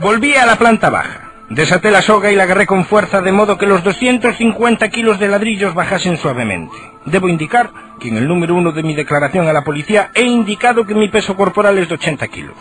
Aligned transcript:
Volví 0.00 0.34
a 0.34 0.46
la 0.46 0.56
planta 0.56 0.88
baja. 0.88 1.30
Desaté 1.50 1.90
la 1.90 2.00
soga 2.00 2.32
y 2.32 2.34
la 2.34 2.44
agarré 2.44 2.66
con 2.66 2.86
fuerza 2.86 3.20
de 3.20 3.32
modo 3.32 3.58
que 3.58 3.66
los 3.66 3.84
250 3.84 4.88
kilos 4.88 5.18
de 5.18 5.28
ladrillos 5.28 5.74
bajasen 5.74 6.16
suavemente. 6.16 6.74
Debo 7.04 7.28
indicar 7.28 7.70
que 8.00 8.08
en 8.08 8.16
el 8.16 8.26
número 8.26 8.54
uno 8.54 8.72
de 8.72 8.82
mi 8.82 8.94
declaración 8.94 9.46
a 9.46 9.52
la 9.52 9.62
policía 9.62 10.10
he 10.14 10.22
indicado 10.22 10.86
que 10.86 10.94
mi 10.94 11.10
peso 11.10 11.36
corporal 11.36 11.76
es 11.76 11.90
de 11.90 11.96
80 11.96 12.28
kilos. 12.28 12.56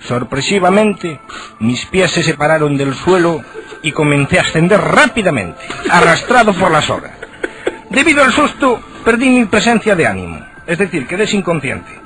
Sorpresivamente, 0.00 1.20
mis 1.60 1.86
pies 1.86 2.10
se 2.10 2.22
separaron 2.22 2.76
del 2.76 2.92
suelo 2.92 3.40
y 3.80 3.92
comencé 3.92 4.38
a 4.38 4.42
ascender 4.42 4.82
rápidamente, 4.82 5.62
arrastrado 5.90 6.52
por 6.52 6.70
la 6.70 6.82
soga. 6.82 7.14
Debido 7.88 8.22
al 8.22 8.32
susto, 8.32 8.82
perdí 9.02 9.30
mi 9.30 9.46
presencia 9.46 9.96
de 9.96 10.06
ánimo, 10.06 10.44
es 10.66 10.76
decir, 10.76 11.06
quedé 11.06 11.24
inconsciente. 11.34 12.00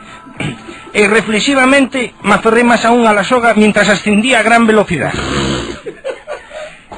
Y 0.93 1.07
reflexivamente 1.07 2.14
me 2.23 2.35
aferré 2.35 2.62
más 2.62 2.85
aún 2.85 3.07
a 3.07 3.12
la 3.12 3.25
soga 3.25 3.55
mientras 3.55 3.89
ascendía 3.89 4.41
a 4.41 4.43
gran 4.43 4.67
velocidad. 4.67 5.12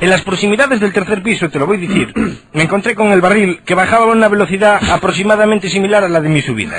En 0.01 0.11
las 0.11 0.23
proximidades 0.23 0.81
del 0.81 0.93
tercer 0.93 1.23
piso, 1.23 1.49
te 1.49 1.59
lo 1.59 1.67
voy 1.67 1.79
a 1.79 1.81
decir, 1.81 2.13
me 2.53 2.65
encontré 2.65 2.95
con 2.95 3.13
el 3.13 3.23
barril 3.23 3.63
que 3.65 3.75
bajaba 3.75 4.05
a 4.05 4.09
una 4.09 4.29
velocidad 4.29 4.79
aproximadamente 4.91 5.71
similar 5.71 6.05
a 6.05 6.09
la 6.09 6.21
de 6.21 6.29
mi 6.29 6.43
subida. 6.43 6.79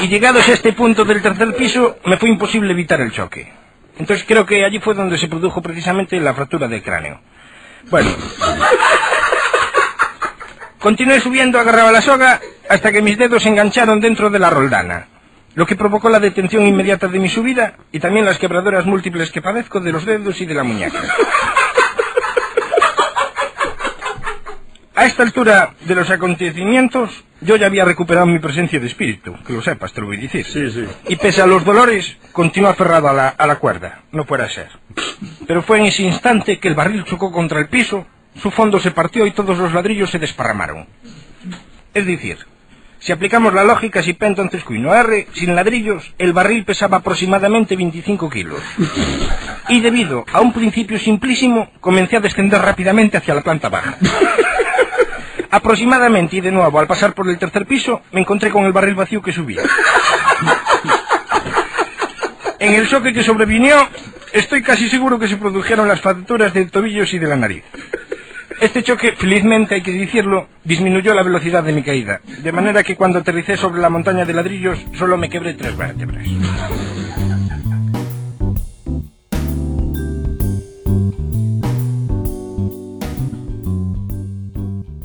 Y 0.00 0.08
llegados 0.08 0.48
a 0.48 0.52
este 0.52 0.72
punto 0.72 1.04
del 1.04 1.20
tercer 1.20 1.54
piso, 1.54 1.98
me 2.06 2.16
fue 2.16 2.30
imposible 2.30 2.72
evitar 2.72 3.02
el 3.02 3.12
choque. 3.12 3.52
Entonces 3.98 4.24
creo 4.26 4.46
que 4.46 4.64
allí 4.64 4.78
fue 4.78 4.94
donde 4.94 5.18
se 5.18 5.28
produjo 5.28 5.60
precisamente 5.60 6.18
la 6.18 6.32
fractura 6.32 6.66
del 6.66 6.82
cráneo. 6.82 7.20
Bueno. 7.90 8.10
Continué 10.80 11.20
subiendo, 11.20 11.60
agarraba 11.60 11.92
la 11.92 12.00
soga, 12.00 12.40
hasta 12.68 12.90
que 12.90 13.02
mis 13.02 13.18
dedos 13.18 13.42
se 13.42 13.50
engancharon 13.50 14.00
dentro 14.00 14.30
de 14.30 14.38
la 14.38 14.48
roldana, 14.48 15.08
lo 15.54 15.66
que 15.66 15.76
provocó 15.76 16.08
la 16.08 16.18
detención 16.18 16.66
inmediata 16.66 17.06
de 17.06 17.18
mi 17.18 17.28
subida 17.28 17.74
y 17.92 18.00
también 18.00 18.24
las 18.24 18.38
quebraduras 18.38 18.86
múltiples 18.86 19.30
que 19.30 19.42
padezco 19.42 19.80
de 19.80 19.92
los 19.92 20.06
dedos 20.06 20.40
y 20.40 20.46
de 20.46 20.54
la 20.54 20.64
muñeca. 20.64 20.98
A 24.94 25.04
esta 25.04 25.22
altura 25.22 25.74
de 25.84 25.94
los 25.94 26.10
acontecimientos, 26.10 27.24
yo 27.42 27.56
ya 27.56 27.66
había 27.66 27.84
recuperado 27.84 28.26
mi 28.26 28.38
presencia 28.38 28.80
de 28.80 28.86
espíritu, 28.86 29.34
que 29.46 29.52
lo 29.52 29.60
sepas, 29.60 29.92
te 29.92 30.00
lo 30.00 30.06
voy 30.06 30.16
a 30.16 30.20
decir. 30.20 30.46
Sí, 30.46 30.70
sí. 30.70 30.86
Y 31.08 31.16
pese 31.16 31.42
a 31.42 31.46
los 31.46 31.62
dolores, 31.64 32.16
continuó 32.32 32.70
aferrado 32.70 33.08
a 33.08 33.12
la, 33.12 33.28
a 33.28 33.46
la 33.46 33.56
cuerda. 33.56 34.02
No 34.12 34.24
fuera 34.24 34.44
a 34.44 34.50
ser. 34.50 34.68
Pero 35.46 35.62
fue 35.62 35.78
en 35.78 35.86
ese 35.86 36.02
instante 36.02 36.58
que 36.58 36.68
el 36.68 36.74
barril 36.74 37.04
chocó 37.04 37.32
contra 37.32 37.60
el 37.60 37.68
piso, 37.68 38.06
su 38.36 38.50
fondo 38.50 38.78
se 38.78 38.90
partió 38.90 39.26
y 39.26 39.32
todos 39.32 39.58
los 39.58 39.72
ladrillos 39.72 40.10
se 40.10 40.18
desparramaron. 40.18 40.86
Es 41.92 42.06
decir, 42.06 42.38
si 43.00 43.12
aplicamos 43.12 43.54
la 43.54 43.64
lógica, 43.64 44.02
si 44.02 44.12
P 44.12 44.26
entonces 44.26 44.62
Q 44.62 44.74
y 44.74 44.78
no 44.78 44.94
R, 44.94 45.26
sin 45.32 45.56
ladrillos, 45.56 46.12
el 46.18 46.34
barril 46.34 46.64
pesaba 46.64 46.98
aproximadamente 46.98 47.74
25 47.74 48.28
kilos. 48.28 48.60
Y 49.68 49.80
debido 49.80 50.26
a 50.32 50.40
un 50.40 50.52
principio 50.52 50.98
simplísimo, 50.98 51.70
comencé 51.80 52.18
a 52.18 52.20
descender 52.20 52.60
rápidamente 52.60 53.16
hacia 53.16 53.34
la 53.34 53.40
planta 53.40 53.70
baja. 53.70 53.96
Aproximadamente 55.50 56.36
y 56.36 56.40
de 56.40 56.52
nuevo, 56.52 56.78
al 56.78 56.86
pasar 56.86 57.14
por 57.14 57.28
el 57.28 57.38
tercer 57.38 57.66
piso, 57.66 58.02
me 58.12 58.20
encontré 58.20 58.50
con 58.50 58.64
el 58.64 58.72
barril 58.72 58.94
vacío 58.94 59.22
que 59.22 59.32
subía. 59.32 59.62
En 62.58 62.74
el 62.74 62.86
choque 62.86 63.14
que 63.14 63.22
sobrevinió, 63.22 63.88
estoy 64.34 64.62
casi 64.62 64.90
seguro 64.90 65.18
que 65.18 65.26
se 65.26 65.38
produjeron 65.38 65.88
las 65.88 66.02
fracturas 66.02 66.52
de 66.52 66.66
tobillos 66.66 67.12
y 67.14 67.18
de 67.18 67.26
la 67.26 67.36
nariz. 67.36 67.64
Este 68.60 68.82
choque, 68.82 69.12
felizmente 69.12 69.76
hay 69.76 69.82
que 69.82 69.90
decirlo, 69.92 70.46
disminuyó 70.64 71.14
la 71.14 71.22
velocidad 71.22 71.64
de 71.64 71.72
mi 71.72 71.82
caída, 71.82 72.20
de 72.42 72.52
manera 72.52 72.82
que 72.82 72.94
cuando 72.94 73.18
aterricé 73.20 73.56
sobre 73.56 73.80
la 73.80 73.88
montaña 73.88 74.24
de 74.26 74.34
ladrillos 74.34 74.78
solo 74.98 75.16
me 75.16 75.30
quebré 75.30 75.54
tres 75.54 75.76
vértebras. 75.76 76.26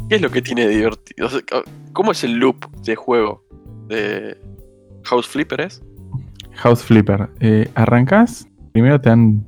¿Qué 0.09 0.16
es 0.16 0.22
lo 0.22 0.29
que 0.29 0.41
tiene 0.41 0.67
de 0.67 0.75
divertido? 0.75 1.27
¿Cómo 1.93 2.11
es 2.11 2.23
el 2.23 2.33
loop 2.33 2.66
de 2.83 2.95
juego 2.95 3.43
de 3.87 4.37
House 5.03 5.27
Flipper 5.27 5.61
es? 5.61 5.81
House 6.53 6.83
Flipper. 6.83 7.29
Eh, 7.39 7.69
arrancas, 7.75 8.47
primero 8.72 9.01
te 9.01 9.09
dan 9.09 9.45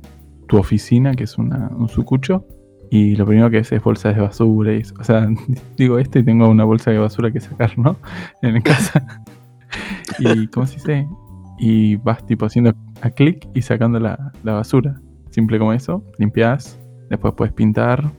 tu 0.48 0.56
oficina, 0.58 1.14
que 1.14 1.24
es 1.24 1.38
una- 1.38 1.68
un 1.76 1.88
sucucho, 1.88 2.44
y 2.90 3.16
lo 3.16 3.26
primero 3.26 3.50
que 3.50 3.58
es 3.58 3.70
es 3.72 3.82
bolsas 3.82 4.14
de 4.16 4.22
basura. 4.22 4.74
Y, 4.74 4.82
o 4.98 5.04
sea, 5.04 5.28
digo 5.76 5.98
este 5.98 6.20
y 6.20 6.24
tengo 6.24 6.48
una 6.48 6.64
bolsa 6.64 6.90
de 6.90 6.98
basura 6.98 7.30
que 7.30 7.40
sacar, 7.40 7.78
¿no? 7.78 7.96
En 8.42 8.60
casa. 8.62 9.04
y, 10.18 10.46
¿cómo 10.48 10.66
se 10.66 10.74
dice? 10.74 11.06
Y 11.58 11.96
vas 11.96 12.24
tipo 12.26 12.46
haciendo 12.46 12.72
a 13.02 13.10
clic 13.10 13.48
y 13.54 13.62
sacando 13.62 13.98
la, 13.98 14.32
la 14.44 14.52
basura. 14.54 15.00
Simple 15.30 15.58
como 15.58 15.72
eso. 15.72 16.04
Limpias, 16.18 16.78
después 17.10 17.34
puedes 17.34 17.52
pintar, 17.52 18.10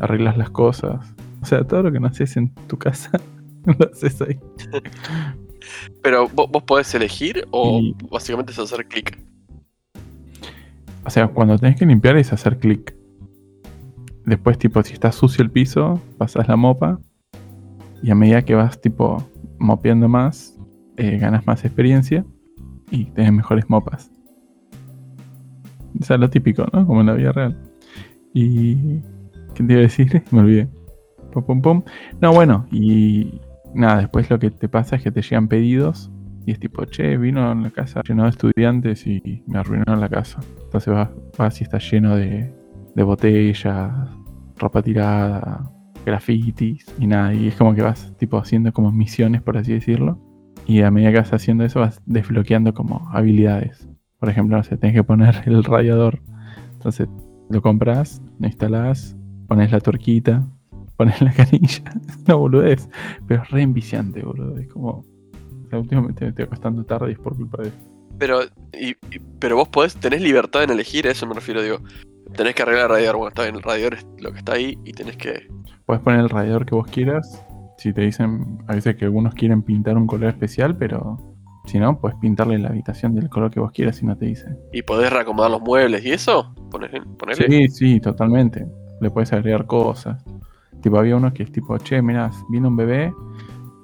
arreglas 0.00 0.36
las 0.36 0.50
cosas. 0.50 1.14
O 1.40 1.46
sea, 1.46 1.64
todo 1.64 1.82
lo 1.84 1.92
que 1.92 1.98
no 2.00 2.08
haces 2.08 2.36
en 2.36 2.52
tu 2.68 2.76
casa, 2.78 3.10
lo 3.64 3.90
haces 3.90 4.20
ahí. 4.22 4.38
Pero 6.02 6.28
¿vo- 6.28 6.48
vos, 6.50 6.62
podés 6.64 6.94
elegir 6.94 7.46
o 7.50 7.78
Y- 7.80 7.96
básicamente 8.10 8.52
es 8.52 8.58
hacer 8.58 8.86
clic. 8.86 9.18
O 11.04 11.10
sea, 11.10 11.28
cuando 11.28 11.58
tenés 11.58 11.76
que 11.76 11.86
limpiar 11.86 12.16
es 12.16 12.32
hacer 12.32 12.58
clic. 12.58 12.94
Después, 14.24 14.58
tipo, 14.58 14.82
si 14.82 14.92
está 14.92 15.10
sucio 15.12 15.42
el 15.42 15.50
piso, 15.50 16.00
pasas 16.18 16.48
la 16.48 16.56
mopa. 16.56 17.00
Y 18.02 18.10
a 18.10 18.14
medida 18.14 18.42
que 18.42 18.54
vas, 18.54 18.80
tipo, 18.80 19.24
mopeando 19.58 20.08
más, 20.08 20.58
eh, 20.96 21.18
ganas 21.18 21.46
más 21.46 21.64
experiencia 21.64 22.24
y 22.90 23.06
tenés 23.06 23.32
mejores 23.32 23.68
mopas. 23.68 24.10
O 26.00 26.04
sea, 26.04 26.16
lo 26.16 26.30
típico, 26.30 26.66
¿no? 26.72 26.86
Como 26.86 27.00
en 27.00 27.06
la 27.06 27.14
vida 27.14 27.32
real. 27.32 27.56
Y. 28.34 29.00
¿Qué 29.54 29.64
te 29.64 29.72
iba 29.72 29.80
a 29.80 29.82
decir? 29.82 30.22
Me 30.30 30.40
olvidé. 30.40 30.68
Pum, 31.32 31.44
pum, 31.44 31.62
pum. 31.62 31.82
No, 32.20 32.32
bueno, 32.32 32.66
y. 32.70 33.40
Nada, 33.74 34.00
después 34.00 34.28
lo 34.30 34.38
que 34.38 34.50
te 34.50 34.68
pasa 34.68 34.96
es 34.96 35.02
que 35.02 35.10
te 35.10 35.22
llegan 35.22 35.48
pedidos. 35.48 36.10
Y 36.44 36.52
es 36.52 36.58
tipo, 36.58 36.84
che, 36.84 37.16
vino 37.16 37.50
a 37.50 37.54
la 37.54 37.70
casa 37.70 38.02
lleno 38.06 38.24
de 38.24 38.30
estudiantes 38.30 39.06
y 39.06 39.42
me 39.46 39.58
arruinaron 39.58 40.00
la 40.00 40.08
casa. 40.08 40.40
Entonces 40.64 40.92
vas, 40.92 41.10
vas 41.38 41.60
y 41.60 41.64
está 41.64 41.78
lleno 41.78 42.16
de, 42.16 42.52
de 42.94 43.02
botellas, 43.02 43.92
ropa 44.56 44.82
tirada, 44.82 45.70
grafitis 46.04 46.86
y 46.98 47.06
nada. 47.06 47.34
Y 47.34 47.48
es 47.48 47.56
como 47.56 47.74
que 47.74 47.82
vas 47.82 48.12
tipo 48.18 48.38
haciendo 48.38 48.72
como 48.72 48.92
misiones, 48.92 49.42
por 49.42 49.56
así 49.56 49.72
decirlo. 49.72 50.18
Y 50.66 50.82
a 50.82 50.90
medida 50.90 51.10
que 51.12 51.18
vas 51.18 51.32
haciendo 51.32 51.64
eso 51.64 51.80
vas 51.80 52.00
desbloqueando 52.06 52.74
como 52.74 53.08
habilidades. 53.12 53.88
Por 54.18 54.28
ejemplo, 54.28 54.56
no 54.56 54.62
sé, 54.62 54.76
tenés 54.76 54.94
que 54.94 55.04
poner 55.04 55.42
el 55.46 55.64
radiador. 55.64 56.20
Entonces 56.74 57.08
lo 57.50 57.62
compras, 57.62 58.22
lo 58.38 58.46
instalás, 58.46 59.16
pones 59.48 59.72
la 59.72 59.80
torquita, 59.80 60.46
pones 60.96 61.20
la 61.20 61.32
canilla. 61.32 61.82
No 62.26 62.38
boludez. 62.38 62.88
Pero 63.26 63.42
es 63.42 63.50
re 63.50 63.62
enviciante, 63.62 64.22
boludo. 64.22 64.56
Es 64.58 64.68
como. 64.68 65.04
sea, 65.68 65.78
últimamente 65.78 66.24
me 66.24 66.30
estoy 66.30 66.44
acostando 66.44 66.84
tarde 66.84 67.10
y 67.10 67.12
es 67.12 67.18
por 67.18 67.36
culpa 67.36 67.62
de. 67.62 67.72
Pero, 68.18 68.40
y- 68.72 68.90
y- 68.90 69.20
pero 69.38 69.56
vos 69.56 69.68
podés, 69.68 69.94
tenés 69.96 70.20
libertad 70.22 70.62
en 70.64 70.70
elegir, 70.70 71.06
a 71.06 71.10
eso 71.10 71.26
me 71.26 71.34
refiero, 71.34 71.62
digo. 71.62 71.78
Tenés 72.34 72.54
que 72.54 72.62
arreglar 72.62 72.84
el 72.86 72.90
radiador. 72.90 73.16
Bueno, 73.16 73.28
está 73.28 73.42
bien, 73.42 73.56
el 73.56 73.62
radiador 73.62 73.94
es 73.94 74.06
lo 74.18 74.32
que 74.32 74.38
está 74.38 74.52
ahí 74.54 74.78
y 74.84 74.92
tenés 74.92 75.16
que. 75.16 75.48
Puedes 75.86 76.02
poner 76.02 76.20
el 76.20 76.28
radiador 76.30 76.64
que 76.64 76.74
vos 76.74 76.86
quieras. 76.86 77.44
Si 77.78 77.92
te 77.92 78.02
dicen, 78.02 78.58
a 78.68 78.74
veces 78.74 78.96
que 78.96 79.04
algunos 79.04 79.34
quieren 79.34 79.62
pintar 79.62 79.96
un 79.96 80.06
color 80.06 80.30
especial, 80.30 80.76
pero 80.76 81.18
si 81.66 81.78
no, 81.78 81.98
puedes 82.00 82.16
pintarle 82.18 82.58
la 82.58 82.68
habitación 82.68 83.14
del 83.14 83.28
color 83.28 83.50
que 83.50 83.60
vos 83.60 83.72
quieras 83.72 83.96
si 83.96 84.06
no 84.06 84.16
te 84.16 84.26
dicen. 84.26 84.56
Y 84.72 84.82
podés 84.82 85.12
reacomodar 85.12 85.50
los 85.50 85.60
muebles 85.60 86.04
y 86.04 86.12
eso. 86.12 86.54
Ponele, 86.70 87.02
ponele. 87.18 87.46
Sí, 87.48 87.68
sí, 87.68 88.00
totalmente. 88.00 88.66
Le 89.00 89.10
puedes 89.10 89.32
agregar 89.32 89.66
cosas. 89.66 90.24
Tipo, 90.80 90.98
había 90.98 91.16
uno 91.16 91.32
que 91.34 91.42
es 91.42 91.52
tipo, 91.52 91.76
che, 91.78 92.00
mirá, 92.02 92.30
vino 92.50 92.68
un 92.68 92.76
bebé, 92.76 93.12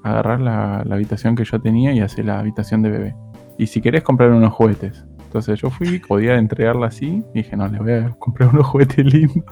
agarrar 0.04 0.40
la, 0.40 0.82
la 0.84 0.94
habitación 0.94 1.34
que 1.36 1.44
yo 1.44 1.60
tenía 1.60 1.92
y 1.92 2.00
hacer 2.00 2.24
la 2.24 2.38
habitación 2.38 2.82
de 2.82 2.90
bebé. 2.90 3.14
Y 3.58 3.66
si 3.66 3.80
querés 3.80 4.02
comprar 4.02 4.30
unos 4.30 4.52
juguetes. 4.52 5.04
Entonces 5.24 5.60
yo 5.60 5.68
fui, 5.68 5.98
podía 5.98 6.36
entregarla 6.36 6.86
así, 6.86 7.22
y 7.34 7.42
dije, 7.42 7.56
no, 7.56 7.68
les 7.68 7.80
voy 7.80 7.92
a 7.92 8.10
comprar 8.18 8.48
unos 8.50 8.66
juguetes 8.66 9.04
lindos. 9.04 9.44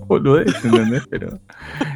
Boludez, 0.06 0.64
¿entendés? 0.64 1.06
Pero 1.08 1.38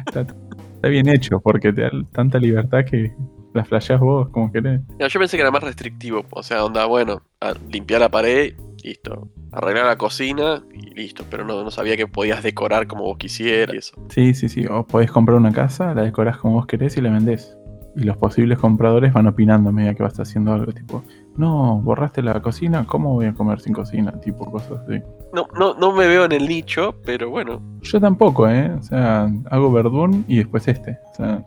está, 0.07 0.21
está 0.21 0.87
bien 0.87 1.09
hecho, 1.09 1.39
porque 1.39 1.71
te 1.73 1.81
da 1.81 1.91
tanta 2.11 2.39
libertad 2.39 2.85
que 2.85 3.13
la 3.53 3.65
flasheás 3.65 3.99
vos 3.99 4.29
como 4.29 4.51
querés. 4.51 4.81
No, 4.99 5.07
yo 5.07 5.19
pensé 5.19 5.37
que 5.37 5.41
era 5.41 5.51
más 5.51 5.63
restrictivo. 5.63 6.25
O 6.31 6.43
sea, 6.43 6.63
onda, 6.63 6.85
bueno, 6.85 7.21
limpiar 7.69 8.01
la 8.01 8.09
pared, 8.09 8.53
listo. 8.83 9.29
Arreglar 9.51 9.85
la 9.85 9.97
cocina 9.97 10.63
y 10.73 10.93
listo. 10.95 11.25
Pero 11.29 11.45
no, 11.45 11.63
no 11.63 11.71
sabía 11.71 11.97
que 11.97 12.07
podías 12.07 12.43
decorar 12.43 12.87
como 12.87 13.03
vos 13.03 13.17
quisieras 13.17 13.75
y 13.75 13.77
eso. 13.79 13.95
Sí, 14.09 14.33
sí, 14.33 14.49
sí. 14.49 14.65
O 14.67 14.85
podés 14.85 15.11
comprar 15.11 15.37
una 15.37 15.51
casa, 15.51 15.93
la 15.93 16.03
decorás 16.03 16.37
como 16.37 16.55
vos 16.55 16.67
querés 16.67 16.97
y 16.97 17.01
la 17.01 17.11
vendés. 17.11 17.55
Y 17.95 18.03
los 18.03 18.17
posibles 18.17 18.59
compradores 18.59 19.11
van 19.11 19.27
opinando 19.27 19.69
a 19.69 19.73
medida 19.73 19.95
que 19.95 20.03
vas 20.03 20.19
haciendo 20.19 20.53
algo. 20.53 20.71
Tipo, 20.71 21.03
no, 21.39 21.79
borraste 21.81 22.21
la 22.21 22.41
cocina, 22.41 22.85
¿cómo 22.85 23.13
voy 23.13 23.27
a 23.27 23.33
comer 23.33 23.61
sin 23.61 23.71
cocina? 23.71 24.11
Tipo, 24.19 24.51
cosas 24.51 24.81
así. 24.81 25.01
No, 25.33 25.47
no, 25.57 25.73
no 25.73 25.93
me 25.93 26.05
veo 26.05 26.25
en 26.25 26.33
el 26.33 26.49
nicho, 26.49 26.93
pero 27.05 27.29
bueno. 27.29 27.61
Yo 27.81 28.01
tampoco, 28.01 28.49
¿eh? 28.49 28.69
O 28.77 28.81
sea, 28.81 29.31
hago 29.49 29.71
verdún 29.71 30.25
y 30.27 30.39
después 30.39 30.67
este. 30.67 30.99
O 31.13 31.15
sea. 31.15 31.45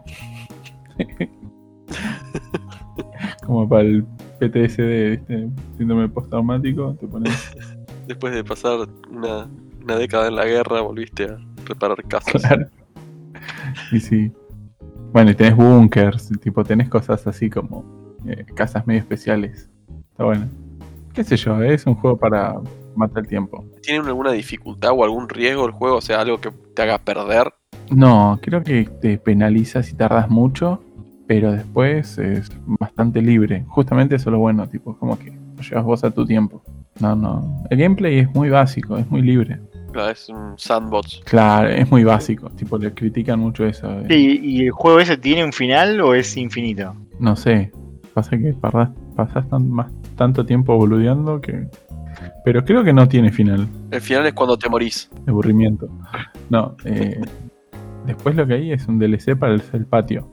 como 3.46 3.68
para 3.68 3.82
el 3.82 4.06
PTSD, 4.40 5.10
¿viste? 5.10 5.50
síndrome 5.76 6.08
postraumático, 6.08 6.94
te 6.94 7.06
pones. 7.06 7.54
Después 8.06 8.32
de 8.34 8.42
pasar 8.42 8.88
una, 9.10 9.46
una 9.82 9.96
década 9.96 10.28
en 10.28 10.36
la 10.36 10.46
guerra, 10.46 10.80
volviste 10.80 11.24
a 11.24 11.36
reparar 11.66 12.02
casas. 12.08 12.42
Claro. 12.42 12.66
Y 13.92 14.00
sí. 14.00 14.32
Bueno, 15.12 15.30
y 15.30 15.34
tenés 15.34 15.54
bunkers, 15.54 16.32
tipo, 16.40 16.64
tenés 16.64 16.88
cosas 16.88 17.26
así 17.26 17.50
como 17.50 17.84
eh, 18.26 18.46
casas 18.54 18.86
medio 18.86 19.00
especiales. 19.00 19.68
Está 20.22 20.26
bueno. 20.26 20.48
Qué 21.14 21.24
sé 21.24 21.36
yo, 21.36 21.60
es 21.62 21.84
un 21.84 21.96
juego 21.96 22.16
para 22.16 22.54
matar 22.94 23.24
el 23.24 23.28
tiempo. 23.28 23.64
¿Tiene 23.82 24.06
alguna 24.06 24.30
dificultad 24.30 24.92
o 24.94 25.02
algún 25.02 25.28
riesgo 25.28 25.66
el 25.66 25.72
juego? 25.72 25.96
O 25.96 26.00
sea, 26.00 26.20
algo 26.20 26.40
que 26.40 26.52
te 26.52 26.82
haga 26.82 26.98
perder. 26.98 27.52
No, 27.90 28.38
creo 28.40 28.62
que 28.62 28.84
te 28.84 29.18
penaliza 29.18 29.82
si 29.82 29.94
tardas 29.94 30.30
mucho, 30.30 30.80
pero 31.26 31.50
después 31.50 32.18
es 32.18 32.52
bastante 32.66 33.20
libre. 33.20 33.64
Justamente 33.66 34.14
eso 34.14 34.30
es 34.30 34.32
lo 34.32 34.38
bueno, 34.38 34.68
tipo, 34.68 34.96
como 34.96 35.18
que 35.18 35.32
lo 35.32 35.62
llevas 35.62 35.84
vos 35.84 36.04
a 36.04 36.12
tu 36.12 36.24
tiempo. 36.24 36.62
No, 37.00 37.16
no. 37.16 37.64
El 37.68 37.78
gameplay 37.78 38.20
es 38.20 38.32
muy 38.32 38.48
básico, 38.48 38.96
es 38.96 39.10
muy 39.10 39.22
libre. 39.22 39.58
Claro, 39.90 40.12
es 40.12 40.28
un 40.28 40.56
sandbox. 40.56 41.20
Claro, 41.24 41.68
es 41.68 41.90
muy 41.90 42.04
básico. 42.04 42.48
Tipo, 42.50 42.78
le 42.78 42.94
critican 42.94 43.40
mucho 43.40 43.66
eso. 43.66 43.88
Sí, 44.08 44.38
¿Y 44.40 44.66
el 44.66 44.70
juego 44.70 45.00
ese 45.00 45.16
tiene 45.16 45.44
un 45.44 45.52
final 45.52 46.00
o 46.00 46.14
es 46.14 46.36
infinito? 46.36 46.94
No 47.18 47.34
sé. 47.34 47.72
Pasa 48.14 48.38
que 48.38 48.54
pasás, 49.12 49.48
tan- 49.48 49.70
más, 49.70 49.90
tanto 50.16 50.44
tiempo 50.46 50.76
boludeando 50.76 51.40
que. 51.40 51.66
Pero 52.44 52.64
creo 52.64 52.84
que 52.84 52.92
no 52.92 53.08
tiene 53.08 53.32
final. 53.32 53.66
El 53.90 54.00
final 54.00 54.26
es 54.26 54.34
cuando 54.34 54.56
te 54.58 54.68
morís. 54.68 55.10
aburrimiento. 55.26 55.88
No, 56.50 56.76
eh, 56.84 57.20
después 58.06 58.34
lo 58.36 58.46
que 58.46 58.54
hay 58.54 58.72
es 58.72 58.86
un 58.88 58.98
DLC 58.98 59.36
para 59.38 59.54
el, 59.54 59.62
el 59.72 59.86
patio. 59.86 60.28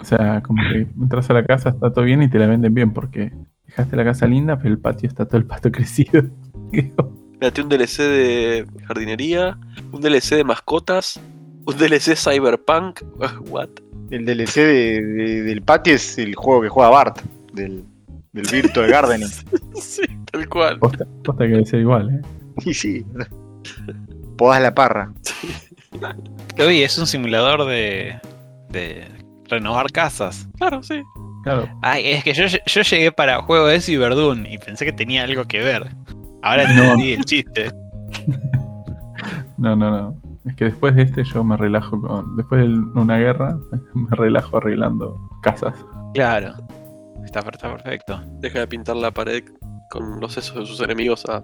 O 0.00 0.04
sea, 0.04 0.42
como 0.42 0.62
que 0.70 0.86
entras 1.00 1.30
a 1.30 1.34
la 1.34 1.44
casa, 1.46 1.70
está 1.70 1.92
todo 1.92 2.04
bien 2.04 2.22
y 2.22 2.28
te 2.28 2.38
la 2.38 2.46
venden 2.46 2.74
bien 2.74 2.92
porque 2.92 3.32
dejaste 3.66 3.96
la 3.96 4.04
casa 4.04 4.26
linda, 4.26 4.58
pero 4.58 4.70
el 4.70 4.78
patio 4.78 5.08
está 5.08 5.24
todo 5.24 5.38
el 5.38 5.46
pasto 5.46 5.70
crecido. 5.72 6.22
Mírate 6.72 7.62
un 7.62 7.68
DLC 7.68 7.98
de 8.02 8.66
jardinería, 8.86 9.58
un 9.92 10.00
DLC 10.00 10.36
de 10.36 10.44
mascotas, 10.44 11.20
un 11.66 11.76
DLC 11.76 12.16
Cyberpunk. 12.16 13.00
What? 13.50 13.68
El 14.10 14.26
DLC 14.26 14.56
de- 14.56 15.02
de- 15.02 15.42
del 15.42 15.62
patio 15.62 15.94
es 15.94 16.18
el 16.18 16.34
juego 16.34 16.60
que 16.62 16.68
juega 16.68 16.90
Bart, 16.90 17.20
del, 17.54 17.84
del 18.34 18.46
Virtual 18.52 18.88
Gardening. 18.90 19.28
sí, 19.74 20.02
tal 20.30 20.48
cual. 20.48 20.78
Posta, 20.78 21.06
posta 21.24 21.46
que 21.46 21.64
ser 21.64 21.80
igual, 21.80 22.10
¿eh? 22.10 22.20
Y 22.66 22.74
sí. 22.74 23.04
Podás 24.36 24.60
la 24.62 24.74
parra. 24.74 25.12
Lo 26.56 26.66
vi, 26.68 26.82
es 26.82 26.98
un 26.98 27.06
simulador 27.06 27.64
de, 27.66 28.20
de 28.70 29.08
renovar 29.48 29.90
casas. 29.92 30.48
Claro, 30.58 30.82
sí. 30.82 31.02
Claro. 31.44 31.68
Ay, 31.82 32.06
es 32.06 32.24
que 32.24 32.32
yo, 32.32 32.44
yo 32.46 32.82
llegué 32.82 33.12
para 33.12 33.42
juego 33.42 33.66
de 33.66 33.80
Cyberdun 33.80 34.46
y 34.46 34.58
pensé 34.58 34.84
que 34.84 34.92
tenía 34.92 35.24
algo 35.24 35.44
que 35.44 35.60
ver. 35.62 35.88
Ahora 36.42 36.64
No. 36.72 36.82
entendí 36.82 37.12
el 37.12 37.24
chiste. 37.24 37.70
No, 39.58 39.76
no, 39.76 39.90
no. 39.90 40.16
Es 40.44 40.54
que 40.56 40.66
después 40.66 40.94
de 40.94 41.02
este 41.02 41.24
yo 41.24 41.42
me 41.44 41.56
relajo 41.56 42.00
con. 42.00 42.36
Después 42.36 42.62
de 42.62 42.68
una 43.00 43.18
guerra, 43.18 43.56
me 43.94 44.14
relajo 44.16 44.56
arreglando 44.58 45.16
casas. 45.42 45.74
Claro. 46.14 46.54
Está, 47.24 47.40
está 47.40 47.70
perfecto. 47.72 48.20
Deja 48.40 48.60
de 48.60 48.66
pintar 48.68 48.96
la 48.96 49.10
pared 49.10 49.42
con 49.90 50.20
los 50.20 50.32
sesos 50.32 50.56
de 50.56 50.66
sus 50.66 50.80
enemigos 50.80 51.24
a 51.26 51.42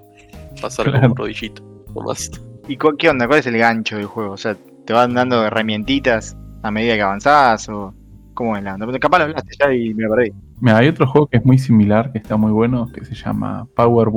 pasar 0.61 0.87
Claro. 0.87 1.01
con 1.03 1.11
un 1.13 1.17
rodillito. 1.17 1.63
O 1.95 2.03
más. 2.03 2.31
¿Y 2.69 2.77
cu- 2.77 2.97
qué 2.99 3.09
onda? 3.09 3.27
¿Cuál 3.27 3.41
es 3.41 3.47
el 3.47 3.59
gancho 3.59 3.97
del 3.97 4.07
juego? 4.07 4.33
O 4.33 4.37
sea, 4.37 4.57
¿te 4.87 4.93
van 4.93 5.15
dando 5.15 5.45
herramientitas 5.45 6.37
a 6.63 6.71
medida 6.71 6.95
que 6.95 7.03
avanzás? 7.03 7.69
¿O 7.69 7.95
cómo 8.35 8.57
es 8.57 8.63
la 8.63 8.75
onda? 8.75 8.87
Capaz 8.99 9.19
lo 9.19 9.25
hablaste 9.25 9.55
ya 9.59 9.73
y 9.75 9.95
me 9.95 10.05
lo 10.05 10.11
perdí. 10.15 10.33
Mira, 10.61 10.79
hay 10.79 10.89
otro 10.89 11.07
juego 11.07 11.27
que 11.27 11.39
es 11.39 11.45
muy 11.45 11.59
similar, 11.59 12.13
que 12.13 12.19
está 12.19 12.37
muy 12.37 12.53
bueno, 12.53 12.87
que 12.93 13.05
se 13.05 13.15
llama 13.15 13.67
Power, 13.75 14.09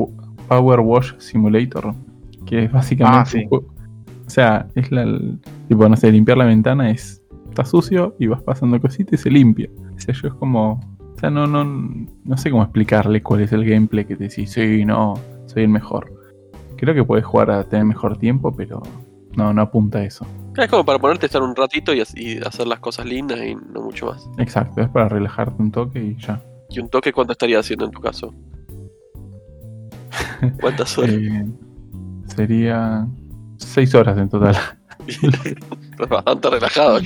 Power 0.47 0.79
Wash 0.81 1.13
Simulator. 1.17 1.93
Que 2.45 2.65
es 2.65 2.71
básicamente 2.71 3.19
Ah, 3.21 3.25
sí. 3.25 3.37
un 3.43 3.47
juego- 3.49 3.73
O 4.25 4.29
sea, 4.29 4.67
es 4.75 4.91
la. 4.91 5.03
el- 5.03 5.39
tipo, 5.67 5.87
no 5.87 5.95
sé, 5.95 6.11
limpiar 6.11 6.37
la 6.37 6.45
ventana 6.45 6.89
es. 6.91 7.21
Está 7.49 7.65
sucio 7.65 8.15
y 8.19 8.27
vas 8.27 8.41
pasando 8.41 8.79
cositas 8.81 9.19
y 9.19 9.23
se 9.23 9.29
limpia. 9.29 9.69
O 9.95 9.99
sea, 9.99 10.13
yo 10.15 10.27
es 10.29 10.33
como. 10.35 10.79
No, 11.31 11.47
no, 11.47 11.63
no 11.63 12.37
sé 12.37 12.51
cómo 12.51 12.63
explicarle 12.63 13.21
cuál 13.23 13.41
es 13.41 13.53
el 13.53 13.65
gameplay 13.65 14.05
que 14.05 14.15
te 14.15 14.25
decís, 14.25 14.51
sí, 14.51 14.83
no, 14.83 15.19
soy 15.45 15.63
el 15.63 15.69
mejor. 15.69 16.11
Creo 16.75 16.93
que 16.93 17.03
puedes 17.03 17.23
jugar 17.23 17.49
a 17.49 17.63
tener 17.63 17.85
mejor 17.85 18.17
tiempo, 18.17 18.53
pero 18.53 18.81
no, 19.35 19.53
no 19.53 19.61
apunta 19.61 19.99
a 19.99 20.03
eso. 20.03 20.25
Es 20.57 20.69
como 20.69 20.83
para 20.83 20.99
ponerte 20.99 21.25
a 21.25 21.27
estar 21.27 21.41
un 21.41 21.55
ratito 21.55 21.93
y, 21.93 22.01
hacer 22.01 22.67
las 22.67 22.79
cosas 22.79 23.05
lindas 23.05 23.39
y 23.39 23.55
no 23.55 23.81
mucho 23.81 24.07
más. 24.07 24.29
Exacto, 24.37 24.81
es 24.81 24.89
para 24.89 25.07
relajarte 25.09 25.61
un 25.61 25.71
toque 25.71 26.03
y 26.03 26.17
ya. 26.17 26.41
¿Y 26.69 26.79
un 26.79 26.89
toque 26.89 27.13
cuánto 27.13 27.31
estaría 27.31 27.59
haciendo 27.59 27.85
en 27.85 27.91
tu 27.91 28.01
caso? 28.01 28.33
¿Cuántas 30.61 30.97
horas? 30.97 31.15
Eh, 31.15 31.47
sería 32.27 33.07
6 33.57 33.95
horas 33.95 34.17
en 34.17 34.29
total. 34.29 34.55
Bastante 36.09 36.49
relajado 36.49 36.99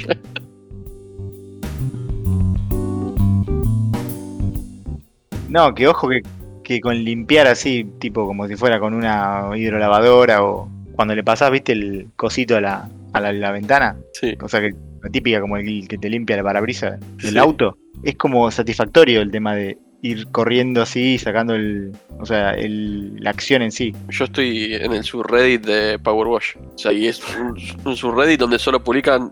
No, 5.58 5.74
que 5.74 5.88
ojo 5.88 6.08
que, 6.10 6.22
que 6.64 6.80
con 6.80 6.96
limpiar 7.04 7.48
así, 7.48 7.84
tipo 8.00 8.26
como 8.26 8.48
si 8.48 8.56
fuera 8.56 8.80
con 8.80 8.94
una 8.94 9.50
hidrolavadora 9.56 10.44
o 10.44 10.70
cuando 10.96 11.16
le 11.16 11.24
pasás, 11.24 11.52
viste, 11.52 11.72
el 11.74 12.08
cosito 12.16 12.56
a 12.58 12.62
la, 12.62 12.90
a 13.14 13.20
la, 13.22 13.32
la 13.34 13.52
ventana, 13.52 13.96
Sí. 14.14 14.36
cosa 14.38 14.60
que 14.62 14.72
la 15.04 15.10
típica 15.10 15.40
como 15.42 15.58
el 15.58 15.88
que 15.88 15.98
te 15.98 16.10
limpia 16.10 16.38
la 16.38 16.44
parabrisa 16.44 16.98
del 17.22 17.32
Sí. 17.34 17.38
auto, 17.38 17.78
es 18.04 18.16
como 18.16 18.50
satisfactorio 18.52 19.22
el 19.22 19.32
tema 19.32 19.56
de 19.56 19.78
ir 20.04 20.28
corriendo 20.32 20.84
así, 20.84 21.18
sacando 21.18 21.56
el, 21.56 21.92
o 22.20 22.26
sea, 22.26 22.52
el, 22.52 23.16
la 23.16 23.32
acción 23.32 23.64
en 23.64 23.72
sí. 23.72 23.96
Yo 24.10 24.26
estoy 24.26 24.76
en 24.76 24.94
el 24.94 25.04
subreddit 25.04 25.66
de 25.66 25.98
Power 26.00 26.28
Wash. 26.28 26.56
O 26.76 26.78
sea, 26.78 26.92
y 26.94 27.08
es 27.08 27.22
un, 27.40 27.58
un 27.84 27.96
subreddit 27.98 28.40
donde 28.40 28.60
solo 28.60 28.84
publican 28.84 29.32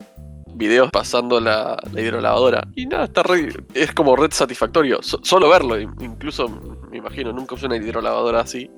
videos 0.56 0.90
pasando 0.92 1.40
la, 1.40 1.78
la 1.92 2.02
hidrolavadora. 2.02 2.68
Y 2.75 2.86
nada, 2.88 3.06
está 3.06 3.24
re- 3.24 3.54
es 3.74 3.92
como 3.94 4.16
red 4.16 4.31
satisfactorio. 4.31 5.02
So- 5.04 5.19
solo 5.24 5.50
verlo, 5.50 5.80
in- 5.80 5.94
incluso 6.00 6.48
me 6.92 6.98
imagino, 6.98 7.31
nunca 7.34 7.56
usé 7.56 7.66
una 7.68 7.78
hidrolavadora 7.78 8.42
así. 8.42 8.69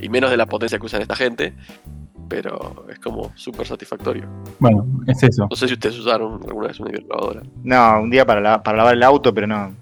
Y 0.00 0.08
menos 0.08 0.30
de 0.30 0.36
la 0.36 0.46
potencia 0.46 0.78
que 0.78 0.86
usan 0.86 1.02
esta 1.02 1.16
gente. 1.16 1.54
Pero 2.28 2.86
es 2.90 2.98
como 2.98 3.30
súper 3.36 3.66
satisfactorio. 3.66 4.24
Bueno, 4.58 4.84
es 5.06 5.22
eso. 5.22 5.46
No 5.48 5.54
sé 5.56 5.68
si 5.68 5.74
ustedes 5.74 5.96
usaron 5.98 6.40
alguna 6.44 6.68
vez 6.68 6.80
una 6.80 6.90
hidrolavadora. 6.90 7.42
No, 7.62 8.00
un 8.02 8.10
día 8.10 8.26
para, 8.26 8.40
la- 8.40 8.62
para 8.62 8.76
lavar 8.78 8.94
el 8.94 9.02
auto, 9.04 9.32
pero 9.32 9.46
no, 9.46 9.72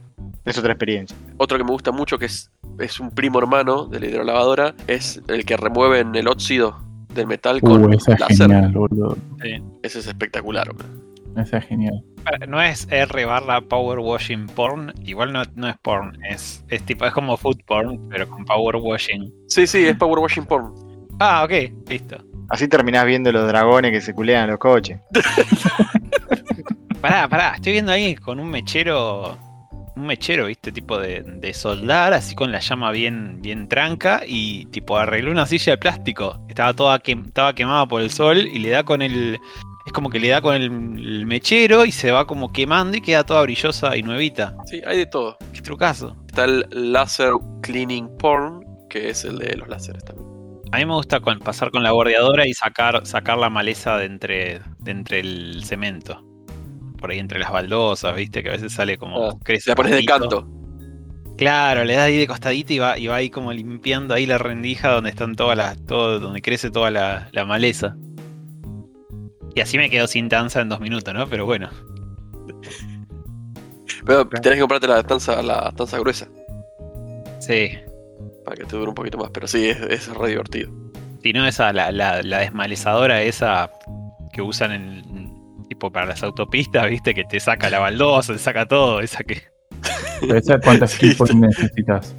es 0.44 0.58
otra 0.58 0.72
experiencia. 0.72 1.16
Otro 1.38 1.56
que 1.56 1.64
me 1.64 1.70
gusta 1.70 1.90
mucho, 1.90 2.18
que 2.18 2.26
es, 2.26 2.50
es 2.78 3.00
un 3.00 3.10
primo 3.10 3.38
hermano 3.38 3.86
de 3.86 3.98
la 3.98 4.06
hidrolavadora, 4.06 4.74
es 4.86 5.22
el 5.28 5.46
que 5.46 5.56
remueven 5.56 6.14
el 6.14 6.28
óxido 6.28 6.78
del 7.14 7.26
metal 7.28 7.60
con 7.62 7.82
Uh, 7.84 7.92
esa 7.94 8.12
es 8.12 8.20
láser. 8.20 8.36
genial, 8.50 8.72
boludo. 8.72 9.16
Ese 9.82 10.00
es 10.00 10.06
espectacular. 10.06 10.68
boludo. 10.70 10.84
Es 11.36 11.50
genial. 11.66 12.02
No 12.48 12.62
es 12.62 12.86
R 12.90 13.24
barra 13.24 13.60
power 13.60 13.98
washing 13.98 14.46
porn, 14.46 14.92
igual 15.04 15.32
no, 15.32 15.42
no 15.56 15.68
es 15.68 15.76
porn, 15.82 16.16
es, 16.30 16.64
es 16.68 16.82
tipo, 16.84 17.04
es 17.04 17.12
como 17.12 17.36
food 17.36 17.58
porn, 17.66 18.08
pero 18.08 18.28
con 18.28 18.44
power 18.44 18.76
washing. 18.76 19.32
Sí, 19.48 19.66
sí, 19.66 19.84
es 19.86 19.96
Power 19.96 20.18
Washing 20.20 20.46
Porn. 20.46 20.72
Ah, 21.20 21.44
ok, 21.44 21.52
listo. 21.88 22.16
Así 22.50 22.68
terminás 22.68 23.04
viendo 23.06 23.30
los 23.32 23.46
dragones 23.48 23.90
que 23.92 24.00
se 24.00 24.14
culean 24.14 24.44
a 24.44 24.52
los 24.52 24.58
coches. 24.58 24.98
Pará, 27.00 27.28
pará, 27.28 27.52
estoy 27.56 27.72
viendo 27.72 27.92
ahí 27.92 28.14
con 28.14 28.40
un 28.40 28.48
mechero, 28.48 29.36
un 29.96 30.06
mechero, 30.06 30.46
viste, 30.46 30.72
tipo 30.72 30.98
de, 30.98 31.22
de 31.22 31.52
soldar, 31.52 32.14
así 32.14 32.34
con 32.34 32.50
la 32.50 32.60
llama 32.60 32.90
bien, 32.92 33.42
bien 33.42 33.68
tranca, 33.68 34.22
y 34.26 34.66
tipo 34.66 34.96
arregló 34.96 35.30
una 35.30 35.44
silla 35.46 35.72
de 35.72 35.78
plástico. 35.78 36.38
Estaba 36.48 36.72
toda 36.72 36.98
quem- 37.02 37.26
estaba 37.26 37.54
quemada 37.54 37.86
por 37.86 38.00
el 38.00 38.10
sol 38.10 38.38
y 38.38 38.58
le 38.58 38.70
da 38.70 38.82
con 38.84 39.02
el. 39.02 39.38
Es 39.86 39.92
como 39.92 40.08
que 40.10 40.18
le 40.18 40.28
da 40.28 40.40
con 40.40 40.54
el, 40.54 40.64
el 40.64 41.26
mechero 41.26 41.84
y 41.84 41.92
se 41.92 42.10
va 42.10 42.26
como 42.26 42.52
quemando 42.52 42.96
y 42.96 43.00
queda 43.00 43.24
toda 43.24 43.42
brillosa 43.42 43.96
y 43.96 44.02
nuevita. 44.02 44.56
Sí, 44.66 44.80
hay 44.86 44.96
de 44.98 45.06
todo. 45.06 45.36
Qué 45.52 45.60
trucazo. 45.60 46.16
Está 46.26 46.44
el 46.44 46.66
Laser 46.70 47.32
Cleaning 47.62 48.08
Porn, 48.18 48.64
que 48.88 49.10
es 49.10 49.24
el 49.24 49.38
de 49.38 49.56
los 49.56 49.68
láseres 49.68 50.02
también. 50.04 50.24
A 50.72 50.78
mí 50.78 50.86
me 50.86 50.94
gusta 50.94 51.20
con- 51.20 51.38
pasar 51.38 51.70
con 51.70 51.82
la 51.82 51.92
bordeadora 51.92 52.46
y 52.48 52.54
sacar, 52.54 53.06
sacar 53.06 53.38
la 53.38 53.50
maleza 53.50 53.96
de 53.98 54.06
entre, 54.06 54.60
de 54.78 54.90
entre 54.90 55.20
el 55.20 55.62
cemento. 55.64 56.24
Por 56.98 57.10
ahí 57.10 57.18
entre 57.18 57.38
las 57.38 57.52
baldosas, 57.52 58.16
viste, 58.16 58.42
que 58.42 58.48
a 58.48 58.52
veces 58.52 58.72
sale 58.72 58.96
como 58.96 59.28
Ah, 59.28 59.34
crece. 59.44 59.70
La 59.70 59.76
pones 59.76 59.92
de 59.92 60.04
canto. 60.04 60.48
Claro, 61.36 61.84
le 61.84 61.94
das 61.94 62.04
ahí 62.04 62.16
de 62.16 62.26
costadito 62.26 62.72
y 62.72 62.78
va, 62.78 62.96
y 62.98 63.06
va 63.08 63.16
ahí 63.16 63.28
como 63.28 63.52
limpiando 63.52 64.14
ahí 64.14 64.24
la 64.24 64.38
rendija 64.38 64.90
donde 64.92 65.10
están 65.10 65.34
todas 65.34 65.56
las, 65.58 65.84
todo, 65.84 66.20
donde 66.20 66.40
crece 66.40 66.70
toda 66.70 66.90
la, 66.90 67.28
la 67.32 67.44
maleza. 67.44 67.96
Y 69.54 69.60
así 69.60 69.78
me 69.78 69.88
quedo 69.90 70.06
sin 70.06 70.28
tanza 70.28 70.60
en 70.60 70.68
dos 70.68 70.80
minutos, 70.80 71.14
¿no? 71.14 71.28
Pero 71.28 71.46
bueno. 71.46 71.70
Pero 74.04 74.26
tenés 74.28 74.54
que 74.54 74.60
comprarte 74.60 74.88
la 74.88 75.02
tanza, 75.02 75.42
la 75.42 75.72
tanza 75.72 75.98
gruesa 75.98 76.28
Sí. 77.38 77.70
para 78.44 78.56
que 78.56 78.64
te 78.64 78.76
dure 78.76 78.88
un 78.88 78.94
poquito 78.94 79.18
más. 79.18 79.30
Pero 79.32 79.46
sí, 79.46 79.68
es, 79.68 79.80
es 79.80 80.08
re 80.14 80.28
divertido. 80.30 80.70
Si 81.22 81.32
no, 81.32 81.46
esa, 81.46 81.72
la, 81.72 81.90
la, 81.90 82.22
la 82.22 82.40
desmalezadora 82.40 83.22
esa 83.22 83.70
que 84.32 84.42
usan 84.42 84.72
en 84.72 85.64
tipo 85.68 85.90
para 85.90 86.06
las 86.06 86.22
autopistas, 86.22 86.88
viste, 86.90 87.14
que 87.14 87.24
te 87.24 87.40
saca 87.40 87.70
la 87.70 87.78
baldosa, 87.78 88.32
te 88.34 88.38
saca 88.38 88.66
todo, 88.66 89.00
esa 89.00 89.22
que. 89.24 89.42
Pero 90.20 90.36
esa, 90.36 90.60
¿Cuántas 90.60 90.96
points 91.18 91.34
necesitas? 91.34 92.14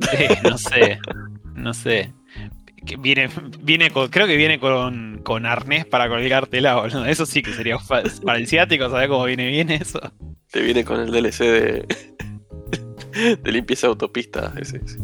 Sí, 0.00 0.26
no 0.44 0.58
sé. 0.58 0.98
No 1.54 1.74
sé. 1.74 2.12
Que 2.86 2.96
viene, 2.96 3.28
viene 3.60 3.90
con, 3.90 4.08
creo 4.08 4.26
que 4.26 4.36
viene 4.36 4.58
con, 4.58 5.20
con 5.22 5.46
arnés 5.46 5.86
para 5.86 6.08
colgártela, 6.08 6.76
boludo. 6.76 7.06
Eso 7.06 7.26
sí 7.26 7.42
que 7.42 7.52
sería 7.52 7.78
para 7.78 8.38
el 8.38 8.46
ciático, 8.46 8.90
¿sabes 8.90 9.08
cómo 9.08 9.24
viene 9.24 9.48
bien 9.48 9.70
eso? 9.70 10.00
Te 10.50 10.60
viene 10.62 10.84
con 10.84 11.00
el 11.00 11.10
DLC 11.10 11.38
de, 11.38 11.86
de 13.42 13.52
limpieza 13.52 13.86
de 13.86 13.90
autopista. 13.92 14.52
Ese, 14.60 14.78
ese. 14.78 14.98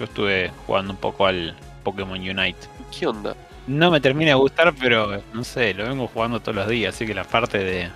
Yo 0.00 0.06
estuve 0.06 0.50
jugando 0.66 0.92
un 0.94 0.96
poco 0.98 1.26
al 1.26 1.54
Pokémon 1.84 2.18
Unite. 2.18 2.56
¿Qué 2.98 3.06
onda? 3.06 3.36
No 3.66 3.90
me 3.90 4.00
termina 4.00 4.30
de 4.30 4.34
gustar, 4.34 4.72
pero 4.80 5.22
no 5.34 5.44
sé, 5.44 5.74
lo 5.74 5.84
vengo 5.84 6.06
jugando 6.08 6.40
todos 6.40 6.56
los 6.56 6.68
días, 6.68 6.94
así 6.94 7.06
que 7.06 7.12
la 7.14 7.22
parte 7.24 7.58
de. 7.58 7.88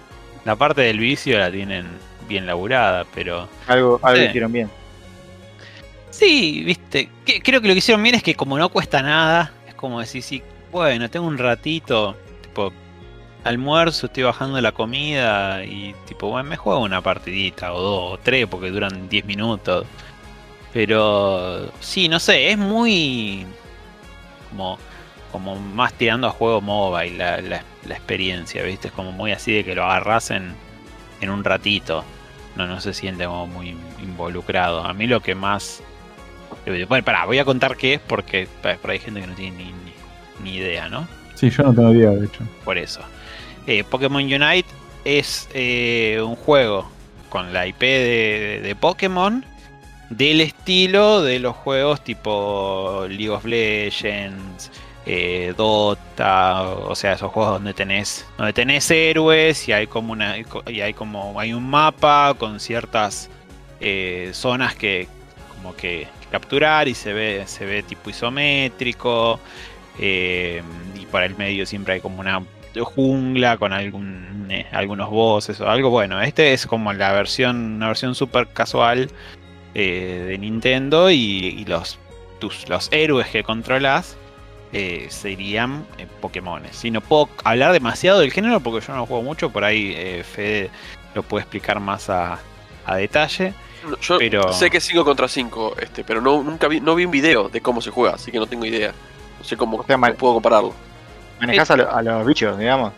La 0.44 0.54
parte 0.54 0.82
del 0.82 0.99
vicio 0.99 1.38
la 1.38 1.50
tienen 1.50 1.87
bien 2.28 2.44
laburada, 2.46 3.06
pero. 3.14 3.49
Algo, 3.66 3.99
algo 4.02 4.20
Sí. 4.20 4.26
hicieron 4.28 4.52
bien. 4.52 4.70
Sí, 6.11 6.62
viste. 6.64 7.08
que- 7.25 7.40
creo 7.40 7.61
que 7.62 7.68
lo 7.68 7.75
que 7.75 7.78
hicieron 7.78 8.02
bien 8.02 8.14
es 8.14 8.23
que 8.23 8.34
como 8.34 8.58
no 8.58 8.68
cuesta 8.68 9.00
nada, 9.02 9.52
es 9.66 9.75
como 9.75 9.99
decir, 10.00 10.23
sí, 10.23 10.42
bueno, 10.70 11.08
tengo 11.11 11.26
un 11.26 11.38
ratito, 11.38 12.14
tipo, 12.42 12.70
almuerzo, 13.44 14.06
estoy 14.06 14.23
bajando 14.25 14.61
la 14.61 14.73
comida 14.73 15.64
y 15.64 15.94
tipo, 16.06 16.28
bueno, 16.28 16.49
me 16.50 16.56
juego 16.56 16.80
una 16.80 17.00
partidita 17.00 17.73
o 17.73 17.80
dos 17.82 18.12
o 18.12 18.18
tres 18.23 18.46
porque 18.46 18.70
duran 18.70 19.08
10 19.08 19.25
minutos. 19.25 19.87
Pero 20.74 21.70
sí, 21.80 22.08
no 22.08 22.18
sé, 22.18 22.50
es 22.50 22.58
muy 22.58 23.46
como, 24.50 24.76
como 25.32 25.56
más 25.56 25.92
tirando 25.94 26.26
a 26.26 26.30
juego 26.30 26.60
mobile 26.60 27.16
la, 27.16 27.40
la- 27.40 27.62
la 27.86 27.94
experiencia, 27.94 28.62
¿viste? 28.64 28.88
Es 28.88 28.94
como 28.94 29.12
muy 29.12 29.30
así 29.32 29.52
de 29.52 29.64
que 29.64 29.74
lo 29.74 29.84
agarras 29.84 30.30
en, 30.32 30.52
en 31.20 31.30
un 31.30 31.44
ratito. 31.44 32.04
No, 32.56 32.66
no 32.66 32.80
se 32.80 32.92
siente 32.92 33.24
como 33.24 33.46
muy 33.46 33.76
involucrado. 34.02 34.84
A 34.84 34.92
mí 34.94 35.06
lo 35.06 35.20
que 35.20 35.34
más... 35.34 35.80
Bueno, 36.88 37.04
pará, 37.04 37.24
voy 37.26 37.38
a 37.38 37.44
contar 37.44 37.76
qué 37.76 37.94
es 37.94 38.00
porque 38.00 38.48
por 38.80 38.90
hay 38.90 38.98
gente 38.98 39.20
que 39.20 39.26
no 39.26 39.34
tiene 39.34 39.56
ni, 39.58 39.64
ni- 39.64 39.94
ni 40.42 40.56
idea, 40.56 40.88
¿no? 40.88 41.06
Sí, 41.34 41.50
yo 41.50 41.62
no 41.64 41.74
tengo 41.74 41.92
idea, 41.92 42.10
de 42.10 42.26
hecho. 42.26 42.42
Por 42.64 42.78
eso. 42.78 43.00
Eh, 43.66 43.84
Pokémon 43.84 44.22
Unite 44.22 44.66
es 45.04 45.48
eh, 45.52 46.20
un 46.24 46.36
juego 46.36 46.88
con 47.28 47.52
la 47.52 47.66
IP 47.66 47.80
de, 47.80 48.60
de 48.62 48.74
Pokémon 48.76 49.44
del 50.11 50.40
estilo 50.40 51.23
de 51.23 51.38
los 51.38 51.56
juegos 51.56 52.02
tipo 52.02 53.06
League 53.08 53.30
of 53.30 53.44
Legends, 53.44 54.70
eh, 55.06 55.54
Dota, 55.56 56.62
o 56.62 56.94
sea, 56.94 57.12
esos 57.12 57.30
juegos 57.32 57.54
donde 57.54 57.75
tenés, 57.75 58.26
donde 58.38 58.52
tenés 58.52 58.90
héroes 58.90 59.68
y 59.68 59.73
hay 59.73 59.87
como 59.87 60.12
una 60.12 60.37
y 60.66 60.80
hay 60.80 60.94
como 60.94 61.38
hay 61.38 61.52
un 61.52 61.68
mapa 61.68 62.34
con 62.38 62.61
ciertas 62.61 63.28
eh, 63.80 64.30
zonas 64.32 64.75
que 64.75 65.08
como 65.56 65.75
que 65.76 66.08
capturar 66.30 66.88
y 66.88 66.94
se 66.94 67.12
ve 67.12 67.44
se 67.46 67.66
ve 67.66 67.82
tipo 67.82 68.11
isométrico 68.11 69.40
eh, 69.99 70.62
y 71.00 71.06
por 71.06 71.23
el 71.23 71.37
medio 71.37 71.66
siempre 71.66 71.94
hay 71.94 72.00
como 72.00 72.20
una 72.20 72.42
jungla 72.82 73.56
con 73.56 73.73
algún, 73.73 74.49
algunos 74.73 75.11
bosses 75.11 75.61
o 75.61 75.68
algo. 75.68 75.90
Bueno, 75.90 76.20
este 76.20 76.52
es 76.52 76.66
como 76.66 76.92
la 76.92 77.12
versión, 77.12 77.76
una 77.76 77.88
versión 77.88 78.14
super 78.14 78.49
casual 78.49 79.11
eh, 79.74 80.24
de 80.28 80.38
Nintendo 80.38 81.10
y, 81.10 81.16
y 81.16 81.64
los, 81.64 81.98
tus, 82.38 82.68
los 82.68 82.88
héroes 82.92 83.28
que 83.28 83.42
controlas 83.42 84.16
eh, 84.72 85.06
serían 85.10 85.86
eh, 85.98 86.06
Pokémones. 86.20 86.84
Y 86.84 86.90
no 86.90 87.00
puedo 87.00 87.28
hablar 87.44 87.72
demasiado 87.72 88.20
del 88.20 88.32
género 88.32 88.60
porque 88.60 88.84
yo 88.86 88.94
no 88.94 89.06
juego 89.06 89.22
mucho, 89.22 89.50
por 89.50 89.64
ahí 89.64 89.92
eh, 89.96 90.24
Fede 90.24 90.70
lo 91.14 91.22
puede 91.22 91.42
explicar 91.42 91.78
más 91.80 92.10
a, 92.10 92.38
a 92.86 92.96
detalle. 92.96 93.54
No, 93.88 93.96
Yo 94.00 94.18
Pero- 94.18 94.52
sé 94.52 94.70
que 94.70 94.78
es 94.78 94.84
5 94.84 95.04
contra 95.04 95.28
5, 95.28 95.76
este, 95.80 96.04
pero 96.04 96.20
no, 96.20 96.42
nunca 96.42 96.68
vi, 96.68 96.80
no 96.80 96.94
vi 96.94 97.04
un 97.04 97.10
video 97.10 97.48
de 97.50 97.60
cómo 97.60 97.80
se 97.82 97.90
juega, 97.90 98.14
así 98.14 98.32
que 98.32 98.38
no 98.38 98.46
tengo 98.46 98.64
idea. 98.64 98.92
No 99.38 99.44
sé 99.44 99.56
cómo, 99.56 99.84
sea, 99.84 99.96
mal- 99.98 100.12
cómo 100.12 100.18
puedo 100.20 100.34
compararlo. 100.34 100.72
Manejás 101.40 101.70
a, 101.70 101.76
lo- 101.76 101.90
a 101.94 102.02
los 102.02 102.26
bichos, 102.26 102.58
digamos. 102.58 102.92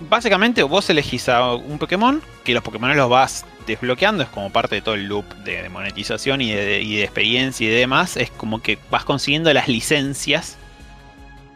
Básicamente 0.00 0.62
vos 0.62 0.88
elegís 0.90 1.26
un 1.66 1.78
Pokémon, 1.78 2.22
que 2.44 2.54
los 2.54 2.62
Pokémon 2.62 2.96
los 2.96 3.10
vas 3.10 3.44
desbloqueando, 3.66 4.22
es 4.22 4.28
como 4.28 4.50
parte 4.50 4.76
de 4.76 4.80
todo 4.80 4.94
el 4.94 5.06
loop 5.06 5.24
de, 5.44 5.62
de 5.62 5.68
monetización 5.68 6.40
y 6.40 6.52
de, 6.52 6.80
y 6.80 6.96
de 6.96 7.04
experiencia 7.04 7.66
y 7.66 7.70
demás, 7.70 8.16
es 8.16 8.30
como 8.30 8.62
que 8.62 8.78
vas 8.90 9.04
consiguiendo 9.04 9.52
las 9.52 9.68
licencias 9.68 10.56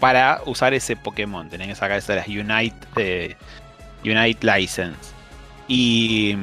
para 0.03 0.41
usar 0.47 0.75
ese 0.75 0.97
Pokémon, 0.97 1.49
tenés 1.49 1.69
que 1.69 1.75
sacar 1.77 1.97
esas 1.97 2.17
las 2.17 2.27
Unite, 2.27 2.75
eh, 2.97 3.37
Unite 4.05 4.45
License. 4.45 4.99
Y 5.69 6.37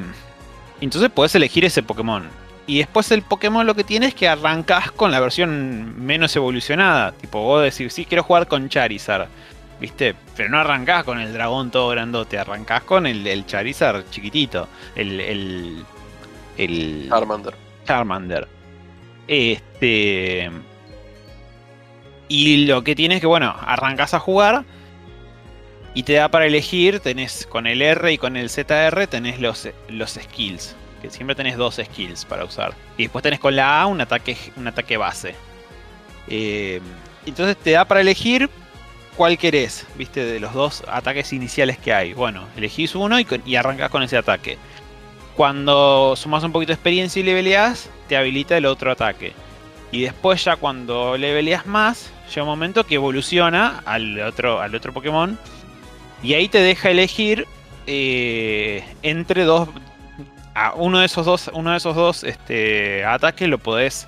entonces 0.79 1.09
podés 1.09 1.35
elegir 1.35 1.65
ese 1.65 1.83
Pokémon. 1.83 2.23
Y 2.67 2.77
después 2.77 3.11
el 3.11 3.21
Pokémon 3.21 3.65
lo 3.67 3.75
que 3.75 3.83
tiene 3.83 4.05
es 4.05 4.15
que 4.15 4.29
arrancas 4.29 4.91
con 4.91 5.11
la 5.11 5.19
versión 5.19 6.05
menos 6.05 6.33
evolucionada. 6.37 7.11
Tipo, 7.11 7.41
vos 7.41 7.61
decís, 7.61 7.91
sí, 7.91 8.05
quiero 8.05 8.23
jugar 8.23 8.47
con 8.47 8.69
Charizard. 8.69 9.27
¿Viste? 9.79 10.13
Pero 10.35 10.49
no 10.49 10.59
arrancás 10.59 11.03
con 11.03 11.19
el 11.19 11.33
dragón 11.33 11.71
todo 11.71 11.89
grandote, 11.89 12.37
arrancás 12.37 12.83
con 12.83 13.05
el, 13.05 13.25
el 13.25 13.45
Charizard 13.45 14.09
chiquitito. 14.09 14.67
El. 14.95 15.19
el. 15.19 15.85
el 16.57 17.07
Charmander. 17.09 17.53
Charmander. 17.85 18.47
Este. 19.27 20.51
Y 22.27 22.65
lo 22.65 22.83
que 22.83 22.95
tienes 22.95 23.17
es 23.17 23.21
que, 23.21 23.27
bueno, 23.27 23.55
arrancás 23.59 24.13
a 24.13 24.19
jugar. 24.19 24.65
Y 25.95 26.03
te 26.03 26.13
da 26.13 26.29
para 26.29 26.45
elegir, 26.45 26.99
tenés 26.99 27.47
con 27.47 27.65
el 27.65 27.81
R 27.81 28.13
y 28.13 28.17
con 28.17 28.37
el 28.37 28.49
ZR, 28.49 29.07
tenés 29.07 29.39
los, 29.39 29.67
los 29.87 30.11
skills. 30.11 30.75
Que 31.01 31.09
siempre 31.09 31.35
tenés 31.35 31.57
dos 31.57 31.79
skills 31.83 32.25
para 32.25 32.45
usar. 32.45 32.73
Y 32.97 33.03
después 33.03 33.23
tenés 33.23 33.39
con 33.39 33.55
la 33.55 33.81
A 33.81 33.87
un 33.87 33.99
ataque, 33.99 34.37
un 34.55 34.67
ataque 34.67 34.97
base. 34.97 35.33
Eh, 36.27 36.79
entonces 37.25 37.57
te 37.57 37.71
da 37.71 37.85
para 37.85 38.01
elegir 38.01 38.49
cuál 39.19 39.37
querés, 39.37 39.85
viste, 39.97 40.23
de 40.23 40.39
los 40.39 40.53
dos 40.53 40.81
ataques 40.87 41.33
iniciales 41.33 41.77
que 41.77 41.91
hay. 41.91 42.13
Bueno, 42.13 42.47
elegís 42.55 42.95
uno 42.95 43.19
y, 43.19 43.27
y 43.45 43.57
arrancás 43.57 43.89
con 43.89 44.01
ese 44.01 44.15
ataque. 44.15 44.57
Cuando 45.35 46.15
sumas 46.15 46.41
un 46.45 46.53
poquito 46.53 46.69
de 46.69 46.75
experiencia 46.75 47.19
y 47.19 47.23
leveleás, 47.23 47.89
te 48.07 48.15
habilita 48.15 48.55
el 48.55 48.65
otro 48.65 48.89
ataque. 48.89 49.33
Y 49.91 50.03
después 50.03 50.45
ya 50.45 50.55
cuando 50.55 51.17
leveleas 51.17 51.65
más, 51.65 52.13
llega 52.29 52.43
un 52.43 52.47
momento 52.47 52.85
que 52.85 52.95
evoluciona 52.95 53.83
al 53.83 54.21
otro, 54.21 54.61
al 54.61 54.73
otro 54.73 54.93
Pokémon. 54.93 55.37
Y 56.23 56.35
ahí 56.35 56.47
te 56.47 56.59
deja 56.61 56.89
elegir 56.89 57.45
eh, 57.87 58.85
entre 59.03 59.43
dos. 59.43 59.67
A 60.55 60.75
uno 60.75 60.99
de 60.99 61.07
esos 61.07 61.25
dos, 61.25 61.51
uno 61.53 61.71
de 61.71 61.77
esos 61.77 61.93
dos 61.93 62.23
este, 62.23 63.03
ataques 63.03 63.49
lo 63.49 63.57
podés 63.57 64.07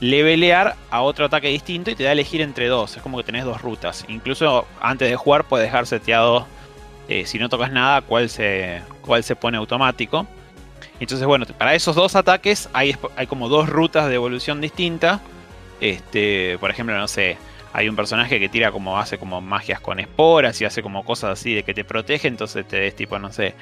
levelear 0.00 0.76
a 0.90 1.02
otro 1.02 1.26
ataque 1.26 1.48
distinto 1.48 1.90
y 1.90 1.94
te 1.94 2.04
da 2.04 2.10
a 2.10 2.12
elegir 2.12 2.40
entre 2.40 2.68
dos. 2.68 2.96
Es 2.96 3.02
como 3.02 3.18
que 3.18 3.24
tenés 3.24 3.44
dos 3.44 3.60
rutas. 3.62 4.04
Incluso 4.08 4.66
antes 4.80 5.08
de 5.08 5.16
jugar 5.16 5.44
puedes 5.44 5.66
dejar 5.66 5.86
seteado, 5.86 6.46
eh, 7.08 7.26
si 7.26 7.38
no 7.38 7.48
tocas 7.48 7.70
nada, 7.70 8.00
cuál 8.02 8.28
se, 8.28 8.82
cuál 9.02 9.22
se 9.22 9.36
pone 9.36 9.58
automático. 9.58 10.26
Entonces, 10.98 11.26
bueno, 11.26 11.46
para 11.58 11.74
esos 11.74 11.94
dos 11.94 12.16
ataques 12.16 12.68
hay, 12.72 12.96
hay 13.16 13.26
como 13.26 13.48
dos 13.48 13.68
rutas 13.68 14.08
de 14.08 14.14
evolución 14.14 14.60
distintas. 14.60 15.20
Este, 15.80 16.58
por 16.58 16.70
ejemplo, 16.70 16.96
no 16.96 17.08
sé, 17.08 17.38
hay 17.72 17.88
un 17.88 17.96
personaje 17.96 18.38
que 18.40 18.48
tira 18.48 18.72
como, 18.72 18.98
hace 18.98 19.18
como 19.18 19.40
magias 19.40 19.80
con 19.80 19.98
esporas 19.98 20.60
y 20.60 20.64
hace 20.64 20.82
como 20.82 21.04
cosas 21.04 21.38
así 21.38 21.54
de 21.54 21.62
que 21.62 21.72
te 21.72 21.84
protege, 21.84 22.28
entonces 22.28 22.66
te 22.66 22.80
des 22.80 22.96
tipo, 22.96 23.18
no 23.18 23.32
sé, 23.32 23.54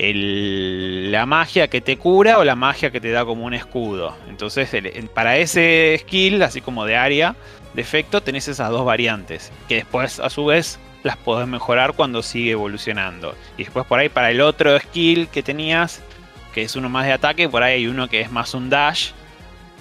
el- 0.00 1.12
la 1.12 1.26
magia 1.26 1.68
que 1.68 1.80
te 1.82 1.96
cura 1.98 2.38
o 2.38 2.44
la 2.44 2.56
magia 2.56 2.90
que 2.90 3.00
te 3.00 3.10
da 3.10 3.24
como 3.24 3.44
un 3.44 3.52
escudo. 3.54 4.16
Entonces, 4.28 4.70
para 5.14 5.36
ese 5.36 5.96
skill, 6.00 6.42
así 6.42 6.60
como 6.62 6.86
de 6.86 6.96
área, 6.96 7.36
de 7.74 7.82
efecto, 7.82 8.22
tenés 8.22 8.48
esas 8.48 8.70
dos 8.70 8.84
variantes. 8.84 9.52
Que 9.68 9.76
después, 9.76 10.18
a 10.18 10.30
su 10.30 10.46
vez, 10.46 10.78
las 11.02 11.16
podés 11.18 11.46
mejorar 11.46 11.92
cuando 11.92 12.22
sigue 12.22 12.52
evolucionando. 12.52 13.34
Y 13.58 13.64
después, 13.64 13.84
por 13.86 13.98
ahí, 13.98 14.08
para 14.08 14.30
el 14.30 14.40
otro 14.40 14.78
skill 14.80 15.28
que 15.28 15.42
tenías, 15.42 16.02
que 16.54 16.62
es 16.62 16.74
uno 16.76 16.88
más 16.88 17.04
de 17.06 17.12
ataque, 17.12 17.48
por 17.48 17.62
ahí 17.62 17.74
hay 17.74 17.86
uno 17.86 18.08
que 18.08 18.20
es 18.20 18.30
más 18.32 18.54
un 18.54 18.70
dash 18.70 19.10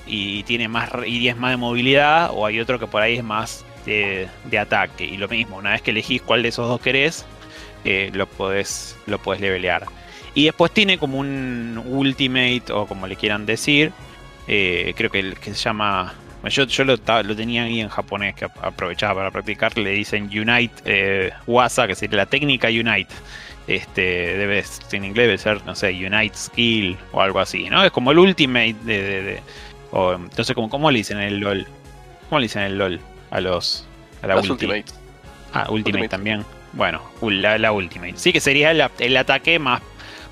y 0.06 0.44
tiene 0.44 0.68
más 0.68 0.90
y 1.06 1.28
es 1.28 1.38
más 1.38 1.52
de 1.52 1.58
movilidad, 1.58 2.32
o 2.34 2.46
hay 2.46 2.60
otro 2.60 2.78
que 2.80 2.88
por 2.88 3.02
ahí 3.02 3.18
es 3.18 3.24
más 3.24 3.64
de, 3.86 4.28
de 4.46 4.60
ataque. 4.60 5.06
Y 5.06 5.18
lo 5.18 5.28
mismo, 5.30 5.58
una 5.58 5.72
vez 5.72 5.82
que 5.82 5.92
elegís 5.92 6.22
cuál 6.22 6.44
de 6.44 6.50
esos 6.50 6.68
dos 6.68 6.82
querés, 6.82 7.26
eh, 7.86 8.10
lo 8.14 8.28
podés, 8.28 8.98
lo 9.08 9.18
podés 9.20 9.40
levelear. 9.42 9.86
Y 10.40 10.46
después 10.46 10.72
tiene 10.72 10.98
como 10.98 11.18
un 11.20 11.82
ultimate, 11.86 12.64
o 12.72 12.86
como 12.88 13.08
le 13.08 13.16
quieran 13.18 13.46
decir. 13.46 13.92
eh, 14.48 14.94
creo 14.96 15.10
que, 15.12 15.20
el, 15.20 15.36
que 15.38 15.54
se 15.54 15.62
llama. 15.64 16.14
Yo, 16.50 16.64
yo 16.64 16.84
lo, 16.86 16.98
tenía 16.98 17.64
ahí 17.64 17.82
en 17.82 17.90
japonés 17.90 18.36
que 18.36 18.46
ap- 18.46 18.64
aprovechaba 18.64 19.16
para 19.16 19.32
practicar. 19.32 19.78
Le 19.78 19.90
dicen 19.92 20.24
Unite 20.26 20.74
eh, 20.86 21.32
Wasa, 21.46 21.88
que 21.88 21.96
sería 21.96 22.18
la 22.18 22.26
técnica 22.26 22.70
Unite. 22.70 23.14
Este, 23.68 24.02
debe, 24.38 24.64
en 24.94 25.04
inglés 25.06 25.28
debe 25.28 25.38
ser, 25.38 25.66
no 25.66 25.76
sé, 25.76 25.90
Unite 25.92 26.36
Skill 26.36 26.98
o 27.12 27.22
algo 27.22 27.40
así, 27.40 27.70
¿no? 27.70 27.84
Es 27.84 27.92
como 27.92 28.12
el 28.12 28.18
ultimate 28.20 28.76
de, 28.84 29.02
de- 29.04 29.22
de- 29.24 29.42
O, 29.92 30.14
entonces, 30.14 30.56
¿cómo, 30.56 30.70
¿cómo 30.70 30.90
le 30.90 31.00
dicen 31.00 31.18
en 31.18 31.24
el 31.28 31.40
LOL? 31.40 31.68
¿Cómo 32.30 32.40
le 32.40 32.46
dicen 32.46 32.62
en 32.64 32.68
el 32.72 32.78
LOL 32.78 33.00
a 33.32 33.42
los. 33.42 33.86
a 34.24 34.28
la 34.28 34.38
ulti? 34.38 34.52
Ultimate. 34.52 34.86
Ah, 35.54 35.64
Ultimate, 35.64 35.74
Ultimate. 35.74 36.08
también. 36.10 36.46
Bueno, 36.74 37.02
la, 37.22 37.58
la 37.58 37.72
Ultimate. 37.74 38.14
Sí, 38.16 38.32
que 38.32 38.40
sería 38.40 38.72
el, 38.72 38.82
el 39.00 39.18
ataque 39.18 39.60
más, 39.60 39.82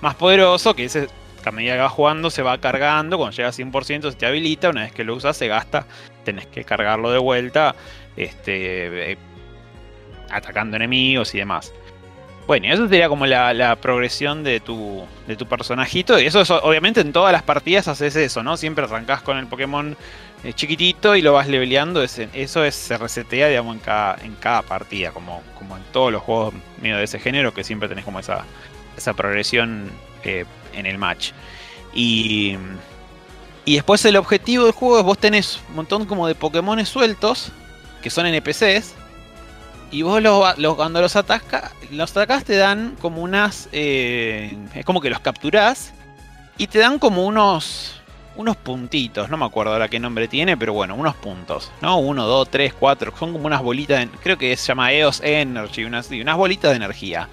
más 0.01 0.16
poderoso, 0.16 0.75
que 0.75 0.86
ese, 0.86 1.08
a 1.46 1.51
medida 1.51 1.74
que 1.75 1.82
vas 1.82 1.92
jugando 1.92 2.30
se 2.30 2.42
va 2.42 2.58
cargando. 2.60 3.18
Cuando 3.18 3.36
llega 3.36 3.50
a 3.50 3.51
100% 3.54 4.12
se 4.12 4.18
te 4.18 4.25
habilita. 4.25 4.70
Una 4.70 4.84
vez 4.84 4.92
que 4.92 5.04
lo 5.04 5.16
usas, 5.16 5.38
se 5.38 5.48
gasta. 5.48 5.86
Tenés 6.24 6.46
que 6.48 6.63
cargarlo 6.63 7.12
de 7.12 7.20
vuelta. 7.20 7.75
Este. 8.16 9.12
eh, 9.13 9.18
atacando 10.30 10.75
enemigos 10.75 11.34
y 11.36 11.39
demás. 11.39 11.74
Bueno, 12.48 12.68
y 12.68 12.72
eso 12.72 12.88
sería 12.88 13.10
como 13.10 13.25
la, 13.25 13.75
progresión 13.82 14.44
de 14.44 14.60
tu, 14.62 15.06
de 15.27 15.36
tu 15.36 15.46
personajito. 15.48 16.20
Y 16.20 16.25
eso 16.25 16.42
es, 16.42 16.50
obviamente 16.51 17.01
en 17.01 17.12
todas 17.12 17.32
las 17.34 17.44
partidas 17.44 17.88
haces 17.89 18.16
eso, 18.16 18.42
¿no? 18.42 18.56
Siempre 18.56 18.86
arrancás 18.86 19.22
con 19.22 19.38
el 19.38 19.48
Pokémon 19.48 19.98
eh, 20.44 20.54
chiquitito 20.54 21.16
y 21.16 21.22
lo 21.22 21.34
vas 21.34 21.48
leveleando. 21.50 22.01
ese- 22.04 22.30
eso 22.34 22.63
es, 22.63 22.75
se 22.75 22.98
resetea, 22.98 23.48
digamos, 23.50 23.75
en 23.75 23.82
cada, 23.82 24.18
en 24.24 24.36
cada 24.36 24.62
partida, 24.62 25.12
como, 25.12 25.42
como 25.58 25.75
en 25.75 25.84
todos 25.92 26.12
los 26.12 26.22
juegos 26.22 26.54
medio 26.82 26.98
de 26.98 27.04
ese 27.04 27.20
género, 27.20 27.54
que 27.54 27.66
siempre 27.66 27.89
tenés 27.89 28.06
como 28.06 28.20
esa, 28.20 28.46
esa 28.98 29.13
progresión 29.13 29.89
eh, 30.24 30.46
en 30.74 30.86
el 30.86 30.98
match. 30.98 31.32
Y, 31.94 32.58
y 33.66 33.75
después 33.75 34.04
el 34.06 34.18
objetivo 34.18 34.66
del 34.66 34.74
juego 34.74 35.00
es 35.00 35.04
vos 35.06 35.18
tenés 35.18 35.60
un 35.70 35.75
montón 35.77 36.06
como 36.06 36.27
de 36.27 36.36
Pokémon 36.36 36.84
sueltos, 36.86 37.51
que 38.01 38.10
son 38.10 38.25
NPCs, 38.25 38.94
y 39.92 40.01
vos 40.01 40.22
los, 40.22 40.58
los- 40.58 40.75
cuando 40.75 41.01
los 41.01 41.16
atacas, 41.16 41.72
los 41.92 42.12
atacás 42.12 42.44
te 42.44 42.56
dan 42.58 42.96
como 43.01 43.22
unas. 43.22 43.70
eh, 43.72 44.58
es 44.75 44.86
como 44.86 45.00
que 45.01 45.10
los 45.10 45.20
capturás. 45.22 45.94
Y 46.58 46.68
te 46.68 46.80
dan 46.80 47.00
como 47.00 47.25
unos. 47.25 47.94
Unos 48.36 48.56
puntitos. 48.58 49.30
No 49.30 49.38
me 49.38 49.46
acuerdo 49.46 49.74
ahora 49.74 49.88
qué 49.88 50.00
nombre 50.00 50.27
tiene, 50.27 50.58
pero 50.58 50.72
bueno, 50.74 50.94
unos 50.94 51.16
puntos. 51.16 51.72
¿No? 51.82 51.98
Uno, 51.98 52.25
dos, 52.27 52.50
tres, 52.51 52.72
cuatro. 52.74 53.12
Son 53.18 53.32
como 53.34 53.48
unas 53.48 53.63
bolitas. 53.63 54.00
de- 54.00 54.10
creo 54.22 54.38
que 54.38 54.56
se 54.58 54.68
llama 54.68 54.92
EOS 54.92 55.22
Energy. 55.24 55.86
Unas, 55.86 56.10
unas 56.12 56.36
bolitas 56.38 56.70
de 56.72 56.75
energía. 56.77 57.27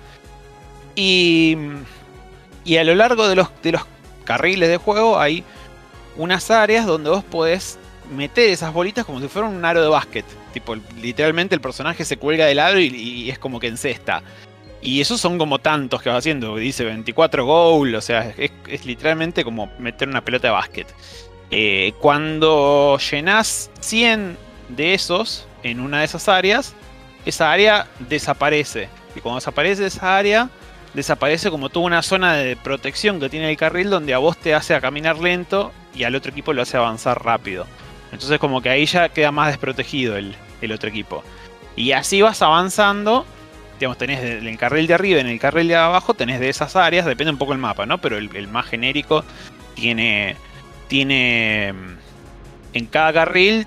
Y. 0.94 1.56
Y 2.64 2.78
a 2.78 2.84
lo 2.84 2.94
largo 2.94 3.28
de 3.28 3.36
los, 3.36 3.48
de 3.62 3.72
los 3.72 3.82
carriles 4.24 4.70
de 4.70 4.78
juego 4.78 5.18
hay 5.20 5.44
unas 6.16 6.50
áreas 6.50 6.86
donde 6.86 7.10
vos 7.10 7.22
podés 7.24 7.78
meter 8.10 8.48
esas 8.50 8.72
bolitas 8.72 9.04
como 9.04 9.20
si 9.20 9.28
fuera 9.28 9.48
un 9.48 9.64
aro 9.64 9.82
de 9.82 9.88
básquet. 9.88 10.24
Tipo, 10.52 10.76
literalmente 11.00 11.54
el 11.54 11.60
personaje 11.60 12.04
se 12.04 12.16
cuelga 12.16 12.46
del 12.46 12.58
aro 12.58 12.78
y, 12.80 13.28
es 13.30 13.38
como 13.38 13.60
que 13.60 13.66
encesta. 13.66 14.22
Y 14.80 15.00
esos 15.00 15.20
son 15.20 15.38
como 15.38 15.58
tantos 15.58 16.02
que 16.02 16.08
vas 16.08 16.18
haciendo. 16.18 16.56
Dice 16.56 16.84
24 16.84 17.44
goal, 17.44 17.94
o 17.94 18.00
sea, 18.00 18.32
es, 18.36 18.52
es 18.68 18.84
literalmente 18.84 19.44
como 19.44 19.70
meter 19.78 20.08
una 20.08 20.22
pelota 20.22 20.48
de 20.48 20.52
básquet. 20.52 20.94
Eh, 21.50 21.92
cuando 22.00 22.98
llenas 22.98 23.70
100 23.80 24.36
de 24.70 24.94
esos 24.94 25.46
en 25.62 25.80
una 25.80 26.00
de 26.00 26.04
esas 26.06 26.28
áreas, 26.28 26.74
esa 27.26 27.50
área 27.50 27.86
desaparece. 28.08 28.88
Y 29.14 29.20
cuando 29.20 29.36
desaparece 29.38 29.86
esa 29.86 30.16
área, 30.16 30.50
desaparece 30.94 31.50
como 31.50 31.68
toda 31.68 31.86
una 31.86 32.02
zona 32.02 32.34
de 32.34 32.56
protección 32.56 33.20
que 33.20 33.28
tiene 33.28 33.50
el 33.50 33.56
carril 33.56 33.90
donde 33.90 34.14
a 34.14 34.18
vos 34.18 34.36
te 34.36 34.54
hace 34.54 34.74
a 34.74 34.80
caminar 34.80 35.18
lento 35.18 35.72
y 35.94 36.04
al 36.04 36.14
otro 36.14 36.30
equipo 36.30 36.52
lo 36.52 36.62
hace 36.62 36.76
avanzar 36.76 37.22
rápido. 37.24 37.66
Entonces 38.12 38.38
como 38.38 38.62
que 38.62 38.70
ahí 38.70 38.86
ya 38.86 39.08
queda 39.08 39.32
más 39.32 39.48
desprotegido 39.48 40.16
el, 40.16 40.36
el 40.60 40.72
otro 40.72 40.88
equipo. 40.88 41.24
Y 41.76 41.92
así 41.92 42.22
vas 42.22 42.40
avanzando. 42.42 43.26
Digamos, 43.80 43.98
tenés 43.98 44.22
en 44.22 44.46
el 44.46 44.56
carril 44.56 44.86
de 44.86 44.94
arriba 44.94 45.18
y 45.18 45.20
en 45.22 45.26
el 45.26 45.40
carril 45.40 45.66
de 45.66 45.74
abajo, 45.74 46.14
tenés 46.14 46.38
de 46.38 46.48
esas 46.48 46.76
áreas, 46.76 47.06
depende 47.06 47.32
un 47.32 47.38
poco 47.38 47.52
el 47.52 47.58
mapa, 47.58 47.86
¿no? 47.86 47.98
Pero 47.98 48.16
el, 48.16 48.30
el 48.36 48.46
más 48.46 48.66
genérico 48.66 49.24
tiene. 49.74 50.36
Tiene. 50.88 51.72
mm, 51.72 51.96
En 52.74 52.86
cada 52.86 53.12
carril 53.12 53.66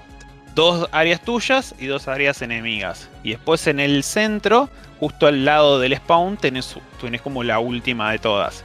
dos 0.58 0.90
áreas 0.92 1.22
tuyas 1.22 1.76
y 1.78 1.86
dos 1.86 2.08
áreas 2.08 2.42
enemigas. 2.42 3.10
Y 3.22 3.30
después 3.30 3.68
en 3.68 3.80
el 3.80 4.02
centro, 4.02 4.70
justo 5.00 5.28
al 5.28 5.46
lado 5.46 5.80
del 5.80 5.96
spawn, 5.96 6.36
tenés, 6.36 6.76
tenés 7.00 7.22
como 7.22 7.44
la 7.44 7.60
última 7.60 8.12
de 8.12 8.18
todas. 8.18 8.64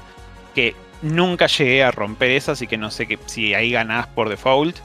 Que 0.54 0.74
nunca 1.02 1.46
llegué 1.48 1.84
a 1.84 1.90
romper 1.90 2.30
esa, 2.30 2.52
así 2.52 2.66
que 2.66 2.78
no 2.78 2.90
sé 2.90 3.06
que, 3.06 3.18
si 3.26 3.52
ahí 3.52 3.72
ganás 3.72 4.06
por 4.06 4.30
default. 4.30 4.78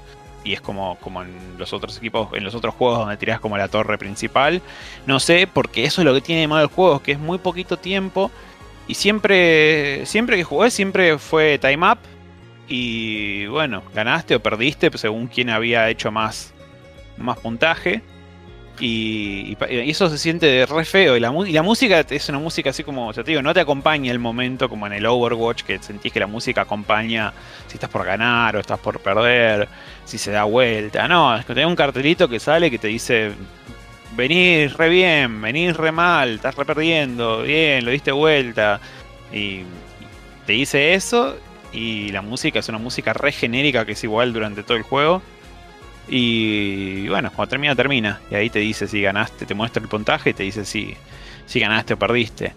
Y 0.43 0.51
es 0.51 0.59
como, 0.59 0.97
como 0.99 1.23
en 1.23 1.57
los 1.57 1.71
otros 1.71 1.97
equipos, 1.97 2.27
en 2.33 2.43
los 2.43 2.53
otros 2.55 2.75
juegos 2.75 2.99
donde 2.99 3.15
tirás 3.15 3.39
como 3.39 3.57
la 3.57 3.69
torre 3.69 3.97
principal. 3.97 4.61
No 5.05 5.21
sé, 5.21 5.47
porque 5.47 5.85
eso 5.85 6.01
es 6.01 6.05
lo 6.05 6.13
que 6.13 6.21
tiene 6.21 6.41
de 6.41 6.47
malo 6.49 6.63
el 6.63 6.69
juego, 6.69 7.01
que 7.01 7.13
es 7.13 7.19
muy 7.19 7.37
poquito 7.37 7.77
tiempo. 7.77 8.31
Y 8.85 8.95
siempre, 8.95 10.05
siempre 10.05 10.35
que 10.35 10.43
jugué, 10.43 10.71
siempre 10.71 11.17
fue 11.17 11.57
time 11.57 11.89
up. 11.89 11.99
Y 12.67 13.45
bueno, 13.45 13.81
ganaste 13.95 14.35
o 14.35 14.41
perdiste 14.41 14.91
según 14.97 15.27
quién 15.27 15.49
había 15.49 15.89
hecho 15.89 16.11
más, 16.11 16.53
más 17.17 17.39
puntaje. 17.39 18.01
Y, 18.79 19.57
eso 19.59 20.09
se 20.09 20.17
siente 20.17 20.65
re 20.65 20.85
feo. 20.85 21.17
Y 21.17 21.19
la, 21.19 21.31
música 21.31 22.05
es 22.09 22.29
una 22.29 22.39
música 22.39 22.69
así 22.69 22.83
como, 22.83 23.11
ya 23.11 23.23
te 23.23 23.31
digo, 23.31 23.41
no 23.41 23.53
te 23.53 23.59
acompaña 23.59 24.11
el 24.11 24.19
momento 24.19 24.69
como 24.69 24.85
en 24.87 24.93
el 24.93 25.05
Overwatch, 25.05 25.63
que 25.63 25.79
sentís 25.79 26.13
que 26.13 26.19
la 26.19 26.27
música 26.27 26.61
acompaña 26.61 27.33
si 27.67 27.75
estás 27.75 27.89
por 27.89 28.05
ganar 28.05 28.55
o 28.55 28.59
estás 28.59 28.79
por 28.79 28.99
perder, 28.99 29.67
si 30.05 30.17
se 30.17 30.31
da 30.31 30.43
vuelta. 30.43 31.07
No, 31.07 31.35
es 31.35 31.45
que 31.45 31.53
tenés 31.53 31.67
un 31.67 31.75
cartelito 31.75 32.27
que 32.27 32.39
sale 32.39 32.69
que 32.69 32.77
te 32.77 32.87
dice, 32.87 33.31
venís 34.15 34.73
re 34.73 34.89
bien, 34.89 35.41
venís 35.41 35.75
re 35.75 35.91
mal, 35.91 36.35
estás 36.35 36.55
re 36.55 36.65
perdiendo, 36.65 37.41
bien, 37.43 37.83
lo 37.83 37.91
diste 37.91 38.11
vuelta. 38.11 38.79
Y 39.33 39.61
te 40.45 40.53
dice 40.53 40.93
eso. 40.93 41.37
Y 41.73 42.09
la 42.11 42.21
música 42.21 42.59
es 42.59 42.69
una 42.69 42.77
música 42.77 43.13
re 43.13 43.31
genérica 43.31 43.85
que 43.85 43.91
es 43.91 44.03
igual 44.03 44.33
durante 44.33 44.63
todo 44.63 44.77
el 44.77 44.83
juego. 44.83 45.21
Y 46.09 47.07
bueno, 47.09 47.31
cuando 47.35 47.49
termina, 47.49 47.75
termina. 47.75 48.19
Y 48.31 48.35
ahí 48.35 48.49
te 48.49 48.59
dice 48.59 48.87
si 48.87 49.01
ganaste, 49.01 49.45
te 49.45 49.53
muestra 49.53 49.81
el 49.81 49.89
puntaje 49.89 50.29
y 50.31 50.33
te 50.33 50.43
dice 50.43 50.65
si, 50.65 50.95
si 51.45 51.59
ganaste 51.59 51.93
o 51.93 51.99
perdiste. 51.99 52.53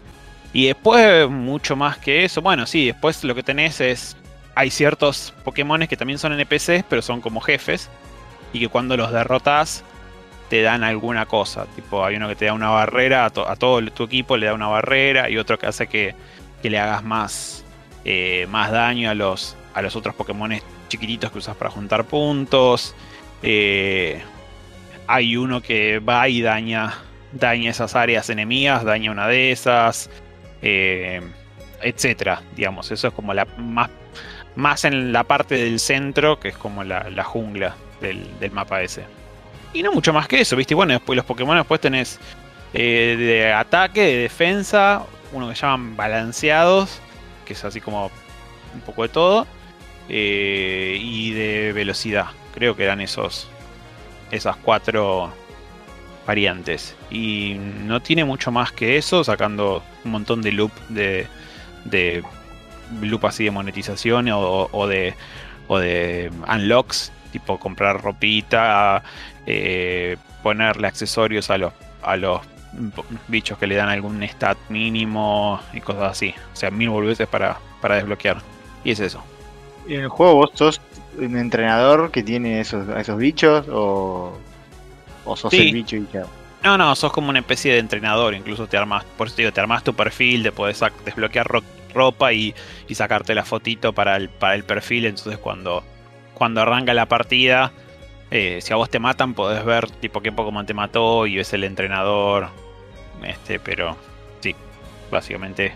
Y 0.53 0.67
después, 0.67 1.29
mucho 1.29 1.77
más 1.77 1.99
que 1.99 2.25
eso, 2.25 2.43
bueno, 2.43 2.67
sí, 2.67 2.87
después 2.87 3.23
lo 3.25 3.35
que 3.35 3.43
tenés 3.43 3.81
es. 3.81 4.17
Hay 4.57 4.71
ciertos 4.71 5.33
Pokémones 5.45 5.89
que 5.89 5.97
también 5.97 6.19
son 6.19 6.33
NPCs, 6.33 6.85
pero 6.89 7.03
son 7.03 7.21
como 7.21 7.41
jefes. 7.41 7.89
Y 8.53 8.59
que 8.61 8.69
cuando 8.69 8.97
los 8.97 9.13
derrotas 9.13 9.85
te 10.49 10.63
dan 10.63 10.83
alguna 10.83 11.27
cosa. 11.27 11.67
Tipo, 11.77 12.05
hay 12.05 12.17
uno 12.17 12.29
que 12.29 12.35
te 12.35 12.47
da 12.47 12.53
una 12.53 12.69
barrera, 12.71 13.25
a, 13.27 13.31
to- 13.31 13.49
a 13.49 13.55
todo 13.57 13.81
tu 13.93 14.03
equipo 14.05 14.37
le 14.37 14.47
da 14.47 14.55
una 14.55 14.67
barrera, 14.67 15.31
y 15.31 15.39
otro 15.39 15.57
que 15.59 15.67
hace 15.67 15.87
que, 15.87 16.15
que 16.61 16.69
le 16.71 16.79
hagas 16.81 17.05
más, 17.05 17.65
eh, 18.05 18.47
más 18.51 18.73
daño 18.73 19.09
a 19.11 19.15
los, 19.15 19.57
a 19.73 19.83
los 19.83 19.95
otros 19.95 20.17
Pokémones 20.17 20.63
chiquititos 20.89 21.31
que 21.31 21.39
usas 21.39 21.57
para 21.57 21.71
juntar 21.71 22.05
puntos. 22.05 22.97
Eh, 23.43 24.21
hay 25.07 25.37
uno 25.37 25.61
que 25.61 25.99
va 25.99 26.29
y 26.29 26.43
daña, 26.43 26.95
daña 27.33 27.71
esas 27.71 27.97
áreas 27.97 28.31
enemigas, 28.31 28.85
daña 28.85 29.11
una 29.11 29.27
de 29.27 29.53
esas, 29.53 30.11
eh, 30.63 31.21
etcétera. 31.83 32.43
Digamos, 32.57 32.91
eso 32.91 33.09
es 33.09 33.15
como 33.15 33.35
la 33.35 33.47
más, 33.57 33.91
más 34.57 34.85
en 34.85 35.13
la 35.13 35.25
parte 35.25 35.57
del 35.57 35.81
centro, 35.81 36.39
que 36.39 36.49
es 36.49 36.57
como 36.57 36.85
la, 36.85 37.11
la 37.11 37.25
jungla 37.25 37.75
del, 38.01 38.27
del 38.39 38.51
mapa 38.53 38.83
ese. 38.83 39.05
Y 39.73 39.83
no 39.83 39.93
mucho 39.93 40.13
más 40.13 40.27
que 40.27 40.41
eso, 40.41 40.57
¿viste? 40.57 40.75
Bueno, 40.75 40.93
después 40.93 41.17
los 41.17 41.25
Pokémon 41.25 41.57
después 41.57 41.81
tenés 41.81 42.19
eh, 42.75 43.17
de 43.19 43.53
ataque, 43.53 44.01
de 44.03 44.17
defensa, 44.17 45.05
uno 45.33 45.49
que 45.49 45.55
llaman 45.55 45.97
balanceados, 45.97 47.01
que 47.45 47.53
es 47.55 47.65
así 47.65 47.81
como 47.81 48.11
un 48.75 48.81
poco 48.81 49.03
de 49.03 49.09
todo, 49.09 49.47
eh, 50.09 50.99
y 51.01 51.33
de 51.33 51.73
velocidad. 51.73 52.27
Creo 52.55 52.77
que 52.77 52.85
eran 52.85 53.01
esos, 53.01 53.49
esas 54.31 54.57
cuatro 54.57 55.33
variantes. 56.27 56.97
Y 57.11 57.57
no 57.59 58.01
tiene 58.01 58.25
mucho 58.25 58.51
más 58.51 58.73
que 58.73 58.97
eso, 58.97 59.25
sacando 59.25 59.83
un 60.05 60.11
montón 60.13 60.43
de 60.43 60.53
loop 60.53 60.73
de, 60.89 61.27
de 61.85 62.23
loop 63.03 63.27
así 63.27 63.45
de 63.45 63.51
monetización 63.51 64.29
o, 64.31 64.69
o 64.71 64.87
de, 64.87 65.15
o 65.69 65.79
de 65.79 66.31
unlocks, 66.49 67.13
tipo 67.33 67.59
comprar 67.59 68.03
ropita, 68.03 69.03
eh, 69.47 70.17
ponerle 70.43 70.87
accesorios 70.87 71.51
a 71.51 71.59
los, 71.59 71.73
a 72.03 72.17
los 72.17 72.41
bichos 73.29 73.59
que 73.59 73.67
le 73.67 73.75
dan 73.75 73.89
algún 73.89 74.23
stat 74.23 74.59
mínimo 74.69 75.61
y 75.73 75.81
cosas 75.81 76.13
así. 76.13 76.35
O 76.53 76.57
sea, 76.57 76.71
mil 76.71 76.91
boludeces 76.91 77.29
para, 77.29 77.59
para 77.81 77.97
desbloquear. 77.97 78.39
Y 78.85 78.93
es 78.93 79.01
eso. 79.01 79.23
¿Y 79.87 79.95
en 79.95 80.03
el 80.03 80.09
juego 80.09 80.35
vos 80.35 80.51
sos 80.55 80.81
un 81.19 81.37
entrenador 81.37 82.11
que 82.11 82.23
tiene 82.23 82.61
esos, 82.61 82.89
a 82.89 83.01
esos 83.01 83.17
bichos 83.19 83.67
o, 83.71 84.33
o 85.25 85.37
sos 85.37 85.51
Sí. 85.51 85.69
el 85.69 85.73
bicho 85.75 85.97
y 85.97 86.07
ya? 86.13 86.25
No, 86.63 86.77
no, 86.77 86.95
sos 86.95 87.13
como 87.13 87.31
una 87.31 87.39
especie 87.39 87.73
de 87.73 87.79
entrenador, 87.79 88.35
incluso 88.35 88.67
te 88.67 88.77
armas, 88.77 89.05
por 89.17 89.27
eso 89.29 89.37
te 89.37 89.43
digo, 89.43 89.53
te 89.53 89.61
armas 89.61 89.83
tu 89.83 89.95
perfil, 89.95 90.43
te 90.43 90.53
podés 90.53 90.81
desbloquear 91.05 91.47
ro- 91.47 91.63
ropa 91.95 92.33
y, 92.33 92.55
y 92.87 92.95
sacarte 92.95 93.35
la 93.35 93.45
fotito 93.45 93.93
para 93.95 94.17
el, 94.17 94.29
para 94.29 94.55
el 94.55 94.65
perfil, 94.65 95.07
entonces 95.07 95.39
cuando, 95.39 95.83
cuando 96.35 96.61
arranca 96.61 96.93
la 96.93 97.07
partida, 97.07 97.73
eh, 98.31 98.59
si 98.61 98.73
a 98.73 98.77
vos 98.77 98.91
te 98.91 98.99
matan 98.99 99.33
podés 99.35 99.65
ver 99.65 99.91
tipo 99.91 100.21
qué 100.21 100.33
Pokémon 100.33 100.67
te 100.67 100.75
mató 100.75 101.27
y 101.27 101.37
ves 101.37 101.53
el 101.55 101.65
entrenador, 101.65 102.49
este, 103.25 103.59
pero 103.59 103.97
sí, 104.41 104.55
básicamente 105.11 105.73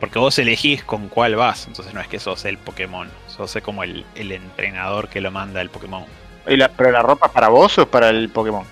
Porque 0.00 0.18
vos 0.18 0.38
elegís 0.38 0.84
con 0.84 1.08
cuál 1.08 1.34
vas, 1.36 1.66
entonces 1.66 1.92
no 1.92 2.00
es 2.00 2.06
que 2.08 2.20
sos 2.20 2.44
el 2.44 2.56
Pokémon, 2.58 3.08
sos 3.26 3.56
como 3.62 3.82
el, 3.82 4.04
el 4.14 4.30
entrenador 4.32 5.08
que 5.08 5.20
lo 5.20 5.30
manda 5.32 5.60
el 5.60 5.70
Pokémon. 5.70 6.04
¿Y 6.46 6.56
la- 6.56 6.68
¿Pero 6.68 6.92
la 6.92 7.02
ropa 7.02 7.26
es 7.26 7.32
para 7.32 7.48
vos 7.48 7.76
o 7.78 7.82
es 7.82 7.88
para 7.88 8.08
el 8.10 8.28
Pokémon? 8.28 8.64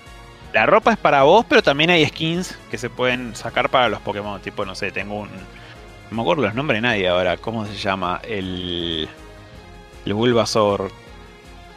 La 0.53 0.65
ropa 0.65 0.91
es 0.93 0.97
para 0.97 1.23
vos, 1.23 1.45
pero 1.47 1.61
también 1.61 1.89
hay 1.89 2.05
skins 2.05 2.57
que 2.71 2.77
se 2.77 2.89
pueden 2.89 3.35
sacar 3.35 3.69
para 3.69 3.89
los 3.89 3.99
Pokémon. 3.99 4.39
Tipo, 4.41 4.65
no 4.65 4.73
sé, 4.73 4.91
tengo 4.91 5.15
un. 5.19 5.29
No 6.09 6.15
me 6.15 6.21
acuerdo 6.21 6.43
los 6.43 6.55
nombres 6.55 6.77
de 6.77 6.87
nadie 6.87 7.07
ahora. 7.09 7.35
¿Cómo 7.37 7.65
se 7.65 7.75
llama? 7.75 8.21
El. 8.23 9.09
El 10.05 10.13
Bulbasaur 10.13 10.89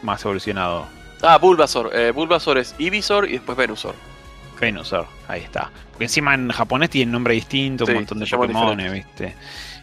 más 0.01 0.23
evolucionado. 0.23 0.87
Ah, 1.21 1.37
Bulbasaur. 1.37 1.91
Eh, 1.93 2.11
Bulbasaur 2.11 2.57
es 2.57 2.73
Ivysaur 2.79 3.27
y 3.27 3.33
después 3.33 3.57
Venusaur. 3.57 3.93
Venusaur, 4.61 5.07
ahí 5.27 5.41
está. 5.41 5.71
Porque 5.91 6.05
encima 6.05 6.35
en 6.35 6.49
japonés 6.49 6.91
tiene 6.91 7.11
nombre 7.11 7.33
distinto, 7.33 7.85
Sí, 7.85 7.91
un 7.91 7.97
montón 7.97 8.19
de 8.19 8.27
Pokémon, 8.27 8.77
¿viste? 8.93 9.35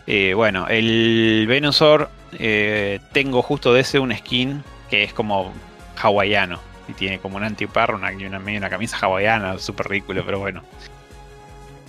Eh, 0.07 0.33
bueno, 0.35 0.67
el 0.69 1.45
Venusaur, 1.47 2.09
eh, 2.39 3.01
tengo 3.13 3.43
justo 3.43 3.75
de 3.75 3.81
ese 3.81 3.99
un 3.99 4.17
skin 4.17 4.63
que 4.89 5.05
es 5.05 5.13
como 5.13 5.53
hawaiano. 5.97 6.61
Y 6.89 6.95
tiene 6.95 7.19
como 7.19 7.37
un 7.37 7.45
antiparro, 7.45 7.97
una, 7.97 8.11
una, 8.13 8.39
una 8.39 8.71
camisa 8.71 8.97
hawaiana, 8.99 9.59
súper 9.59 9.89
ridículo, 9.89 10.25
pero 10.25 10.39
bueno. 10.39 10.63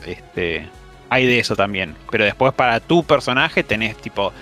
Este, 0.06 0.68
hay 1.10 1.26
de 1.26 1.40
eso 1.40 1.56
también. 1.56 1.96
Pero 2.12 2.26
después 2.26 2.54
para 2.54 2.82
tu 2.82 3.06
personaje 3.06 3.64
tenés 3.64 3.96
tipo 3.96 4.34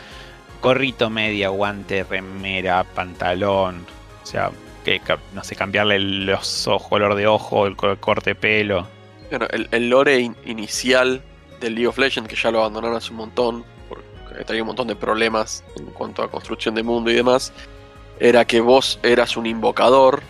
gorrito 0.61 1.09
media, 1.11 1.49
guante, 1.49 2.03
remera, 2.03 2.83
pantalón. 2.85 3.85
O 4.23 4.25
sea, 4.25 4.49
que 4.83 5.01
no 5.33 5.43
sé, 5.43 5.55
cambiarle 5.55 5.99
los 5.99 6.67
ojos, 6.67 6.87
color 6.89 7.15
de 7.15 7.27
ojo, 7.27 7.67
el 7.67 7.75
co- 7.75 7.97
corte 7.99 8.31
de 8.31 8.35
pelo. 8.35 8.87
Bueno, 9.29 9.47
el, 9.71 9.89
lore 9.89 10.19
in- 10.19 10.35
inicial 10.45 11.21
del 11.59 11.75
League 11.75 11.87
of 11.87 11.97
Legends, 11.97 12.29
que 12.29 12.35
ya 12.35 12.51
lo 12.51 12.59
abandonaron 12.59 12.95
hace 12.97 13.11
un 13.11 13.17
montón, 13.17 13.65
porque 13.89 14.43
traía 14.45 14.61
un 14.63 14.67
montón 14.67 14.87
de 14.87 14.95
problemas 14.95 15.63
en 15.75 15.85
cuanto 15.87 16.23
a 16.23 16.29
construcción 16.31 16.75
de 16.75 16.83
mundo 16.83 17.11
y 17.11 17.15
demás, 17.15 17.51
era 18.19 18.45
que 18.45 18.61
vos 18.61 18.99
eras 19.03 19.35
un 19.37 19.45
invocador 19.45 20.21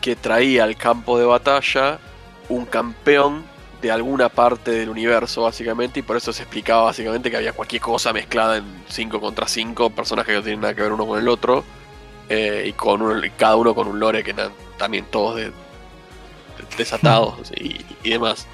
que 0.00 0.14
traía 0.16 0.64
al 0.64 0.76
campo 0.76 1.18
de 1.18 1.24
batalla 1.24 1.98
un 2.48 2.64
campeón 2.64 3.44
de 3.82 3.90
alguna 3.90 4.28
parte 4.28 4.70
del 4.70 4.88
universo, 4.88 5.42
básicamente, 5.42 6.00
y 6.00 6.02
por 6.02 6.16
eso 6.16 6.32
se 6.32 6.42
explicaba 6.44 6.84
básicamente 6.84 7.30
que 7.30 7.36
había 7.36 7.52
cualquier 7.52 7.82
cosa 7.82 8.12
mezclada 8.12 8.56
en 8.58 8.64
5 8.88 9.20
contra 9.20 9.46
5, 9.48 9.90
personajes 9.90 10.32
que 10.32 10.36
no 10.38 10.42
tienen 10.42 10.60
nada 10.60 10.74
que 10.74 10.82
ver 10.82 10.92
uno 10.92 11.06
con 11.06 11.18
el 11.18 11.28
otro, 11.28 11.64
eh, 12.28 12.64
y 12.68 12.72
con 12.72 13.00
cada 13.36 13.56
uno 13.56 13.74
con 13.74 13.88
un 13.88 13.98
lore 14.00 14.22
que 14.24 14.32
na- 14.34 14.50
también 14.78 15.04
todos 15.10 15.36
de, 15.36 15.44
de- 15.46 15.52
desatados 16.78 17.50
y, 17.56 17.84
y 18.02 18.10
demás. 18.10 18.46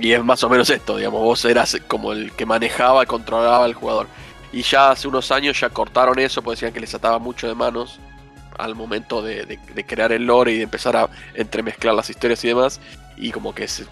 Y 0.00 0.12
es 0.12 0.24
más 0.24 0.42
o 0.42 0.48
menos 0.48 0.68
esto, 0.70 0.96
digamos, 0.96 1.20
vos 1.22 1.44
eras 1.44 1.76
como 1.86 2.12
el 2.12 2.32
que 2.32 2.46
manejaba 2.46 3.04
y 3.04 3.06
controlaba 3.06 3.64
al 3.64 3.74
jugador. 3.74 4.08
Y 4.52 4.62
ya 4.62 4.90
hace 4.90 5.06
unos 5.08 5.30
años 5.32 5.58
ya 5.60 5.68
cortaron 5.70 6.18
eso, 6.18 6.42
porque 6.42 6.56
decían 6.56 6.72
que 6.72 6.80
les 6.80 6.94
ataba 6.94 7.18
mucho 7.18 7.46
de 7.46 7.54
manos 7.54 7.98
al 8.58 8.74
momento 8.74 9.22
de, 9.22 9.44
de- 9.46 9.58
de 9.74 9.86
crear 9.86 10.12
el 10.12 10.26
lore 10.26 10.52
y 10.52 10.56
de 10.58 10.62
empezar 10.64 10.96
a 10.96 11.08
entremezclar 11.34 11.94
las 11.94 12.10
historias 12.10 12.44
y 12.44 12.48
demás. 12.48 12.80
Y 13.16 13.30
como 13.30 13.54
que 13.54 13.68
se 13.68 13.84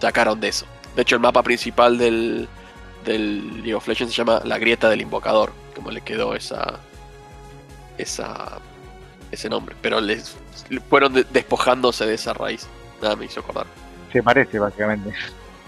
sacaron 0.00 0.40
de 0.40 0.48
eso. 0.48 0.66
De 0.96 1.02
hecho, 1.02 1.14
el 1.16 1.20
mapa 1.20 1.42
principal 1.42 1.98
del, 1.98 2.48
del 3.04 3.56
League 3.58 3.74
of 3.74 3.86
Legends 3.86 4.12
se 4.14 4.18
llama 4.18 4.40
La 4.44 4.58
Grieta 4.58 4.88
del 4.88 5.02
Invocador, 5.02 5.52
como 5.76 5.90
le 5.90 6.00
quedó 6.00 6.34
esa, 6.34 6.80
esa 7.98 8.58
ese 9.30 9.48
nombre. 9.48 9.74
Pero 9.80 10.00
les 10.00 10.36
fueron 10.88 11.12
de- 11.14 11.24
despojándose 11.24 12.06
de 12.06 12.14
esa 12.14 12.32
raíz. 12.32 12.66
Nada 13.02 13.16
me 13.16 13.24
hizo 13.26 13.40
acordar. 13.40 13.66
Se 14.12 14.22
parece, 14.22 14.58
básicamente. 14.58 15.10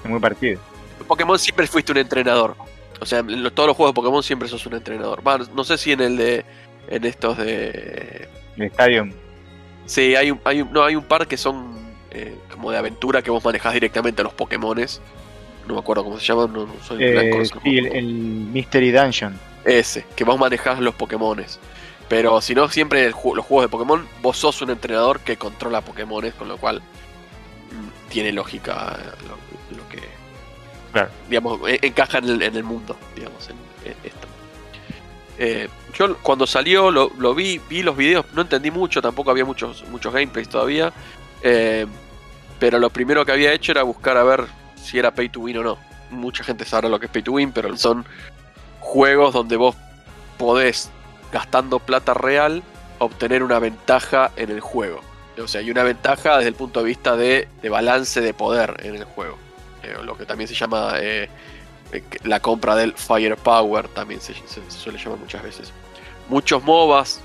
Es 0.02 0.10
muy 0.10 0.20
parecido. 0.20 0.60
En 1.00 1.06
Pokémon 1.06 1.38
siempre 1.38 1.66
fuiste 1.66 1.92
un 1.92 1.98
entrenador. 1.98 2.56
O 3.00 3.06
sea, 3.06 3.20
en 3.20 3.50
todos 3.54 3.66
los 3.68 3.76
juegos 3.76 3.92
de 3.92 3.94
Pokémon 3.94 4.22
siempre 4.22 4.48
sos 4.48 4.64
un 4.66 4.74
entrenador. 4.74 5.22
No 5.54 5.64
sé 5.64 5.78
si 5.78 5.92
en 5.92 6.00
el 6.00 6.16
de. 6.16 6.44
En 6.88 7.04
estos 7.04 7.38
de. 7.38 8.28
El 8.56 8.64
Stadium. 8.66 9.12
Sí, 9.86 10.14
hay 10.14 10.30
un, 10.30 10.40
hay 10.44 10.62
un, 10.62 10.72
no, 10.72 10.84
hay 10.84 10.94
un 10.94 11.04
par 11.04 11.26
que 11.26 11.36
son 11.36 11.74
eh, 12.10 12.36
como 12.50 12.70
de 12.70 12.78
aventura 12.78 13.22
que 13.22 13.30
vos 13.30 13.44
manejás 13.44 13.74
directamente 13.74 14.20
a 14.22 14.24
los 14.24 14.32
Pokémones. 14.34 15.00
No 15.66 15.74
me 15.74 15.80
acuerdo 15.80 16.04
cómo 16.04 16.18
se 16.18 16.26
llaman, 16.26 16.52
no, 16.52 16.66
no 16.66 16.74
soy 16.86 17.02
Eh, 17.02 17.12
blanco, 17.12 17.38
no 17.38 17.44
sé 17.44 17.54
sí, 17.62 17.78
el, 17.78 17.86
el 17.86 18.06
Mystery 18.06 18.90
Dungeon. 18.92 19.38
Ese, 19.64 20.04
que 20.16 20.24
vos 20.24 20.38
manejás 20.38 20.78
los 20.80 20.94
Pokémones. 20.94 21.58
Pero 22.12 22.42
si 22.42 22.54
no, 22.54 22.68
siempre 22.68 23.06
el 23.06 23.12
los 23.12 23.46
juegos 23.46 23.62
de 23.64 23.68
Pokémon, 23.70 24.06
vos 24.20 24.36
sos 24.36 24.60
un 24.60 24.68
entrenador 24.68 25.20
que 25.20 25.38
controla 25.38 25.80
Pokémones, 25.80 26.34
con 26.34 26.46
lo 26.46 26.58
cual 26.58 26.80
mm, 26.82 28.10
tiene 28.10 28.32
lógica 28.32 28.98
eh, 29.00 29.24
lo, 29.26 29.78
lo 29.78 29.88
que. 29.88 30.02
Claro. 30.92 31.08
Digamos, 31.30 31.58
e- 31.66 31.78
encaja 31.80 32.18
en 32.18 32.24
el, 32.28 32.42
en 32.42 32.54
el 32.56 32.64
mundo, 32.64 32.98
digamos, 33.16 33.48
en, 33.48 33.56
en 33.86 33.96
esto. 34.04 34.28
Eh, 35.38 35.70
yo 35.94 36.18
cuando 36.18 36.46
salió 36.46 36.90
lo, 36.90 37.10
lo 37.16 37.34
vi, 37.34 37.58
vi 37.70 37.82
los 37.82 37.96
videos, 37.96 38.26
no 38.34 38.42
entendí 38.42 38.70
mucho, 38.70 39.00
tampoco 39.00 39.30
había 39.30 39.46
muchos, 39.46 39.82
muchos 39.88 40.12
gameplays 40.12 40.50
todavía. 40.50 40.92
eh, 41.42 41.86
pero 42.58 42.78
lo 42.78 42.90
primero 42.90 43.24
que 43.24 43.32
había 43.32 43.54
hecho 43.54 43.72
era 43.72 43.84
buscar 43.84 44.18
a 44.18 44.22
ver 44.22 44.44
si 44.76 44.98
era 44.98 45.14
pay 45.14 45.30
to 45.30 45.40
win 45.40 45.56
o 45.56 45.62
no. 45.62 45.78
Mucha 46.10 46.44
gente 46.44 46.66
sabrá 46.66 46.90
lo 46.90 47.00
que 47.00 47.06
es 47.06 47.12
pay 47.12 47.22
to 47.22 47.32
win, 47.32 47.52
pero 47.52 47.74
son 47.78 48.04
juegos 48.80 49.32
donde 49.32 49.56
vos 49.56 49.74
podés, 50.36 50.90
gastando 51.32 51.78
plata 51.78 52.14
real, 52.14 52.62
obtener 52.98 53.42
una 53.42 53.58
ventaja 53.58 54.30
en 54.36 54.50
el 54.50 54.60
juego. 54.60 55.00
O 55.42 55.48
sea, 55.48 55.60
hay 55.60 55.70
una 55.70 55.82
ventaja 55.82 56.36
desde 56.36 56.48
el 56.48 56.54
punto 56.54 56.80
de 56.80 56.86
vista 56.86 57.16
de, 57.16 57.48
de 57.62 57.68
balance 57.68 58.20
de 58.20 58.34
poder 58.34 58.76
en 58.84 58.96
el 58.96 59.04
juego. 59.04 59.38
Eh, 59.82 59.96
lo 60.04 60.16
que 60.16 60.26
también 60.26 60.46
se 60.46 60.54
llama 60.54 60.94
eh, 60.98 61.28
eh, 61.92 62.02
la 62.24 62.40
compra 62.40 62.76
del 62.76 62.94
firepower, 62.94 63.88
también 63.88 64.20
se, 64.20 64.34
suele 64.68 64.98
llamar 64.98 65.18
muchas 65.18 65.42
veces. 65.42 65.72
Muchos 66.28 66.62
MOBAs 66.62 67.20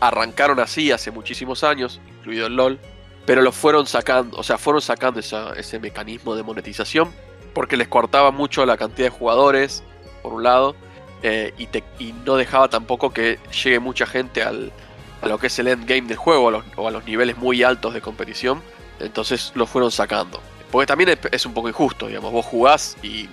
arrancaron 0.00 0.60
así 0.60 0.90
hace 0.90 1.10
muchísimos 1.10 1.64
años, 1.64 2.00
incluido 2.18 2.48
el 2.48 2.56
LOL, 2.56 2.78
pero 3.24 3.40
lo 3.40 3.52
fueron 3.52 3.86
sacando, 3.86 4.36
o 4.36 4.42
sea, 4.42 4.58
fueron 4.58 4.82
sacando 4.82 5.20
ese 5.20 5.78
mecanismo 5.78 6.34
de 6.34 6.42
monetización 6.42 7.12
porque 7.54 7.76
les 7.76 7.88
cortaba 7.88 8.30
mucho 8.30 8.66
la 8.66 8.76
cantidad 8.76 9.06
de 9.06 9.16
jugadores, 9.16 9.82
por 10.22 10.32
un 10.32 10.42
lado, 10.42 10.74
eh, 11.22 11.52
y, 11.58 11.66
te- 11.66 11.84
y 11.98 12.12
no 12.24 12.36
dejaba 12.36 12.68
tampoco 12.68 13.12
que 13.12 13.38
llegue 13.62 13.78
mucha 13.80 14.06
gente 14.06 14.42
al, 14.42 14.72
a 15.20 15.28
lo 15.28 15.38
que 15.38 15.46
es 15.48 15.58
el 15.58 15.68
endgame 15.68 16.02
del 16.02 16.16
juego 16.16 16.48
a 16.48 16.50
los- 16.50 16.64
o 16.76 16.88
a 16.88 16.90
los 16.90 17.04
niveles 17.04 17.36
muy 17.36 17.62
altos 17.62 17.94
de 17.94 18.00
competición. 18.00 18.60
Entonces 19.00 19.52
lo 19.54 19.66
fueron 19.66 19.90
sacando. 19.90 20.40
Porque 20.70 20.86
también 20.86 21.10
es, 21.10 21.18
es 21.30 21.44
un 21.46 21.52
poco 21.54 21.68
injusto, 21.68 22.06
digamos, 22.06 22.32
vos 22.32 22.46
jugás 22.46 22.96
y 23.02 23.28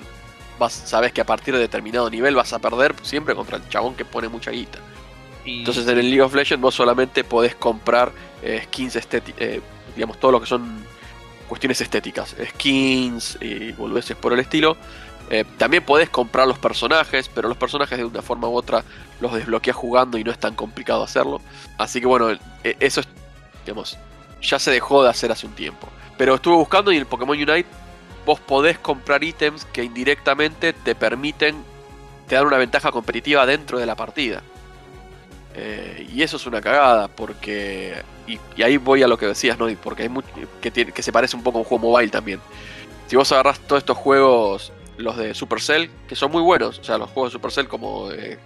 vas, 0.59 0.73
sabes 0.73 1.13
que 1.13 1.21
a 1.21 1.25
partir 1.25 1.53
de 1.53 1.59
determinado 1.61 2.09
nivel 2.09 2.35
vas 2.35 2.51
a 2.53 2.59
perder 2.59 2.93
siempre 3.01 3.33
contra 3.35 3.57
el 3.57 3.69
chabón 3.69 3.95
que 3.95 4.03
pone 4.05 4.27
mucha 4.27 4.51
guita. 4.51 4.79
Y- 5.45 5.59
Entonces 5.59 5.87
en 5.87 5.97
el 5.97 6.05
League 6.09 6.21
of 6.21 6.33
Legends 6.35 6.61
vos 6.61 6.75
solamente 6.75 7.23
podés 7.23 7.55
comprar 7.55 8.11
eh, 8.43 8.61
skins 8.65 8.95
estéticos, 8.97 9.41
digamos, 9.95 10.19
todo 10.19 10.31
lo 10.33 10.41
que 10.41 10.47
son 10.47 10.83
cuestiones 11.47 11.79
estéticas, 11.81 12.35
skins 12.51 13.37
y 13.41 13.71
boludeces 13.71 14.15
por 14.17 14.33
el 14.33 14.39
estilo. 14.39 14.75
Eh, 15.29 15.45
también 15.57 15.83
podés 15.83 16.09
comprar 16.09 16.47
los 16.47 16.57
personajes, 16.57 17.29
pero 17.33 17.47
los 17.47 17.57
personajes 17.57 17.97
de 17.97 18.05
una 18.05 18.21
forma 18.21 18.47
u 18.49 18.55
otra 18.55 18.83
los 19.21 19.33
desbloqueas 19.33 19.75
jugando 19.75 20.17
y 20.17 20.23
no 20.23 20.31
es 20.31 20.39
tan 20.39 20.55
complicado 20.55 21.03
hacerlo. 21.03 21.39
Así 21.77 21.99
que 21.99 22.07
bueno, 22.07 22.31
e- 22.31 22.39
eso 22.79 23.01
es, 23.01 23.07
digamos, 23.63 23.97
ya 24.41 24.57
se 24.57 24.71
dejó 24.71 25.03
de 25.03 25.09
hacer 25.09 25.31
hace 25.31 25.45
un 25.45 25.53
tiempo. 25.53 25.87
Pero 26.17 26.35
estuve 26.35 26.55
buscando 26.55 26.91
y 26.91 26.95
en 26.95 27.01
el 27.01 27.07
Pokémon 27.07 27.37
Unite 27.37 27.67
vos 28.25 28.39
podés 28.39 28.79
comprar 28.79 29.23
ítems 29.23 29.65
que 29.65 29.83
indirectamente 29.83 30.73
te 30.73 30.95
permiten, 30.95 31.63
te 32.27 32.35
dan 32.35 32.47
una 32.47 32.57
ventaja 32.57 32.91
competitiva 32.91 33.45
dentro 33.45 33.79
de 33.79 33.85
la 33.85 33.95
partida. 33.95 34.41
Eh, 35.55 36.07
y 36.13 36.21
eso 36.23 36.37
es 36.37 36.45
una 36.45 36.61
cagada, 36.61 37.07
porque. 37.07 38.03
Y, 38.27 38.61
ahí 38.61 38.77
voy 38.77 39.03
a 39.03 39.07
lo 39.07 39.17
que 39.17 39.25
decías, 39.25 39.57
¿no? 39.57 39.67
Porque 39.81 40.03
hay 40.03 40.09
mucho. 40.09 40.27
Que, 40.61 40.71
tiene, 40.71 40.91
que 40.91 41.01
se 41.01 41.11
parece 41.11 41.35
un 41.35 41.43
poco 41.43 41.57
a 41.57 41.61
un 41.61 41.65
juego 41.65 41.89
mobile 41.89 42.09
también. 42.09 42.39
Si 43.07 43.15
vos 43.15 43.31
agarrás 43.31 43.59
todos 43.59 43.81
estos 43.81 43.97
juegos, 43.97 44.71
los 44.99 45.17
de 45.17 45.33
Supercell, 45.33 45.89
que 46.07 46.15
son 46.15 46.31
muy 46.31 46.41
buenos, 46.41 46.79
o 46.79 46.83
sea, 46.83 46.97
los 46.97 47.09
juegos 47.09 47.31
de 47.31 47.37
Supercell 47.37 47.67
como 47.67 48.11
eh, 48.11 48.37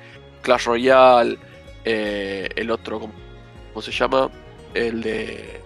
Clash 0.42 0.66
Royale, 0.66 1.38
eh, 1.86 2.50
el 2.56 2.72
otro, 2.72 3.00
¿cómo, 3.00 3.82
se 3.82 3.92
llama? 3.92 4.30
El 4.74 5.02
de. 5.02 5.62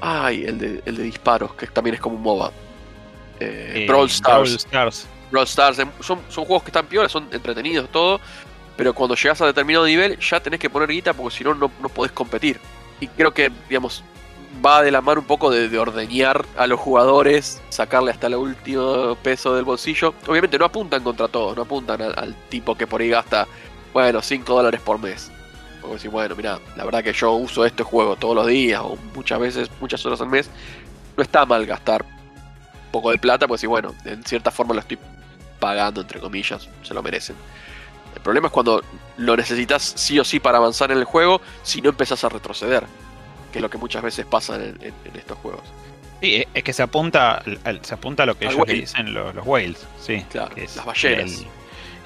Ay, 0.00 0.44
el 0.44 0.58
de, 0.58 0.82
el 0.84 0.96
de 0.96 1.02
disparos, 1.04 1.54
que 1.54 1.66
también 1.68 1.94
es 1.94 2.00
como 2.00 2.16
un 2.16 2.22
MOBA. 2.22 2.52
Eh, 3.40 3.72
eh, 3.74 3.86
Brawl 3.86 4.08
Stars. 4.08 4.66
Brawl 4.70 4.88
Stars. 4.88 5.06
Brawl 5.30 5.46
Stars, 5.46 5.78
em, 5.78 5.90
son, 6.00 6.20
son 6.28 6.44
juegos 6.44 6.64
que 6.64 6.70
están 6.70 6.86
peores, 6.86 7.12
son 7.12 7.28
entretenidos, 7.32 7.88
todo. 7.90 8.20
Pero 8.76 8.94
cuando 8.94 9.14
llegas 9.14 9.40
a 9.40 9.46
determinado 9.46 9.86
nivel, 9.86 10.18
ya 10.18 10.40
tenés 10.40 10.58
que 10.58 10.68
poner 10.68 10.88
guita 10.88 11.12
porque 11.12 11.36
si 11.36 11.44
no, 11.44 11.54
no 11.54 11.70
no 11.80 11.88
podés 11.88 12.12
competir. 12.12 12.58
Y 13.00 13.06
creo 13.06 13.32
que, 13.32 13.50
digamos, 13.68 14.02
va 14.64 14.82
de 14.82 14.90
la 14.90 15.00
mano 15.00 15.20
un 15.20 15.26
poco 15.26 15.50
de, 15.50 15.68
de 15.68 15.78
ordeñar 15.78 16.44
a 16.56 16.66
los 16.66 16.78
jugadores, 16.78 17.62
sacarle 17.68 18.10
hasta 18.10 18.26
el 18.26 18.34
último 18.36 19.16
peso 19.22 19.54
del 19.54 19.64
bolsillo. 19.64 20.14
Obviamente 20.26 20.58
no 20.58 20.64
apuntan 20.64 21.02
contra 21.02 21.28
todos, 21.28 21.56
no 21.56 21.62
apuntan 21.62 22.02
al, 22.02 22.34
tipo 22.48 22.74
que 22.74 22.86
por 22.86 23.00
ahí 23.00 23.08
gasta, 23.08 23.46
bueno, 23.92 24.20
5 24.20 24.54
dólares 24.54 24.80
por 24.80 24.98
mes. 24.98 25.30
Porque 25.80 25.98
si, 25.98 26.08
bueno, 26.08 26.36
mira, 26.36 26.60
la 26.76 26.84
verdad 26.84 27.02
que 27.02 27.12
yo 27.12 27.32
uso 27.32 27.64
este 27.64 27.82
juego 27.82 28.16
todos 28.16 28.36
los 28.36 28.46
días 28.46 28.80
o 28.82 28.96
muchas 29.14 29.40
veces, 29.40 29.70
muchas 29.80 30.04
horas 30.06 30.20
al 30.20 30.28
mes. 30.28 30.48
No 31.16 31.22
está 31.22 31.44
mal 31.44 31.66
gastar 31.66 32.04
un 32.04 32.90
poco 32.92 33.10
de 33.10 33.18
plata, 33.18 33.48
pues 33.48 33.60
si, 33.60 33.66
bueno, 33.66 33.94
en 34.04 34.22
cierta 34.24 34.50
forma 34.50 34.74
lo 34.74 34.80
estoy 34.80 34.98
pagando, 35.58 36.00
entre 36.00 36.20
comillas, 36.20 36.68
se 36.82 36.94
lo 36.94 37.02
merecen. 37.02 37.36
El 38.14 38.20
problema 38.20 38.48
es 38.48 38.52
cuando 38.52 38.82
lo 39.16 39.36
necesitas 39.36 39.82
sí 39.82 40.18
o 40.18 40.24
sí 40.24 40.38
para 40.38 40.58
avanzar 40.58 40.90
en 40.92 40.98
el 40.98 41.04
juego, 41.04 41.40
si 41.62 41.80
no 41.80 41.90
empezás 41.90 42.24
a 42.24 42.28
retroceder, 42.28 42.84
que 43.52 43.58
es 43.58 43.62
lo 43.62 43.70
que 43.70 43.78
muchas 43.78 44.02
veces 44.02 44.26
pasa 44.26 44.56
en, 44.56 44.76
en- 44.80 44.94
en 45.04 45.16
estos 45.16 45.38
juegos. 45.38 45.62
Sí, 46.20 46.44
es- 46.54 46.62
que 46.64 46.72
se 46.72 46.82
apunta, 46.82 47.42
se 47.82 47.94
apunta 47.94 48.22
a 48.24 48.26
lo 48.26 48.36
que 48.36 48.46
Al 48.46 48.52
ellos 48.54 48.66
whale. 48.66 48.80
dicen 48.80 49.14
los, 49.14 49.34
los 49.34 49.46
whales, 49.46 49.86
sí. 50.00 50.24
Claro, 50.30 50.54
que 50.54 50.64
es 50.64 50.76
las 50.76 50.84
ballenas. 50.86 51.44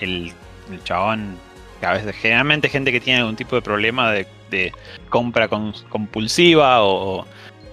El, 0.01 0.09
el, 0.27 0.33
el 0.73 0.85
chabón, 0.85 1.37
que 1.81 1.87
a 1.87 1.93
veces, 1.93 2.15
generalmente 2.17 2.69
gente 2.69 2.93
que 2.93 3.01
tiene 3.01 3.21
algún 3.21 3.37
tipo 3.37 3.57
de 3.57 3.63
problema 3.63 4.11
de, 4.13 4.27
de 4.51 4.73
compra 5.11 5.49
con- 5.49 5.75
compulsiva 5.89 6.83
o, 6.83 7.27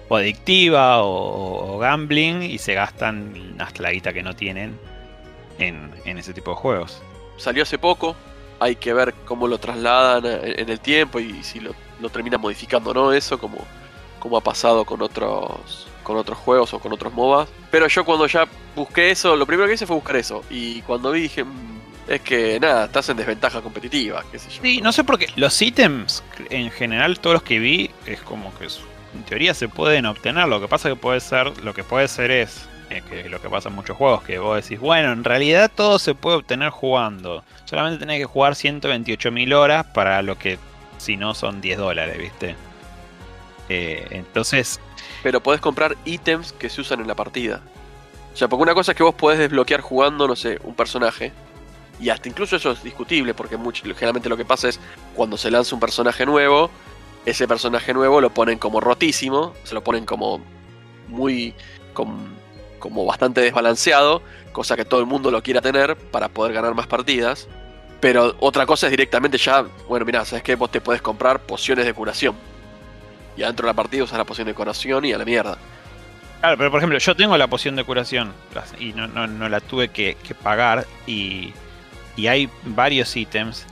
o 0.08 0.16
adictiva 0.16 1.02
o, 1.02 1.74
o 1.74 1.78
gambling 1.78 2.42
y 2.42 2.58
se 2.58 2.74
gastan 2.74 3.56
hasta 3.58 3.82
la 3.82 3.90
guita 3.92 4.12
que 4.12 4.22
no 4.22 4.34
tienen 4.34 4.78
en, 5.58 5.90
en 6.04 6.18
ese 6.18 6.32
tipo 6.34 6.50
de 6.50 6.56
juegos. 6.58 7.00
Salió 7.38 7.62
hace 7.62 7.78
poco, 7.78 8.14
hay 8.60 8.76
que 8.76 8.92
ver 8.92 9.14
cómo 9.24 9.46
lo 9.48 9.58
trasladan 9.58 10.24
en, 10.26 10.60
en 10.60 10.68
el 10.68 10.80
tiempo 10.80 11.20
y 11.20 11.42
si 11.42 11.60
lo, 11.60 11.74
lo 12.00 12.08
terminan 12.10 12.40
modificando 12.40 12.90
o 12.90 12.94
no, 12.94 13.12
eso 13.12 13.38
como, 13.38 13.58
como 14.18 14.36
ha 14.36 14.40
pasado 14.40 14.84
con 14.84 15.02
otros 15.02 15.88
con 16.02 16.18
otros 16.18 16.36
juegos 16.38 16.74
o 16.74 16.78
con 16.78 16.92
otros 16.92 17.14
MOBAs. 17.14 17.48
Pero 17.70 17.88
yo 17.88 18.04
cuando 18.04 18.26
ya 18.26 18.46
busqué 18.76 19.10
eso, 19.10 19.36
lo 19.36 19.46
primero 19.46 19.66
que 19.66 19.74
hice 19.74 19.86
fue 19.86 19.96
buscar 19.96 20.16
eso. 20.16 20.44
Y 20.50 20.82
cuando 20.82 21.10
vi 21.10 21.22
dije, 21.22 21.44
"Mm, 21.44 21.80
es 22.08 22.20
que 22.20 22.60
nada, 22.60 22.84
estás 22.84 23.08
en 23.08 23.16
desventaja 23.16 23.62
competitiva, 23.62 24.22
qué 24.30 24.38
sé 24.38 24.50
yo. 24.50 24.62
Sí, 24.62 24.80
no 24.82 24.92
sé 24.92 25.02
por 25.04 25.18
qué. 25.18 25.28
Los 25.36 25.60
ítems, 25.62 26.22
en 26.50 26.70
general, 26.70 27.18
todos 27.20 27.34
los 27.34 27.42
que 27.42 27.58
vi, 27.58 27.90
es 28.04 28.20
como 28.20 28.54
que 28.58 28.66
en 28.66 29.22
teoría 29.24 29.54
se 29.54 29.68
pueden 29.68 30.04
obtener. 30.06 30.46
Lo 30.46 30.60
que 30.60 30.68
pasa 30.68 30.90
que 30.90 30.96
puede 30.96 31.20
ser, 31.20 31.64
lo 31.64 31.72
que 31.72 31.84
puede 31.84 32.06
ser 32.08 32.30
es, 32.30 32.66
eh, 32.66 32.68
que 33.02 33.28
lo 33.28 33.40
que 33.40 33.48
pasa 33.48 33.68
en 33.68 33.74
muchos 33.74 33.96
juegos, 33.96 34.22
que 34.22 34.38
vos 34.38 34.62
decís, 34.62 34.78
bueno, 34.80 35.12
en 35.12 35.24
realidad 35.24 35.70
todo 35.74 35.98
se 35.98 36.14
puede 36.14 36.36
obtener 36.38 36.70
jugando. 36.70 37.44
Solamente 37.64 37.98
tenés 37.98 38.18
que 38.18 38.24
jugar 38.26 38.54
128.000 38.54 39.52
horas 39.54 39.86
para 39.86 40.22
lo 40.22 40.38
que, 40.38 40.58
si 40.98 41.16
no, 41.16 41.34
son 41.34 41.60
10 41.60 41.78
dólares, 41.78 42.18
¿viste? 42.18 42.56
Eh, 43.68 44.06
entonces, 44.10 44.80
Pero 45.22 45.42
podés 45.42 45.60
comprar 45.60 45.96
ítems 46.04 46.52
que 46.52 46.68
se 46.68 46.80
usan 46.80 47.00
en 47.00 47.08
la 47.08 47.14
partida. 47.14 47.60
O 48.32 48.36
sea, 48.36 48.48
porque 48.48 48.62
una 48.62 48.74
cosa 48.74 48.92
es 48.92 48.96
que 48.96 49.02
vos 49.04 49.14
podés 49.14 49.38
desbloquear 49.38 49.80
jugando, 49.80 50.26
no 50.28 50.36
sé, 50.36 50.58
un 50.64 50.74
personaje. 50.74 51.32
Y 52.00 52.10
hasta 52.10 52.28
incluso 52.28 52.56
eso 52.56 52.72
es 52.72 52.82
discutible, 52.82 53.34
porque 53.34 53.56
generalmente 53.56 54.28
lo 54.28 54.36
que 54.36 54.44
pasa 54.44 54.68
es 54.68 54.80
cuando 55.14 55.36
se 55.36 55.50
lanza 55.50 55.74
un 55.74 55.80
personaje 55.80 56.26
nuevo, 56.26 56.68
ese 57.24 57.46
personaje 57.46 57.94
nuevo 57.94 58.20
lo 58.20 58.30
ponen 58.30 58.58
como 58.58 58.80
rotísimo, 58.80 59.54
se 59.62 59.74
lo 59.74 59.82
ponen 59.84 60.04
como 60.04 60.40
muy. 61.08 61.54
com- 61.94 62.34
como 62.84 63.06
bastante 63.06 63.40
desbalanceado, 63.40 64.20
cosa 64.52 64.76
que 64.76 64.84
todo 64.84 65.00
el 65.00 65.06
mundo 65.06 65.30
lo 65.30 65.42
quiera 65.42 65.62
tener 65.62 65.96
para 65.96 66.28
poder 66.28 66.52
ganar 66.52 66.74
más 66.74 66.86
partidas. 66.86 67.48
Pero 67.98 68.36
otra 68.40 68.66
cosa 68.66 68.88
es 68.88 68.90
directamente 68.90 69.38
ya, 69.38 69.64
bueno, 69.88 70.04
mirá, 70.04 70.22
¿sabes 70.26 70.42
qué? 70.44 70.54
Vos 70.54 70.70
te 70.70 70.82
podés 70.82 71.00
comprar 71.00 71.40
pociones 71.40 71.86
de 71.86 71.94
curación. 71.94 72.34
Y 73.38 73.42
adentro 73.42 73.64
de 73.66 73.70
la 73.70 73.74
partida 73.74 74.04
usas 74.04 74.18
la 74.18 74.26
poción 74.26 74.46
de 74.46 74.52
curación 74.52 75.02
y 75.06 75.14
a 75.14 75.18
la 75.18 75.24
mierda. 75.24 75.56
Claro, 76.40 76.58
pero 76.58 76.70
por 76.70 76.78
ejemplo, 76.78 76.98
yo 76.98 77.16
tengo 77.16 77.38
la 77.38 77.46
poción 77.46 77.74
de 77.74 77.84
curación 77.84 78.34
y 78.78 78.92
no, 78.92 79.06
no- 79.08 79.26
no 79.26 79.48
la 79.48 79.60
tuve 79.60 79.88
que, 79.88 80.18
que 80.22 80.34
pagar 80.34 80.86
y, 81.06 81.54
y 82.16 82.26
hay 82.26 82.50
varios 82.64 83.16
ítems 83.16 83.64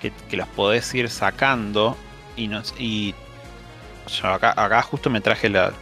que, 0.00 0.10
que 0.28 0.36
los 0.36 0.48
podés 0.48 0.92
ir 0.92 1.08
sacando 1.08 1.96
y, 2.34 2.48
nos, 2.48 2.74
y 2.80 3.14
acá, 4.24 4.54
acá 4.56 4.82
justo 4.82 5.08
me 5.08 5.20
traje 5.20 5.48
la, 5.48 5.72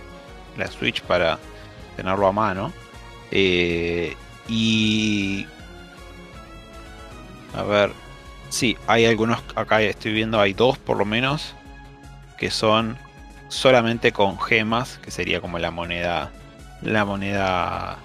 la 0.58 0.66
Switch 0.66 1.00
para 1.00 1.38
tenerlo 1.96 2.26
a 2.26 2.32
mano 2.32 2.72
eh, 3.30 4.16
y 4.48 5.46
a 7.56 7.62
ver, 7.62 7.92
sí, 8.48 8.76
hay 8.86 9.06
algunos, 9.06 9.40
acá 9.54 9.80
estoy 9.82 10.12
viendo, 10.12 10.40
hay 10.40 10.52
dos 10.52 10.78
por 10.78 10.96
lo 10.96 11.04
menos 11.04 11.54
que 12.36 12.50
son 12.50 12.98
solamente 13.48 14.12
con 14.12 14.40
gemas, 14.40 14.98
que 14.98 15.10
sería 15.10 15.40
como 15.40 15.58
la 15.58 15.70
moneda, 15.70 16.30
la 16.82 17.04
moneda 17.04 17.96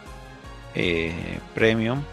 eh, 0.75 1.39
premium. 1.56 2.04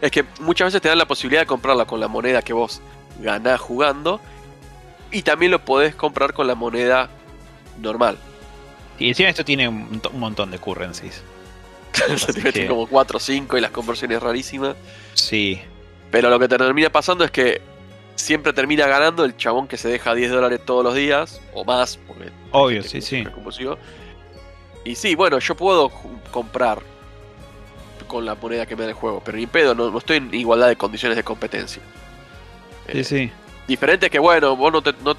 Es 0.00 0.10
que 0.10 0.24
muchas 0.40 0.66
veces 0.66 0.82
te 0.82 0.88
dan 0.88 0.98
la 0.98 1.06
posibilidad 1.06 1.42
de 1.42 1.46
comprarla 1.46 1.86
con 1.86 1.98
la 1.98 2.08
moneda 2.08 2.42
que 2.42 2.52
vos 2.52 2.80
ganás 3.20 3.60
jugando. 3.60 4.20
Y 5.10 5.22
también 5.22 5.50
lo 5.52 5.64
podés 5.64 5.94
comprar 5.94 6.32
con 6.32 6.46
la 6.46 6.54
moneda 6.54 7.08
normal. 7.80 8.18
Y 8.98 9.08
encima 9.08 9.28
esto 9.28 9.44
tiene 9.44 9.68
un, 9.68 9.90
mont- 9.90 10.10
un 10.12 10.20
montón 10.20 10.50
de 10.50 10.58
currencies. 10.58 11.22
Meten 12.26 12.52
que- 12.52 12.66
como 12.66 12.86
4 12.86 13.16
o 13.16 13.20
5 13.20 13.56
y 13.58 13.60
las 13.60 13.70
conversiones 13.70 14.22
rarísimas. 14.22 14.76
Sí, 15.14 15.60
Pero 16.10 16.30
lo 16.30 16.38
que 16.38 16.48
te 16.48 16.56
termina 16.58 16.90
pasando 16.90 17.24
es 17.24 17.30
que 17.30 17.60
siempre 18.14 18.52
termina 18.52 18.86
ganando 18.86 19.24
el 19.24 19.36
chabón 19.36 19.66
que 19.68 19.76
se 19.76 19.88
deja 19.88 20.14
10 20.14 20.30
dólares 20.30 20.60
todos 20.64 20.82
los 20.84 20.94
días. 20.94 21.40
O 21.52 21.64
más, 21.64 21.98
porque 22.06 22.30
obvio, 22.52 22.82
sí, 22.82 23.00
sí. 23.00 23.24
Y 24.84 24.94
sí, 24.94 25.14
bueno, 25.14 25.38
yo 25.40 25.54
puedo 25.56 25.90
comprar 26.30 26.80
con 28.06 28.24
la 28.24 28.34
moneda 28.36 28.66
que 28.66 28.76
me 28.76 28.82
da 28.84 28.90
el 28.90 28.94
juego, 28.94 29.20
pero 29.24 29.36
ni 29.36 29.46
pedo, 29.46 29.74
no, 29.74 29.90
no 29.90 29.98
estoy 29.98 30.18
en 30.18 30.32
igualdad 30.32 30.68
de 30.68 30.76
condiciones 30.76 31.16
de 31.16 31.24
competencia. 31.24 31.82
Sí, 32.92 32.98
Eh, 32.98 33.04
sí. 33.04 33.32
Diferente 33.66 34.06
es 34.06 34.12
que, 34.12 34.20
bueno, 34.20 34.54
vos 34.54 34.72
no, 34.72 34.80
te- 34.80 34.94
no 35.02 35.16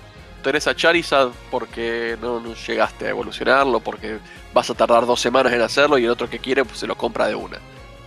tenés 0.48 0.66
a 0.66 0.74
Charizard 0.74 1.32
porque 1.52 2.18
no, 2.22 2.42
llegaste 2.56 3.08
a 3.08 3.10
evolucionarlo, 3.10 3.82
porque 3.82 4.20
vas 4.54 4.70
a 4.70 4.74
tardar 4.74 5.06
dos 5.06 5.20
semanas 5.20 5.52
en 5.52 5.60
hacerlo 5.60 5.98
y 5.98 6.06
el 6.06 6.10
otro 6.10 6.30
que 6.30 6.40
quiere 6.40 6.64
pues, 6.64 6.80
se 6.80 6.88
lo 6.88 6.96
compra 6.96 7.28
de 7.28 7.36
una. 7.36 7.60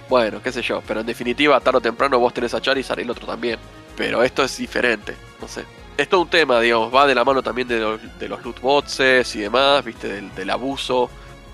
Bueno, 0.09 0.41
qué 0.43 0.51
sé 0.51 0.63
yo, 0.63 0.83
pero 0.89 1.01
en 1.01 1.07
definitiva, 1.07 1.61
tarde 1.61 1.77
o 1.77 1.81
temprano 1.83 2.19
vos 2.19 2.33
tenés 2.33 2.55
a 2.55 2.61
Charizard 2.63 2.99
y 2.99 3.03
el 3.03 3.11
otro 3.11 3.27
también. 3.27 3.59
Pero 3.95 4.23
esto 4.23 4.43
es 4.43 4.57
diferente, 4.57 5.15
no 5.39 5.49
sé. 5.49 5.67
Es 5.99 6.09
todo 6.09 6.23
un 6.23 6.31
tema, 6.31 6.59
digamos, 6.61 6.95
va 6.95 7.07
de 7.07 7.15
la 7.15 7.27
mano 7.27 7.43
también 7.43 7.69
de 7.69 7.79
los, 7.79 8.19
de 8.19 8.27
los 8.27 8.43
loot 8.43 8.59
boxes 8.63 9.37
y 9.37 9.41
demás, 9.41 9.85
viste, 9.85 10.09
del, 10.09 10.35
del 10.35 10.49
abuso 10.49 11.11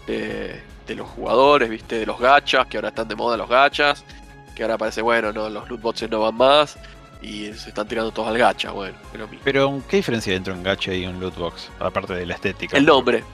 de, 0.07 0.62
de 0.87 0.94
los 0.94 1.09
jugadores, 1.09 1.68
viste, 1.68 1.99
de 1.99 2.07
los 2.07 2.20
gachas, 2.20 2.68
que 2.68 2.77
ahora 2.77 2.90
están 2.90 3.09
de 3.09 3.16
moda 3.16 3.37
los 3.37 3.49
gachas, 3.49 4.05
que 4.55 4.62
ahora 4.62 4.79
parece, 4.79 5.03
bueno, 5.03 5.33
no, 5.33 5.51
los 5.51 5.68
loot 5.68 5.81
boxes 5.81 6.09
no 6.09 6.20
van 6.20 6.37
más 6.37 6.79
y 7.22 7.52
se 7.55 7.70
están 7.70 7.88
tirando 7.88 8.11
todos 8.12 8.29
al 8.29 8.38
gacha, 8.38 8.70
bueno, 8.72 8.96
es 9.12 9.18
lo 9.18 9.26
mismo. 9.29 9.42
Pero, 9.44 9.83
¿qué 9.88 9.96
diferencia 9.96 10.31
hay 10.33 10.37
entre 10.37 10.52
un 10.52 10.62
gacha 10.62 10.92
y 10.94 11.07
un 11.07 11.18
loot 11.20 11.35
box? 11.37 11.70
Aparte 11.79 12.14
de 12.14 12.26
la 12.26 12.35
estética. 12.35 12.76
El 12.76 12.85
nombre, 12.87 13.24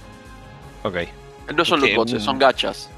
Ok. 0.82 0.96
no 1.54 1.64
son 1.64 1.80
loot 1.80 1.94
boxes, 1.94 2.18
un- 2.20 2.24
son 2.24 2.38
gachas. 2.38 2.90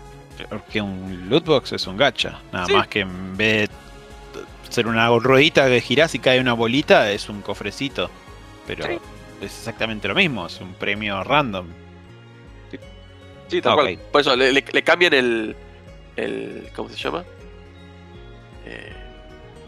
Porque 0.49 0.81
un 0.81 1.29
loot 1.29 1.45
box 1.47 1.73
es 1.73 1.87
un 1.87 1.97
gacha. 1.97 2.41
Nada 2.53 2.67
Sí. 2.67 2.73
más 2.73 2.89
que 2.89 3.01
en 3.01 3.37
vez 3.37 3.69
de 3.69 4.73
ser 4.73 4.87
una 4.89 5.09
ruedita 5.09 5.67
que 5.69 5.81
girás 5.81 6.15
y 6.15 6.19
cae 6.19 6.41
una 6.41 6.53
bolita, 6.55 7.11
es 7.13 7.29
un 7.29 7.41
cofrecito. 7.41 8.11
Pero 8.67 8.85
Sí. 8.87 8.93
es 9.41 9.59
exactamente 9.59 10.09
lo 10.09 10.15
mismo, 10.15 10.47
es 10.47 10.61
un 10.61 10.75
premio 10.75 11.23
random. 11.23 11.67
Sí, 13.49 13.61
tal 13.61 13.73
Ah, 13.73 13.75
cual. 13.77 13.99
Por 14.11 14.21
eso 14.23 14.35
le, 14.35 14.53
le- 14.53 14.65
le 14.73 14.83
cambian 14.83 15.13
el, 15.15 15.55
el. 16.17 16.69
¿Cómo 16.75 16.89
se 16.89 16.97
llama? 16.97 17.23
Eh, 18.67 18.93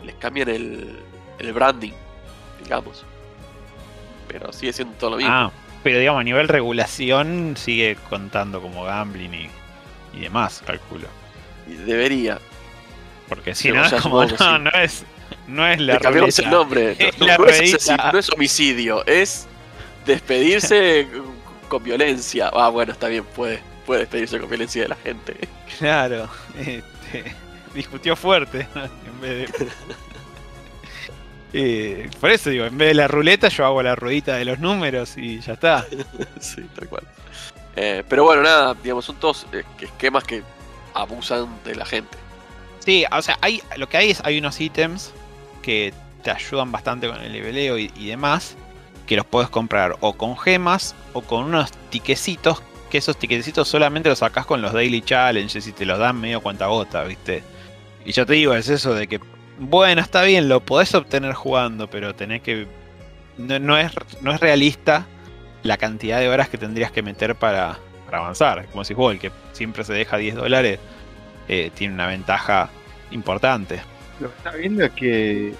les 0.05 0.15
cambian 0.17 0.49
el, 0.49 0.99
el 1.39 1.53
branding, 1.53 1.93
digamos. 2.63 3.05
Pero 4.29 4.53
sigue 4.53 4.73
siendo 4.73 4.95
todo 4.95 5.11
lo 5.11 5.17
mismo. 5.17 5.33
Ah, 5.33 5.51
pero 5.83 5.99
digamos, 5.99 6.21
a 6.21 6.25
nivel 6.25 6.49
regulación 6.49 7.55
sigue 7.57 7.97
contando 8.09 8.61
como 8.61 8.85
gambling 8.85 9.35
y, 9.35 9.49
y 10.15 10.21
demás, 10.21 10.63
calculo. 10.67 11.07
Y 11.69 11.75
debería. 11.75 12.41
Porque 13.29 13.55
si 13.55 13.69
Sí, 13.69 13.73
no, 13.73 13.85
es 13.85 13.93
como, 14.03 14.25
no, 14.25 14.29
sí. 14.29 14.45
no 14.61 14.71
es, 14.71 15.05
no 15.47 15.67
es 15.67 15.81
la 15.81 15.99
cambiamos 15.99 16.39
el 16.39 16.51
nombre. 16.51 16.97
No, 17.19 17.47
es 17.47 17.89
no 17.89 18.19
es 18.19 18.31
homicidio, 18.31 19.07
es 19.07 19.47
despedirse 20.05 21.09
con 21.69 21.83
violencia. 21.83 22.51
Ah, 22.53 22.69
bueno, 22.69 22.93
está 22.93 23.09
bien, 23.09 23.25
puede, 23.25 23.61
puede 23.85 24.01
despedirse 24.01 24.39
con 24.39 24.49
violencia 24.49 24.83
de 24.83 24.89
la 24.89 24.97
gente. 24.97 25.37
Claro, 25.79 26.29
este, 26.59 27.33
discutió 27.75 28.17
fuerte 28.17 28.67
en 28.75 29.21
vez 29.21 29.53
de. 29.53 29.67
Eh, 31.53 32.11
por 32.21 32.31
eso 32.31 32.51
digo, 32.51 32.65
en 32.65 32.77
vez 32.77 32.89
de 32.89 32.95
la 32.95 33.09
ruleta, 33.09 33.49
yo 33.49 33.65
hago 33.65 33.83
la 33.83 33.95
ruedita 33.95 34.37
de 34.37 34.45
los 34.45 34.59
números 34.59 35.17
y 35.17 35.41
ya 35.41 35.55
está. 35.55 35.87
sí, 36.41 36.63
tal 36.75 36.89
cual. 36.89 37.05
Eh, 37.77 38.03
pero 38.09 38.25
bueno, 38.25 38.43
nada, 38.43 38.75
digamos, 38.83 39.05
son 39.05 39.17
todos 39.17 39.47
eh, 39.53 39.63
esquemas 39.81 40.25
que 40.25 40.43
abusan 40.95 41.49
de 41.65 41.75
la 41.75 41.85
gente. 41.85 42.17
Sí, 42.81 43.05
o 43.11 43.23
sea, 43.23 43.39
hay, 43.41 43.63
lo 43.77 43.89
que 43.89 43.97
hay 43.97 44.11
es 44.11 44.21
hay 44.25 44.39
unos 44.39 44.61
ítems 44.61 45.13
que 45.63 45.93
te 46.23 46.31
ayudan 46.31 46.73
bastante 46.73 47.09
con 47.09 47.21
el 47.21 47.33
leveleo 47.33 47.79
y, 47.79 47.93
y 47.97 48.07
demás, 48.07 48.57
que 49.07 49.17
los 49.17 49.27
puedes 49.27 49.51
comprar 49.51 49.97
o 50.01 50.15
con 50.15 50.39
gemas 50.39 50.95
o 51.13 51.21
con 51.21 51.45
unos 51.45 51.73
tiquecitos, 51.91 52.63
que 52.91 52.99
esos 52.99 53.19
tiquecitos 53.19 53.69
solamente 53.69 54.09
los 54.09 54.21
sacás 54.21 54.47
con 54.47 54.63
los 54.63 54.73
daily 54.73 55.03
challenges 55.03 55.67
y 55.67 55.73
te 55.73 55.85
los 55.85 55.99
dan 55.99 56.21
medio 56.21 56.41
cuenta 56.41 56.67
gota, 56.67 57.05
¿viste? 57.05 57.43
Y 58.05 58.13
yo 58.13 58.25
te 58.25 58.35
digo, 58.35 58.55
es 58.55 58.69
eso 58.69 58.95
de 58.95 59.09
que, 59.09 59.21
bueno, 59.59 60.01
está 60.01 60.23
bien, 60.23 60.49
lo 60.49 60.61
podés 60.61 60.95
obtener 60.95 61.33
jugando, 61.35 61.89
pero 61.89 62.15
tenés 62.15 62.43
que... 62.43 62.67
No, 63.39 63.59
no 63.59 63.77
es, 63.79 63.93
no 64.23 64.33
es 64.33 64.41
realista 64.41 65.07
la 65.63 65.77
cantidad 65.77 66.21
de 66.21 66.29
horas 66.29 66.49
que 66.49 66.59
tendrías 66.59 66.91
que 66.93 67.03
meter 67.03 67.35
para, 67.35 67.79
para 68.07 68.19
avanzar. 68.19 68.67
Como 68.67 68.85
si 68.85 68.95
el 68.95 69.19
que 69.19 69.31
siempre 69.53 69.85
se 69.85 69.93
deja 69.93 70.17
10 70.17 70.35
dólares, 70.37 70.79
eh, 71.49 71.71
tiene 71.75 71.95
una 71.95 72.07
ventaja 72.07 72.71
importante. 73.11 73.81
Lo 74.21 74.31
que 74.31 74.37
estaba 74.39 74.57
viendo 74.57 74.85
es 74.85 74.93
que, 74.93 75.55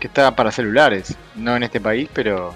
que 0.00 0.06
está 0.08 0.34
para 0.34 0.50
celulares, 0.50 1.16
no 1.36 1.54
en 1.56 1.62
este 1.62 1.80
país, 1.80 2.08
pero 2.12 2.54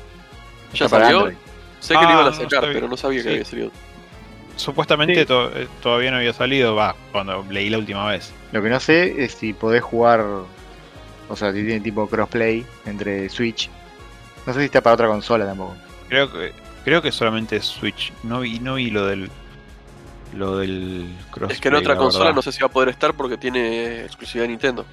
¿Ya 0.73 0.87
está 0.87 0.97
para 0.97 1.05
salió? 1.07 1.19
Android. 1.21 1.37
Sé 1.81 1.95
que 1.95 2.01
lo 2.03 2.09
Ah, 2.09 2.13
iban 2.13 2.27
a 2.27 2.31
no 2.31 2.33
sacar, 2.37 2.61
pero 2.73 2.89
no 2.89 2.97
sabía 2.97 3.19
que 3.23 3.29
Sí. 3.29 3.35
había 3.35 3.45
salido. 3.45 3.71
Supuestamente 4.57 5.21
Sí. 5.21 5.27
to- 5.27 5.51
eh, 5.57 5.69
todavía 5.83 6.11
no 6.11 6.17
había 6.19 6.33
salido, 6.33 6.75
va, 6.75 6.95
cuando 7.13 7.45
leí 7.51 7.69
la 7.71 7.79
última 7.79 8.07
vez. 8.09 8.33
Lo 8.53 8.63
que 8.63 8.71
no 8.71 8.81
sé 8.81 9.23
es 9.25 9.33
si 9.33 9.53
podés 9.53 9.83
jugar, 9.83 10.25
o 11.29 11.37
sea, 11.37 11.53
si 11.53 11.65
tiene 11.65 11.81
tipo 11.81 12.07
crossplay 12.07 12.65
entre 12.87 13.29
Switch. 13.29 13.71
No 14.47 14.53
sé 14.53 14.61
si 14.61 14.65
está 14.67 14.81
para 14.81 14.95
otra 14.95 15.09
consola 15.09 15.47
tampoco. 15.47 15.75
Creo 16.09 16.31
que 16.33 16.53
creo 16.85 17.01
que 17.03 17.11
solamente 17.13 17.57
es 17.57 17.65
Switch. 17.65 18.13
No 18.23 18.41
vi, 18.41 18.59
no 18.61 18.75
vi 18.75 18.91
lo 18.91 19.07
del 19.07 19.31
lo 20.35 20.59
del 20.59 21.07
crossplay. 21.31 21.55
Es 21.57 21.61
que 21.61 21.69
en 21.69 21.75
otra 21.77 21.95
la 21.95 22.01
consola 22.01 22.25
verdad. 22.27 22.37
no 22.37 22.43
sé 22.43 22.53
si 22.53 22.61
va 22.61 22.67
a 22.67 22.71
poder 22.71 22.89
estar 22.89 23.15
porque 23.15 23.37
tiene 23.39 24.05
exclusividad 24.05 24.45
de 24.45 24.49
Nintendo. 24.49 24.85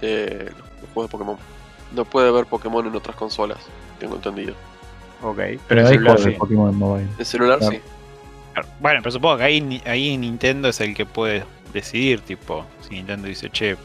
De 0.00 0.52
los 0.80 0.90
juegos 0.94 1.10
de 1.10 1.12
Pokémon. 1.12 1.36
No 1.92 2.04
puede 2.04 2.28
haber 2.28 2.46
Pokémon 2.46 2.86
en 2.86 2.94
otras 2.94 3.16
consolas, 3.16 3.58
tengo 3.98 4.16
entendido. 4.16 4.54
Ok. 5.22 5.38
Pero 5.68 5.80
en 5.80 5.86
hay 5.86 5.92
celular 5.94 6.14
juegos 6.14 6.24
de 6.24 6.32
sí. 6.32 6.38
Pokémon 6.38 6.74
Mobile. 6.76 7.08
En 7.18 7.24
celular 7.24 7.58
Claro. 7.58 7.74
sí. 7.74 7.80
Bueno, 8.80 9.00
pero 9.02 9.10
supongo 9.12 9.36
que 9.38 9.44
ahí, 9.44 9.82
ahí 9.84 10.16
Nintendo 10.16 10.68
es 10.68 10.80
el 10.80 10.94
que 10.94 11.04
puede 11.04 11.44
decidir, 11.74 12.20
tipo, 12.20 12.64
si 12.80 12.94
Nintendo 12.94 13.28
dice, 13.28 13.50
che, 13.50 13.76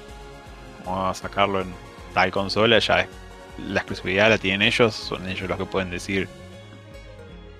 vamos 0.86 1.18
a 1.18 1.22
sacarlo 1.22 1.62
en 1.62 1.74
tal 2.14 2.32
consola, 2.32 2.80
ya 2.80 3.08
la 3.68 3.80
exclusividad 3.82 4.30
la 4.30 4.38
tienen 4.38 4.62
ellos, 4.64 4.94
son 4.96 5.28
ellos 5.30 5.48
los 5.48 5.58
que 5.58 5.66
pueden 5.66 5.90
decir 5.90 6.28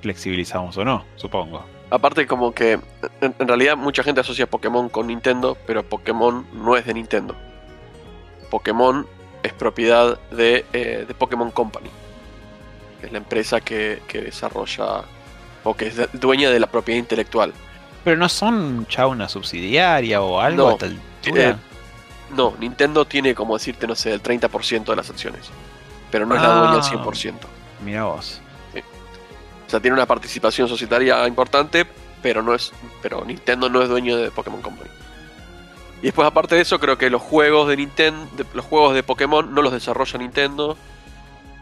flexibilizamos 0.02 0.78
o 0.78 0.86
no, 0.86 1.06
supongo. 1.16 1.64
Aparte 1.90 2.26
como 2.26 2.54
que 2.54 2.80
en, 3.22 3.36
en 3.38 3.48
realidad 3.48 3.76
mucha 3.78 4.02
gente 4.04 4.22
asocia 4.22 4.48
Pokémon 4.48 4.90
con 4.90 5.08
Nintendo, 5.08 5.58
pero 5.68 5.84
Pokémon 5.84 6.46
no 6.54 6.78
es 6.78 6.86
de 6.86 6.94
Nintendo. 6.94 7.36
Pokémon 8.50 9.06
es 9.44 9.54
propiedad 9.54 10.18
de, 10.32 10.66
eh, 10.74 11.06
de 11.08 11.14
Pokémon 11.14 11.52
Company. 11.52 11.90
que 13.00 13.08
Es 13.08 13.12
la 13.12 13.18
empresa 13.20 13.62
que, 13.62 14.02
que 14.08 14.22
desarrolla 14.22 15.04
o 15.64 15.74
que 15.76 15.88
es 15.88 15.96
de- 15.98 16.10
dueña 16.14 16.50
de 16.50 16.60
la 16.60 16.68
propiedad 16.68 17.00
intelectual. 17.00 17.54
Pero 18.04 18.18
no 18.18 18.30
son 18.30 18.88
ya 18.88 19.06
una 19.08 19.28
subsidiaria 19.30 20.22
o 20.22 20.40
algo 20.40 20.78
No, 20.80 20.86
eh, 21.36 21.56
No, 22.36 22.56
Nintendo 22.60 23.06
tiene 23.06 23.36
como 23.36 23.58
decirte, 23.58 23.88
no 23.88 23.96
sé, 23.96 24.14
el 24.14 24.22
30% 24.22 24.92
de 24.92 24.96
las 24.96 25.10
acciones. 25.10 25.50
Pero 26.12 26.26
no 26.26 26.36
es 26.36 26.42
la 26.42 26.54
Ah. 26.54 26.60
dueña 26.60 26.76
al 26.76 26.84
100%. 26.84 27.48
Mira 27.84 28.04
vos. 28.06 28.42
O 28.74 29.70
sea, 29.72 29.80
tiene 29.80 29.96
una 29.96 30.06
participación 30.06 30.68
societaria 30.68 31.26
importante, 31.28 31.86
pero 32.22 32.42
no 32.42 32.54
es, 32.54 32.74
pero 33.02 33.24
Nintendo 33.24 33.70
no 33.70 33.82
es 33.82 33.88
dueño 33.90 34.18
de 34.18 34.30
Pokémon 34.30 34.62
Company. 34.62 34.90
Y 36.02 36.06
después, 36.06 36.28
aparte 36.28 36.56
de 36.56 36.62
eso, 36.62 36.80
creo 36.80 36.98
que 36.98 37.10
los 37.10 37.22
juegos 37.22 37.70
de 37.70 37.78
Nintendo, 37.78 38.28
los 38.54 38.66
juegos 38.66 38.94
de 38.96 39.04
Pokémon 39.04 39.54
no 39.54 39.62
los 39.62 39.72
desarrolla 39.72 40.18
Nintendo, 40.20 40.78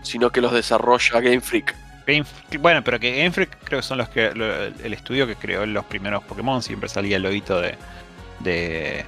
sino 0.02 0.32
que 0.32 0.42
los 0.42 0.52
desarrolla 0.54 1.20
Game 1.20 1.42
Freak. 1.42 1.76
Game 2.08 2.26
bueno, 2.60 2.84
pero 2.84 3.00
que 3.00 3.16
Game 3.18 3.32
Freak 3.32 3.58
creo 3.64 3.82
que 3.82 3.86
son 3.86 4.00
los 4.00 4.10
que 4.10 4.32
lo- 4.34 4.64
el 4.64 4.94
estudio 4.94 5.28
que 5.28 5.36
creó 5.36 5.64
los 5.68 5.86
primeros 5.86 6.24
Pokémon, 6.24 6.64
siempre 6.64 6.90
salía 6.90 7.18
el 7.18 7.22
loguito 7.24 7.62
de, 7.62 7.76
de, 8.40 9.06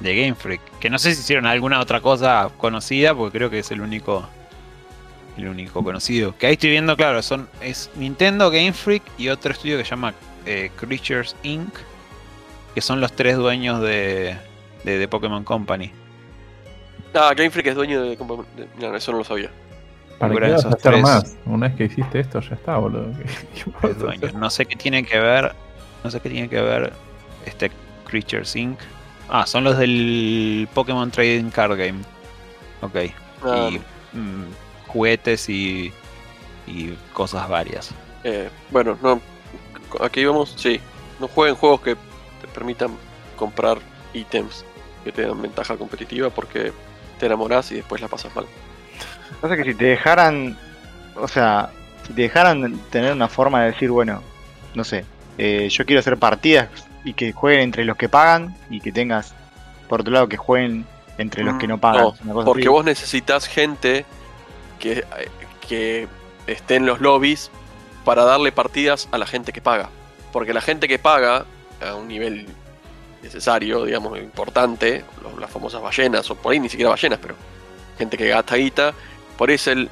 de 0.00 0.14
Game 0.20 0.34
Freak. 0.34 0.60
Que 0.80 0.90
no 0.90 0.98
sé 0.98 1.14
si 1.14 1.20
hicieron 1.20 1.46
alguna 1.46 1.80
otra 1.80 2.00
cosa 2.00 2.50
conocida, 2.56 3.14
porque 3.14 3.38
creo 3.38 3.50
que 3.50 3.60
es 3.60 3.70
el 3.70 3.80
único 3.80 4.26
el 5.36 5.48
único 5.48 5.84
conocido. 5.84 6.34
Que 6.38 6.46
ahí 6.46 6.54
estoy 6.54 6.70
viendo, 6.70 6.96
claro, 6.96 7.20
son 7.22 7.48
es 7.60 7.90
Nintendo, 7.96 8.50
Game 8.50 8.72
Freak 8.72 9.02
y 9.18 9.28
otro 9.28 9.52
estudio 9.52 9.76
que 9.76 9.84
se 9.84 9.90
llama 9.90 10.14
eh, 10.46 10.70
Creatures 10.76 11.36
Inc. 11.42 11.74
Que 12.74 12.80
son 12.80 13.00
los 13.00 13.12
tres 13.12 13.36
dueños 13.36 13.80
de, 13.82 14.36
de, 14.84 14.98
de 14.98 15.08
Pokémon 15.08 15.44
Company. 15.44 15.92
Ah, 17.14 17.32
Game 17.34 17.50
Freak 17.50 17.66
es 17.68 17.74
dueño 17.74 18.02
de, 18.02 18.10
de- 18.10 18.68
no, 18.78 18.94
eso 18.96 19.12
no 19.12 19.18
lo 19.18 19.24
sabía. 19.24 19.50
¿Para 20.18 20.34
qué 20.34 20.40
vas 20.40 20.50
esos 20.60 20.64
a 20.64 20.68
hacer 20.76 20.92
tres. 20.92 21.02
más? 21.02 21.36
Una 21.44 21.68
vez 21.68 21.76
que 21.76 21.84
hiciste 21.84 22.20
esto, 22.20 22.40
ya 22.40 22.54
está, 22.54 22.76
boludo. 22.78 23.12
No 24.34 24.48
sé 24.50 24.64
qué 24.66 24.76
tiene 24.76 25.04
que 25.04 25.18
ver. 25.18 25.52
No 26.04 26.10
sé 26.10 26.20
qué 26.20 26.28
tiene 26.30 26.48
que 26.48 26.60
ver 26.60 26.92
este 27.44 27.70
Creatures 28.08 28.56
Inc. 28.56 28.78
Ah, 29.28 29.46
son 29.46 29.64
los 29.64 29.76
del 29.78 30.68
Pokémon 30.72 31.10
Trading 31.10 31.50
Card 31.50 31.76
Game. 31.76 32.06
Ok. 32.80 32.96
Ah, 33.42 33.70
y 33.70 33.78
mm, 34.12 34.44
juguetes 34.86 35.48
y, 35.48 35.92
y 36.66 36.92
cosas 37.12 37.48
varias. 37.48 37.94
eh, 38.24 38.50
bueno, 38.70 38.98
no, 39.02 39.20
aquí 40.00 40.24
vamos, 40.24 40.54
sí. 40.56 40.80
No 41.20 41.28
jueguen 41.28 41.56
juegos 41.56 41.80
que 41.80 41.94
te 42.40 42.48
permitan 42.48 42.98
comprar 43.36 43.78
ítems 44.12 44.64
que 45.04 45.12
te 45.12 45.22
dan 45.26 45.40
ventaja 45.40 45.76
competitiva 45.76 46.30
porque 46.30 46.72
te 47.18 47.26
enamorás 47.26 47.70
y 47.72 47.76
después 47.76 48.00
la 48.00 48.08
pasas 48.08 48.34
mal. 48.34 48.46
Pasa 49.40 49.56
que 49.56 49.64
si 49.64 49.74
te 49.74 49.84
dejaran, 49.86 50.58
o 51.14 51.28
sea, 51.28 51.70
si 52.06 52.12
te 52.14 52.22
dejaran 52.22 52.78
tener 52.90 53.12
una 53.12 53.28
forma 53.28 53.62
de 53.62 53.72
decir, 53.72 53.90
bueno, 53.90 54.22
no 54.74 54.84
sé, 54.84 55.06
eh, 55.38 55.68
yo 55.70 55.84
quiero 55.86 56.00
hacer 56.00 56.18
partidas 56.18 56.68
y 57.06 57.14
que 57.14 57.32
jueguen 57.32 57.62
entre 57.62 57.84
los 57.86 57.96
que 57.96 58.08
pagan 58.10 58.54
y 58.68 58.80
que 58.80 58.92
tengas, 58.92 59.32
por 59.88 60.00
otro 60.02 60.12
lado, 60.12 60.28
que 60.28 60.36
jueguen 60.36 60.84
entre 61.16 61.42
los 61.44 61.56
que 61.58 61.66
no 61.66 61.78
pagan. 61.78 62.08
No, 62.24 62.44
Porque 62.44 62.62
así. 62.64 62.68
vos 62.68 62.84
necesitas 62.84 63.46
gente 63.48 64.04
que, 64.78 65.04
que 65.66 66.08
esté 66.46 66.74
en 66.74 66.84
los 66.84 67.00
lobbies 67.00 67.50
para 68.04 68.24
darle 68.24 68.52
partidas 68.52 69.08
a 69.12 69.18
la 69.18 69.26
gente 69.26 69.52
que 69.52 69.60
paga. 69.62 69.88
Porque 70.32 70.52
la 70.52 70.60
gente 70.60 70.88
que 70.88 70.98
paga 70.98 71.46
a 71.80 71.94
un 71.94 72.08
nivel 72.08 72.46
necesario, 73.22 73.84
digamos, 73.84 74.18
importante, 74.18 75.04
las 75.40 75.50
famosas 75.50 75.80
ballenas, 75.82 76.30
o 76.30 76.34
por 76.34 76.52
ahí 76.52 76.60
ni 76.60 76.68
siquiera 76.68 76.90
ballenas, 76.90 77.18
pero 77.22 77.34
gente 77.98 78.16
que 78.16 78.28
gasta 78.28 78.56
guita, 78.56 78.92
por 79.38 79.48
ahí 79.48 79.54
es 79.54 79.66
el 79.66 79.88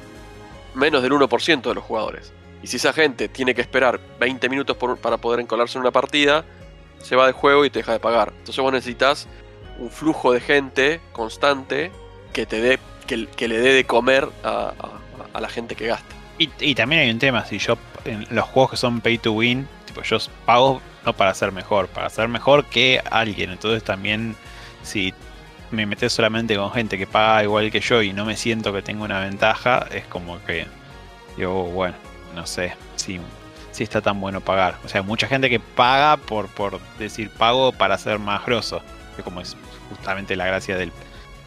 menos 0.75 1.01
del 1.01 1.11
1% 1.13 1.61
de 1.69 1.73
los 1.75 1.83
jugadores. 1.83 2.31
Y 2.61 2.67
si 2.67 2.77
esa 2.77 2.93
gente 2.93 3.27
tiene 3.29 3.53
que 3.55 3.61
esperar 3.61 3.99
20 4.19 4.49
minutos 4.49 4.77
por- 4.77 4.97
para 4.97 5.17
poder 5.17 5.39
encolarse 5.39 5.77
en 5.77 5.81
una 5.81 5.91
partida, 5.91 6.43
se 7.05 7.15
va 7.15 7.25
del 7.25 7.33
juego 7.33 7.65
y 7.65 7.69
te 7.69 7.79
deja 7.79 7.91
de 7.93 7.99
pagar. 7.99 8.33
Entonces 8.39 8.57
vos 8.61 8.73
necesitas 8.73 9.27
un 9.77 9.89
flujo 9.91 10.31
de 10.31 10.39
gente 10.39 11.01
constante 11.11 11.91
que 12.33 12.45
te 12.45 12.59
dé 12.61 12.79
que, 13.05 13.47
le 13.47 13.59
dé 13.59 13.73
de 13.73 13.85
comer 13.85 14.27
a, 14.43 14.73
a- 15.33 15.39
la 15.39 15.49
gente 15.49 15.75
que 15.75 15.85
gasta. 15.87 16.15
Y, 16.39 16.49
y 16.59 16.73
también 16.75 17.01
hay 17.01 17.09
un 17.11 17.19
tema, 17.19 17.45
si 17.45 17.59
yo 17.59 17.77
en 18.05 18.25
los 18.31 18.45
juegos 18.45 18.71
que 18.71 18.77
son 18.77 19.01
pay 19.01 19.17
to 19.17 19.33
win, 19.33 19.67
tipo 19.85 20.01
yo 20.01 20.17
pago 20.45 20.81
no 21.05 21.13
para 21.13 21.33
ser 21.33 21.51
mejor, 21.51 21.87
para 21.87 22.09
ser 22.09 22.27
mejor 22.29 22.65
que 22.65 23.01
alguien. 23.11 23.51
Entonces 23.51 23.83
también 23.83 24.35
si 24.81 25.13
me 25.71 25.85
metes 25.85 26.13
solamente 26.13 26.55
con 26.55 26.71
gente 26.71 26.97
que 26.97 27.05
paga 27.05 27.43
igual 27.43 27.69
que 27.69 27.79
yo 27.81 28.01
y 28.01 28.13
no 28.13 28.25
me 28.25 28.37
siento 28.37 28.73
que 28.73 28.81
tengo 28.81 29.03
una 29.03 29.19
ventaja, 29.19 29.85
es 29.91 30.05
como 30.05 30.43
que 30.45 30.65
yo, 31.37 31.51
bueno, 31.51 31.95
no 32.33 32.45
sé 32.47 32.73
si, 32.95 33.19
si 33.75 33.83
está 33.83 34.01
tan 34.01 34.21
bueno 34.21 34.39
pagar. 34.39 34.77
O 34.85 34.87
sea, 34.87 35.03
mucha 35.03 35.27
gente 35.27 35.49
que 35.49 35.59
paga 35.59 36.15
por, 36.15 36.47
por 36.47 36.79
decir 36.97 37.29
pago 37.29 37.73
para 37.73 37.97
ser 37.97 38.19
más 38.19 38.45
grosso, 38.45 38.81
que 39.17 39.23
como 39.23 39.41
es 39.41 39.57
justamente 39.89 40.37
la 40.37 40.45
gracia 40.45 40.77
del, 40.77 40.93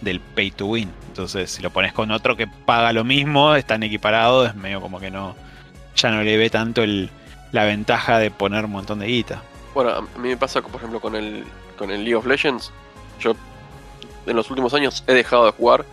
del 0.02 0.20
pay 0.20 0.50
to 0.50 0.66
win. 0.66 0.92
Entonces, 1.08 1.50
si 1.50 1.62
lo 1.62 1.70
pones 1.70 1.94
con 1.94 2.10
otro 2.10 2.36
que 2.36 2.46
paga 2.46 2.92
lo 2.92 3.02
mismo, 3.02 3.54
están 3.54 3.82
equiparados, 3.82 4.48
es 4.48 4.54
medio 4.54 4.82
como 4.82 5.00
que 5.00 5.10
no, 5.10 5.36
ya 5.96 6.10
no 6.10 6.22
le 6.22 6.36
ve 6.36 6.50
tanto 6.50 6.82
el, 6.82 7.10
la 7.50 7.64
ventaja 7.64 8.18
de 8.18 8.30
poner 8.30 8.66
un 8.66 8.72
montón 8.72 8.98
de 8.98 9.06
guita. 9.06 9.42
Bueno, 9.74 9.90
a 9.90 10.02
mí 10.02 10.28
me 10.28 10.36
pasa, 10.36 10.60
por 10.60 10.76
ejemplo, 10.76 11.00
con 11.00 11.16
el, 11.16 11.44
con 11.78 11.90
el 11.90 12.04
League 12.04 12.14
of 12.14 12.26
Legends. 12.26 12.70
Yo 13.20 13.34
en 14.26 14.36
los 14.36 14.50
últimos 14.50 14.74
años 14.74 15.02
he 15.06 15.14
dejado 15.14 15.46
de 15.46 15.52
jugar. 15.52 15.86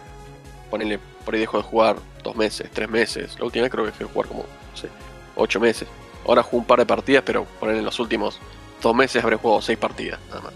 Ponele, 0.69 1.00
por 1.24 1.34
ahí 1.34 1.39
dejo 1.39 1.58
de 1.58 1.63
jugar 1.63 1.95
dos 2.24 2.36
meses, 2.36 2.69
tres 2.74 2.89
meses. 2.89 3.38
La 3.39 3.45
última 3.45 3.63
vez 3.63 3.71
creo 3.71 3.86
que 3.86 3.91
dejé 3.91 4.04
de 4.04 4.10
jugar 4.10 4.28
como, 4.28 4.41
no 4.41 4.78
sé, 4.78 4.89
ocho 5.36 5.62
meses. 5.62 5.88
Ahora 6.25 6.43
juego 6.43 6.57
un 6.57 6.65
par 6.65 6.79
de 6.79 6.85
partidas, 6.85 7.23
pero 7.25 7.45
ponele 7.59 7.79
en 7.79 7.85
los 7.85 7.99
últimos 7.99 8.39
dos 8.81 8.95
meses 8.95 9.23
habré 9.23 9.35
jugado 9.35 9.61
seis 9.61 9.77
partidas, 9.77 10.19
nada 10.29 10.41
más. 10.41 10.53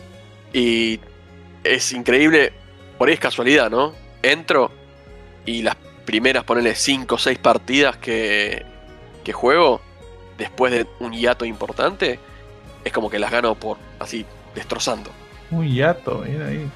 Y 0.53 0.99
es 1.63 1.91
increíble, 1.91 2.53
por 2.97 3.08
ahí 3.08 3.13
es 3.13 3.19
casualidad, 3.19 3.69
¿no? 3.69 3.93
Entro 4.21 4.71
y 5.46 5.62
las 5.62 5.75
primeras, 6.06 6.44
ponele 6.44 6.75
cinco 6.75 7.15
o 7.15 7.17
seis 7.17 7.37
partidas 7.37 7.98
que, 7.98 8.65
que 9.23 9.33
juego, 9.33 9.81
después 10.37 10.71
de 10.71 10.87
un 11.00 11.13
hiato 11.13 11.46
importante, 11.46 12.19
es 12.83 12.94
como 12.94 13.10
que 13.10 13.19
las 13.19 13.31
gano 13.31 13.56
por 13.56 13.77
así, 14.00 14.25
destrozando. 14.56 15.12
Un 15.52 15.67
hiato, 15.67 16.23
mira 16.27 16.48
ahí. 16.48 16.69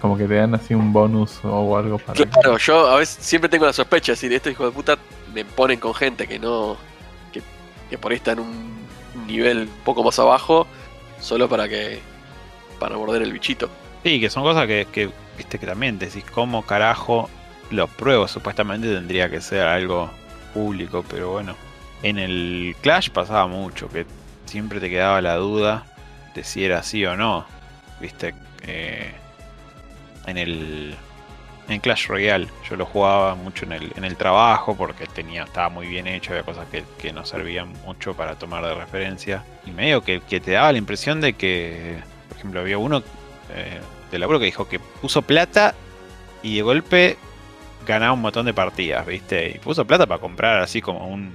Como 0.00 0.16
que 0.16 0.24
te 0.24 0.34
dan 0.34 0.54
así 0.54 0.74
un 0.74 0.92
bonus 0.92 1.40
o 1.42 1.76
algo 1.76 1.98
para. 1.98 2.24
Claro, 2.24 2.58
yo 2.58 2.86
a 2.88 2.98
veces 2.98 3.24
siempre 3.24 3.48
tengo 3.48 3.66
la 3.66 3.72
sospecha, 3.72 4.12
decir, 4.12 4.32
estos 4.32 4.52
hijos 4.52 4.66
de 4.66 4.72
puta 4.72 4.98
me 5.32 5.44
ponen 5.44 5.80
con 5.80 5.94
gente 5.94 6.26
que 6.26 6.38
no. 6.38 6.76
Que, 7.90 7.98
por 7.98 8.12
ahí 8.12 8.16
está 8.16 8.32
en 8.32 8.40
un 8.40 8.76
nivel 9.26 9.58
un 9.62 9.84
poco 9.84 10.02
más 10.02 10.18
abajo, 10.18 10.66
solo 11.20 11.48
para 11.48 11.68
que. 11.68 12.00
para 12.78 12.96
morder 12.96 13.22
el 13.22 13.32
bichito. 13.32 13.68
Sí, 14.04 14.20
que 14.20 14.30
son 14.30 14.42
cosas 14.42 14.66
que, 14.66 14.86
que, 14.92 15.10
viste, 15.36 15.58
que 15.58 15.66
también 15.66 15.98
decís, 15.98 16.24
¿cómo 16.32 16.62
carajo 16.62 17.28
lo 17.70 17.88
pruebo? 17.88 18.28
Supuestamente 18.28 18.92
tendría 18.92 19.28
que 19.28 19.40
ser 19.40 19.66
algo 19.66 20.10
público, 20.54 21.04
pero 21.08 21.30
bueno. 21.30 21.54
En 22.02 22.18
el 22.18 22.76
Clash 22.82 23.10
pasaba 23.10 23.46
mucho, 23.46 23.88
que 23.88 24.06
siempre 24.44 24.80
te 24.80 24.90
quedaba 24.90 25.20
la 25.22 25.36
duda 25.36 25.84
de 26.34 26.44
si 26.44 26.64
era 26.64 26.78
así 26.78 27.04
o 27.06 27.16
no. 27.16 27.46
Viste, 28.00 28.34
Eh, 28.68 29.12
en 30.26 30.38
el 30.38 30.96
en 31.68 31.80
Clash 31.80 32.06
Royale. 32.06 32.48
Yo 32.68 32.76
lo 32.76 32.86
jugaba 32.86 33.34
mucho 33.34 33.64
en 33.64 33.72
el, 33.72 33.92
en 33.96 34.04
el 34.04 34.16
trabajo 34.16 34.76
porque 34.76 35.06
tenía, 35.06 35.44
estaba 35.44 35.68
muy 35.68 35.86
bien 35.86 36.06
hecho, 36.06 36.32
había 36.32 36.44
cosas 36.44 36.66
que, 36.70 36.84
que 36.98 37.12
nos 37.12 37.28
servían 37.28 37.72
mucho 37.84 38.14
para 38.14 38.36
tomar 38.36 38.64
de 38.64 38.74
referencia. 38.74 39.44
Y 39.66 39.70
medio 39.70 40.02
que, 40.02 40.20
que 40.20 40.40
te 40.40 40.52
daba 40.52 40.72
la 40.72 40.78
impresión 40.78 41.20
de 41.20 41.34
que, 41.34 41.98
por 42.28 42.38
ejemplo, 42.38 42.60
había 42.60 42.78
uno 42.78 43.02
eh, 43.54 43.80
de 44.10 44.18
laburo 44.18 44.38
que 44.38 44.46
dijo 44.46 44.68
que 44.68 44.78
puso 44.78 45.22
plata 45.22 45.74
y 46.42 46.56
de 46.56 46.62
golpe 46.62 47.16
ganaba 47.86 48.12
un 48.12 48.20
montón 48.20 48.46
de 48.46 48.54
partidas, 48.54 49.06
¿viste? 49.06 49.50
Y 49.54 49.58
puso 49.58 49.84
plata 49.84 50.06
para 50.06 50.20
comprar 50.20 50.60
así 50.60 50.80
como 50.80 51.06
un, 51.06 51.32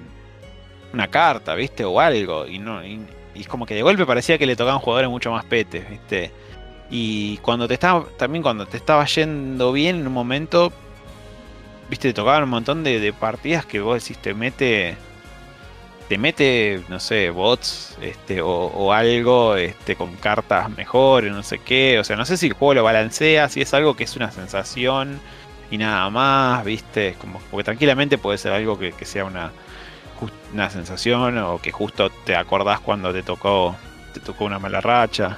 una 0.93 1.07
carta, 1.07 1.55
¿viste? 1.55 1.83
O 1.85 1.99
algo. 1.99 2.47
Y 2.47 2.59
no 2.59 2.83
y, 2.85 3.01
y 3.33 3.41
es 3.41 3.47
como 3.47 3.65
que 3.65 3.75
de 3.75 3.81
golpe 3.81 4.05
parecía 4.05 4.37
que 4.37 4.45
le 4.45 4.55
tocaban 4.55 4.79
jugadores 4.79 5.09
mucho 5.09 5.31
más 5.31 5.45
petes, 5.45 5.89
¿viste? 5.89 6.31
Y 6.91 7.37
cuando 7.37 7.67
te 7.67 7.75
estaba, 7.75 8.05
también 8.17 8.43
cuando 8.43 8.65
te 8.65 8.77
estaba 8.77 9.05
yendo 9.05 9.71
bien 9.71 10.01
en 10.01 10.07
un 10.07 10.13
momento, 10.13 10.73
viste, 11.89 12.09
te 12.09 12.13
tocaban 12.13 12.43
un 12.43 12.49
montón 12.49 12.83
de, 12.83 13.13
partidas 13.17 13.65
que 13.65 13.79
vos 13.79 14.03
decís, 14.03 14.17
te 14.17 14.33
mete, 14.33 14.97
te 16.09 16.17
mete, 16.17 16.83
no 16.89 16.99
sé, 16.99 17.29
bots, 17.29 17.97
este, 18.01 18.41
o, 18.41 18.49
o 18.49 18.91
algo, 18.91 19.55
este, 19.55 19.95
con 19.95 20.15
cartas 20.17 20.69
mejores, 20.69 21.31
no 21.31 21.43
sé 21.43 21.59
qué. 21.59 21.97
O 21.99 22.03
sea, 22.03 22.17
no 22.17 22.25
sé 22.25 22.35
si 22.35 22.47
el 22.47 22.53
juego 22.53 22.73
lo 22.75 22.83
balancea, 22.83 23.47
si 23.47 23.61
es 23.61 23.73
algo 23.73 23.95
que 23.95 24.03
es 24.03 24.17
una 24.17 24.31
sensación 24.31 25.21
y 25.71 25.77
nada 25.77 26.09
más, 26.09 26.65
viste, 26.65 27.15
como, 27.19 27.39
porque 27.49 27.63
tranquilamente 27.63 28.17
puede 28.17 28.37
ser 28.37 28.51
algo 28.51 28.77
que, 28.77 28.91
que 28.91 29.05
sea 29.05 29.23
una, 29.23 29.51
una 30.53 30.69
sensación 30.69 31.37
o 31.37 31.59
que 31.59 31.71
justo 31.71 32.09
te 32.25 32.35
acordás 32.35 32.81
cuando 32.81 33.13
te 33.13 33.23
tocó, 33.23 33.75
te 34.13 34.19
tocó 34.19 34.45
una 34.45 34.59
mala 34.59 34.81
racha. 34.81 35.37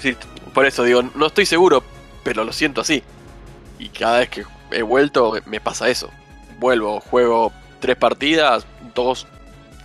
Sí, 0.00 0.12
sí, 0.12 0.16
por 0.54 0.66
eso 0.66 0.82
digo, 0.84 1.02
no 1.14 1.26
estoy 1.26 1.46
seguro, 1.46 1.82
pero 2.22 2.44
lo 2.44 2.52
siento 2.52 2.80
así. 2.80 3.02
Y 3.78 3.88
cada 3.88 4.20
vez 4.20 4.28
que 4.28 4.44
he 4.70 4.82
vuelto 4.82 5.34
me- 5.46 5.60
pasa 5.60 5.88
eso. 5.88 6.10
Vuelvo, 6.58 7.00
juego 7.00 7.52
tres 7.80 7.96
partidas, 7.96 8.66
dos 8.94 9.26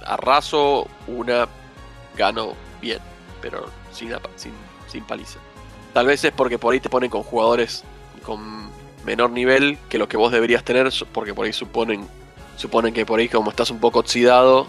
arraso, 0.05 0.87
una 1.07 1.47
gano 2.15 2.53
bien, 2.81 2.99
pero 3.41 3.69
sin, 3.91 4.13
sin, 4.35 4.53
sin 4.87 5.03
paliza. 5.03 5.39
Tal 5.93 6.05
vez 6.05 6.23
es 6.23 6.31
porque 6.31 6.57
por 6.59 6.73
ahí 6.73 6.79
te 6.79 6.89
ponen 6.89 7.09
con 7.09 7.23
jugadores 7.23 7.83
con 8.23 8.69
menor 9.05 9.31
nivel 9.31 9.77
que 9.89 9.97
lo 9.97 10.07
que 10.07 10.17
vos 10.17 10.31
deberías 10.31 10.63
tener, 10.63 10.89
porque 11.13 11.33
por 11.33 11.45
ahí 11.45 11.53
suponen, 11.53 12.05
suponen 12.57 12.93
que 12.93 13.05
por 13.05 13.19
ahí 13.19 13.27
como 13.29 13.49
estás 13.49 13.71
un 13.71 13.79
poco 13.79 13.99
oxidado, 13.99 14.67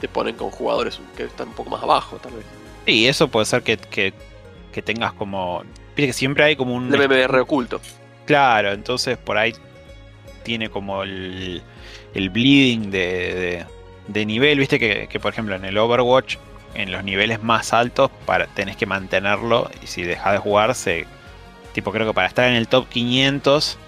te 0.00 0.08
ponen 0.08 0.36
con 0.36 0.50
jugadores 0.50 1.00
que 1.16 1.24
están 1.24 1.48
un 1.48 1.54
poco 1.54 1.70
más 1.70 1.82
abajo, 1.82 2.16
tal 2.22 2.32
vez. 2.34 2.44
Sí, 2.86 3.08
eso 3.08 3.28
puede 3.28 3.46
ser 3.46 3.62
que, 3.62 3.78
que 4.74 4.82
tengas 4.82 5.12
como. 5.14 5.62
Viste 5.96 6.08
que 6.08 6.12
siempre 6.12 6.44
hay 6.44 6.56
como 6.56 6.74
un. 6.74 6.88
MMR 6.90 7.38
oculto. 7.40 7.80
Claro, 8.26 8.72
entonces 8.72 9.16
por 9.16 9.38
ahí 9.38 9.54
tiene 10.42 10.68
como 10.70 11.02
el, 11.02 11.62
el 12.14 12.30
bleeding 12.30 12.90
de, 12.90 12.98
de, 12.98 13.66
de 14.08 14.26
nivel. 14.26 14.58
Viste 14.58 14.78
que, 14.78 15.06
que, 15.08 15.20
por 15.20 15.32
ejemplo, 15.32 15.54
en 15.54 15.64
el 15.64 15.76
Overwatch, 15.78 16.36
en 16.74 16.90
los 16.92 17.04
niveles 17.04 17.42
más 17.42 17.72
altos, 17.72 18.10
para, 18.26 18.46
tenés 18.48 18.76
que 18.76 18.86
mantenerlo. 18.86 19.70
Y 19.82 19.86
si 19.86 20.02
dejas 20.02 20.32
de 20.32 20.38
jugar, 20.38 20.74
se. 20.74 21.06
Tipo, 21.72 21.90
creo 21.92 22.06
que 22.06 22.14
para 22.14 22.26
estar 22.28 22.48
en 22.48 22.54
el 22.54 22.68
top 22.68 22.88
500, 22.88 23.78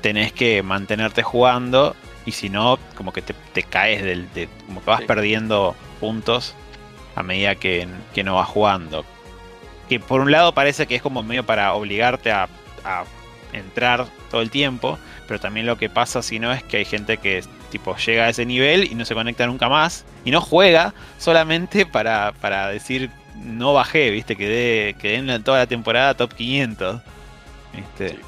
tenés 0.00 0.32
que 0.32 0.62
mantenerte 0.62 1.22
jugando. 1.22 1.94
Y 2.26 2.32
si 2.32 2.48
no, 2.50 2.78
como 2.96 3.12
que 3.12 3.22
te, 3.22 3.34
te 3.52 3.62
caes 3.62 4.02
del. 4.02 4.32
de- 4.34 4.48
como 4.66 4.80
que 4.80 4.90
vas 4.90 5.00
Sí. 5.00 5.06
perdiendo 5.06 5.74
puntos 6.00 6.54
a 7.16 7.22
medida 7.22 7.54
que, 7.56 7.88
que 8.14 8.22
no 8.24 8.34
vas 8.36 8.48
jugando. 8.48 9.04
Que 9.90 10.00
por 10.00 10.22
un 10.22 10.32
lado 10.32 10.54
parece 10.54 10.86
que 10.86 10.94
es 10.94 11.02
como 11.02 11.22
medio 11.22 11.44
para 11.44 11.74
obligarte 11.74 12.32
a, 12.32 12.48
entrar 13.52 14.06
todo 14.30 14.40
el 14.40 14.50
tiempo, 14.50 14.98
pero 15.26 15.38
también 15.38 15.66
lo 15.66 15.76
que 15.76 15.90
pasa 15.90 16.22
si 16.22 16.38
no 16.38 16.52
es 16.52 16.62
que 16.62 16.78
hay 16.78 16.84
gente 16.84 17.18
que 17.18 17.42
tipo 17.70 17.96
llega 17.96 18.24
a 18.24 18.28
ese 18.28 18.46
nivel 18.46 18.84
y 18.84 18.94
no 18.94 19.04
se 19.04 19.12
conecta 19.12 19.44
nunca 19.46 19.68
más 19.68 20.04
y 20.24 20.30
no 20.30 20.40
juega 20.40 20.94
solamente 21.18 21.84
para, 21.84 22.32
para 22.40 22.68
decir 22.68 23.10
no 23.34 23.74
bajé, 23.74 24.10
viste, 24.10 24.36
quedé, 24.36 24.94
quedé 24.94 25.16
en 25.16 25.42
toda 25.42 25.58
la 25.58 25.66
temporada 25.66 26.14
top 26.14 26.32
500. 26.32 27.02
¿viste? 27.74 28.18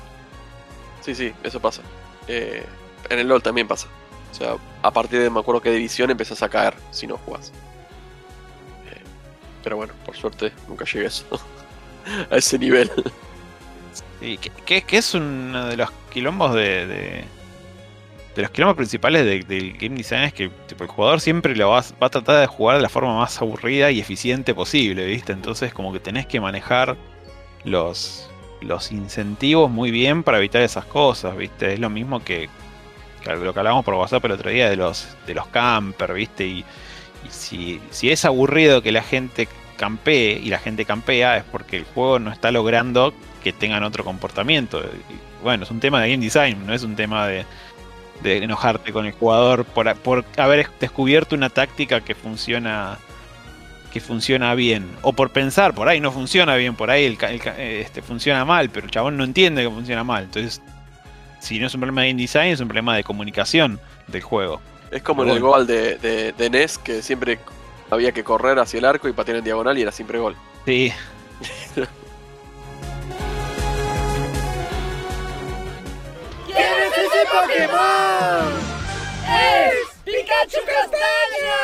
Sí. 1.02 1.14
Sí, 1.14 1.32
eso 1.42 1.60
pasa. 1.60 1.82
Eh, 2.28 2.64
en 3.10 3.18
el 3.18 3.28
LOL 3.28 3.42
también 3.42 3.68
pasa. 3.68 3.88
O 4.30 4.34
sea, 4.34 4.56
a 4.82 4.90
partir 4.90 5.20
de 5.20 5.30
me 5.30 5.40
acuerdo 5.40 5.60
qué 5.60 5.70
división 5.70 6.10
empezás 6.10 6.42
a 6.42 6.48
caer 6.48 6.74
si 6.90 7.06
no 7.06 7.18
jugás. 7.18 7.52
Eh, 8.90 9.02
pero 9.62 9.76
bueno, 9.76 9.92
por 10.06 10.16
suerte 10.16 10.52
nunca 10.68 10.84
llegué 10.84 11.06
eso. 11.06 11.26
A 12.30 12.36
ese 12.36 12.58
nivel. 12.58 12.90
Sí, 14.20 14.38
que, 14.38 14.82
que- 14.82 14.96
es 14.98 15.14
uno 15.14 15.66
de 15.66 15.76
los 15.76 15.90
quilombos 16.12 16.54
de. 16.54 16.86
de, 16.86 17.24
los 18.42 18.50
quilombos 18.50 18.76
principales 18.76 19.24
de- 19.24 19.42
del 19.42 19.72
game 19.76 19.96
design 19.96 20.22
es 20.22 20.32
que 20.32 20.48
tipo, 20.66 20.84
el 20.84 20.90
jugador 20.90 21.20
siempre 21.20 21.54
lo 21.56 21.70
va, 21.70 21.80
va 22.02 22.06
a 22.06 22.10
tratar 22.10 22.40
de 22.40 22.46
jugar 22.46 22.76
de 22.76 22.82
la 22.82 22.88
forma 22.88 23.18
más 23.18 23.40
aburrida 23.40 23.90
y 23.90 24.00
eficiente 24.00 24.54
posible, 24.54 25.04
¿viste? 25.06 25.32
Entonces 25.32 25.74
como 25.74 25.92
que 25.92 26.00
tenés 26.00 26.26
que 26.26 26.40
manejar 26.40 26.96
los, 27.64 28.30
los 28.60 28.90
incentivos 28.92 29.70
muy 29.70 29.90
bien 29.90 30.22
para 30.22 30.38
evitar 30.38 30.62
esas 30.62 30.84
cosas, 30.86 31.36
¿viste? 31.36 31.74
Es 31.74 31.78
lo 31.80 31.90
mismo 31.90 32.24
que, 32.24 32.48
que 33.22 33.34
lo 33.36 33.52
que 33.52 33.58
hablábamos 33.60 33.84
por 33.84 33.94
WhatsApp 33.94 34.24
el 34.24 34.32
otro 34.32 34.50
día 34.50 34.70
de 34.70 34.76
los, 34.76 35.08
de 35.26 35.34
los 35.34 35.46
camper, 35.48 36.14
¿viste? 36.14 36.46
Y, 36.46 36.60
y 36.60 37.30
si, 37.30 37.80
si 37.90 38.10
es 38.10 38.24
aburrido 38.24 38.82
que 38.82 38.92
la 38.92 39.02
gente 39.02 39.46
campee 39.82 40.38
y 40.40 40.48
la 40.48 40.60
gente 40.60 40.84
campea 40.84 41.38
es 41.38 41.44
porque 41.50 41.76
el 41.78 41.84
juego 41.84 42.20
no 42.20 42.30
está 42.30 42.52
logrando 42.52 43.12
que 43.42 43.52
tengan 43.52 43.82
otro 43.82 44.04
comportamiento. 44.04 44.80
Y, 44.80 45.42
bueno, 45.42 45.64
es 45.64 45.70
un 45.72 45.80
tema 45.80 46.00
de 46.00 46.10
game 46.12 46.22
design, 46.22 46.64
no 46.64 46.72
es 46.72 46.84
un 46.84 46.94
tema 46.94 47.26
de, 47.26 47.44
de 48.22 48.36
enojarte 48.44 48.92
con 48.92 49.06
el 49.06 49.12
jugador 49.12 49.64
por, 49.64 49.92
por 49.96 50.24
haber 50.36 50.68
descubierto 50.78 51.34
una 51.34 51.50
táctica 51.50 52.00
que 52.00 52.14
funciona 52.14 52.98
que 53.92 54.00
funciona 54.00 54.54
bien. 54.54 54.88
O 55.02 55.12
por 55.12 55.30
pensar 55.30 55.74
por 55.74 55.88
ahí 55.88 56.00
no 56.00 56.12
funciona 56.12 56.54
bien 56.54 56.76
por 56.76 56.88
ahí 56.90 57.04
el, 57.04 57.18
ca- 57.18 57.32
este 57.32 58.02
funciona 58.02 58.44
mal 58.44 58.70
pero 58.70 58.86
el 58.86 58.92
chabón 58.92 59.16
no 59.16 59.24
entiende 59.24 59.64
que 59.64 59.70
funciona 59.70 60.04
mal. 60.04 60.22
Entonces 60.24 60.62
si 61.40 61.58
no 61.58 61.66
es 61.66 61.74
un 61.74 61.80
problema 61.80 62.02
de 62.02 62.08
game 62.10 62.22
design 62.22 62.52
es 62.52 62.60
un 62.60 62.68
problema 62.68 62.94
de 62.94 63.02
comunicación 63.02 63.80
del 64.06 64.22
juego. 64.22 64.60
Es 64.92 65.02
como 65.02 65.24
en 65.24 65.30
el 65.30 65.40
gol 65.40 65.66
de, 65.66 65.96
de, 65.98 66.32
de 66.32 66.50
NES 66.50 66.78
que 66.78 67.02
siempre 67.02 67.38
había 67.92 68.12
que 68.12 68.24
correr 68.24 68.58
hacia 68.58 68.78
el 68.78 68.86
arco 68.86 69.06
y 69.06 69.12
patear 69.12 69.36
en 69.38 69.44
diagonal 69.44 69.76
y 69.76 69.82
era 69.82 69.92
siempre 69.92 70.18
gol. 70.18 70.34
sí 70.64 70.90
¿Quién 76.46 76.58
es 76.58 76.98
ese 76.98 77.26
Pokémon? 77.30 78.52
¡Es 79.28 79.74
Pikachu 80.04 80.60
Castaña! 80.66 81.60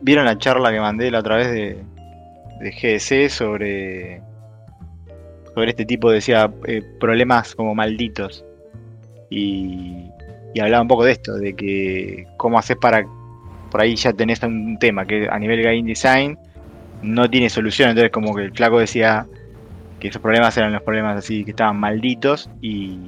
¿Vieron 0.00 0.24
la 0.26 0.38
charla 0.38 0.70
que 0.70 0.78
mandé 0.78 1.10
la 1.10 1.18
otra 1.18 1.34
vez 1.36 1.50
de, 1.50 1.82
de 2.60 2.70
GDC 2.70 3.28
sobre, 3.28 4.22
sobre 5.56 5.70
este 5.70 5.86
tipo, 5.86 6.10
decía, 6.10 6.52
eh, 6.66 6.82
problemas 7.00 7.54
como 7.54 7.74
malditos? 7.74 8.44
Y, 9.30 10.10
hablaba 10.60 10.82
un 10.82 10.88
poco 10.88 11.04
de 11.04 11.12
esto, 11.12 11.34
de 11.34 11.54
que 11.54 12.26
cómo 12.36 12.58
haces 12.58 12.76
para, 12.76 13.06
por 13.70 13.80
ahí 13.80 13.96
ya 13.96 14.12
tenés 14.12 14.42
un 14.42 14.78
tema 14.78 15.06
que 15.06 15.28
a 15.30 15.38
nivel 15.38 15.62
game 15.62 15.82
design 15.82 16.38
no 17.02 17.28
tiene 17.28 17.48
solución, 17.48 17.90
entonces 17.90 18.10
como 18.10 18.34
que 18.34 18.44
el 18.44 18.52
flaco 18.52 18.78
decía 18.78 19.26
que 19.98 20.08
esos 20.08 20.20
problemas 20.20 20.56
eran 20.56 20.72
los 20.72 20.82
problemas 20.82 21.18
así 21.18 21.44
que 21.44 21.50
estaban 21.50 21.78
malditos 21.78 22.50
y, 22.60 22.98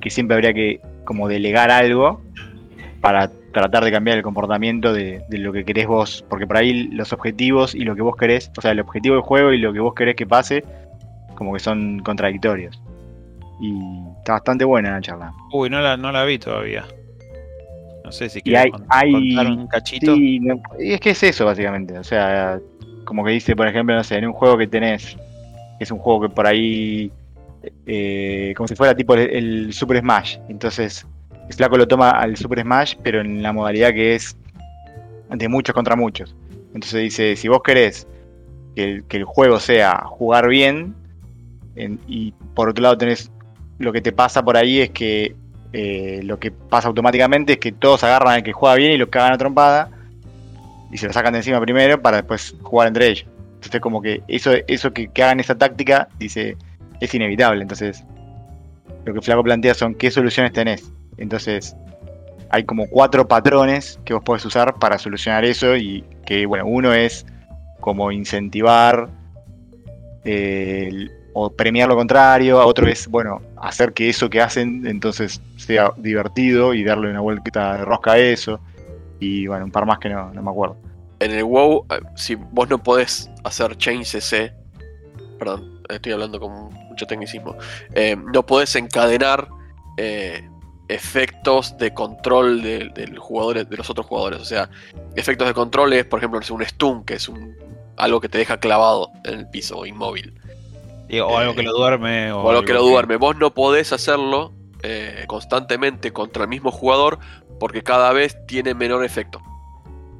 que 0.00 0.10
siempre 0.10 0.34
habría 0.34 0.52
que 0.52 0.80
como 1.04 1.26
delegar 1.26 1.70
algo 1.70 2.20
para 3.00 3.30
tratar 3.52 3.84
de 3.84 3.90
cambiar 3.90 4.18
el 4.18 4.22
comportamiento 4.22 4.92
de 4.92 5.24
lo 5.30 5.52
que 5.52 5.64
querés 5.64 5.86
vos, 5.88 6.24
porque 6.28 6.46
por 6.46 6.58
ahí 6.58 6.88
los 6.88 7.12
objetivos 7.12 7.74
y 7.74 7.80
lo 7.80 7.96
que 7.96 8.02
vos 8.02 8.16
querés, 8.16 8.52
o 8.56 8.60
sea, 8.60 8.70
el 8.70 8.80
objetivo 8.80 9.16
del 9.16 9.24
juego 9.24 9.52
y 9.52 9.58
lo 9.58 9.72
que 9.72 9.80
vos 9.80 9.94
querés 9.94 10.14
que 10.14 10.26
pase, 10.26 10.64
como 11.38 11.52
que 11.54 11.60
son 11.60 12.00
contradictorios. 12.00 12.82
Y 13.60 13.78
está 14.18 14.32
bastante 14.34 14.64
buena 14.64 14.90
la 14.90 15.00
charla. 15.00 15.32
uy 15.52 15.70
no 15.70 15.80
la, 15.80 15.96
no 15.96 16.10
la 16.12 16.24
vi 16.24 16.38
todavía 16.38 16.84
no 18.04 18.12
sé 18.12 18.28
si 18.30 18.40
quieres 18.40 18.72
hay- 18.88 19.12
contar 19.12 19.46
un 19.48 19.66
cachito 19.66 20.14
Sí, 20.14 20.40
no- 20.40 20.60
y 20.78 20.92
es 20.92 21.00
que 21.00 21.10
es 21.10 21.22
eso 21.22 21.44
básicamente, 21.44 21.98
o 21.98 22.02
sea, 22.04 22.58
como 23.04 23.22
que 23.24 23.32
dice, 23.32 23.54
por 23.54 23.66
ejemplo, 23.68 23.94
no 23.94 24.02
sé, 24.02 24.16
en 24.16 24.26
un 24.26 24.32
juego 24.32 24.56
que 24.56 24.66
tenés, 24.66 25.16
que 25.76 25.84
es 25.84 25.90
un 25.90 25.98
juego 25.98 26.22
que 26.22 26.28
por 26.30 26.46
ahí, 26.46 27.12
eh, 27.86 28.54
como 28.56 28.66
si 28.66 28.74
fuera 28.76 28.94
tipo 28.94 29.14
el, 29.14 29.28
el 29.30 29.72
Super 29.74 30.00
Smash, 30.00 30.38
entonces 30.48 31.06
el 31.48 31.52
flaco 31.54 31.76
lo 31.76 31.86
toma 31.86 32.10
al 32.10 32.36
Super 32.38 32.62
Smash, 32.62 32.94
pero 33.02 33.20
en 33.20 33.42
la 33.42 33.52
modalidad 33.52 33.92
que 33.92 34.14
es 34.14 34.34
de 35.30 35.48
muchos 35.48 35.74
contra 35.74 35.94
muchos. 35.94 36.34
Entonces 36.74 37.02
dice, 37.02 37.36
si 37.36 37.48
vos 37.48 37.60
querés 37.62 38.06
que 38.74 38.84
el, 38.84 39.04
que 39.04 39.18
el 39.18 39.24
juego 39.24 39.60
sea 39.60 40.02
jugar 40.06 40.48
bien, 40.48 40.94
y 42.06 42.32
por 42.54 42.68
otro 42.68 42.82
lado 42.82 42.98
tenés 42.98 43.30
lo 43.78 43.92
que 43.92 44.00
te 44.00 44.12
pasa 44.12 44.42
por 44.42 44.56
ahí 44.56 44.80
es 44.80 44.90
que 44.90 45.36
eh, 45.72 46.20
lo 46.24 46.38
que 46.38 46.50
pasa 46.50 46.88
automáticamente 46.88 47.54
es 47.54 47.58
que 47.58 47.72
todos 47.72 48.02
agarran 48.04 48.34
al 48.34 48.42
que 48.42 48.52
juega 48.52 48.74
bien 48.74 48.92
y 48.92 48.96
lo 48.96 49.08
cagan 49.08 49.32
a 49.32 49.38
trompada. 49.38 49.90
y 50.90 50.96
se 50.96 51.06
lo 51.06 51.12
sacan 51.12 51.32
de 51.32 51.40
encima 51.40 51.60
primero 51.60 52.00
para 52.00 52.18
después 52.18 52.54
jugar 52.62 52.88
entre 52.88 53.08
ellos. 53.08 53.26
Entonces 53.54 53.80
como 53.80 54.00
que 54.00 54.22
eso, 54.28 54.52
eso 54.66 54.92
que, 54.92 55.08
que 55.08 55.22
hagan 55.22 55.40
esa 55.40 55.56
táctica, 55.56 56.08
dice, 56.18 56.56
es 57.00 57.14
inevitable. 57.14 57.62
Entonces, 57.62 58.04
lo 59.04 59.14
que 59.14 59.20
Flaco 59.20 59.42
plantea 59.42 59.74
son 59.74 59.94
qué 59.94 60.10
soluciones 60.10 60.52
tenés. 60.52 60.90
Entonces, 61.18 61.76
hay 62.50 62.64
como 62.64 62.88
cuatro 62.88 63.28
patrones 63.28 64.00
que 64.04 64.14
vos 64.14 64.22
podés 64.22 64.44
usar 64.44 64.78
para 64.78 64.98
solucionar 64.98 65.44
eso 65.44 65.76
y 65.76 66.04
que, 66.24 66.46
bueno, 66.46 66.66
uno 66.66 66.94
es 66.94 67.26
como 67.80 68.10
incentivar 68.10 69.08
eh, 70.24 71.08
o 71.40 71.50
premiar 71.50 71.88
lo 71.88 71.96
contrario, 71.96 72.58
otro 72.64 72.88
es, 72.88 73.06
bueno, 73.06 73.40
hacer 73.56 73.92
que 73.92 74.08
eso 74.08 74.28
que 74.28 74.40
hacen 74.40 74.86
entonces 74.86 75.40
sea 75.56 75.92
divertido 75.96 76.74
y 76.74 76.84
darle 76.84 77.10
una 77.10 77.20
vuelta 77.20 77.76
de 77.76 77.84
rosca 77.84 78.12
a 78.12 78.18
eso. 78.18 78.60
Y 79.20 79.46
bueno, 79.46 79.64
un 79.64 79.70
par 79.70 79.86
más 79.86 79.98
que 79.98 80.08
no, 80.08 80.32
no 80.32 80.42
me 80.42 80.50
acuerdo. 80.50 80.76
En 81.20 81.32
el 81.32 81.44
WoW, 81.44 81.86
eh, 81.90 82.00
si 82.16 82.34
vos 82.34 82.68
no 82.68 82.82
podés 82.82 83.30
hacer 83.44 83.76
chain 83.76 84.04
CC, 84.04 84.52
perdón, 85.38 85.80
estoy 85.88 86.12
hablando 86.12 86.40
con 86.40 86.72
mucho 86.88 87.06
tecnicismo, 87.06 87.56
eh, 87.94 88.16
no 88.16 88.44
podés 88.44 88.74
encadenar 88.76 89.48
eh, 89.96 90.48
efectos 90.88 91.76
de 91.78 91.92
control 91.92 92.62
de, 92.62 92.90
del 92.94 93.18
jugador, 93.18 93.66
de 93.66 93.76
los 93.76 93.90
otros 93.90 94.06
jugadores. 94.06 94.40
O 94.40 94.44
sea, 94.44 94.70
efectos 95.14 95.46
de 95.46 95.54
control 95.54 95.92
es, 95.92 96.04
por 96.04 96.18
ejemplo, 96.18 96.40
un 96.50 96.64
stun, 96.64 97.04
que 97.04 97.14
es 97.14 97.28
un, 97.28 97.56
algo 97.96 98.20
que 98.20 98.28
te 98.28 98.38
deja 98.38 98.58
clavado 98.58 99.10
en 99.24 99.40
el 99.40 99.48
piso, 99.48 99.84
inmóvil. 99.84 100.34
Digo, 101.08 101.26
o 101.26 101.38
algo 101.38 101.54
que 101.54 101.62
lo 101.62 101.72
duerme. 101.72 102.32
O, 102.32 102.42
O 102.42 102.50
algo 102.50 102.62
que 102.62 102.72
lo 102.72 102.82
duerme. 102.82 103.16
Vos 103.16 103.36
no 103.36 103.54
podés 103.54 103.92
hacerlo 103.92 104.52
eh, 104.82 105.24
constantemente 105.26 106.12
contra 106.12 106.44
el 106.44 106.48
mismo 106.48 106.70
jugador 106.70 107.18
porque 107.58 107.82
cada 107.82 108.12
vez 108.12 108.36
tiene 108.46 108.74
menor 108.74 109.04
efecto. 109.04 109.40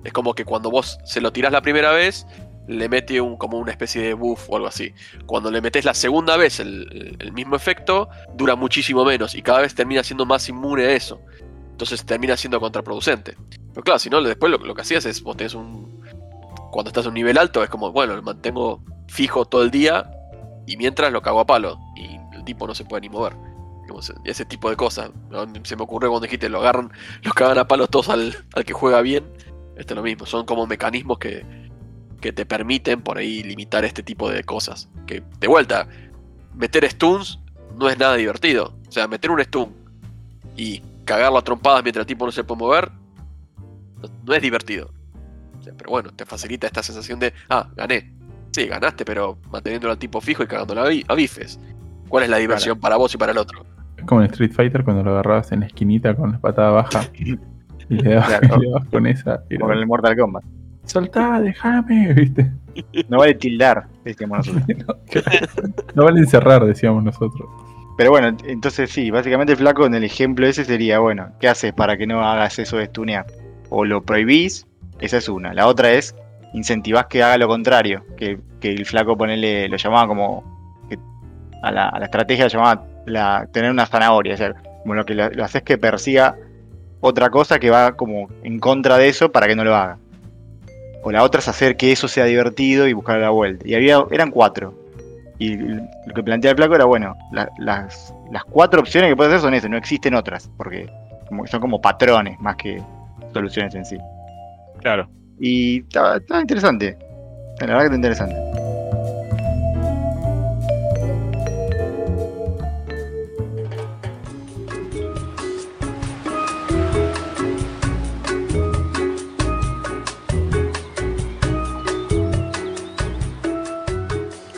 Es 0.04 0.12
como 0.12 0.34
que 0.34 0.44
cuando 0.44 0.70
vos 0.70 0.98
se 1.04 1.20
lo 1.20 1.32
tirás 1.32 1.52
la 1.52 1.60
primera 1.60 1.92
vez, 1.92 2.26
le 2.66 2.88
mete 2.88 3.20
un, 3.20 3.36
como 3.36 3.58
una 3.58 3.70
especie 3.70 4.02
de 4.02 4.14
buff 4.14 4.48
o 4.48 4.56
algo 4.56 4.68
así. 4.68 4.94
Cuando 5.26 5.50
le 5.50 5.60
metes 5.60 5.84
la 5.84 5.94
segunda 5.94 6.36
vez 6.36 6.60
el 6.60 7.32
mismo 7.32 7.56
efecto, 7.56 8.08
dura 8.34 8.56
muchísimo 8.56 9.04
menos 9.04 9.34
y 9.34 9.42
cada 9.42 9.60
vez 9.60 9.74
termina 9.74 10.02
siendo 10.02 10.26
más 10.26 10.48
inmune 10.48 10.84
a 10.84 10.92
eso. 10.92 11.20
Entonces 11.70 12.04
termina 12.04 12.36
siendo 12.36 12.58
contraproducente. 12.58 13.36
Pero 13.72 13.84
claro, 13.84 13.98
si 14.00 14.10
no, 14.10 14.20
después 14.20 14.50
lo, 14.50 14.58
lo 14.58 14.74
que 14.74 14.82
hacías 14.82 15.04
es, 15.04 15.22
vos 15.22 15.36
tenés 15.36 15.54
un... 15.54 16.02
Cuando 16.72 16.88
estás 16.88 17.06
a 17.06 17.08
un 17.08 17.14
nivel 17.14 17.38
alto, 17.38 17.62
es 17.62 17.70
como, 17.70 17.92
bueno, 17.92 18.16
lo 18.16 18.22
mantengo 18.22 18.82
fijo 19.06 19.44
todo 19.44 19.62
el 19.62 19.70
día 19.70 20.10
y 20.68 20.76
mientras 20.76 21.10
lo 21.10 21.22
cago 21.22 21.40
a 21.40 21.46
palo 21.46 21.80
y 21.96 22.16
el 22.36 22.44
tipo 22.44 22.66
no 22.66 22.74
se 22.74 22.84
puede 22.84 23.00
ni 23.00 23.08
mover. 23.08 23.34
Ese 24.24 24.44
tipo 24.44 24.68
de 24.68 24.76
cosas. 24.76 25.10
Se 25.62 25.74
me 25.74 25.82
ocurrió 25.82 26.10
cuando 26.10 26.26
dijiste 26.26 26.50
lo 26.50 26.58
agarran, 26.58 26.92
los 27.22 27.32
cagan 27.32 27.56
a 27.56 27.66
palos 27.66 27.88
todos 27.88 28.10
al, 28.10 28.36
al 28.54 28.64
que 28.66 28.74
juega 28.74 29.00
bien. 29.00 29.24
Esto 29.76 29.94
es 29.94 29.96
lo 29.96 30.02
mismo, 30.02 30.26
son 30.26 30.44
como 30.44 30.66
mecanismos 30.66 31.18
que, 31.18 31.42
que 32.20 32.32
te 32.32 32.44
permiten 32.44 33.00
por 33.00 33.16
ahí 33.16 33.42
limitar 33.42 33.86
este 33.86 34.02
tipo 34.02 34.28
de 34.28 34.44
cosas. 34.44 34.90
Que 35.06 35.22
de 35.40 35.48
vuelta, 35.48 35.88
meter 36.54 36.88
stuns 36.90 37.38
no 37.76 37.88
es 37.88 37.98
nada 37.98 38.16
divertido. 38.16 38.74
O 38.86 38.92
sea, 38.92 39.08
meter 39.08 39.30
un 39.30 39.42
stun 39.42 39.74
y 40.54 40.82
cagarlo 41.06 41.38
a 41.38 41.42
trompadas 41.42 41.82
mientras 41.82 42.02
el 42.02 42.06
tipo 42.06 42.26
no 42.26 42.32
se 42.32 42.44
puede 42.44 42.58
mover, 42.58 42.92
no, 44.24 44.34
es 44.34 44.42
divertido. 44.42 44.90
Pero 45.64 45.90
bueno, 45.90 46.10
te 46.10 46.26
facilita 46.26 46.66
esta 46.66 46.82
sensación 46.82 47.18
de, 47.18 47.32
ah, 47.48 47.70
gané. 47.74 48.17
Sí, 48.58 48.66
ganaste, 48.66 49.04
pero 49.04 49.38
manteniéndolo 49.52 49.92
al 49.92 49.98
tipo 49.98 50.20
fijo 50.20 50.42
y 50.42 50.46
cagándolo 50.46 50.82
a, 50.82 50.88
bi- 50.88 51.04
a 51.06 51.14
bifes. 51.14 51.60
¿Cuál 52.08 52.24
es 52.24 52.30
la 52.30 52.38
diversión 52.38 52.78
para 52.80 52.96
vos 52.96 53.14
y 53.14 53.18
para 53.18 53.32
el 53.32 53.38
otro? 53.38 53.64
Es 53.96 54.04
como 54.04 54.20
en 54.22 54.26
Street 54.30 54.52
Fighter 54.52 54.82
cuando 54.82 55.02
lo 55.04 55.12
agarrabas 55.12 55.52
en 55.52 55.60
la 55.60 55.66
esquinita 55.66 56.14
con 56.16 56.32
la 56.32 56.38
patada 56.38 56.70
baja 56.70 57.02
y 57.14 57.36
le 57.88 58.14
dabas, 58.14 58.26
Claro. 58.40 58.56
y 58.56 58.60
le 58.64 58.70
dabas 58.70 58.88
con 58.88 59.06
esa. 59.06 59.42
y 59.50 59.58
Como 59.58 59.70
en 59.70 59.76
era, 59.76 59.80
el 59.82 59.86
Mortal 59.86 60.16
Kombat. 60.16 60.44
Soltá, 60.86 61.40
déjame, 61.40 62.12
¿viste? 62.14 62.50
No 63.08 63.18
vale 63.18 63.34
tildar, 63.34 63.86
decíamos 64.04 64.46
nosotros. 64.48 64.66
No, 64.86 65.74
no 65.94 66.04
vale 66.04 66.18
encerrar, 66.20 66.64
decíamos 66.64 67.04
nosotros. 67.04 67.48
Pero 67.96 68.10
bueno, 68.10 68.36
entonces 68.46 68.90
sí, 68.90 69.10
básicamente 69.10 69.54
flaco 69.56 69.86
en 69.86 69.94
el 69.94 70.04
ejemplo 70.04 70.46
ese 70.46 70.64
sería, 70.64 70.98
bueno, 71.00 71.30
¿qué 71.40 71.48
haces 71.48 71.72
para 71.72 71.96
que 71.96 72.06
no 72.06 72.22
hagas 72.24 72.58
eso 72.58 72.76
de 72.76 72.86
stunear? 72.86 73.26
O 73.70 73.84
lo 73.84 74.02
prohibís, 74.02 74.66
esa 75.00 75.16
es 75.18 75.28
una. 75.28 75.52
La 75.52 75.66
otra 75.66 75.90
es, 75.92 76.14
incentivás 76.52 77.06
que 77.06 77.22
haga 77.22 77.38
lo 77.38 77.48
contrario, 77.48 78.04
que, 78.16 78.38
el 78.62 78.86
flaco 78.86 79.16
ponele, 79.16 79.68
lo 79.68 79.76
llamaba 79.76 80.08
como, 80.08 80.44
que 80.88 80.98
a, 81.62 81.70
la, 81.70 81.88
a 81.88 81.98
la 81.98 82.04
estrategia 82.06 82.44
lo 82.44 82.50
llamaba 82.50 82.84
la, 83.06 83.48
tener 83.52 83.70
una 83.70 83.86
zanahoria, 83.86 84.34
o 84.34 84.36
sea, 84.36 84.54
como 84.82 84.94
lo 84.94 85.04
que 85.04 85.14
lo, 85.14 85.30
lo 85.30 85.44
haces 85.44 85.62
que 85.62 85.78
persiga 85.78 86.36
otra 87.00 87.30
cosa 87.30 87.58
que 87.58 87.70
va 87.70 87.92
como 87.92 88.28
en 88.42 88.58
contra 88.58 88.98
de 88.98 89.08
eso 89.08 89.30
para 89.30 89.46
que 89.46 89.54
no 89.54 89.64
lo 89.64 89.74
haga. 89.74 89.98
O 91.02 91.12
la 91.12 91.22
otra 91.22 91.40
es 91.40 91.48
hacer 91.48 91.76
que 91.76 91.92
eso 91.92 92.08
sea 92.08 92.24
divertido 92.24 92.88
y 92.88 92.92
buscar 92.92 93.18
la 93.18 93.30
vuelta. 93.30 93.66
Y 93.66 93.74
había, 93.74 94.02
eran 94.10 94.30
cuatro. 94.30 94.74
Y 95.38 95.56
lo 95.56 96.14
que 96.14 96.22
plantea 96.24 96.50
el 96.50 96.56
flaco 96.56 96.74
era, 96.74 96.84
bueno, 96.84 97.16
la- 97.30 97.48
las, 97.58 98.12
cuatro 98.50 98.80
opciones 98.80 99.08
que 99.10 99.16
puedes 99.16 99.32
hacer 99.32 99.42
son 99.42 99.54
esas, 99.54 99.70
no 99.70 99.76
existen 99.76 100.14
otras, 100.14 100.50
porque 100.56 100.90
son 101.46 101.60
como 101.60 101.80
patrones 101.80 102.38
más 102.40 102.56
que 102.56 102.82
soluciones 103.32 103.74
en 103.76 103.84
sí. 103.84 103.96
Claro. 104.80 105.08
Y 105.40 105.80
estaba, 105.80 106.16
estaba 106.16 106.40
interesante, 106.40 106.96
la 107.60 107.66
verdad 107.66 107.78
que 107.80 107.84
está 107.84 107.96
interesante. 107.96 108.48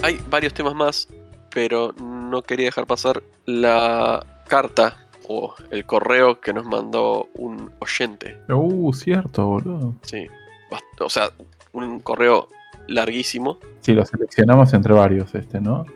Hay 0.02 0.18
varios 0.28 0.54
temas 0.54 0.74
más, 0.74 1.08
pero 1.50 1.92
no 1.92 2.42
quería 2.42 2.66
dejar 2.66 2.86
pasar 2.86 3.22
la 3.44 4.24
carta 4.48 4.96
o 5.28 5.54
el 5.70 5.84
correo 5.84 6.40
que 6.40 6.52
nos 6.52 6.64
mandó 6.64 7.28
un 7.34 7.70
oyente. 7.78 8.36
Uh, 8.48 8.92
cierto, 8.92 9.46
boludo. 9.46 9.94
Sí. 10.02 10.26
O 10.98 11.10
sea, 11.10 11.30
un 11.72 12.00
correo 12.00 12.48
larguísimo. 12.88 13.58
Sí, 13.80 13.92
lo 13.92 14.04
seleccionamos 14.04 14.72
entre 14.74 14.92
varios 14.92 15.34
este, 15.34 15.60
¿no? 15.60 15.86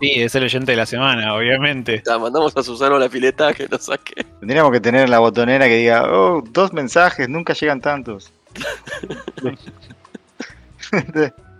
Sí, 0.00 0.12
es 0.16 0.34
el 0.34 0.44
oyente 0.44 0.72
de 0.72 0.76
la 0.76 0.86
semana, 0.86 1.34
obviamente. 1.34 2.02
La 2.04 2.18
mandamos 2.18 2.54
a 2.56 2.62
Susano 2.62 2.96
a 2.96 2.98
la 2.98 3.08
pileta 3.08 3.54
que 3.54 3.66
nos 3.66 3.84
saque. 3.84 4.24
Tendríamos 4.40 4.72
que 4.72 4.80
tener 4.80 5.08
la 5.08 5.20
botonera 5.20 5.66
que 5.66 5.76
diga, 5.76 6.12
oh, 6.12 6.42
dos 6.42 6.72
mensajes, 6.72 7.28
nunca 7.28 7.54
llegan 7.54 7.80
tantos. 7.80 8.32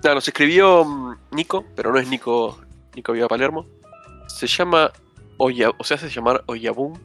Claro, 0.01 0.17
nos 0.17 0.29
escribió 0.29 0.85
mm, 0.85 1.17
Nico, 1.33 1.65
pero 1.75 1.91
no 1.91 1.99
es 1.99 2.07
Nico, 2.09 2.61
Nico 2.95 3.13
Viva 3.13 3.27
Palermo. 3.27 3.67
Se 4.29 4.47
llama 4.47 4.93
Oya, 5.39 5.71
o 5.79 5.83
sea, 5.83 5.97
se 5.97 6.07
hace 6.07 6.15
llamar 6.15 6.45
Oyabun. 6.47 7.01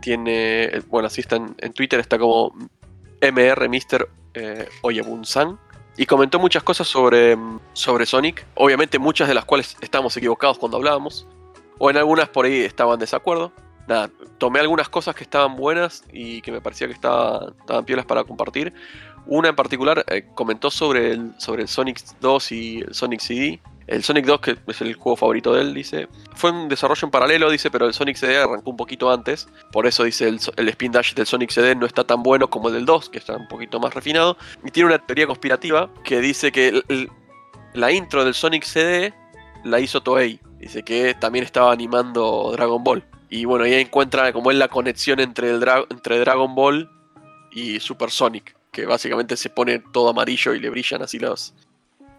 Tiene, 0.00 0.64
eh, 0.64 0.82
bueno, 0.88 1.08
así 1.08 1.20
está 1.20 1.36
en, 1.36 1.54
en 1.58 1.74
Twitter, 1.74 2.00
está 2.00 2.18
como 2.18 2.54
MR 3.20 3.68
Mr. 3.68 4.08
Eh, 4.34 4.68
Oyabun-san. 4.82 5.58
Y 5.96 6.06
comentó 6.06 6.38
muchas 6.38 6.62
cosas 6.62 6.88
sobre, 6.88 7.36
sobre 7.74 8.06
Sonic. 8.06 8.46
Obviamente 8.54 8.98
muchas 8.98 9.28
de 9.28 9.34
las 9.34 9.44
cuales 9.44 9.76
estábamos 9.80 10.16
equivocados 10.16 10.58
cuando 10.58 10.78
hablábamos. 10.78 11.26
O 11.78 11.90
en 11.90 11.96
algunas 11.96 12.28
por 12.28 12.46
ahí 12.46 12.60
estaban 12.60 12.94
en 12.94 13.00
desacuerdo. 13.00 13.52
Nada, 13.88 14.10
tomé 14.38 14.60
algunas 14.60 14.88
cosas 14.88 15.14
que 15.14 15.24
estaban 15.24 15.56
buenas 15.56 16.04
y 16.12 16.40
que 16.40 16.52
me 16.52 16.60
parecía 16.60 16.86
que 16.86 16.94
estaban, 16.94 17.54
estaban 17.60 17.84
piolas 17.84 18.06
para 18.06 18.24
compartir. 18.24 18.72
Una 19.26 19.48
en 19.48 19.56
particular 19.56 20.04
eh, 20.08 20.26
comentó 20.34 20.70
sobre 20.70 21.12
el, 21.12 21.32
sobre 21.38 21.62
el 21.62 21.68
Sonic 21.68 22.00
2 22.20 22.52
y 22.52 22.78
el 22.80 22.94
Sonic 22.94 23.20
CD. 23.20 23.60
El 23.86 24.02
Sonic 24.02 24.26
2, 24.26 24.40
que 24.40 24.56
es 24.66 24.80
el 24.80 24.94
juego 24.94 25.16
favorito 25.16 25.52
de 25.54 25.62
él, 25.62 25.74
dice. 25.74 26.08
Fue 26.34 26.50
un 26.50 26.68
desarrollo 26.68 27.06
en 27.06 27.10
paralelo, 27.10 27.50
dice, 27.50 27.70
pero 27.70 27.86
el 27.86 27.94
Sonic 27.94 28.16
CD 28.16 28.38
arrancó 28.38 28.70
un 28.70 28.76
poquito 28.76 29.10
antes. 29.10 29.48
Por 29.72 29.86
eso 29.86 30.04
dice 30.04 30.28
el, 30.28 30.68
spin 30.68 30.92
dash 30.92 31.14
del 31.14 31.26
Sonic 31.26 31.50
CD 31.50 31.74
no 31.74 31.86
está 31.86 32.04
tan 32.04 32.22
bueno 32.22 32.48
como 32.48 32.68
el 32.68 32.74
del 32.74 32.86
2, 32.86 33.10
que 33.10 33.18
está 33.18 33.36
un 33.36 33.48
poquito 33.48 33.80
más 33.80 33.94
refinado. 33.94 34.36
Y 34.64 34.70
tiene 34.70 34.88
una 34.88 34.98
teoría 34.98 35.26
conspirativa 35.26 35.90
que 36.04 36.20
dice 36.20 36.52
que 36.52 36.82
la 37.74 37.92
intro 37.92 38.24
del 38.24 38.34
Sonic 38.34 38.64
CD 38.64 39.14
la 39.64 39.80
hizo 39.80 40.02
Toei. 40.02 40.40
Dice 40.58 40.82
que 40.82 41.14
también 41.14 41.44
estaba 41.44 41.72
animando 41.72 42.52
Dragon 42.52 42.82
Ball. 42.82 43.04
Y 43.28 43.46
bueno, 43.46 43.64
ahí 43.64 43.74
encuentra 43.74 44.32
como 44.32 44.50
es 44.50 44.56
la 44.56 44.68
conexión 44.68 45.18
entre, 45.18 45.50
entre 45.50 46.18
Dragon 46.18 46.54
Ball 46.54 46.90
y 47.50 47.80
Super 47.80 48.10
Sonic. 48.10 48.54
Que 48.70 48.86
básicamente 48.86 49.36
se 49.36 49.50
pone 49.50 49.80
todo 49.92 50.10
amarillo 50.10 50.54
y 50.54 50.60
le 50.60 50.70
brillan 50.70 51.02
así 51.02 51.18
los, 51.18 51.54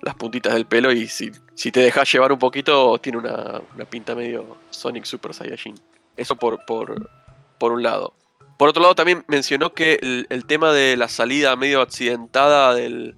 las 0.04 0.16
puntitas 0.16 0.54
del 0.54 0.66
pelo. 0.66 0.92
Y 0.92 1.08
si, 1.08 1.32
si 1.56 1.72
te 1.72 1.80
dejas 1.80 2.12
llevar 2.12 2.32
un 2.32 2.40
poquito, 2.40 2.98
tiene 3.00 3.18
una, 3.18 3.62
una 3.74 3.86
pinta 3.86 4.16
medio 4.16 4.58
Sonic 4.70 5.06
Super 5.06 5.34
Saiyajin. 5.34 5.76
Eso 6.16 6.36
por, 6.36 6.64
por, 6.66 7.10
por 7.58 7.72
un 7.72 7.82
lado. 7.82 8.14
Por 8.58 8.70
otro 8.70 8.82
lado, 8.82 8.96
también 8.96 9.24
mencionó 9.28 9.74
que 9.74 10.26
el, 10.30 10.46
tema 10.46 10.72
de 10.72 10.96
la 10.96 11.08
salida 11.08 11.56
medio 11.56 11.82
accidentada 11.82 12.74
del, 12.76 13.16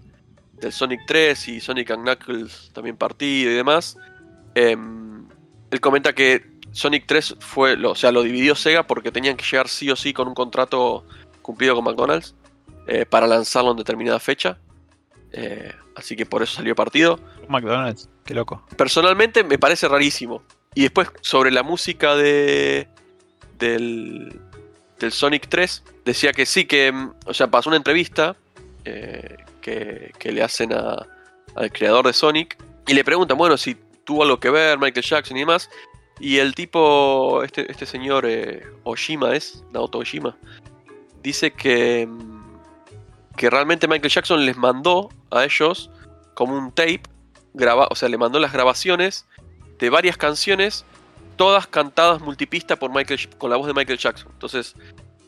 del 0.54 0.72
Sonic 0.72 1.02
3 1.06 1.48
y 1.50 1.60
Sonic 1.60 1.94
Knuckles 1.94 2.72
también 2.74 2.96
partido 2.96 3.52
y 3.52 3.56
demás. 3.56 3.98
em, 4.56 5.28
él 5.72 5.82
comenta 5.82 6.14
que 6.14 6.56
Sonic 6.72 7.06
3 7.06 7.36
fue, 7.40 7.76
lo, 7.76 7.92
o 7.92 7.96
sea, 7.96 8.12
lo 8.12 8.24
dividió 8.24 8.56
Sega 8.56 8.88
porque 8.88 9.12
tenían 9.12 9.36
que 9.36 9.44
llegar 9.44 9.68
sí 9.68 9.90
o 9.92 9.96
sí 9.96 10.14
con 10.14 10.28
un 10.28 10.34
contrato 10.34 11.06
cumplido 11.42 11.76
con 11.76 11.84
McDonald's 11.84 12.34
eh, 12.88 13.06
para 13.06 13.28
lanzarlo 13.28 13.72
en 13.72 13.78
determinada 13.78 14.20
fecha. 14.20 14.58
Eh, 15.32 15.74
así 15.96 16.16
que 16.16 16.26
por 16.26 16.42
eso 16.44 16.56
salió 16.56 16.76
partido. 16.76 17.20
McDonald's, 17.48 18.10
qué 18.26 18.34
loco. 18.34 18.64
Personalmente 18.78 19.44
me 19.44 19.58
parece 19.58 19.88
rarísimo. 19.88 20.44
Y 20.74 20.82
después 20.84 21.10
sobre 21.22 21.52
la 21.52 21.64
música 21.64 22.16
de 22.16 22.88
del, 23.58 24.40
del 25.00 25.12
Sonic 25.12 25.48
3, 25.48 25.84
decía 26.04 26.34
que 26.34 26.46
sí, 26.46 26.66
que, 26.66 26.92
mm, 26.92 27.12
o 27.28 27.34
sea, 27.34 27.48
pasó 27.48 27.70
una 27.70 27.78
entrevista 27.78 28.36
eh, 28.84 29.38
que, 29.62 30.12
que 30.20 30.32
le 30.32 30.44
hacen 30.44 30.74
a- 30.74 31.06
al 31.56 31.72
creador 31.72 32.06
de 32.06 32.14
Sonic 32.14 32.58
y 32.88 32.94
le 32.94 33.04
preguntan, 33.04 33.38
bueno, 33.38 33.56
si 33.58 33.76
tuvo 34.04 34.24
algo 34.24 34.40
que 34.40 34.50
ver 34.50 34.78
Michael 34.78 35.06
Jackson 35.06 35.38
y 35.38 35.42
demás. 35.42 35.70
Y 36.20 36.38
el 36.38 36.54
tipo, 36.56 37.44
este, 37.44 37.70
este 37.72 37.86
señor 37.86 38.26
eh, 38.28 38.64
Oshima 38.84 39.36
es, 39.36 39.64
Naoto 39.72 39.98
Oshima, 40.00 40.38
dice 41.24 41.52
que, 41.52 42.06
mm, 42.08 42.35
que 43.36 43.50
realmente 43.50 43.88
Michael 43.88 44.12
Jackson 44.12 44.46
les 44.46 44.58
mandó 44.58 45.10
a 45.32 45.44
ellos 45.44 45.90
como 46.34 46.58
un 46.58 46.72
tape, 46.72 47.02
graba, 47.54 47.88
o 47.90 47.96
sea, 47.96 48.10
le 48.10 48.18
mandó 48.18 48.40
las 48.40 48.52
grabaciones 48.52 49.26
de 49.80 49.90
varias 49.90 50.18
canciones, 50.18 50.86
todas 51.36 51.68
cantadas 51.68 52.22
multipista 52.22 52.76
por 52.76 52.94
Michael, 52.94 53.30
con 53.38 53.50
la 53.50 53.58
voz 53.58 53.68
de 53.68 53.74
Michael 53.74 54.00
Jackson. 54.00 54.30
Entonces, 54.34 54.76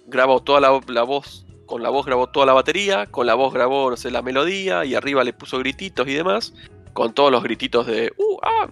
grabó 0.06 0.42
toda 0.42 0.60
la, 0.60 0.80
la 0.88 1.04
voz, 1.04 1.46
con 1.66 1.84
la 1.84 1.90
voz 1.90 2.06
grabó 2.06 2.28
toda 2.28 2.46
la 2.46 2.54
batería, 2.54 3.06
con 3.08 3.28
la 3.28 3.36
voz 3.36 3.54
grabó, 3.54 3.90
no 3.90 3.98
sé, 3.98 4.12
la 4.12 4.22
melodía, 4.22 4.86
y 4.86 4.96
arriba 4.96 5.24
le 5.24 5.34
puso 5.34 5.60
grititos 5.60 6.08
y 6.08 6.14
demás, 6.14 6.54
con 6.94 7.14
todos 7.14 7.32
los 7.32 7.44
grititos 7.44 7.86
de, 7.88 8.14
uh, 8.18 8.38
ah, 8.42 8.68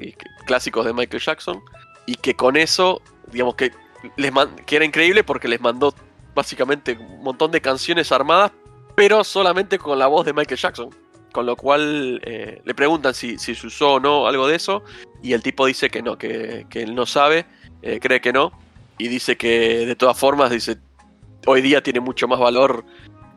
clásicos 0.45 0.85
de 0.85 0.93
Michael 0.93 1.21
Jackson, 1.21 1.61
y 2.05 2.15
que 2.15 2.35
con 2.35 2.55
eso, 2.55 3.01
digamos 3.31 3.55
que, 3.55 3.71
les 4.17 4.31
man- 4.31 4.55
que 4.65 4.75
era 4.77 4.85
increíble 4.85 5.23
porque 5.23 5.47
les 5.47 5.59
mandó 5.59 5.93
básicamente 6.33 6.93
un 6.93 7.23
montón 7.23 7.51
de 7.51 7.61
canciones 7.61 8.11
armadas, 8.11 8.51
pero 8.95 9.23
solamente 9.23 9.77
con 9.77 9.99
la 9.99 10.07
voz 10.07 10.25
de 10.25 10.33
Michael 10.33 10.59
Jackson. 10.59 10.89
Con 11.31 11.45
lo 11.45 11.57
cual 11.57 12.21
eh, 12.23 12.61
le 12.63 12.73
preguntan 12.73 13.13
si, 13.13 13.37
si 13.37 13.55
se 13.55 13.67
usó 13.67 13.93
o 13.95 13.99
no 13.99 14.25
algo 14.25 14.47
de 14.47 14.55
eso. 14.55 14.83
Y 15.21 15.33
el 15.33 15.41
tipo 15.41 15.65
dice 15.65 15.89
que 15.89 16.01
no, 16.01 16.17
que, 16.17 16.65
que 16.69 16.81
él 16.83 16.95
no 16.95 17.05
sabe, 17.05 17.45
eh, 17.81 17.99
cree 18.01 18.21
que 18.21 18.31
no. 18.31 18.51
Y 18.97 19.09
dice 19.09 19.35
que 19.35 19.85
de 19.85 19.95
todas 19.97 20.17
formas, 20.17 20.49
dice, 20.49 20.77
hoy 21.45 21.61
día 21.61 21.83
tiene 21.83 21.99
mucho 21.99 22.27
más 22.29 22.39
valor 22.39 22.85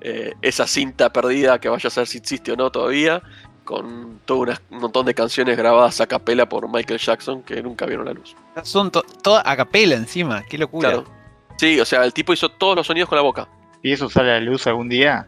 eh, 0.01 0.33
esa 0.43 0.69
cinta 0.69 1.13
perdida 1.13 1.59
que 1.59 1.69
vaya 1.69 1.89
a 1.89 1.91
ser 1.91 2.07
si 2.07 2.19
existe 2.19 2.53
o 2.53 2.57
no 2.57 2.71
todavía. 2.71 3.21
Con 3.65 4.21
todo 4.25 4.39
una- 4.39 4.63
un 4.71 4.79
montón 4.79 5.05
de 5.05 5.13
canciones 5.15 5.59
grabadas 5.59 6.01
a 6.01 6.07
capela 6.07 6.49
por 6.49 6.73
Michael 6.73 7.01
Jackson 7.01 7.43
que 7.43 7.61
nunca 7.63 7.85
vieron 7.85 8.07
la 8.07 8.13
luz. 8.13 8.35
Son 8.63 8.91
to- 8.93 9.03
toda 9.23 9.43
a 9.45 9.57
capela 9.57 9.95
encima, 9.97 10.43
qué 10.49 10.57
locura. 10.57 10.89
Claro. 10.91 11.05
Sí, 11.59 11.79
o 11.81 11.85
sea, 11.85 12.05
el 12.05 12.13
tipo 12.15 12.33
hizo 12.33 12.49
todos 12.49 12.77
los 12.77 12.87
sonidos 12.87 13.09
con 13.09 13.17
la 13.17 13.23
boca. 13.23 13.49
Si 13.83 13.91
eso 13.93 14.09
sale 14.09 14.31
a 14.31 14.35
la 14.35 14.41
luz 14.41 14.67
algún 14.69 14.89
día, 14.89 15.27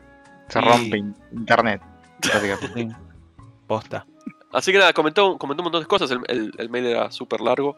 se 0.51 0.61
rompe 0.61 0.97
in- 0.99 1.15
internet. 1.33 1.81
Posta. 3.67 4.07
Así 4.53 4.73
que 4.73 4.79
nada, 4.79 4.93
comentó, 4.93 5.39
comentó 5.39 5.63
un 5.63 5.67
montón 5.67 5.83
de 5.83 5.87
cosas. 5.87 6.11
El, 6.11 6.21
el- 6.29 6.53
el 6.59 6.71
mail 6.71 6.87
era 6.87 7.11
súper 7.11 7.41
largo. 7.41 7.77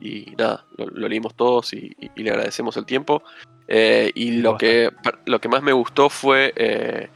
Y 0.00 0.34
nada, 0.38 0.64
lo, 0.76 0.86
lo 0.86 1.08
leímos 1.08 1.34
todos 1.34 1.72
y, 1.72 1.92
y- 2.00 2.10
y 2.16 2.22
le 2.22 2.30
agradecemos 2.30 2.76
el 2.76 2.86
tiempo. 2.86 3.22
Eh, 3.68 4.10
y 4.14 4.32
lo 4.38 4.56
que, 4.58 4.90
lo 5.26 5.40
que 5.40 5.48
más 5.48 5.62
me 5.62 5.72
gustó 5.72 6.08
fue 6.10 6.52
eh, 6.56 7.08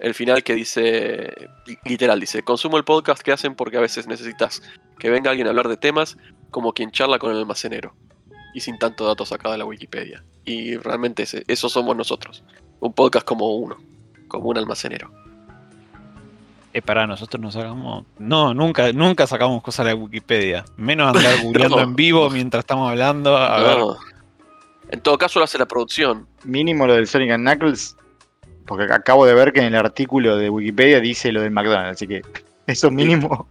el 0.00 0.14
final 0.14 0.42
que 0.42 0.54
dice, 0.54 1.32
literal, 1.84 2.18
dice, 2.18 2.42
consumo 2.42 2.76
el 2.76 2.84
podcast 2.84 3.22
que 3.22 3.30
hacen 3.32 3.54
porque 3.54 3.76
a 3.76 3.80
veces 3.80 4.06
necesitas 4.08 4.62
que 4.98 5.10
venga 5.10 5.30
alguien 5.30 5.46
a 5.46 5.50
hablar 5.50 5.68
de 5.68 5.76
temas 5.76 6.16
como 6.50 6.72
quien 6.72 6.90
charla 6.90 7.18
con 7.18 7.30
el 7.32 7.38
almacenero. 7.38 7.94
Y 8.54 8.60
sin 8.60 8.78
tanto 8.78 9.06
datos 9.06 9.28
sacado 9.30 9.52
de 9.52 9.58
la 9.58 9.64
Wikipedia. 9.64 10.24
Y 10.44 10.76
realmente 10.76 11.22
ese- 11.24 11.44
eso 11.48 11.68
somos 11.68 11.96
nosotros. 11.96 12.42
Un 12.80 12.92
podcast 12.92 13.24
como 13.26 13.54
uno, 13.56 13.76
como 14.32 14.48
un 14.50 14.58
almacenero. 14.58 15.10
Eh, 16.74 16.80
para 16.82 17.06
nosotros 17.06 17.40
nos 17.40 17.52
sacamos. 17.54 18.04
No, 18.18 18.54
nunca, 18.54 18.92
nunca 18.92 19.26
sacamos 19.26 19.62
cosas 19.62 19.84
de 19.86 19.92
la 19.92 19.98
Wikipedia. 19.98 20.64
Menos 20.76 21.14
andar 21.14 21.34
googleando 21.42 21.76
No. 21.76 21.82
en 21.82 21.94
vivo 21.94 22.30
mientras 22.30 22.62
estamos 22.62 22.90
hablando. 22.90 23.36
A 23.36 23.60
ver. 23.60 23.78
No. 23.78 23.96
En 24.90 25.00
todo 25.00 25.16
caso 25.18 25.38
lo 25.38 25.44
hace 25.44 25.58
la 25.58 25.66
producción. 25.66 26.26
Mínimo 26.44 26.86
lo 26.86 26.94
del 26.94 27.06
Sonic 27.06 27.30
and 27.32 27.46
Knuckles, 27.46 27.96
porque 28.66 28.84
ac- 28.84 28.94
acabo 28.94 29.24
de 29.26 29.34
ver 29.34 29.52
que 29.52 29.60
en 29.60 29.66
el 29.66 29.76
artículo 29.76 30.36
de 30.36 30.50
Wikipedia 30.50 31.00
dice 31.00 31.30
lo 31.32 31.40
del 31.42 31.50
McDonald's, 31.50 31.96
así 31.96 32.06
que 32.08 32.22
eso 32.66 32.90
mínimo 32.90 33.46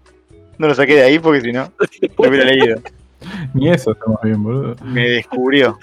no 0.58 0.68
lo 0.68 0.76
saqué 0.76 0.96
de 0.96 1.04
ahí 1.04 1.18
porque 1.20 1.42
si 1.42 1.52
no 1.52 1.72
lo 2.18 2.30
hubiera 2.30 2.46
leído. 2.46 2.82
Ni 3.54 3.70
eso 3.70 3.92
estamos 3.92 4.20
bien, 4.24 4.42
boludo. 4.44 4.76
Me 4.84 5.08
descubrió. 5.10 5.78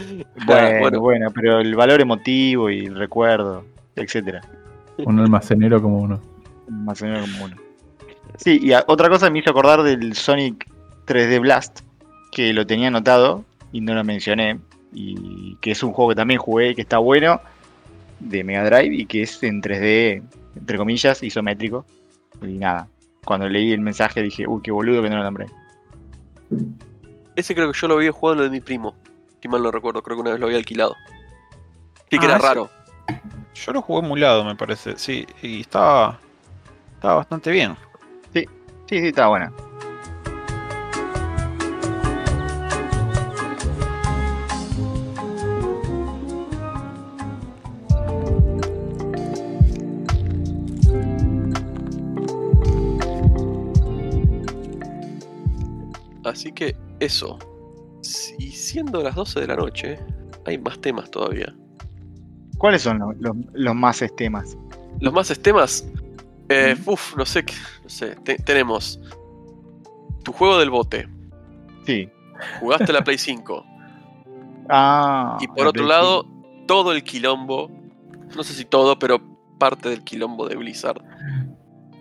Bueno, 0.46 0.78
bueno. 0.80 1.00
bueno, 1.00 1.30
pero 1.34 1.60
el 1.60 1.74
valor 1.74 2.00
emotivo 2.00 2.70
y 2.70 2.86
el 2.86 2.94
recuerdo, 2.96 3.64
etcétera. 3.96 4.40
Un 4.98 5.18
almacenero 5.18 5.80
como 5.82 5.98
uno. 5.98 6.20
Más 6.68 7.00
o 7.02 7.06
menos 7.06 7.20
como 7.30 7.44
uno. 7.44 7.56
Sí, 8.36 8.58
y 8.62 8.72
a- 8.72 8.84
otra 8.86 9.08
cosa 9.08 9.28
me 9.30 9.40
hizo 9.40 9.50
acordar 9.50 9.82
del 9.82 10.14
Sonic 10.14 10.66
3D 11.06 11.40
Blast, 11.40 11.80
que 12.32 12.52
lo 12.52 12.66
tenía 12.66 12.88
anotado 12.88 13.44
y 13.72 13.80
no 13.80 13.94
lo 13.94 14.02
mencioné, 14.04 14.58
y 14.92 15.56
que 15.60 15.72
es 15.72 15.82
un 15.82 15.92
juego 15.92 16.10
que 16.10 16.16
también 16.16 16.40
jugué 16.40 16.70
y 16.70 16.74
que 16.74 16.82
está 16.82 16.98
bueno, 16.98 17.40
de 18.20 18.44
Mega 18.44 18.64
Drive, 18.64 18.94
y 18.94 19.06
que 19.06 19.22
es 19.22 19.42
en 19.42 19.60
3D, 19.62 20.22
entre 20.56 20.78
comillas, 20.78 21.22
isométrico. 21.22 21.84
Y 22.42 22.58
nada, 22.58 22.88
cuando 23.24 23.48
leí 23.48 23.72
el 23.72 23.80
mensaje 23.80 24.22
dije, 24.22 24.46
uy, 24.46 24.60
qué 24.62 24.70
boludo 24.70 25.02
que 25.02 25.10
no 25.10 25.16
lo 25.18 25.24
nombré. 25.24 25.46
Ese 27.36 27.54
creo 27.54 27.70
que 27.72 27.78
yo 27.78 27.88
lo 27.88 27.94
había 27.94 28.12
jugado 28.12 28.36
lo 28.38 28.42
de 28.44 28.50
mi 28.50 28.60
primo. 28.60 28.94
Si 29.40 29.48
mal 29.48 29.62
no 29.62 29.70
recuerdo, 29.70 30.02
creo 30.02 30.16
que 30.16 30.20
una 30.22 30.30
vez 30.32 30.40
lo 30.40 30.46
había 30.46 30.58
alquilado. 30.58 30.96
Sí, 32.10 32.18
que 32.18 32.26
Ah, 32.26 32.30
era 32.30 32.38
raro. 32.38 32.70
Yo 33.54 33.72
lo 33.72 33.82
jugué 33.82 34.04
emulado, 34.04 34.44
me 34.44 34.54
parece. 34.54 34.96
Sí, 34.98 35.26
y 35.42 35.60
estaba. 35.62 36.18
Estaba 36.94 37.14
bastante 37.16 37.50
bien. 37.50 37.76
Sí, 38.32 38.46
sí, 38.88 38.96
está 38.98 39.28
buena. 39.28 39.52
Así 56.24 56.52
que 56.52 56.76
eso. 57.00 57.38
Y 58.38 58.50
siendo 58.52 59.02
las 59.02 59.14
12 59.14 59.40
de 59.40 59.46
la 59.46 59.56
noche, 59.56 59.98
hay 60.46 60.58
más 60.58 60.80
temas 60.80 61.10
todavía. 61.10 61.54
¿Cuáles 62.58 62.82
son 62.82 62.98
los, 62.98 63.16
los- 63.18 63.36
los 63.52 63.74
más 63.74 64.02
temas? 64.16 64.56
Los 65.00 65.12
más 65.12 65.28
temas. 65.40 65.86
Eh, 66.48 66.76
uf, 66.86 67.16
no 67.16 67.24
sé, 67.24 67.44
qué- 67.44 67.54
no 67.82 67.88
sé. 67.88 68.16
te- 68.16 68.36
tenemos 68.36 69.00
tu 70.24 70.32
juego 70.32 70.58
del 70.58 70.70
bote. 70.70 71.08
Sí. 71.86 72.08
Jugaste 72.60 72.92
la 72.92 73.02
Play 73.04 73.18
5. 73.18 73.64
Ah. 74.68 75.38
y 75.40 75.46
por 75.48 75.66
otro 75.66 75.72
Play 75.84 75.88
lado, 75.88 76.26
todo 76.66 76.92
el 76.92 77.02
quilombo. 77.02 77.70
No 78.36 78.44
sé 78.44 78.52
si 78.54 78.64
todo, 78.64 78.98
pero 78.98 79.20
parte 79.58 79.88
del 79.88 80.02
quilombo 80.04 80.48
de 80.48 80.56
Blizzard. 80.56 81.02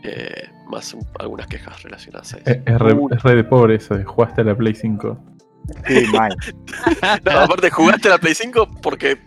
Eh, 0.04 0.50
más 0.70 0.94
un- 0.94 1.06
algunas 1.20 1.48
quejas 1.48 1.82
relacionadas 1.84 2.34
a 2.34 2.38
eso. 2.38 2.50
Es, 2.50 2.58
es 2.66 2.80
re, 2.80 2.96
es 3.12 3.24
re 3.24 3.36
de 3.36 3.44
pobre 3.44 3.76
eso 3.76 3.96
de 3.96 4.04
jugaste 4.04 4.42
a 4.42 4.44
la 4.46 4.56
Play 4.56 4.74
5. 4.76 5.18
Sí, 5.88 6.06
mal. 6.14 6.36
No, 7.26 7.40
aparte, 7.40 7.70
jugaste 7.70 8.10
la 8.10 8.18
Play 8.18 8.36
5 8.36 8.70
porque 8.82 9.18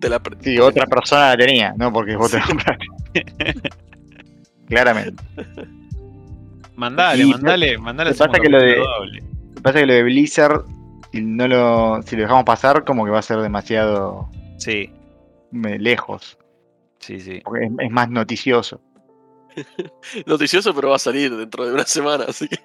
te 0.00 0.08
la. 0.08 0.20
Sí, 0.40 0.58
otra 0.58 0.86
persona 0.86 1.30
la 1.30 1.36
tenía, 1.36 1.74
no 1.76 1.92
porque 1.92 2.16
vos 2.16 2.30
te 2.30 2.38
la 2.38 2.44
compraste. 2.46 2.86
Claramente. 4.68 5.22
Mandale, 6.74 7.22
Y- 7.22 7.26
mandale, 7.30 7.78
mandale. 7.78 8.10
me 8.10 8.16
pasa 8.16 8.38
que 8.40 8.48
lo 8.48 8.60
de-. 8.60 8.76
Lo 8.76 9.62
pasa 9.62 9.78
es 9.78 9.82
que 9.82 9.86
lo 9.86 9.94
de 9.94 10.02
Blizzard, 10.02 10.64
si, 11.12 11.20
no 11.22 11.48
lo, 11.48 12.02
si 12.02 12.16
lo 12.16 12.22
dejamos 12.22 12.44
pasar, 12.44 12.84
como 12.84 13.04
que 13.04 13.10
va 13.10 13.18
a 13.20 13.22
ser 13.22 13.38
demasiado 13.40 14.28
Sí, 14.58 14.90
lejos. 15.52 16.36
sí, 16.98 17.20
sí. 17.20 17.40
Porque 17.44 17.66
es, 17.66 17.72
es 17.78 17.90
más 17.90 18.10
noticioso. 18.10 18.80
Noticioso, 20.26 20.74
pero 20.74 20.90
va 20.90 20.96
a 20.96 20.98
salir 20.98 21.34
dentro 21.34 21.64
de 21.64 21.72
una 21.72 21.84
semana, 21.84 22.24
así 22.28 22.46
que 22.48 22.58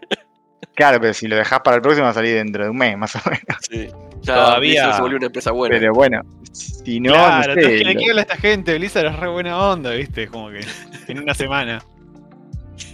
Claro, 0.82 1.00
pero 1.00 1.14
si 1.14 1.28
lo 1.28 1.36
dejás 1.36 1.60
para 1.62 1.76
el 1.76 1.82
próximo 1.84 2.06
va 2.06 2.10
a 2.10 2.14
salir 2.16 2.34
dentro 2.36 2.64
de 2.64 2.70
un 2.72 2.78
mes, 2.78 2.98
más 2.98 3.16
o 3.16 3.20
menos. 3.26 3.44
sí. 3.70 3.88
Ya 4.24 4.34
Todavía- 4.36 4.60
Blizzard 4.82 4.96
se 4.96 5.02
volvió 5.02 5.18
una 5.18 5.26
empresa 5.28 5.52
buena. 5.52 5.76
Pero 5.78 5.94
bueno, 5.94 6.22
si 6.52 7.00
no, 7.00 7.12
claro, 7.14 7.54
no 7.56 7.62
sé, 7.62 7.68
¿qué, 7.78 7.84
lo- 7.94 8.00
qué 8.00 8.10
habla 8.10 8.22
esta 8.22 8.38
gente? 8.38 8.76
Blizzard 8.80 9.06
es 9.06 9.16
re 9.20 9.28
buena 9.30 9.58
onda, 9.72 9.92
¿viste? 9.92 10.28
Como 10.28 10.50
que 10.50 10.62
en 11.08 11.20
una 11.20 11.34
semana. 11.36 11.84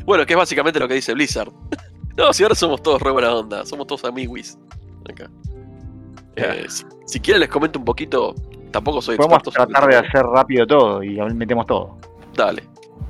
Bueno, 0.06 0.26
que 0.26 0.34
es 0.34 0.38
básicamente 0.38 0.80
lo 0.80 0.88
que 0.88 0.96
dice 0.96 1.14
Blizzard. 1.14 1.52
No, 2.18 2.34
si 2.34 2.42
ahora 2.42 2.56
somos 2.56 2.82
todos 2.82 3.00
re 3.00 3.12
buena 3.12 3.32
onda, 3.32 3.64
somos 3.64 3.86
todos 3.86 4.04
amiguis. 4.06 4.58
Acá. 5.08 5.30
Eh, 6.36 6.66
si, 6.68 6.84
si 7.06 7.20
quieren 7.20 7.42
les 7.42 7.50
comento 7.50 7.78
un 7.78 7.86
poquito, 7.86 8.34
tampoco 8.72 9.04
soy 9.04 9.18
podemos 9.18 9.38
experto. 9.38 9.52
sobre 9.62 9.72
tratar 9.72 9.90
de 9.92 9.96
hacer 10.08 10.26
rápido 10.26 10.66
todo 10.66 11.04
y 11.04 11.16
metemos 11.36 11.68
todo. 11.68 11.96
Dale. 12.36 12.64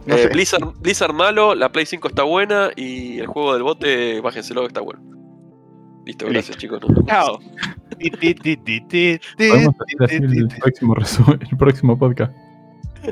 No 0.07 0.15
Eh, 0.15 0.23
sé. 0.23 0.29
Blizzard, 0.29 0.73
Blizzard 0.79 1.13
malo, 1.13 1.53
la 1.53 1.71
Play 1.71 1.85
5 1.85 2.07
está 2.07 2.23
buena 2.23 2.69
y 2.75 3.19
el 3.19 3.27
juego 3.27 3.53
del 3.53 3.63
bote, 3.63 4.19
bájenselo 4.21 4.61
que 4.61 4.67
está 4.67 4.81
bueno. 4.81 5.01
Listo, 6.05 6.25
gracias 6.27 6.57
chicos. 6.57 6.79
nos 6.81 6.89
vemos. 7.05 7.39
Podemos 9.37 9.75
hacer 9.99 10.23
el 10.23 10.47
próximo, 10.47 10.95
el 11.51 11.57
próximo 11.57 11.99
podcast. 11.99 12.33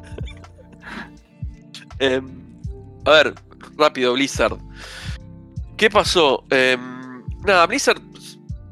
Em, 2.00 2.26
a 3.06 3.12
ver, 3.12 3.34
rápido, 3.78 4.14
Blizzard. 4.14 4.58
¿Qué 5.78 5.90
pasó? 5.90 6.44
Em, 6.50 7.24
nada, 7.46 7.66
Blizzard 7.68 8.02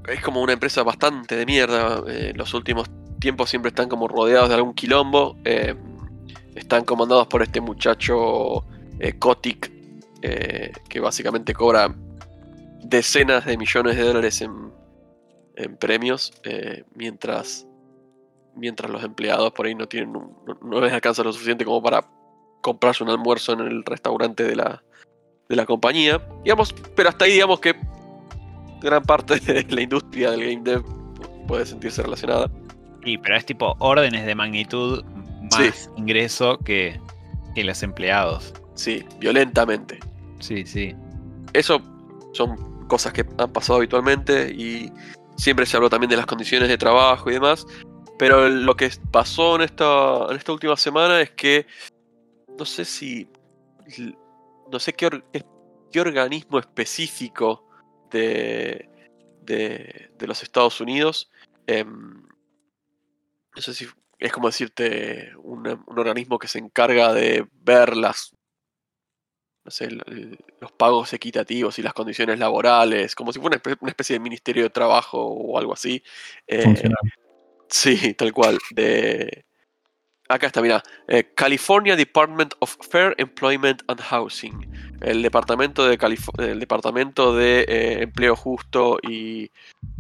es 0.08 0.22
como 0.22 0.42
una 0.42 0.54
empresa 0.54 0.84
bastante 0.84 1.36
de 1.36 1.46
mierda. 1.46 2.04
eh, 2.08 2.30
en 2.32 2.38
los 2.38 2.54
últimos 2.54 2.90
tiempos 3.20 3.50
siempre 3.50 3.70
están 3.70 3.88
como 3.88 4.08
rodeados 4.08 4.50
de 4.50 4.56
algún 4.56 4.74
quilombo. 4.74 5.38
em, 5.46 5.78
están 6.56 6.86
comandados 6.86 7.28
por 7.28 7.42
este 7.42 7.62
muchacho 7.62 8.64
eh, 9.00 9.18
eh, 10.22 10.72
que 10.90 11.00
básicamente 11.00 11.54
cobra 11.54 11.94
decenas 12.84 13.46
de 13.46 13.58
millones 13.58 13.96
de 13.98 14.04
dólares 14.04 14.42
en, 14.42 14.72
en 15.56 15.78
premios, 15.78 16.34
eh, 16.44 16.84
mientras, 16.96 17.66
mientras 18.56 18.92
los 18.92 19.04
empleados 19.04 19.52
por 19.54 19.66
ahí 19.66 19.76
no 19.76 19.88
tienen 19.88 20.16
un- 20.16 20.36
no, 20.46 20.58
no 20.62 20.82
les 20.82 20.94
alcanza 20.94 21.24
lo 21.24 21.34
suficiente 21.34 21.66
como 21.66 21.82
para 21.82 22.06
comprarse 22.62 23.04
un 23.04 23.10
almuerzo 23.10 23.54
en 23.54 23.62
el 23.62 23.84
restaurante 23.84 24.44
de 24.44 24.56
la, 24.56 24.84
de 25.50 25.56
la 25.56 25.66
compañía. 25.66 26.22
Digamos, 26.44 26.74
pero 26.96 27.10
hasta 27.10 27.26
ahí 27.26 27.34
digamos 27.34 27.60
que 27.60 27.76
gran 28.82 29.04
parte 29.04 29.40
de 29.40 29.66
la 29.70 29.82
industria 29.82 30.32
del 30.32 30.42
game 30.42 30.62
dev 30.64 30.84
puede 31.48 31.66
sentirse 31.66 32.02
relacionada. 32.04 32.50
Sí, 33.04 33.18
pero 33.18 33.36
es 33.36 33.46
tipo 33.46 33.76
órdenes 33.80 34.26
de 34.26 34.36
magnitud 34.36 35.04
más 35.58 35.90
ingreso 35.98 36.58
que, 36.60 37.00
que 37.56 37.64
los 37.64 37.82
empleados. 37.84 38.54
Sí, 38.76 39.06
violentamente. 39.20 40.00
Sí, 40.40 40.66
sí. 40.66 40.96
Eso 41.54 41.82
son 42.34 42.88
cosas 42.88 43.14
que 43.14 43.26
han 43.38 43.52
pasado 43.54 43.78
habitualmente 43.78 44.52
y 44.52 44.92
siempre 45.38 45.66
se 45.66 45.78
habló 45.78 45.90
también 45.90 46.10
de 46.10 46.18
las 46.18 46.26
condiciones 46.26 46.68
de 46.70 46.78
trabajo 46.78 47.30
y 47.30 47.34
demás. 47.34 47.66
Pero 48.20 48.48
lo 48.50 48.76
que 48.76 48.92
pasó 49.12 49.56
en 49.56 49.62
esta, 49.64 50.28
en 50.30 50.36
esta 50.38 50.52
última 50.52 50.78
semana 50.78 51.22
es 51.22 51.32
que 51.32 51.66
no 52.58 52.66
sé 52.66 52.86
si. 52.86 53.28
No 54.72 54.80
sé 54.80 54.94
qué, 54.94 55.06
or- 55.08 55.24
qué- 55.32 55.46
qué 55.92 56.02
organismo 56.02 56.58
específico 56.60 57.68
de, 58.12 58.90
de, 59.42 60.12
de 60.18 60.28
los 60.28 60.42
Estados 60.44 60.80
Unidos. 60.82 61.30
em, 61.68 62.24
no 63.56 63.62
sé 63.62 63.74
si 63.74 63.86
es 64.24 64.32
como 64.32 64.48
decirte 64.48 65.32
un, 65.38 65.68
un 65.68 66.00
organismo 66.00 66.40
que 66.40 66.48
se 66.48 66.60
encarga 66.60 67.14
de 67.14 67.46
ver 67.52 67.98
las 67.98 68.32
no 69.66 69.72
sé, 69.72 69.88
los 69.90 70.72
pagos 70.74 71.14
equitativos 71.14 71.80
y 71.80 71.82
las 71.82 71.94
condiciones 71.94 72.38
laborales, 72.38 73.16
como 73.16 73.32
si 73.32 73.40
fuera 73.40 73.56
una 73.56 73.64
espe- 73.64 73.78
una 73.80 73.92
especie 73.92 74.16
de 74.16 74.20
ministerio 74.20 74.64
de 74.64 74.70
trabajo 74.70 75.26
o 75.26 75.58
algo 75.58 75.72
así. 75.72 76.04
Eh, 76.48 76.84
sí, 77.70 78.14
tal 78.14 78.34
cual. 78.34 78.58
De... 78.72 79.46
Acá 80.28 80.48
está, 80.48 80.62
mira. 80.62 80.84
eh, 81.08 81.32
California 81.34 81.96
Department 81.96 82.56
of 82.60 82.76
Fair 82.90 83.16
Employment 83.18 83.84
and 83.88 84.02
Housing. 84.02 84.70
El 85.02 85.22
departamento 85.22 85.86
de, 85.86 85.98
Calif- 85.98 86.42
el 86.42 86.60
departamento 86.60 87.34
de 87.34 87.62
eh, 87.62 88.04
empleo 88.04 88.36
justo 88.36 89.00
y, 89.02 89.50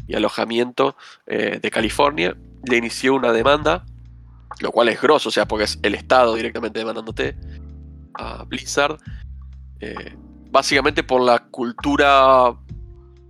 y 0.07 0.15
alojamiento 0.15 0.97
eh, 1.25 1.59
de 1.61 1.71
California 1.71 2.35
le 2.69 2.77
inició 2.77 3.13
una 3.15 3.31
demanda, 3.31 3.85
lo 4.59 4.71
cual 4.71 4.89
es 4.89 5.01
grosso, 5.01 5.29
o 5.29 5.31
sea, 5.31 5.47
porque 5.47 5.65
es 5.65 5.79
el 5.81 5.95
Estado 5.95 6.35
directamente 6.35 6.79
demandándote 6.79 7.35
a 8.15 8.43
Blizzard 8.43 8.97
eh, 9.79 10.15
básicamente 10.51 11.03
por 11.03 11.21
la 11.21 11.39
cultura, 11.39 12.53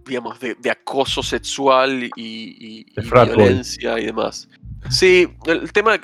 digamos, 0.05 0.39
de, 0.39 0.55
de 0.55 0.69
acoso 0.71 1.23
sexual 1.23 2.03
y, 2.03 2.11
y- 2.15 2.85
boy. 3.09 3.25
violencia 3.35 3.97
y 3.99 4.05
demás. 4.05 4.47
Sí, 4.89 5.27
el 5.45 5.71
tema, 5.71 5.97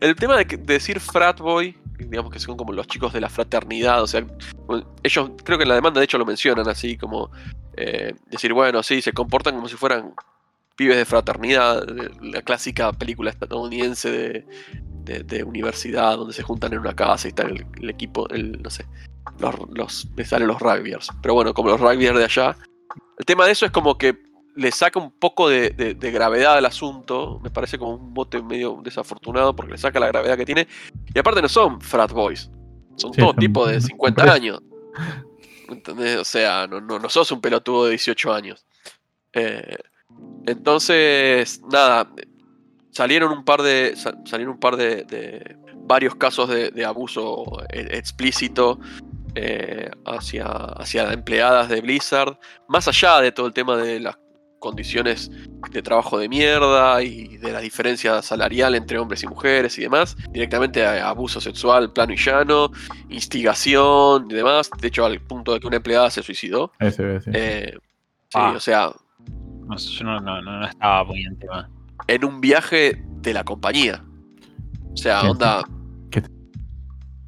el 0.00 0.16
tema 0.16 0.36
de 0.36 0.44
decir 0.44 0.98
frat 1.00 1.38
boy, 1.40 1.76
digamos 1.98 2.32
que 2.32 2.40
son 2.40 2.56
como 2.56 2.72
los 2.72 2.86
chicos 2.88 3.12
de 3.12 3.20
la 3.20 3.28
fraternidad, 3.28 4.02
o 4.02 4.06
sea, 4.08 4.26
ellos 5.04 5.30
creo 5.44 5.56
que 5.56 5.62
en 5.62 5.68
la 5.68 5.76
demanda 5.76 6.00
de 6.00 6.04
hecho 6.04 6.18
lo 6.18 6.26
mencionan 6.26 6.68
así 6.68 6.96
como 6.96 7.30
eh, 7.76 8.12
decir, 8.26 8.52
bueno, 8.52 8.82
sí, 8.82 9.00
se 9.00 9.12
comportan 9.12 9.54
como 9.54 9.68
si 9.68 9.76
fueran 9.76 10.12
pibes 10.76 10.96
de 10.96 11.04
fraternidad, 11.04 11.86
la 12.20 12.42
clásica 12.42 12.92
película 12.92 13.30
estadounidense 13.30 14.10
de, 14.10 14.46
de- 15.04 15.22
de 15.22 15.44
universidad 15.44 16.16
donde 16.16 16.32
se 16.34 16.42
juntan 16.42 16.72
en 16.72 16.80
una 16.80 16.94
casa 16.96 17.28
y 17.28 17.30
está 17.30 17.42
el, 17.44 17.66
el 17.80 17.90
equipo, 17.90 18.28
el, 18.30 18.60
no 18.62 18.70
sé, 18.70 18.86
los, 19.38 19.54
los, 19.72 20.08
me 20.16 20.24
salen 20.24 20.48
los 20.48 20.60
rugbyers. 20.60 21.08
Pero 21.22 21.34
bueno, 21.34 21.54
como 21.54 21.68
los 21.70 21.80
rugbyers 21.80 22.16
de 22.18 22.24
allá. 22.24 22.56
El 23.18 23.24
tema 23.24 23.46
de 23.46 23.52
eso 23.52 23.64
es 23.66 23.70
como 23.72 23.96
que 23.98 24.16
le 24.56 24.70
saca 24.70 24.98
un 24.98 25.10
poco 25.12 25.48
de, 25.48 25.70
de- 25.70 25.94
de 25.94 26.10
gravedad 26.10 26.56
al 26.56 26.66
asunto. 26.66 27.40
Me 27.42 27.50
parece 27.50 27.78
como 27.78 27.94
un 27.94 28.14
bote 28.14 28.40
medio 28.42 28.80
desafortunado 28.82 29.54
porque 29.54 29.72
le 29.72 29.78
saca 29.78 30.00
la 30.00 30.08
gravedad 30.08 30.36
que 30.36 30.44
tiene. 30.46 30.66
Y 31.14 31.18
aparte 31.18 31.40
no 31.42 31.48
son 31.48 31.80
frat 31.80 32.10
boys. 32.12 32.50
Son 32.96 33.12
Sí, 33.12 33.18
todo 33.20 33.30
son- 33.30 33.36
tipo 33.36 33.66
de 33.66 33.80
son 33.80 33.88
50 33.90 34.22
presos. 34.22 34.40
años. 34.40 34.62
¿Entendés? 35.68 36.18
O 36.18 36.24
sea, 36.24 36.66
no, 36.66 36.80
no, 36.80 36.98
no 36.98 37.08
sos 37.08 37.30
un 37.32 37.40
pelotudo 37.40 37.84
de 37.84 37.90
18 37.90 38.32
años. 38.32 38.64
Eh, 39.32 39.76
entonces, 40.46 41.60
nada. 41.70 42.08
Salieron 42.90 43.32
un 43.32 43.44
par 43.44 43.62
de. 43.62 43.94
sa- 43.96 44.14
Salieron 44.24 44.54
un 44.54 44.60
par 44.60 44.76
de. 44.76 45.04
de 45.04 45.56
varios 45.86 46.14
casos 46.14 46.48
de, 46.48 46.70
de 46.70 46.84
abuso 46.84 47.44
eh, 47.70 47.88
explícito 47.92 48.78
eh, 49.34 49.90
hacia, 50.06 50.46
hacia 50.46 51.12
empleadas 51.12 51.68
de 51.68 51.80
Blizzard. 51.82 52.38
Más 52.68 52.88
allá 52.88 53.20
de 53.20 53.32
todo 53.32 53.46
el 53.46 53.52
tema 53.52 53.76
de 53.76 54.00
las 54.00 54.16
condiciones 54.60 55.30
de 55.72 55.82
trabajo 55.82 56.16
de 56.18 56.26
mierda 56.30 57.02
y 57.02 57.36
de 57.36 57.52
la 57.52 57.60
diferencia 57.60 58.22
salarial 58.22 58.74
entre 58.74 58.98
hombres 58.98 59.22
y 59.22 59.26
mujeres 59.26 59.76
y 59.76 59.82
demás. 59.82 60.16
Directamente 60.30 60.86
a 60.86 61.06
abuso 61.10 61.38
sexual, 61.38 61.92
plano 61.92 62.14
y 62.14 62.16
llano, 62.16 62.70
instigación 63.10 64.26
y 64.30 64.34
demás. 64.34 64.70
De 64.80 64.88
hecho, 64.88 65.04
al 65.04 65.20
punto 65.20 65.52
de 65.52 65.60
que 65.60 65.66
una 65.66 65.76
empleada 65.76 66.10
se 66.10 66.22
suicidó. 66.22 66.72
Eh, 66.80 67.72
sí, 67.74 67.78
Ah. 68.34 68.52
o 68.56 68.60
sea, 68.60 68.90
No 69.66 69.78
sé, 69.78 69.90
yo 69.90 70.04
no, 70.04 70.20
no, 70.20 70.40
no, 70.42 70.60
no 70.60 70.66
estaba 70.66 71.04
muy 71.04 71.22
en 71.24 71.36
tema. 71.38 71.68
en 72.06 72.24
un 72.24 72.40
viaje 72.40 73.02
de 73.22 73.32
la 73.32 73.44
compañía. 73.44 74.04
O 74.92 74.96
sea, 74.96 75.20
Sí, 75.22 75.26
onda. 75.28 75.62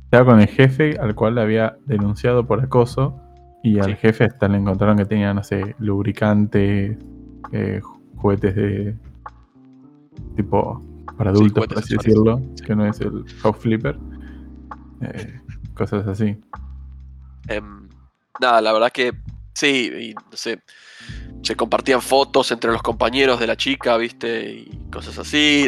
Estaba 0.05 0.25
con 0.33 0.41
el 0.41 0.47
jefe 0.49 0.97
al 1.01 1.15
cual 1.15 1.35
le 1.35 1.41
había 1.43 1.77
denunciado 1.87 2.47
por 2.47 2.61
acoso. 2.63 3.21
Y 3.65 3.81
al 3.81 3.93
Sí. 3.93 3.97
jefe 4.03 4.25
hasta 4.25 4.47
le 4.49 4.59
encontraron 4.59 4.97
que 4.97 5.05
tenía, 5.05 5.35
no 5.35 5.43
sé, 5.43 5.75
lubricante, 5.81 6.97
eh, 7.53 7.81
juguetes 8.17 8.55
de. 8.55 8.95
tipo. 10.37 10.81
para 11.17 11.31
adultos, 11.31 11.67
por 11.67 11.79
así 11.79 11.97
decirlo. 11.97 12.41
Que 12.65 12.77
no 12.77 12.85
es 12.87 13.01
el 13.01 13.25
House 13.41 13.57
Flipper. 13.59 13.99
Eh, 15.01 15.41
cosas 15.75 16.07
así. 16.07 16.39
Em, 17.49 17.89
nada, 18.41 18.61
la 18.61 18.73
verdad 18.73 18.93
que 18.93 19.13
sí, 19.55 19.91
y 20.11 20.15
no 20.15 20.21
sé, 20.37 20.61
se 21.43 21.55
compartían 21.55 22.03
fotos 22.03 22.51
entre 22.51 22.73
los 22.73 22.83
compañeros 22.83 23.39
de 23.39 23.47
la 23.47 23.57
chica, 23.57 23.97
viste, 23.97 24.51
y 24.51 24.91
cosas 24.91 25.19
así. 25.19 25.67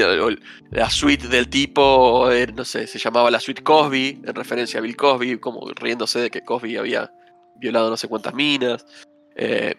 La 0.71 0.91
suite 0.91 1.29
del 1.29 1.49
tipo, 1.49 2.31
eh, 2.31 2.49
no 2.55 2.65
sé, 2.65 2.87
se 2.87 2.99
llamaba 2.99 3.31
la 3.31 3.39
suite 3.41 3.63
Cosby, 3.63 4.21
en 4.25 4.35
referencia 4.35 4.81
a 4.81 4.83
Bill 4.83 4.97
Cosby, 4.97 5.39
como 5.39 5.69
riéndose 5.77 6.19
de 6.19 6.31
que 6.31 6.43
Cosby 6.43 6.77
había 6.77 7.13
violado 7.61 7.91
no 7.91 7.97
sé 7.97 8.09
cuántas 8.09 8.35
minas. 8.35 8.85
Eh, 9.37 9.77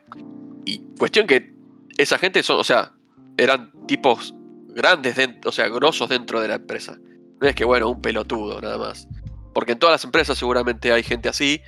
y 0.65 0.79
cuestión 0.97 1.27
que 1.27 1.53
esa 1.97 2.17
gente 2.17 2.43
son, 2.43 2.59
o 2.59 2.63
sea, 2.63 2.93
eran 3.37 3.71
tipos 3.87 4.33
grandes, 4.69 5.15
den- 5.17 5.41
o 5.45 5.51
sea, 5.51 5.67
grosos 5.67 6.07
dentro 6.09 6.39
de 6.39 6.47
la 6.47 6.55
empresa. 6.55 6.97
No 7.41 7.47
es 7.47 7.55
que, 7.55 7.65
bueno, 7.65 7.89
un 7.89 8.01
pelotudo 8.01 8.61
nada 8.61 8.77
más. 8.77 9.07
Porque 9.53 9.73
en 9.73 9.79
todas 9.79 9.93
las 9.95 10.03
empresas 10.05 10.37
seguramente 10.37 10.91
hay 10.93 11.03
gente 11.03 11.27
así. 11.27 11.61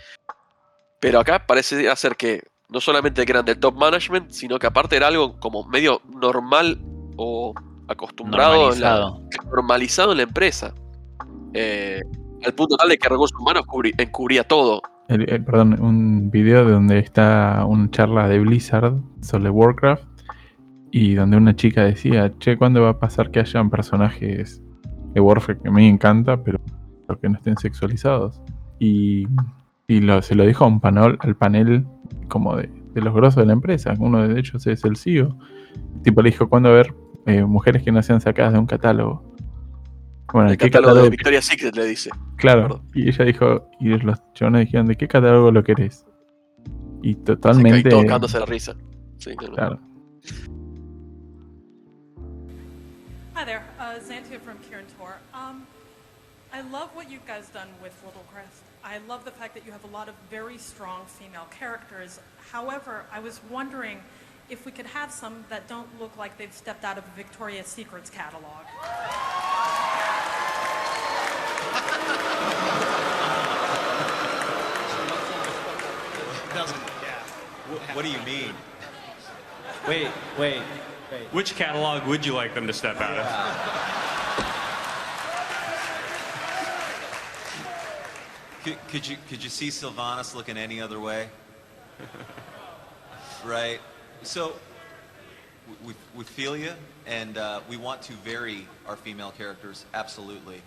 Pero 1.02 1.20
acá 1.20 1.46
parece 1.48 1.94
ser 1.96 2.16
que 2.16 2.44
no 2.72 2.80
solamente 2.80 3.26
que 3.26 3.32
eran 3.32 3.46
del 3.46 3.60
top 3.60 3.76
management, 3.78 4.32
sino 4.32 4.58
que 4.58 4.68
aparte 4.68 4.96
era 4.96 5.08
algo 5.08 5.38
como 5.40 5.66
medio 5.68 6.02
normal 6.22 6.82
o 7.18 7.54
acostumbrado, 7.88 8.74
en 8.74 8.82
la- 8.82 8.90
Normalizado. 9.00 9.22
normalizado 9.52 10.12
en 10.12 10.18
la 10.18 10.24
empresa. 10.24 10.74
Eh, 11.54 12.00
al 12.46 12.54
punto 12.54 12.78
tal 12.78 12.90
de 12.90 12.98
que 12.98 13.10
recursos 13.10 13.38
humanos 13.40 13.64
cubrí- 13.68 13.94
encubría 13.98 14.44
todo. 14.46 14.82
El- 15.10 15.44
perdón, 15.44 15.78
un 15.82 16.32
video 16.32 16.66
de 16.66 16.72
donde 16.72 17.00
está 17.00 17.66
una 17.68 17.90
charla 17.92 18.28
de 18.30 18.40
Blizzard 18.40 18.94
sobre 19.22 19.50
Warcraft 19.50 20.04
y 20.92 21.16
donde 21.16 21.36
una 21.38 21.56
chica 21.56 21.84
decía, 21.84 22.32
che, 22.40 22.58
¿cuándo 22.58 22.82
va 22.82 22.92
a 22.92 23.00
pasar 23.00 23.30
que 23.32 23.42
hayan 23.42 23.70
personajes 23.70 24.62
de 25.14 25.20
Warcraft 25.20 25.62
que 25.62 25.68
a 25.68 25.72
mí 25.72 25.82
me 25.82 25.90
encanta, 25.90 26.42
pero 26.42 26.60
que 27.22 27.28
no 27.28 27.36
estén 27.36 27.58
sexualizados? 27.58 28.42
Y, 28.80 29.28
y 29.88 30.00
lo- 30.00 30.22
se 30.22 30.34
lo 30.36 30.46
dijo 30.46 30.64
a 30.64 30.68
un 30.68 30.80
panel, 30.80 31.18
al 31.20 31.36
panel 31.36 31.86
como 32.28 32.56
de, 32.56 32.70
de 32.94 33.02
los 33.02 33.14
grosos 33.14 33.38
de 33.38 33.46
la 33.46 33.54
empresa, 33.54 33.94
uno 34.00 34.28
de 34.28 34.40
ellos 34.40 34.66
es 34.68 34.84
el 34.86 34.96
CEO. 34.98 35.38
tipo 36.04 36.22
le 36.22 36.32
dijo, 36.32 36.50
¿cuándo 36.50 36.70
va 36.70 36.76
a 36.76 36.80
haber 36.80 36.94
eh, 37.26 37.44
mujeres 37.44 37.84
que 37.84 37.92
no 37.92 38.02
sean 38.04 38.22
sacadas 38.22 38.54
de 38.54 38.60
un 38.60 38.66
catálogo? 38.66 39.24
Bueno, 40.34 40.50
El 40.52 40.58
¿qué 40.58 40.72
catálogo 40.72 41.04
de? 41.04 41.10
Victoria's 41.10 41.46
Secret 41.46 41.76
le 41.76 41.86
dice. 41.86 42.10
Claro, 42.38 42.64
Perdón. 42.64 42.82
y 42.94 43.10
ella 43.10 43.26
dijo, 43.26 43.70
y 43.80 43.90
los 43.90 44.20
chavales 44.34 44.66
dijeron, 44.66 44.88
¿de 44.88 44.96
qué 44.96 45.08
catálogo 45.08 45.52
lo 45.52 45.64
querés? 45.64 46.06
Y 47.02 47.16
totalmente... 47.16 47.90
todo 47.90 48.02
cagándose 48.04 48.40
la 48.40 48.46
risa. 48.46 48.76
Sí. 49.18 49.36
Claro. 49.36 49.80
Hi 53.36 53.46
there, 53.46 53.62
uh, 53.80 54.00
Xantia 54.00 54.40
from 54.40 54.58
Kirin 54.60 54.86
Tor. 54.98 55.16
Um, 55.34 55.66
I 56.54 56.62
love 56.72 56.90
what 56.96 57.10
you 57.10 57.20
guys 57.26 57.50
done 57.54 57.70
with 57.82 57.94
Little 58.06 58.24
Crest. 58.32 58.64
I 58.84 58.98
love 59.08 59.26
the 59.26 59.32
fact 59.32 59.54
that 59.54 59.66
you 59.66 59.72
have 59.72 59.84
a 59.84 59.88
lot 59.88 60.10
of 60.10 60.16
very 60.30 60.58
strong 60.58 61.06
female 61.06 61.48
characters. 61.52 62.20
However, 62.52 63.06
I 63.12 63.20
was 63.20 63.40
wondering 63.50 64.02
if 64.50 64.66
we 64.66 64.72
could 64.72 64.88
have 64.88 65.12
some 65.12 65.46
that 65.50 65.68
don't 65.68 65.88
look 66.00 66.18
like 66.18 66.38
they've 66.38 66.54
stepped 66.54 66.84
out 66.84 66.98
of 66.98 67.06
a 67.06 67.16
Victoria's 67.16 67.68
Secrets 67.68 68.10
catalog. 68.10 68.66
What 77.94 78.04
do 78.04 78.12
you 78.12 78.20
mean? 78.26 78.54
Wait, 79.88 80.08
wait, 80.40 80.62
wait. 81.12 81.28
Which 81.32 81.56
catalog 81.56 82.06
would 82.08 82.26
you 82.26 82.34
like 82.34 82.56
them 82.56 82.68
to 82.68 82.74
step 82.74 83.00
out 83.00 83.18
of? 83.18 84.01
Could, 88.64 88.78
could 88.90 89.08
you 89.08 89.18
could 89.28 89.44
you 89.44 89.50
see 89.50 89.70
Sylvanas 89.70 90.36
looking 90.36 90.56
any 90.56 90.80
other 90.80 91.00
way? 91.00 91.30
right. 93.44 93.80
So 94.22 94.54
we, 95.84 95.96
we, 96.16 96.24
feel 96.24 96.56
you, 96.56 96.72
and 97.08 97.40
uh, 97.40 97.62
we 97.68 97.78
want 97.78 98.04
to 98.04 98.14
vary 98.14 98.68
our 98.88 98.96
female 98.96 99.32
characters 99.32 99.86
absolutely. 99.96 100.62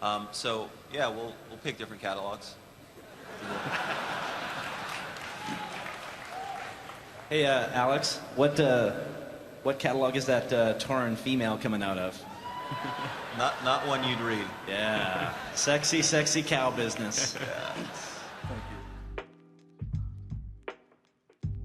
Um, 0.00 0.28
so 0.32 0.70
yeah, 0.90 1.08
we'll 1.08 1.34
we'll 1.50 1.58
pick 1.62 1.76
different 1.76 2.00
catalogs. 2.00 2.54
Hey, 7.28 7.46
uh, 7.46 7.68
Alex, 7.72 8.20
what 8.36 8.58
uh, 8.58 8.92
what 9.64 9.78
catalog 9.78 10.16
is 10.16 10.26
that 10.26 10.52
uh, 10.52 10.74
Tauran 10.74 11.16
female 11.16 11.58
coming 11.58 11.82
out 11.82 11.98
of? 11.98 12.22
Not 13.38 13.52
not 13.64 13.86
one 13.88 14.02
you'd 14.08 14.20
read. 14.20 14.46
Yeah, 14.68 15.32
sexy, 15.54 16.02
sexy 16.02 16.42
cow 16.42 16.70
business. 16.70 17.36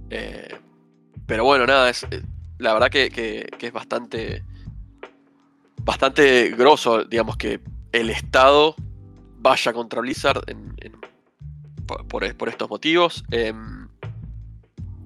Eh, 0.10 0.58
pero 1.28 1.44
bueno, 1.44 1.66
nada, 1.68 1.90
es, 1.90 2.04
eh, 2.10 2.24
la 2.58 2.74
verdad 2.74 2.90
que, 2.90 3.10
que- 3.10 3.48
que 3.58 3.68
es 3.68 3.74
bastante, 3.74 4.44
bastante 5.84 6.50
grosso, 6.50 7.04
digamos, 7.06 7.38
que 7.38 7.60
el 7.92 8.10
Estado 8.10 8.76
vaya 9.38 9.72
contra 9.74 10.02
Blizzard 10.02 10.42
en- 10.48 10.74
en- 10.80 11.00
por, 11.86 12.08
por- 12.08 12.36
por 12.36 12.50
estos 12.50 12.70
motivos. 12.70 13.24
Em, 13.32 13.88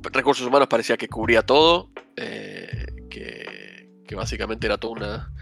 recursos 0.04 0.46
humanos 0.48 0.68
parecía 0.68 0.96
que 0.98 1.08
cubría 1.08 1.42
todo, 1.46 1.90
eh, 2.16 2.86
que, 3.10 3.90
que 4.08 4.16
básicamente 4.16 4.68
era 4.68 4.78
toda 4.78 4.94
una... 4.94 5.33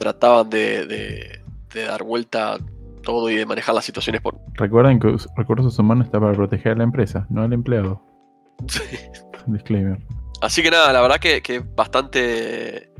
Trataban 0.00 0.48
de, 0.50 0.86
de- 0.86 1.44
de 1.74 1.84
dar 1.84 2.02
vuelta 2.02 2.54
a 2.54 2.58
todo 3.02 3.30
y 3.30 3.36
de 3.36 3.46
manejar 3.46 3.74
las 3.74 3.84
situaciones 3.84 4.20
por... 4.20 4.38
Recuerden 4.54 4.98
que 4.98 5.14
recursos 5.36 5.78
humanos 5.78 6.06
está 6.06 6.18
para 6.18 6.32
proteger 6.32 6.72
a 6.72 6.76
la 6.76 6.84
empresa, 6.84 7.26
no 7.30 7.42
al 7.42 7.52
empleado. 7.52 8.02
Disclaimer. 9.46 9.98
Así 10.42 10.62
que 10.62 10.70
nada, 10.70 10.92
la 10.92 11.00
verdad 11.00 11.18
que, 11.18 11.42
que 11.42 11.60
bastante 11.60 12.90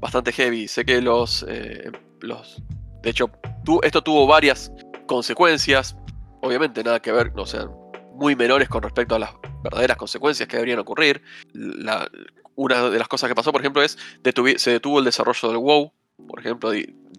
bastante 0.00 0.32
heavy. 0.32 0.68
Sé 0.68 0.84
que 0.84 1.00
los, 1.02 1.44
eh, 1.48 1.90
los 2.20 2.62
de 3.02 3.10
hecho, 3.10 3.30
tu- 3.64 3.80
esto 3.82 4.02
tuvo 4.02 4.26
varias 4.26 4.72
consecuencias. 5.06 5.96
Obviamente 6.42 6.82
nada 6.84 7.00
que 7.00 7.12
ver, 7.12 7.32
o 7.36 7.46
sea, 7.46 7.66
muy 8.14 8.36
menores 8.36 8.68
con 8.68 8.82
respecto 8.82 9.14
a 9.14 9.18
las 9.18 9.30
verdaderas 9.62 9.96
consecuencias 9.96 10.48
que 10.48 10.56
deberían 10.56 10.78
ocurrir. 10.78 11.22
La- 11.52 12.08
una 12.54 12.90
de 12.90 12.98
las 12.98 13.08
cosas 13.08 13.28
que 13.28 13.34
pasó, 13.34 13.52
por 13.52 13.60
ejemplo, 13.62 13.82
es 13.82 13.98
detuvi- 14.22 14.58
se 14.58 14.70
detuvo 14.72 14.98
el 14.98 15.04
desarrollo 15.04 15.48
del 15.48 15.58
WoW. 15.58 15.92
Por 16.28 16.40
ejemplo, 16.40 16.70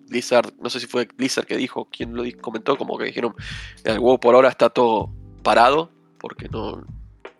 Blizzard, 0.09 0.53
no 0.61 0.69
sé 0.69 0.79
si 0.79 0.87
fue 0.87 1.07
Blizzard 1.17 1.45
que 1.45 1.57
dijo, 1.57 1.87
quién 1.91 2.15
lo 2.15 2.23
comentó, 2.41 2.77
como 2.77 2.97
que 2.97 3.05
dijeron, 3.05 3.33
el 3.83 3.99
WoW 3.99 4.19
por 4.19 4.35
ahora 4.35 4.49
está 4.49 4.69
todo 4.69 5.09
parado, 5.43 5.91
porque 6.19 6.47
no, 6.49 6.83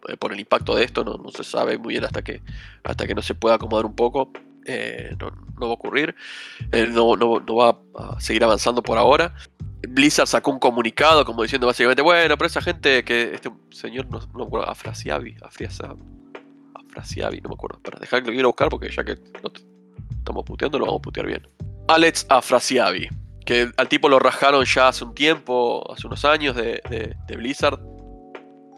eh, 0.07 0.17
por 0.17 0.33
el 0.33 0.39
impacto 0.39 0.75
de 0.75 0.83
esto, 0.85 1.03
no, 1.03 1.15
no 1.17 1.29
se 1.31 1.43
sabe 1.43 1.77
muy 1.77 1.93
bien 1.95 2.05
hasta 2.05 2.21
que, 2.23 2.41
hasta 2.83 3.05
que 3.07 3.15
no 3.15 3.21
se 3.21 3.35
pueda 3.35 3.55
acomodar 3.55 3.85
un 3.85 3.95
poco. 3.95 4.31
eh, 4.65 5.15
no, 5.19 5.31
va 5.59 5.67
a 5.67 5.71
ocurrir. 5.73 6.15
Eh, 6.71 6.87
no, 6.91 7.15
no- 7.15 7.39
no 7.39 7.55
va 7.55 7.79
a 7.95 8.19
seguir 8.21 8.43
avanzando 8.43 8.81
por 8.83 8.97
ahora. 8.97 9.33
Blizzard 9.87 10.27
sacó 10.27 10.51
un 10.51 10.59
comunicado 10.59 11.25
como 11.25 11.41
diciendo 11.41 11.65
básicamente, 11.67 12.01
bueno, 12.03 12.37
pero 12.37 12.45
esa 12.47 12.61
gente 12.61 13.03
que 13.03 13.33
este 13.33 13.51
señor, 13.71 14.07
no, 14.09 14.19
me 14.35 14.43
acuerdo, 14.43 14.69
Afrasiabi, 14.69 15.35
Afrasiabi, 15.41 17.41
no 17.41 17.49
me 17.49 17.55
acuerdo. 17.55 17.79
Para 17.81 17.99
dejar 17.99 18.21
que 18.21 18.27
lo 18.27 18.33
quiero 18.33 18.49
buscar 18.49 18.69
porque 18.69 18.91
ya 18.91 19.03
que 19.03 19.17
estamos 20.17 20.43
puteando, 20.45 20.79
lo 20.79 20.85
vamos 20.85 20.99
a 20.99 21.01
putear 21.01 21.25
bien. 21.25 21.47
Alex 21.87 22.25
Afrasiabi, 22.29 23.09
que 23.45 23.71
al 23.75 23.89
tipo 23.89 24.07
lo 24.07 24.19
rajaron 24.19 24.63
ya 24.65 24.87
hace 24.87 25.03
un 25.03 25.13
tiempo, 25.13 25.83
hace 25.91 26.07
unos 26.07 26.23
años 26.25 26.55
de, 26.55 27.15
Blizzard. 27.35 27.79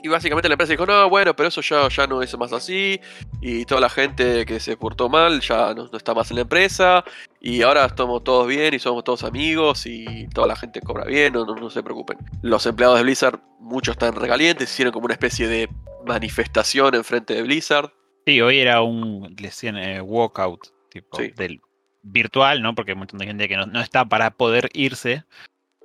Y 0.05 0.09
básicamente 0.09 0.49
la 0.49 0.55
empresa 0.55 0.73
dijo, 0.73 0.85
no, 0.85 1.09
bueno, 1.09 1.33
pero 1.33 1.47
eso 1.47 1.61
ya, 1.61 1.87
ya 1.87 2.07
no 2.07 2.21
es 2.21 2.37
más 2.37 2.51
así. 2.51 2.99
Y 3.41 3.63
toda 3.63 3.79
la 3.79 3.89
gente 3.89 4.45
que 4.45 4.59
se 4.59 4.75
portó 4.75 5.07
mal 5.07 5.39
ya 5.39 5.73
no, 5.73 5.89
está 5.93 6.13
más 6.13 6.29
en 6.29 6.35
la 6.35 6.41
empresa. 6.41 7.05
Y 7.39 7.61
ahora 7.61 7.85
estamos 7.85 8.21
todos 8.23 8.45
bien 8.47 8.73
y 8.73 8.79
somos 8.79 9.05
todos 9.05 9.23
amigos 9.23 9.85
y 9.85 10.27
toda 10.33 10.47
la 10.47 10.57
gente 10.57 10.81
cobra 10.81 11.05
bien, 11.05 11.33
no, 11.33 11.45
no, 11.45 11.69
se 11.69 11.81
preocupen. 11.83 12.17
Los 12.41 12.65
empleados 12.65 12.97
de 12.97 13.03
Blizzard, 13.03 13.39
muchos 13.59 13.93
están 13.93 14.15
regalientes, 14.15 14.69
hicieron 14.69 14.91
como 14.91 15.05
una 15.05 15.13
especie 15.13 15.47
de 15.47 15.69
manifestación 16.05 16.95
enfrente 16.95 17.35
de 17.35 17.43
Blizzard. 17.43 17.93
Sí, 18.25 18.41
hoy 18.41 18.59
era 18.59 18.81
un, 18.81 19.35
le 19.37 19.51
eh, 19.95 20.01
walkout, 20.01 20.67
tipo, 20.93 21.17
Sí. 21.17 21.31
del 21.35 21.59
virtual, 22.03 22.61
¿no? 22.61 22.75
Porque 22.75 22.91
hay 22.91 22.93
un 22.93 22.99
montón 22.99 23.19
de 23.19 23.25
gente 23.27 23.47
que 23.47 23.57
no, 23.57 23.65
no 23.65 23.81
está 23.81 24.05
para 24.05 24.31
poder 24.31 24.69
irse, 24.73 25.23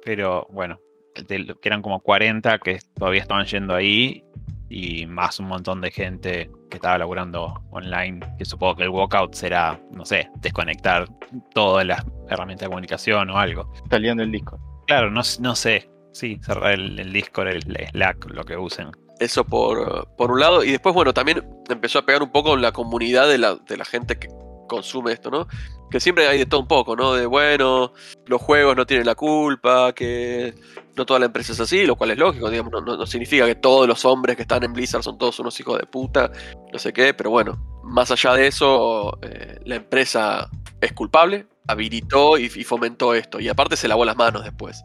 pero 0.05 0.47
bueno, 0.51 0.79
del- 1.27 1.57
que 1.61 1.69
eran 1.69 1.83
como 1.83 2.01
40 2.01 2.59
que 2.59 2.79
todavía 2.97 3.21
estaban 3.23 3.47
yendo 3.47 3.75
ahí 3.75 4.23
y 4.69 5.07
más 5.07 5.41
un 5.41 5.47
montón 5.47 5.81
de 5.81 5.91
gente 5.91 6.51
que 6.71 6.77
estaba 6.77 6.99
laburando 6.99 7.63
online, 7.71 8.21
que 8.37 8.45
supongo 8.45 8.77
que 8.77 8.83
el 8.85 8.91
walkout 8.91 9.35
será, 9.35 9.81
no 9.91 10.05
sé, 10.05 10.29
desconectar 10.41 11.09
todas 11.55 11.87
las 11.87 12.05
herramientas 12.29 12.67
de 12.67 12.69
comunicación 12.69 13.31
o 13.31 13.39
algo. 13.39 13.73
Saliendo 13.91 14.23
el 14.23 14.31
disco. 14.33 14.59
Claro, 14.87 15.11
no, 15.11 15.23
sé, 15.23 15.89
sí, 16.13 16.39
cerrar 16.43 16.73
el, 16.73 16.99
el 16.99 17.13
Discord, 17.13 17.49
el 17.49 17.63
Slack, 17.91 18.27
lo 18.31 18.45
que 18.45 18.57
usen. 18.57 18.91
Eso 19.21 19.45
por, 19.45 20.09
por 20.17 20.31
un 20.31 20.41
lado. 20.41 20.63
Y 20.63 20.71
después, 20.71 20.95
bueno, 20.95 21.13
también 21.13 21.43
empezó 21.69 21.99
a 21.99 22.07
pegar 22.07 22.23
un 22.23 22.31
poco 22.31 22.57
la 22.57 22.71
comunidad 22.73 23.29
de 23.29 23.39
la, 23.39 23.57
de 23.57 23.77
la 23.77 23.85
gente 23.85 24.19
que 24.19 24.29
consume 24.69 25.13
esto, 25.13 25.31
¿no? 25.31 25.49
Que 25.91 25.99
siempre 25.99 26.29
hay 26.29 26.39
de 26.39 26.47
todo 26.47 26.61
un 26.61 26.69
poco, 26.69 26.95
¿no? 26.95 27.15
De, 27.15 27.27
bueno, 27.27 27.93
los 28.27 28.41
juegos 28.41 28.77
no 28.77 28.87
tienen 28.87 29.07
la 29.07 29.15
culpa, 29.17 29.93
que 29.95 30.55
no 30.97 31.07
toda 31.07 31.19
la 31.19 31.27
empresa 31.27 31.53
es 31.53 31.61
así, 31.61 31.87
lo 31.87 31.97
cual 31.97 32.11
es 32.13 32.19
lógico, 32.19 32.51
digamos, 32.51 32.73
no, 32.85 33.07
significa 33.07 33.47
que 33.47 33.55
todos 33.55 33.89
los 33.89 34.05
hombres 34.05 34.37
que 34.37 34.43
están 34.43 34.63
en 34.65 34.73
Blizzard 34.73 35.03
son 35.03 35.19
todos 35.19 35.39
unos 35.41 35.59
hijos 35.59 35.79
de 35.79 35.87
puta, 35.87 36.31
no 36.73 36.79
sé 36.79 36.93
qué, 36.93 37.15
pero 37.15 37.31
bueno, 37.31 37.59
más 37.85 38.11
allá 38.11 38.35
de 38.35 38.47
eso, 38.47 39.19
eh, 39.23 39.59
la 39.65 39.77
empresa 39.77 40.51
es 40.81 40.93
culpable, 40.93 41.47
habilitó 41.69 42.39
y, 42.39 42.49
fomentó 42.49 43.15
esto, 43.15 43.39
y 43.41 43.49
aparte 43.49 43.77
se 43.77 43.89
lavó 43.89 44.05
las 44.05 44.17
manos 44.17 44.43
después. 44.43 44.83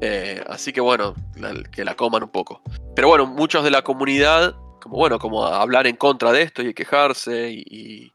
Eh, 0.00 0.42
así 0.48 0.72
que 0.72 0.80
bueno, 0.80 1.14
que 1.70 1.84
la 1.84 1.94
coman 1.94 2.24
un 2.24 2.30
poco. 2.30 2.62
Pero 2.96 3.08
bueno, 3.08 3.26
muchos 3.26 3.62
de 3.64 3.70
la 3.70 3.82
comunidad, 3.82 4.54
como 4.80 4.96
bueno, 4.96 5.18
como 5.18 5.44
hablar 5.44 5.86
en 5.86 5.96
contra 5.96 6.32
de 6.32 6.42
esto 6.42 6.62
y 6.62 6.74
quejarse 6.74 7.50
y- 7.50 8.12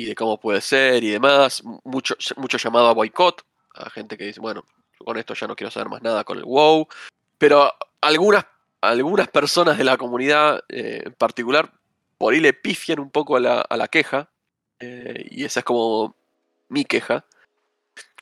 y 0.00 0.06
de 0.06 0.14
cómo 0.14 0.40
puede 0.40 0.62
ser 0.62 1.04
y 1.04 1.10
demás, 1.10 1.62
mucho, 1.84 2.16
mucho 2.36 2.56
llamado 2.56 2.88
a 2.88 2.94
boicot, 2.94 3.44
a 3.74 3.90
gente 3.90 4.16
que 4.16 4.24
dice, 4.24 4.40
bueno, 4.40 4.64
con 4.96 5.18
esto 5.18 5.34
ya 5.34 5.46
no 5.46 5.54
quiero 5.54 5.70
saber 5.70 5.90
más 5.90 6.00
nada 6.00 6.24
con 6.24 6.38
el 6.38 6.44
WoW, 6.44 6.88
pero 7.36 7.70
algunas, 8.00 8.46
algunas 8.80 9.28
personas 9.28 9.76
de 9.76 9.84
la 9.84 9.98
comunidad 9.98 10.64
eh, 10.70 11.02
en 11.04 11.12
particular, 11.12 11.70
por 12.16 12.32
ahí 12.32 12.40
le 12.40 12.54
pifian 12.54 12.98
un 12.98 13.10
poco 13.10 13.36
a 13.36 13.40
la, 13.40 13.60
a 13.60 13.76
la 13.76 13.88
queja, 13.88 14.30
eh, 14.78 15.26
y 15.30 15.44
esa 15.44 15.60
es 15.60 15.64
como 15.64 16.16
mi 16.70 16.86
queja, 16.86 17.26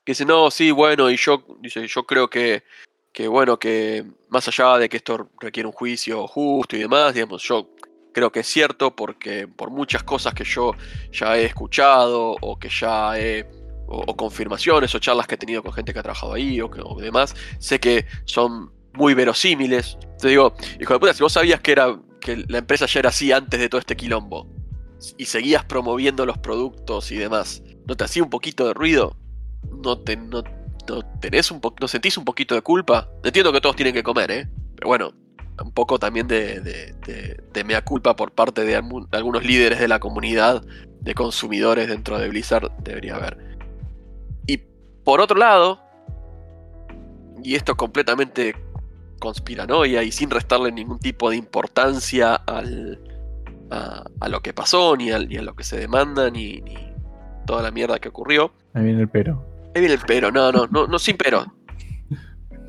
que 0.05 0.12
dice, 0.12 0.24
no, 0.24 0.51
sí, 0.51 0.72
bueno, 0.72 1.09
y 1.11 1.16
yo, 1.16 1.45
dice, 1.61 1.87
yo 1.87 2.03
creo 2.05 2.29
que 2.29 2.64
que 3.12 3.26
bueno, 3.26 3.59
que 3.59 4.05
más 4.29 4.47
allá 4.47 4.79
de 4.79 4.89
que 4.89 4.99
esto 4.99 5.29
requiere 5.41 5.66
un 5.66 5.72
juicio 5.72 6.26
justo 6.29 6.76
y 6.76 6.81
demás, 6.81 7.14
digamos, 7.14 7.43
yo 7.43 7.70
creo 8.19 8.31
que 8.33 8.41
es 8.41 8.47
cierto 8.47 8.95
porque 8.95 9.47
por 9.49 9.71
muchas 9.71 10.03
cosas 10.03 10.35
que 10.35 10.45
yo 10.45 10.73
ya 11.12 11.37
he 11.39 11.45
escuchado 11.45 12.37
o 12.41 12.59
que 12.59 12.69
ya 12.69 13.19
he, 13.19 13.49
o, 13.87 14.05
o 14.07 14.16
confirmaciones 14.16 14.95
o 14.95 14.99
charlas 14.99 15.27
que 15.27 15.37
he 15.37 15.39
tenido 15.39 15.62
con 15.62 15.73
gente 15.73 15.93
que 15.93 15.99
ha 16.01 16.03
trabajado 16.03 16.35
ahí 16.35 16.61
o, 16.61 16.71
que, 16.71 16.81
o 16.85 16.97
demás, 17.01 17.35
sé 17.59 17.79
que 17.79 18.07
son 18.25 18.73
muy 18.95 19.14
verosímiles. 19.14 19.97
Te 20.21 20.29
digo, 20.29 20.53
hijo 20.81 20.93
de 20.93 20.99
puta, 20.99 21.14
si 21.14 21.23
vos 21.23 21.33
sabías 21.33 21.61
que, 21.61 21.73
era, 21.73 21.97
que 22.21 22.45
la 22.49 22.59
empresa 22.59 22.87
ya 22.87 23.01
era 23.01 23.09
así 23.11 23.31
antes 23.33 23.61
de 23.61 23.69
todo 23.69 23.79
este 23.79 23.97
quilombo 23.97 24.47
y 25.16 25.27
seguías 25.27 25.64
promoviendo 25.64 26.27
los 26.27 26.39
productos 26.39 27.12
y 27.12 27.16
demás, 27.16 27.62
¿no 27.87 27.97
te 27.97 28.05
hacía 28.05 28.23
un 28.25 28.31
poquito 28.31 28.66
de 28.66 28.75
ruido? 28.75 29.16
¿No, 29.85 29.99
te, 29.99 30.16
no, 30.16 30.43
no 30.89 31.03
tenés 31.21 31.51
un 31.53 31.61
po- 31.61 31.75
no 31.81 31.87
sentís 31.87 32.19
un 32.19 32.25
poquito 32.25 32.57
de 32.57 32.62
culpa? 32.62 33.09
Entiendo 33.23 33.53
que 33.53 33.61
todos 33.61 33.77
tienen 33.77 33.95
que 33.95 34.03
comer, 34.03 34.31
¿eh? 34.33 34.49
Pero 34.75 34.89
bueno, 34.89 35.12
un 35.62 35.72
poco 35.72 35.98
también 35.98 36.28
de, 36.28 36.61
de- 36.61 36.94
de- 37.06 37.42
de 37.52 37.64
mea 37.64 37.82
culpa 37.84 38.14
por 38.16 38.32
parte 38.32 38.64
de, 38.64 38.74
algunos 38.76 39.44
líderes 39.44 39.78
de 39.80 39.88
la 39.88 39.98
comunidad 39.98 40.62
de 41.00 41.14
consumidores 41.14 41.88
dentro 41.88 42.18
de 42.18 42.28
Blizzard 42.28 42.70
debería 42.82 43.16
haber. 43.16 43.36
Y 44.46 44.59
por 45.04 45.20
otro 45.20 45.36
lado, 45.38 45.80
y 47.42 47.54
esto 47.54 47.76
completamente 47.76 48.54
conspiranoia 49.20 50.02
y 50.02 50.12
sin 50.12 50.30
restarle 50.30 50.70
ningún 50.70 50.98
tipo 51.00 51.30
de 51.30 51.36
importancia 51.36 52.34
al, 52.34 53.00
a, 53.70 54.04
a 54.20 54.28
lo 54.28 54.40
que 54.40 54.52
pasó, 54.52 54.96
ni, 54.96 55.11
al- 55.11 55.28
ni 55.28 55.36
a 55.36 55.42
lo 55.42 55.54
que 55.54 55.64
se 55.64 55.78
demanda, 55.78 56.30
ni, 56.30 56.61
ni 56.61 56.76
toda 57.46 57.62
la 57.62 57.70
mierda 57.70 57.98
que 57.98 58.09
ocurrió. 58.09 58.52
Ahí 58.74 58.84
viene 58.84 59.00
el 59.02 59.09
pero. 59.09 59.44
Ahí 59.74 59.80
viene 59.80 59.94
el 59.94 60.00
pero, 60.06 60.30
no, 60.30 60.52
no, 60.52 60.66
no, 60.68 60.86
no 60.86 60.98
sin 60.98 61.16
pero. 61.16 61.46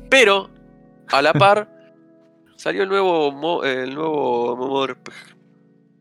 Pero, 0.08 0.50
a 1.08 1.22
la 1.22 1.32
par, 1.32 1.68
salió 2.60 2.82
el 2.82 2.88
nuevo, 2.88 3.32
mo- 3.32 3.64
el 3.64 3.94
nuevo, 3.94 4.86
RPG, 4.86 5.12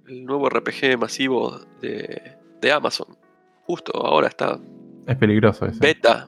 el 0.10 0.26
nuevo 0.26 0.50
RPG 0.50 0.98
masivo 1.00 1.60
de, 1.82 2.34
de 2.62 2.72
Amazon. 2.72 3.18
Justo 3.64 3.92
ahora 4.06 4.28
está 4.28 4.60
Es 5.08 5.16
peligroso 5.16 5.66
eso. 5.66 5.80
beta. 5.80 6.28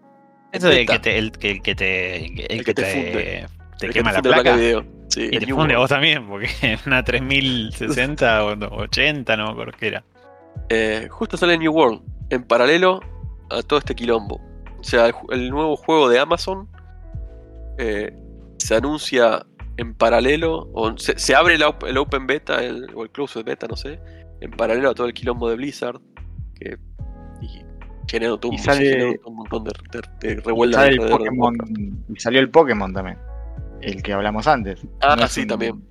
Eso 0.53 0.67
de 0.69 0.75
beta. 0.75 0.93
que 0.93 0.99
te, 0.99 1.17
el, 1.17 1.31
que, 1.31 1.51
el 1.51 1.61
que 1.61 1.75
te, 1.75 2.53
el 2.53 2.63
que 2.63 2.73
te 2.73 2.83
te, 2.83 2.91
funde. 2.93 3.47
te 3.77 3.85
El 3.87 3.93
que 3.93 3.99
quema 3.99 4.11
la 4.11 4.21
placa. 4.21 4.55
de 4.55 4.61
video. 4.61 4.85
Sí, 5.09 5.27
Y 5.31 5.35
el 5.35 5.45
te 5.45 5.53
funde 5.53 5.75
vos 5.75 5.89
también, 5.89 6.27
porque 6.27 6.47
es 6.61 6.85
una 6.87 7.03
3060 7.03 8.45
o 8.45 8.55
no, 8.55 8.67
80, 8.67 9.35
no 9.37 9.45
me 9.47 9.51
acuerdo 9.51 9.73
qué 9.77 9.87
era. 9.89 10.03
Eh, 10.69 11.07
justo 11.09 11.35
sale 11.37 11.57
New 11.57 11.73
World, 11.73 12.01
en 12.29 12.43
paralelo 12.43 13.01
a 13.49 13.61
todo 13.63 13.79
este 13.79 13.93
quilombo. 13.95 14.39
O 14.79 14.83
sea, 14.83 15.07
el, 15.07 15.13
el 15.31 15.49
nuevo 15.49 15.75
juego 15.75 16.07
de 16.09 16.19
Amazon 16.19 16.69
eh, 17.77 18.13
se 18.57 18.75
anuncia 18.75 19.45
en 19.81 19.93
paralelo, 19.95 20.69
o 20.73 20.97
se, 20.97 21.17
se 21.19 21.35
abre 21.35 21.55
el, 21.55 21.63
op- 21.63 21.83
el 21.85 21.97
Open 21.97 22.27
Beta 22.27 22.63
el- 22.63 22.87
o 22.95 23.03
el 23.03 23.09
Closed 23.09 23.43
Beta, 23.43 23.67
no 23.67 23.75
sé, 23.75 23.99
en 24.39 24.51
paralelo 24.51 24.89
a 24.89 24.93
todo 24.93 25.07
el 25.07 25.13
quilombo 25.13 25.49
de 25.49 25.55
Blizzard, 25.55 25.99
que 26.55 26.77
y 27.41 27.61
generó 28.07 28.37
todo, 28.37 28.51
Y 28.51 28.55
un- 28.55 28.61
sale- 28.61 28.89
generó 28.89 29.13
un 29.25 29.35
montón 29.37 29.63
de, 29.63 29.71
de, 30.21 30.35
de 30.35 30.41
revuelta 30.41 30.77
Sale 30.79 30.87
el 30.89 30.93
alrededor 30.99 31.19
del 31.21 31.29
Pokémon, 31.29 31.57
podcast. 31.57 31.79
y 32.09 32.19
salió 32.19 32.39
el 32.39 32.49
Pokémon 32.49 32.93
también. 32.93 33.17
El 33.81 34.03
que 34.03 34.13
hablamos 34.13 34.47
antes. 34.47 34.79
Ah, 35.01 35.15
No 35.19 35.27
sí, 35.27 35.41
un- 35.41 35.47
también. 35.47 35.83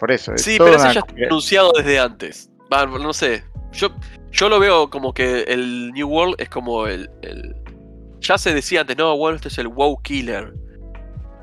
Por 0.00 0.10
eso. 0.10 0.34
es 0.34 0.42
Sí, 0.42 0.56
pero 0.58 0.70
ese 0.70 0.84
una- 0.84 0.92
ya 0.94 1.00
está 1.00 1.14
anunciado 1.26 1.72
desde 1.76 2.00
antes. 2.00 2.50
Va, 2.72 2.86
no 2.86 3.12
sé. 3.12 3.44
Yo, 3.72 3.88
yo 4.32 4.48
lo 4.48 4.58
veo 4.58 4.90
como 4.90 5.14
que 5.14 5.42
el 5.42 5.92
New 5.92 6.08
World 6.08 6.34
es 6.38 6.48
como 6.48 6.86
el, 6.88 7.08
el- 7.22 7.54
Ya 8.20 8.38
se 8.38 8.52
decía 8.54 8.80
antes, 8.82 8.96
no, 8.96 9.16
bueno, 9.16 9.36
este 9.36 9.48
es 9.48 9.58
el 9.58 9.68
WoW 9.68 10.00
Killer. 10.02 10.54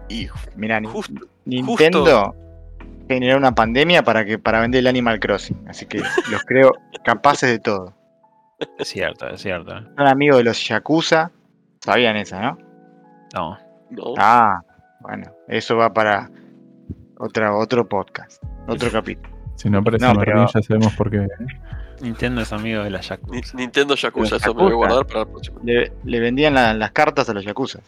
Y 0.09 0.27
Mirá, 0.55 0.81
justo, 0.83 1.13
Nintendo 1.49 2.35
generó 3.07 3.37
una 3.37 3.53
pandemia 3.53 4.03
para 4.03 4.23
que 4.25 4.37
para 4.39 4.59
vender 4.61 4.79
el 4.79 4.87
Animal 4.87 5.19
Crossing. 5.19 5.67
Así 5.67 5.85
que 5.85 5.99
los 6.31 6.43
creo 6.45 6.73
capaces 7.03 7.49
de 7.49 7.59
todo. 7.59 7.93
Es 8.77 8.89
cierto, 8.89 9.27
es 9.29 9.41
cierto. 9.41 9.71
Son 9.95 10.07
amigos 10.07 10.37
de 10.37 10.43
los 10.43 10.67
Yakuza. 10.67 11.31
Sabían 11.81 12.17
esa, 12.17 12.41
¿no? 12.41 12.57
No. 13.33 13.57
no. 13.89 14.13
Ah, 14.17 14.59
bueno. 14.99 15.31
Eso 15.47 15.77
va 15.77 15.93
para 15.93 16.29
otra, 17.17 17.55
otro 17.55 17.87
podcast. 17.87 18.43
Otro 18.67 18.89
capítulo. 18.91 19.29
Si 19.55 19.69
no 19.69 19.79
aparece 19.79 20.05
No, 20.05 20.13
Martín, 20.13 20.33
pero- 20.35 20.47
ya 20.53 20.61
sabemos 20.61 20.93
por 20.95 21.09
qué. 21.09 21.27
Nintendo 22.01 22.41
es 22.41 22.53
amigo 22.53 22.83
de 22.83 22.89
la 22.91 23.01
Yakuza. 23.01 23.55
Ni- 23.57 23.61
Nintendo 23.63 23.95
Yakuza, 23.95 24.35
Los 24.35 24.41
eso 24.43 24.53
me 24.53 24.63
voy 24.63 24.71
a 24.71 24.75
guardar 24.75 25.05
para 25.05 25.19
la 25.21 25.25
próxima. 25.25 25.59
Le, 25.63 25.91
le 26.05 26.19
vendían 26.21 26.53
la- 26.53 26.73
las 26.73 26.91
cartas 26.91 27.29
a 27.29 27.33
los 27.33 27.43
Yakuza. 27.43 27.79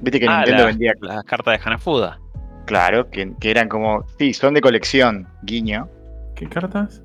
Viste 0.00 0.20
que 0.20 0.26
Ah, 0.28 0.36
Nintendo 0.38 0.62
la- 0.62 0.66
vendía, 0.68 0.92
Las 1.00 1.24
cartas 1.24 1.58
de 1.58 1.64
Hanafuda. 1.64 2.18
claro, 2.66 3.10
que, 3.10 3.32
que 3.40 3.50
eran 3.50 3.68
como, 3.68 4.04
sí, 4.18 4.32
son 4.34 4.54
de 4.54 4.60
colección, 4.60 5.26
guiño. 5.42 5.88
¿Qué 6.34 6.48
cartas? 6.48 7.02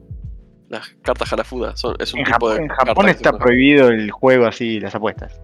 Las 0.70 0.90
cartas 1.02 1.32
Hanafuda 1.34 1.76
son, 1.76 1.96
es 2.00 2.14
un 2.14 2.20
En, 2.20 2.26
tipo 2.26 2.34
Japón, 2.36 2.58
de. 2.58 2.64
en 2.64 2.70
Japón 2.70 3.10
está 3.10 3.32
prohibido 3.38 3.90
el 3.90 4.10
juego 4.12 4.46
así, 4.46 4.80
las 4.80 4.96
apuestas. 4.96 5.40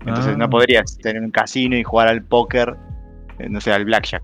Entonces 0.00 0.34
Ah. 0.34 0.38
no 0.38 0.50
podrías 0.50 0.98
tener 0.98 1.22
un 1.22 1.30
casino 1.30 1.76
y 1.76 1.82
jugar 1.82 2.08
al 2.08 2.22
póker, 2.24 2.76
eh, 3.38 3.48
no 3.48 3.60
sé, 3.60 3.72
al 3.72 3.84
blackjack. 3.84 4.22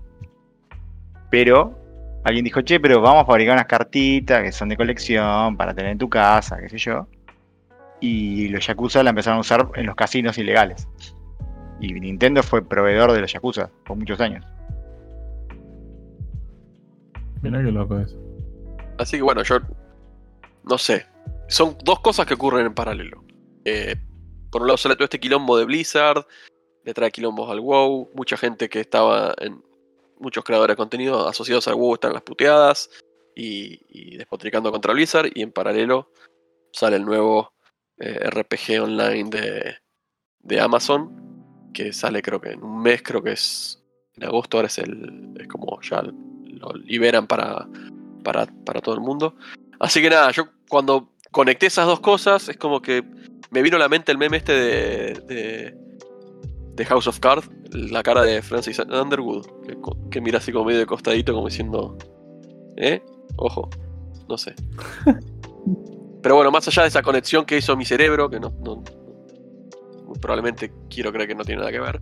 Pero 1.29 1.77
alguien 2.23 2.43
dijo, 2.45 2.61
che, 2.61 2.79
pero 2.79 3.01
vamos 3.01 3.23
a 3.23 3.25
fabricar 3.25 3.53
unas 3.55 3.65
cartitas 3.65 4.43
que 4.43 4.51
son 4.51 4.69
de 4.69 4.77
colección 4.77 5.57
para 5.57 5.73
tener 5.73 5.91
en 5.91 5.97
tu 5.97 6.09
casa, 6.09 6.57
qué 6.61 6.69
sé 6.69 6.77
yo. 6.77 7.07
Y 7.99 8.49
los 8.49 8.65
Yakuza 8.65 9.03
la 9.03 9.11
empezaron 9.11 9.37
a 9.37 9.41
usar 9.41 9.67
en 9.75 9.85
los 9.85 9.95
casinos 9.95 10.37
ilegales. 10.37 10.87
Y 11.81 11.93
Nintendo 11.99 12.43
fue 12.43 12.63
proveedor 12.63 13.11
de 13.11 13.21
los 13.21 13.33
Yakuza 13.33 13.69
por 13.85 13.97
muchos 13.97 14.19
años. 14.21 14.45
Mirá 17.41 17.63
qué 17.63 17.71
loco 17.71 17.99
eso. 17.99 18.15
Así 18.99 19.17
que 19.17 19.23
bueno, 19.23 19.41
yo. 19.43 19.57
No 20.63 20.77
sé. 20.77 21.07
Son 21.47 21.75
dos 21.83 21.99
cosas 22.01 22.27
que 22.27 22.35
ocurren 22.35 22.67
en 22.67 22.75
paralelo. 22.75 23.23
Eh, 23.65 23.95
por 24.51 24.61
un 24.61 24.67
lado 24.67 24.77
sale 24.77 24.95
todo 24.95 25.05
este 25.05 25.19
quilombo 25.19 25.57
de 25.57 25.65
Blizzard, 25.65 26.25
le 26.83 26.93
trae 26.93 27.11
quilombos 27.11 27.49
al 27.49 27.59
WoW, 27.59 28.11
mucha 28.13 28.37
gente 28.37 28.69
que 28.69 28.79
estaba 28.79 29.33
en. 29.39 29.63
Muchos 30.19 30.43
creadores 30.43 30.73
de 30.73 30.77
contenido 30.77 31.27
asociados 31.27 31.67
al 31.67 31.73
WoW 31.73 31.95
están 31.95 32.11
en 32.11 32.13
las 32.13 32.21
puteadas 32.21 32.91
y, 33.35 33.79
y 33.89 34.17
despotricando 34.17 34.71
contra 34.71 34.93
Blizzard, 34.93 35.31
y 35.33 35.41
en 35.41 35.51
paralelo 35.51 36.11
sale 36.71 36.97
el 36.97 37.05
nuevo 37.05 37.53
eh, 37.97 38.29
RPG 38.29 38.83
online 38.83 39.29
de, 39.31 39.75
de 40.39 40.59
Amazon, 40.59 41.20
que 41.73 41.93
sale 41.93 42.21
creo 42.21 42.39
que 42.39 42.51
en 42.51 42.63
un 42.63 42.81
mes, 42.81 43.01
creo 43.01 43.21
que 43.21 43.33
es 43.33 43.81
en 44.15 44.25
agosto, 44.25 44.57
ahora 44.57 44.67
es 44.67 44.77
el. 44.77 45.33
es 45.39 45.47
como 45.47 45.79
ya 45.81 46.01
lo 46.01 46.73
liberan 46.85 47.27
para, 47.27 47.67
para, 48.23 48.45
para 48.65 48.81
todo 48.81 48.95
el 48.95 49.01
mundo. 49.01 49.35
Así 49.79 50.01
que 50.01 50.09
nada, 50.09 50.31
yo 50.31 50.47
cuando 50.69 51.09
conecté 51.31 51.67
esas 51.67 51.87
dos 51.87 51.99
cosas, 51.99 52.49
es 52.49 52.57
como 52.57 52.81
que 52.81 53.03
me 53.49 53.61
vino 53.61 53.77
a 53.77 53.79
la 53.79 53.89
mente 53.89 54.11
el 54.11 54.17
meme 54.17 54.37
este 54.37 54.53
de, 54.53 55.13
de, 55.27 55.75
de 56.75 56.85
House 56.85 57.07
of 57.07 57.19
Cards, 57.19 57.49
la 57.71 58.03
cara 58.03 58.23
de 58.23 58.41
Francis 58.41 58.79
Underwood, 58.79 59.45
que, 60.09 60.21
mira 60.21 60.37
así 60.37 60.51
como 60.51 60.65
medio 60.65 60.79
de 60.79 60.85
costadito, 60.85 61.33
como 61.33 61.47
diciendo, 61.47 61.97
¿eh? 62.77 63.01
Ojo, 63.37 63.69
no 64.29 64.37
sé. 64.37 64.55
Pero 66.21 66.35
bueno, 66.35 66.51
más 66.51 66.67
allá 66.67 66.83
de 66.83 66.89
esa 66.89 67.01
conexión 67.01 67.45
que 67.45 67.57
hizo 67.57 67.75
mi 67.75 67.85
cerebro, 67.85 68.29
que 68.29 68.39
no, 68.39 68.53
probablemente 70.19 70.71
quiero 70.89 71.11
creer 71.11 71.29
que 71.29 71.35
no 71.35 71.43
tiene 71.43 71.59
nada 71.59 71.71
que 71.71 71.79
ver, 71.79 72.01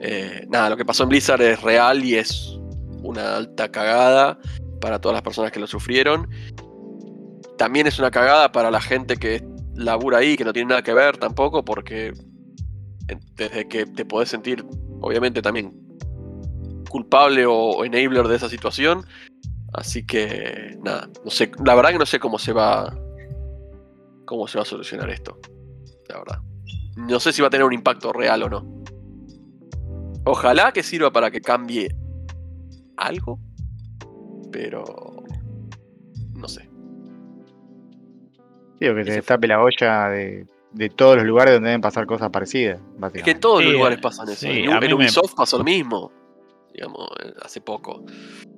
eh, 0.00 0.46
nada, 0.48 0.70
lo 0.70 0.76
que 0.76 0.84
pasó 0.84 1.04
en 1.04 1.10
Blizzard 1.10 1.42
es 1.42 1.62
real 1.62 2.04
y 2.04 2.16
es 2.16 2.58
una 3.02 3.36
alta 3.36 3.70
cagada 3.70 4.38
para 4.80 5.00
todas 5.00 5.14
las 5.14 5.22
personas 5.22 5.52
que 5.52 5.60
lo 5.60 5.66
sufrieron. 5.66 6.28
También 7.58 7.86
es 7.86 7.98
una 7.98 8.10
cagada 8.10 8.50
para 8.52 8.70
la 8.70 8.80
gente 8.80 9.16
que 9.16 9.44
labura 9.74 10.18
ahí, 10.18 10.36
que 10.36 10.44
no 10.44 10.52
tiene 10.52 10.70
nada 10.70 10.82
que 10.82 10.94
ver 10.94 11.16
tampoco, 11.16 11.64
porque 11.64 12.12
desde 13.36 13.68
que 13.68 13.86
te 13.86 14.04
podés 14.04 14.28
sentir, 14.28 14.64
obviamente, 15.00 15.42
también 15.42 15.72
culpable 16.88 17.44
o 17.46 17.84
enabler 17.84 18.28
de 18.28 18.36
esa 18.36 18.48
situación. 18.48 19.04
Así 19.72 20.06
que, 20.06 20.78
nada, 20.82 21.08
no 21.24 21.30
sé, 21.30 21.50
la 21.64 21.74
verdad 21.74 21.90
que 21.90 21.98
no 21.98 22.06
sé 22.06 22.20
cómo 22.20 22.38
se 22.38 22.52
va. 22.52 22.96
cómo 24.24 24.46
se 24.46 24.58
va 24.58 24.62
a 24.62 24.66
solucionar 24.66 25.10
esto. 25.10 25.38
La 26.08 26.18
verdad. 26.18 26.38
No 26.96 27.20
sé 27.20 27.32
si 27.32 27.42
va 27.42 27.48
a 27.48 27.50
tener 27.50 27.66
un 27.66 27.72
impacto 27.72 28.12
real 28.12 28.42
o 28.44 28.48
no. 28.48 28.82
Ojalá 30.26 30.72
que 30.72 30.82
sirva 30.82 31.12
para 31.12 31.30
que 31.30 31.40
cambie 31.40 31.94
algo. 32.96 33.38
Pero. 34.52 34.84
No 36.34 36.48
sé. 36.48 36.68
Digo, 38.80 38.94
que 38.94 39.04
se 39.04 39.12
destape 39.12 39.46
la 39.46 39.62
olla 39.62 40.08
de, 40.08 40.46
de 40.72 40.88
todos 40.90 41.16
los 41.16 41.24
lugares 41.24 41.54
donde 41.54 41.68
deben 41.70 41.80
pasar 41.80 42.06
cosas 42.06 42.30
parecidas. 42.30 42.80
Es 43.12 43.22
que 43.22 43.30
en 43.32 43.40
todos 43.40 43.64
los 43.64 43.72
lugares 43.72 43.98
pasan 44.00 44.28
eso. 44.28 44.40
sí, 44.40 44.48
en, 44.64 44.70
a 44.70 44.74
en 44.74 44.80
mí 44.80 44.88
me- 44.88 44.94
Ubisoft 44.94 45.34
pasó 45.34 45.58
lo 45.58 45.64
mismo. 45.64 46.10
Digamos, 46.72 47.08
eh, 47.24 47.32
hace 47.42 47.60
poco. 47.60 48.04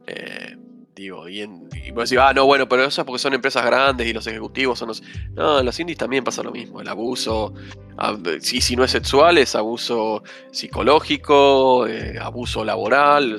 Eh, 0.06 0.56
digo, 0.96 1.28
y, 1.28 1.42
en, 1.42 1.68
y 1.84 1.90
vos 1.92 2.08
decís, 2.08 2.18
ah, 2.20 2.32
no, 2.34 2.46
bueno, 2.46 2.66
pero 2.68 2.82
eso 2.84 3.02
es 3.02 3.04
porque 3.06 3.18
son 3.18 3.34
empresas 3.34 3.64
grandes 3.64 4.06
y 4.08 4.12
los 4.14 4.26
ejecutivos 4.26 4.78
son 4.78 4.88
los. 4.88 5.02
No, 5.34 5.60
en 5.60 5.66
los 5.66 5.78
indies 5.78 5.98
también 5.98 6.24
pasa 6.24 6.42
lo 6.42 6.50
mismo. 6.50 6.80
El 6.80 6.88
abuso. 6.88 7.52
ab- 7.98 8.40
si, 8.40 8.60
si 8.60 8.74
no 8.74 8.82
es 8.82 8.90
sexual, 8.90 9.38
es 9.38 9.54
abuso 9.54 10.22
psicológico, 10.50 11.86
eh, 11.86 12.18
abuso 12.20 12.64
laboral, 12.64 13.38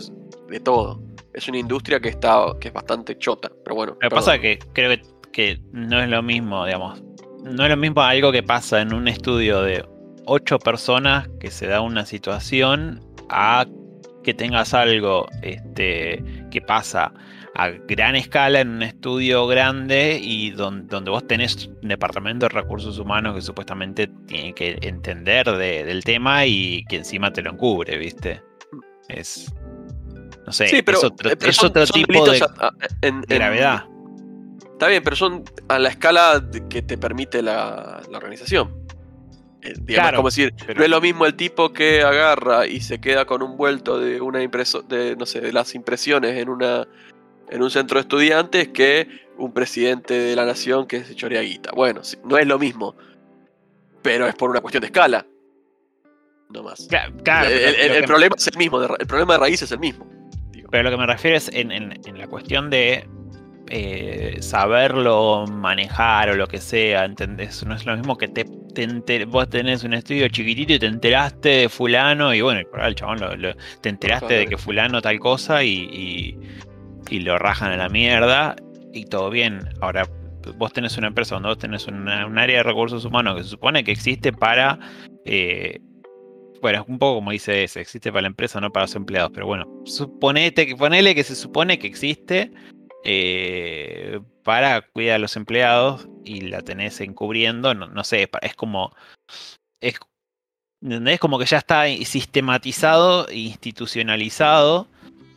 de 0.49 0.59
todo. 0.59 1.01
Es 1.33 1.47
una 1.47 1.57
industria 1.57 1.99
que 1.99 2.09
está 2.09 2.45
que 2.59 2.69
es 2.69 2.73
bastante 2.73 3.17
chota. 3.17 3.51
Pero 3.63 3.75
bueno. 3.75 3.93
Lo 3.93 3.99
que 3.99 4.09
perdón. 4.09 4.19
pasa 4.19 4.35
es 4.35 4.41
que 4.41 4.59
creo 4.73 4.89
que, 4.91 5.01
que 5.31 5.59
no 5.71 5.99
es 6.01 6.09
lo 6.09 6.21
mismo, 6.21 6.65
digamos. 6.65 7.01
No 7.43 7.63
es 7.63 7.69
lo 7.69 7.77
mismo 7.77 8.01
algo 8.01 8.31
que 8.31 8.43
pasa 8.43 8.81
en 8.81 8.93
un 8.93 9.07
estudio 9.07 9.61
de 9.61 9.85
ocho 10.25 10.59
personas 10.59 11.29
que 11.39 11.49
se 11.51 11.67
da 11.67 11.81
una 11.81 12.05
situación 12.05 13.01
a 13.29 13.65
que 14.23 14.33
tengas 14.33 14.73
algo 14.73 15.27
este, 15.41 16.21
que 16.51 16.61
pasa 16.61 17.13
a 17.59 17.69
gran 17.69 18.15
escala 18.15 18.61
en 18.61 18.69
un 18.69 18.83
estudio 18.83 19.47
grande 19.47 20.19
y 20.21 20.51
don- 20.51 20.87
donde 20.87 21.09
vos 21.09 21.25
tenés 21.25 21.67
un 21.81 21.89
departamento 21.89 22.45
de 22.45 22.49
recursos 22.49 22.99
humanos 22.99 23.33
que 23.35 23.41
supuestamente 23.41 24.07
tiene 24.27 24.53
que 24.53 24.77
entender 24.83 25.45
de- 25.57 25.83
del 25.83 26.03
tema 26.03 26.45
y 26.45 26.83
que 26.87 26.97
encima 26.97 27.33
te 27.33 27.41
lo 27.41 27.51
encubre, 27.51 27.97
¿viste? 27.97 28.43
Es. 29.09 29.51
No 30.45 30.53
sé, 30.53 30.67
Sí, 30.67 30.81
pero, 30.83 30.99
es 30.99 31.03
otro, 31.03 31.29
eh, 31.31 31.35
pero 31.35 31.49
es 31.49 31.55
son- 31.57 31.69
otro 31.69 31.85
son 31.87 32.03
tipo 32.03 32.29
de, 32.29 32.39
a- 32.39 32.67
a- 32.67 32.73
en- 33.01 33.21
de 33.21 33.35
en- 33.35 33.39
gravedad. 33.41 33.85
Está 34.73 34.87
bien, 34.89 35.01
pero 35.03 35.15
son 35.15 35.43
a 35.67 35.79
la 35.79 35.89
escala 35.89 36.43
que 36.69 36.83
te 36.83 36.97
permite 36.99 37.41
la, 37.41 38.01
la 38.11 38.17
organización. 38.17 38.85
Eh, 39.63 39.73
digamos, 39.81 39.85
Claro, 40.03 40.17
como 40.17 40.27
decir, 40.29 40.53
pero- 40.67 40.77
no 40.77 40.83
es 40.85 40.89
lo 40.91 41.01
mismo 41.01 41.25
el 41.25 41.33
tipo 41.33 41.73
que 41.73 42.03
agarra 42.03 42.67
y 42.67 42.79
se 42.81 43.01
queda 43.01 43.25
con 43.25 43.41
un 43.41 43.57
vuelto 43.57 43.99
de 43.99 44.21
una 44.21 44.43
impreso 44.43 44.83
de, 44.83 45.15
no 45.15 45.25
sé, 45.25 45.41
de 45.41 45.51
las 45.51 45.73
impresiones 45.73 46.37
en 46.37 46.49
una 46.49 46.87
en 47.49 47.61
un 47.61 47.69
centro 47.69 47.95
de 47.97 48.01
estudiantes 48.01 48.67
que 48.69 49.07
un 49.37 49.53
presidente 49.53 50.13
de 50.13 50.35
la 50.35 50.45
nación 50.45 50.87
que 50.87 51.03
se 51.03 51.15
chorea 51.15 51.41
guita. 51.41 51.71
Bueno, 51.75 52.01
no 52.25 52.37
es 52.37 52.47
lo 52.47 52.57
mismo. 52.59 52.95
Pero 54.01 54.27
es 54.27 54.35
por 54.35 54.49
una 54.49 54.61
cuestión 54.61 54.81
de 54.81 54.87
escala. 54.87 55.25
No 56.49 56.63
más. 56.63 56.87
Cla- 56.89 57.11
Claro, 57.23 57.49
el, 57.49 58.03
problema 58.05 58.35
es 58.37 58.47
el 58.47 58.57
mismo, 58.57 58.81
el 58.81 59.07
problema 59.07 59.33
de 59.33 59.39
raíz 59.39 59.61
es 59.61 59.71
el 59.71 59.79
mismo. 59.79 60.07
Pero 60.71 60.83
lo 60.83 60.89
que 60.91 60.97
me 60.97 61.05
refiero 61.05 61.37
es 61.37 61.49
en, 61.53 61.71
en- 61.71 61.99
en 62.05 62.17
la 62.17 62.27
cuestión 62.27 62.69
de 62.69 63.07
eh, 63.69 64.37
saberlo 64.39 65.45
manejar 65.47 66.29
o 66.29 66.35
lo 66.35 66.47
que 66.47 66.59
sea, 66.59 67.03
¿entendés? 67.05 67.65
No 67.65 67.75
es 67.75 67.85
lo 67.85 67.95
mismo 67.97 68.17
que 68.17 68.27
te, 68.29 68.45
te 68.73 68.83
enter- 68.83 69.25
vos 69.25 69.49
tenés 69.49 69.83
un 69.83 69.93
estudio 69.93 70.27
chiquitito 70.29 70.73
y 70.73 70.79
te 70.79 70.85
enteraste 70.85 71.49
de 71.49 71.69
fulano 71.69 72.33
y 72.33 72.39
bueno, 72.41 72.61
y 72.61 72.65
por 72.65 72.79
ahí 72.81 72.89
el 72.89 72.95
chabón 72.95 73.19
lo- 73.19 73.35
lo- 73.35 73.55
te 73.81 73.89
enteraste 73.89 74.33
de 74.33 74.45
que 74.47 74.57
fulano 74.57 75.01
tal 75.01 75.19
cosa 75.19 75.63
y, 75.63 75.69
y- 75.91 76.37
y 77.09 77.19
lo 77.19 77.37
rajan 77.37 77.71
a 77.71 77.77
la 77.77 77.89
mierda 77.89 78.55
y 78.93 79.05
todo 79.05 79.29
bien. 79.29 79.67
Ahora, 79.81 80.07
vos 80.55 80.73
tenés 80.73 80.97
una 80.97 81.07
empresa 81.07 81.35
donde 81.35 81.49
vos 81.49 81.57
tenés 81.57 81.87
un 81.87 82.07
área 82.07 82.57
de 82.57 82.63
recursos 82.63 83.05
humanos 83.05 83.35
que 83.35 83.43
se 83.43 83.49
supone 83.49 83.83
que 83.83 83.91
existe 83.91 84.33
para... 84.33 84.79
eh, 85.25 85.79
bueno, 86.61 86.81
es 86.81 86.87
un 86.87 86.97
poco 86.97 87.15
como 87.15 87.31
dice 87.31 87.63
ese, 87.63 87.81
existe 87.81 88.11
para 88.11 88.23
la 88.23 88.29
empresa, 88.29 88.59
no 88.59 88.71
para 88.71 88.85
los 88.85 88.95
empleados, 88.95 89.31
pero 89.33 89.45
bueno, 89.45 89.67
suponete 89.85 90.65
que, 90.65 90.75
ponele 90.75 91.13
que 91.13 91.23
se 91.23 91.35
supone 91.35 91.77
que 91.77 91.87
existe 91.87 92.51
eh, 93.03 94.19
para 94.43 94.81
cuidar 94.81 95.15
a 95.15 95.19
los 95.19 95.35
empleados 95.35 96.07
y 96.25 96.41
la 96.41 96.61
tenés 96.61 96.99
encubriendo, 96.99 97.73
no, 97.73 97.87
no 97.87 98.03
sé, 98.03 98.29
es 98.41 98.55
como, 98.55 98.95
es, 99.81 99.99
¿entendés? 100.81 101.19
como 101.19 101.37
que 101.37 101.45
ya 101.45 101.57
está 101.57 101.85
sistematizado, 102.03 103.27
e 103.29 103.37
institucionalizado 103.37 104.87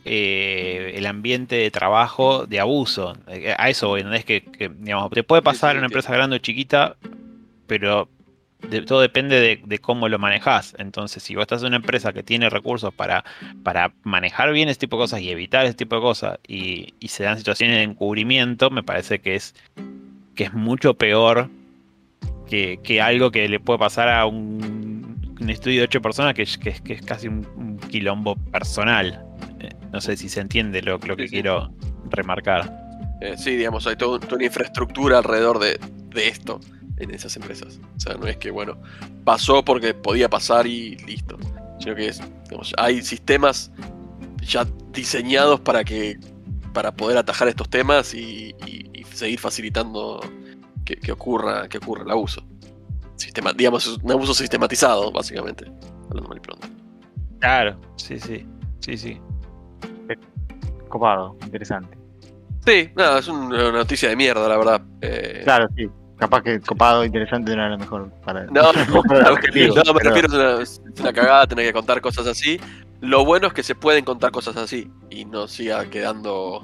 eh, 0.05 0.93
el 0.95 1.05
ambiente 1.05 1.55
de 1.55 1.71
trabajo 1.71 2.45
de 2.47 2.59
abuso. 2.59 3.15
Eh, 3.27 3.53
A 3.57 3.69
eso 3.69 3.87
voy, 3.89 4.01
¿entendés? 4.01 4.25
Que, 4.25 4.41
que, 4.41 4.69
digamos, 4.69 5.11
te 5.11 5.23
puede 5.23 5.41
pasar 5.41 5.71
en 5.71 5.77
una 5.79 5.87
empresa 5.87 6.13
grande 6.13 6.35
o 6.37 6.39
chiquita, 6.39 6.95
pero 7.67 8.09
de- 8.69 8.81
todo 8.83 9.01
depende 9.01 9.39
de, 9.39 9.61
de 9.63 9.79
cómo 9.79 10.07
lo 10.09 10.19
manejas. 10.19 10.75
Entonces, 10.77 11.23
si 11.23 11.35
vos 11.35 11.43
estás 11.43 11.61
en 11.61 11.67
una 11.69 11.77
empresa 11.77 12.13
que 12.13 12.23
tiene 12.23 12.49
recursos 12.49 12.93
para, 12.93 13.23
para 13.63 13.91
manejar 14.03 14.51
bien 14.53 14.69
ese 14.69 14.79
tipo 14.79 14.97
de 14.97 15.03
cosas 15.03 15.21
y 15.21 15.29
evitar 15.31 15.65
ese 15.65 15.73
tipo 15.75 15.95
de 15.95 16.01
cosas, 16.01 16.39
y, 16.47 16.93
y 16.99 17.07
se 17.09 17.23
dan 17.23 17.37
situaciones 17.37 17.77
de 17.77 17.83
encubrimiento, 17.83 18.69
me 18.69 18.83
parece 18.83 19.19
que 19.19 19.35
es, 19.35 19.55
que 20.35 20.45
es 20.45 20.53
mucho 20.53 20.93
peor 20.95 21.49
que, 22.49 22.79
que 22.83 23.01
algo 23.01 23.31
que 23.31 23.47
le 23.47 23.59
puede 23.59 23.79
pasar 23.79 24.09
a 24.09 24.25
un, 24.25 25.35
un 25.39 25.49
estudio 25.49 25.79
de 25.79 25.83
ocho 25.85 26.01
personas 26.01 26.33
que, 26.33 26.43
es- 26.43 26.57
que, 26.57 26.73
que 26.73 26.93
es 26.93 27.01
casi 27.01 27.27
un, 27.27 27.47
un 27.55 27.77
quilombo 27.79 28.35
personal. 28.51 29.25
No 29.91 29.99
sé 30.01 30.15
si 30.17 30.29
se 30.29 30.39
entiende 30.41 30.81
lo, 30.81 30.97
lo 30.99 31.15
que 31.17 31.27
quiero 31.27 31.73
remarcar. 32.09 32.71
Eh, 33.21 33.35
sí, 33.37 33.55
digamos, 33.55 33.85
hay 33.87 33.95
todo- 33.95 34.19
toda 34.19 34.35
una 34.35 34.45
infraestructura 34.45 35.17
alrededor 35.19 35.59
de, 35.59 35.79
de 36.09 36.27
esto 36.27 36.59
en 36.97 37.11
esas 37.11 37.35
empresas. 37.35 37.79
O 37.97 37.99
sea, 37.99 38.15
no 38.15 38.27
es 38.27 38.37
que, 38.37 38.51
bueno, 38.51 38.77
pasó 39.23 39.63
porque 39.63 39.93
podía 39.93 40.29
pasar 40.29 40.65
y 40.67 40.95
listo. 40.97 41.37
Sino 41.79 41.95
que 41.95 42.07
es, 42.07 42.21
digamos, 42.45 42.73
hay 42.77 43.01
sistemas 43.01 43.71
ya 44.41 44.65
diseñados 44.91 45.59
para 45.59 45.83
que 45.83 46.17
para 46.73 46.91
poder 46.93 47.17
atajar 47.17 47.47
estos 47.49 47.69
temas 47.69 48.13
y, 48.13 48.55
y- 48.65 48.89
y 48.93 49.03
seguir 49.13 49.39
facilitando 49.39 50.21
que, 50.85 50.95
que 50.95 51.11
ocurra 51.11 51.67
que 51.67 51.77
ocurra 51.79 52.03
el 52.03 52.11
abuso. 52.11 52.43
Sistema, 53.17 53.51
digamos, 53.53 53.85
es 53.85 53.97
un 54.01 54.11
abuso 54.11 54.33
sistematizado, 54.33 55.11
básicamente. 55.11 55.65
Hablando 56.09 56.29
mal 56.29 56.37
y 56.37 56.41
pronto. 56.41 56.67
Claro, 57.39 57.79
sí, 57.97 58.19
sí, 58.19 58.45
sí, 58.79 58.97
sí. 58.97 59.19
Copado, 60.91 61.35
interesante. 61.43 61.97
Sí, 62.65 62.89
nada, 62.95 63.19
es 63.19 63.27
una 63.27 63.71
noticia 63.71 64.09
de 64.09 64.15
mierda, 64.15 64.47
la 64.47 64.57
verdad. 64.57 64.81
Eh, 65.01 65.41
Claro, 65.43 65.67
sí. 65.75 65.89
Capaz 66.17 66.43
que 66.43 66.59
copado, 66.61 67.03
interesante 67.03 67.55
no 67.55 67.63
era 67.63 67.71
lo 67.71 67.79
mejor 67.79 68.11
para 68.23 68.43
No, 68.51 68.71
no, 68.73 69.01
para 69.03 69.23
no, 69.23 69.31
objetivo, 69.33 69.75
no, 69.83 69.93
me 69.93 69.99
pero- 69.99 70.13
refiero 70.15 70.27
a 70.35 70.55
una, 70.57 70.63
una 70.99 71.13
cagada 71.13 71.47
tener 71.47 71.65
que 71.65 71.73
contar 71.73 71.99
cosas 72.01 72.27
así. 72.27 72.59
Lo 72.99 73.25
bueno 73.25 73.47
es 73.47 73.53
que 73.53 73.63
se 73.63 73.73
pueden 73.73 74.05
contar 74.05 74.29
cosas 74.31 74.55
así 74.57 74.91
y 75.09 75.25
no 75.25 75.47
siga 75.47 75.83
quedando. 75.89 76.63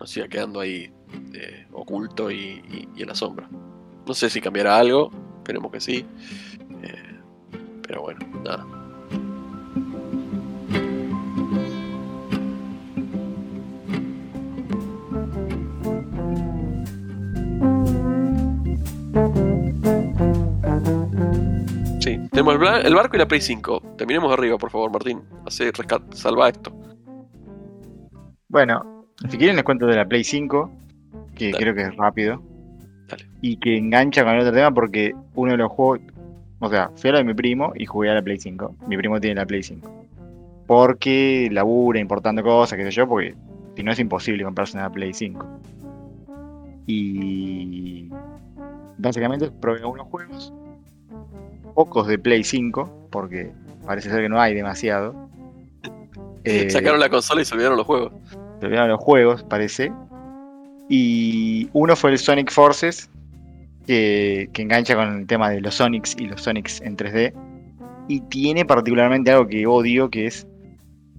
No 0.00 0.06
siga 0.06 0.26
quedando 0.28 0.60
ahí 0.60 0.90
eh, 1.34 1.66
oculto 1.72 2.30
y, 2.30 2.36
y- 2.70 2.88
y 2.96 3.02
en 3.02 3.08
la 3.08 3.14
sombra. 3.14 3.46
No 4.06 4.14
sé 4.14 4.30
si 4.30 4.40
cambiará 4.40 4.78
algo, 4.78 5.10
esperemos 5.38 5.70
que 5.70 5.80
sí. 5.80 6.06
Eh, 6.82 7.20
pero 7.86 8.00
bueno, 8.02 8.20
nada. 8.42 8.64
Tenemos 22.44 22.80
el, 22.80 22.86
el 22.86 22.94
barco 22.94 23.16
y 23.16 23.18
la 23.18 23.26
Play 23.26 23.40
5. 23.40 23.94
Terminemos 23.96 24.32
arriba, 24.32 24.58
por 24.58 24.70
favor, 24.70 24.90
Martín. 24.90 25.22
Hace 25.46 25.70
rescat, 25.70 26.02
salva 26.12 26.48
esto. 26.48 26.72
Bueno, 28.48 29.04
si 29.28 29.38
quieren 29.38 29.56
les 29.56 29.64
cuento 29.64 29.86
de 29.86 29.96
la 29.96 30.06
Play 30.06 30.24
5, 30.24 30.70
que 31.34 31.52
creo 31.52 31.74
que 31.74 31.82
es 31.82 31.96
rápido. 31.96 32.42
Y 33.40 33.56
que 33.56 33.76
engancha 33.76 34.24
con 34.24 34.34
el 34.34 34.40
otro 34.40 34.52
tema 34.52 34.70
porque 34.72 35.14
uno 35.34 35.52
de 35.52 35.58
los 35.58 35.70
juegos. 35.70 36.00
O 36.60 36.68
sea, 36.68 36.90
fui 36.96 37.10
a 37.10 37.14
la 37.14 37.18
de 37.18 37.24
mi 37.24 37.34
primo 37.34 37.72
y 37.74 37.86
jugué 37.86 38.10
a 38.10 38.14
la 38.14 38.22
Play 38.22 38.38
5. 38.38 38.76
Mi 38.86 38.96
primo 38.96 39.20
tiene 39.20 39.36
la 39.36 39.46
Play 39.46 39.62
5. 39.62 40.06
Porque 40.66 41.48
labura 41.50 41.98
importando 41.98 42.42
cosas, 42.42 42.78
qué 42.78 42.84
sé 42.84 42.92
yo, 42.92 43.08
porque 43.08 43.34
si 43.76 43.82
no 43.82 43.92
es 43.92 43.98
imposible 43.98 44.44
comprarse 44.44 44.76
una 44.76 44.90
Play 44.90 45.12
5. 45.12 45.46
Y. 46.86 48.10
Básicamente 48.98 49.50
probé 49.50 49.80
algunos 49.80 50.06
juegos. 50.06 50.52
Pocos 51.74 52.06
de 52.06 52.18
Play 52.18 52.44
5, 52.44 53.08
porque 53.10 53.52
parece 53.86 54.10
ser 54.10 54.22
que 54.22 54.28
no 54.28 54.40
hay 54.40 54.54
demasiado. 54.54 55.14
Eh, 56.44 56.68
Sacaron 56.70 56.98
la 56.98 57.08
consola 57.08 57.40
y 57.40 57.44
se 57.44 57.54
olvidaron 57.54 57.76
los 57.76 57.86
juegos. 57.86 58.12
se 58.58 58.66
olvidaron 58.66 58.90
los 58.90 58.98
juegos, 59.00 59.44
parece. 59.44 59.92
Y 60.88 61.68
uno 61.72 61.94
fue 61.94 62.10
el 62.10 62.18
Sonic 62.18 62.50
Forces, 62.50 63.08
que, 63.86 64.50
que 64.52 64.62
engancha 64.62 64.96
con 64.96 65.20
el 65.20 65.26
tema 65.28 65.50
de 65.50 65.60
los 65.60 65.76
Sonics 65.76 66.16
y 66.18 66.26
los 66.26 66.42
Sonics 66.42 66.80
en 66.80 66.96
3D. 66.96 67.32
Y 68.08 68.22
tiene 68.22 68.64
particularmente 68.64 69.30
algo 69.30 69.46
que 69.46 69.64
odio, 69.68 70.10
que 70.10 70.26
es 70.26 70.48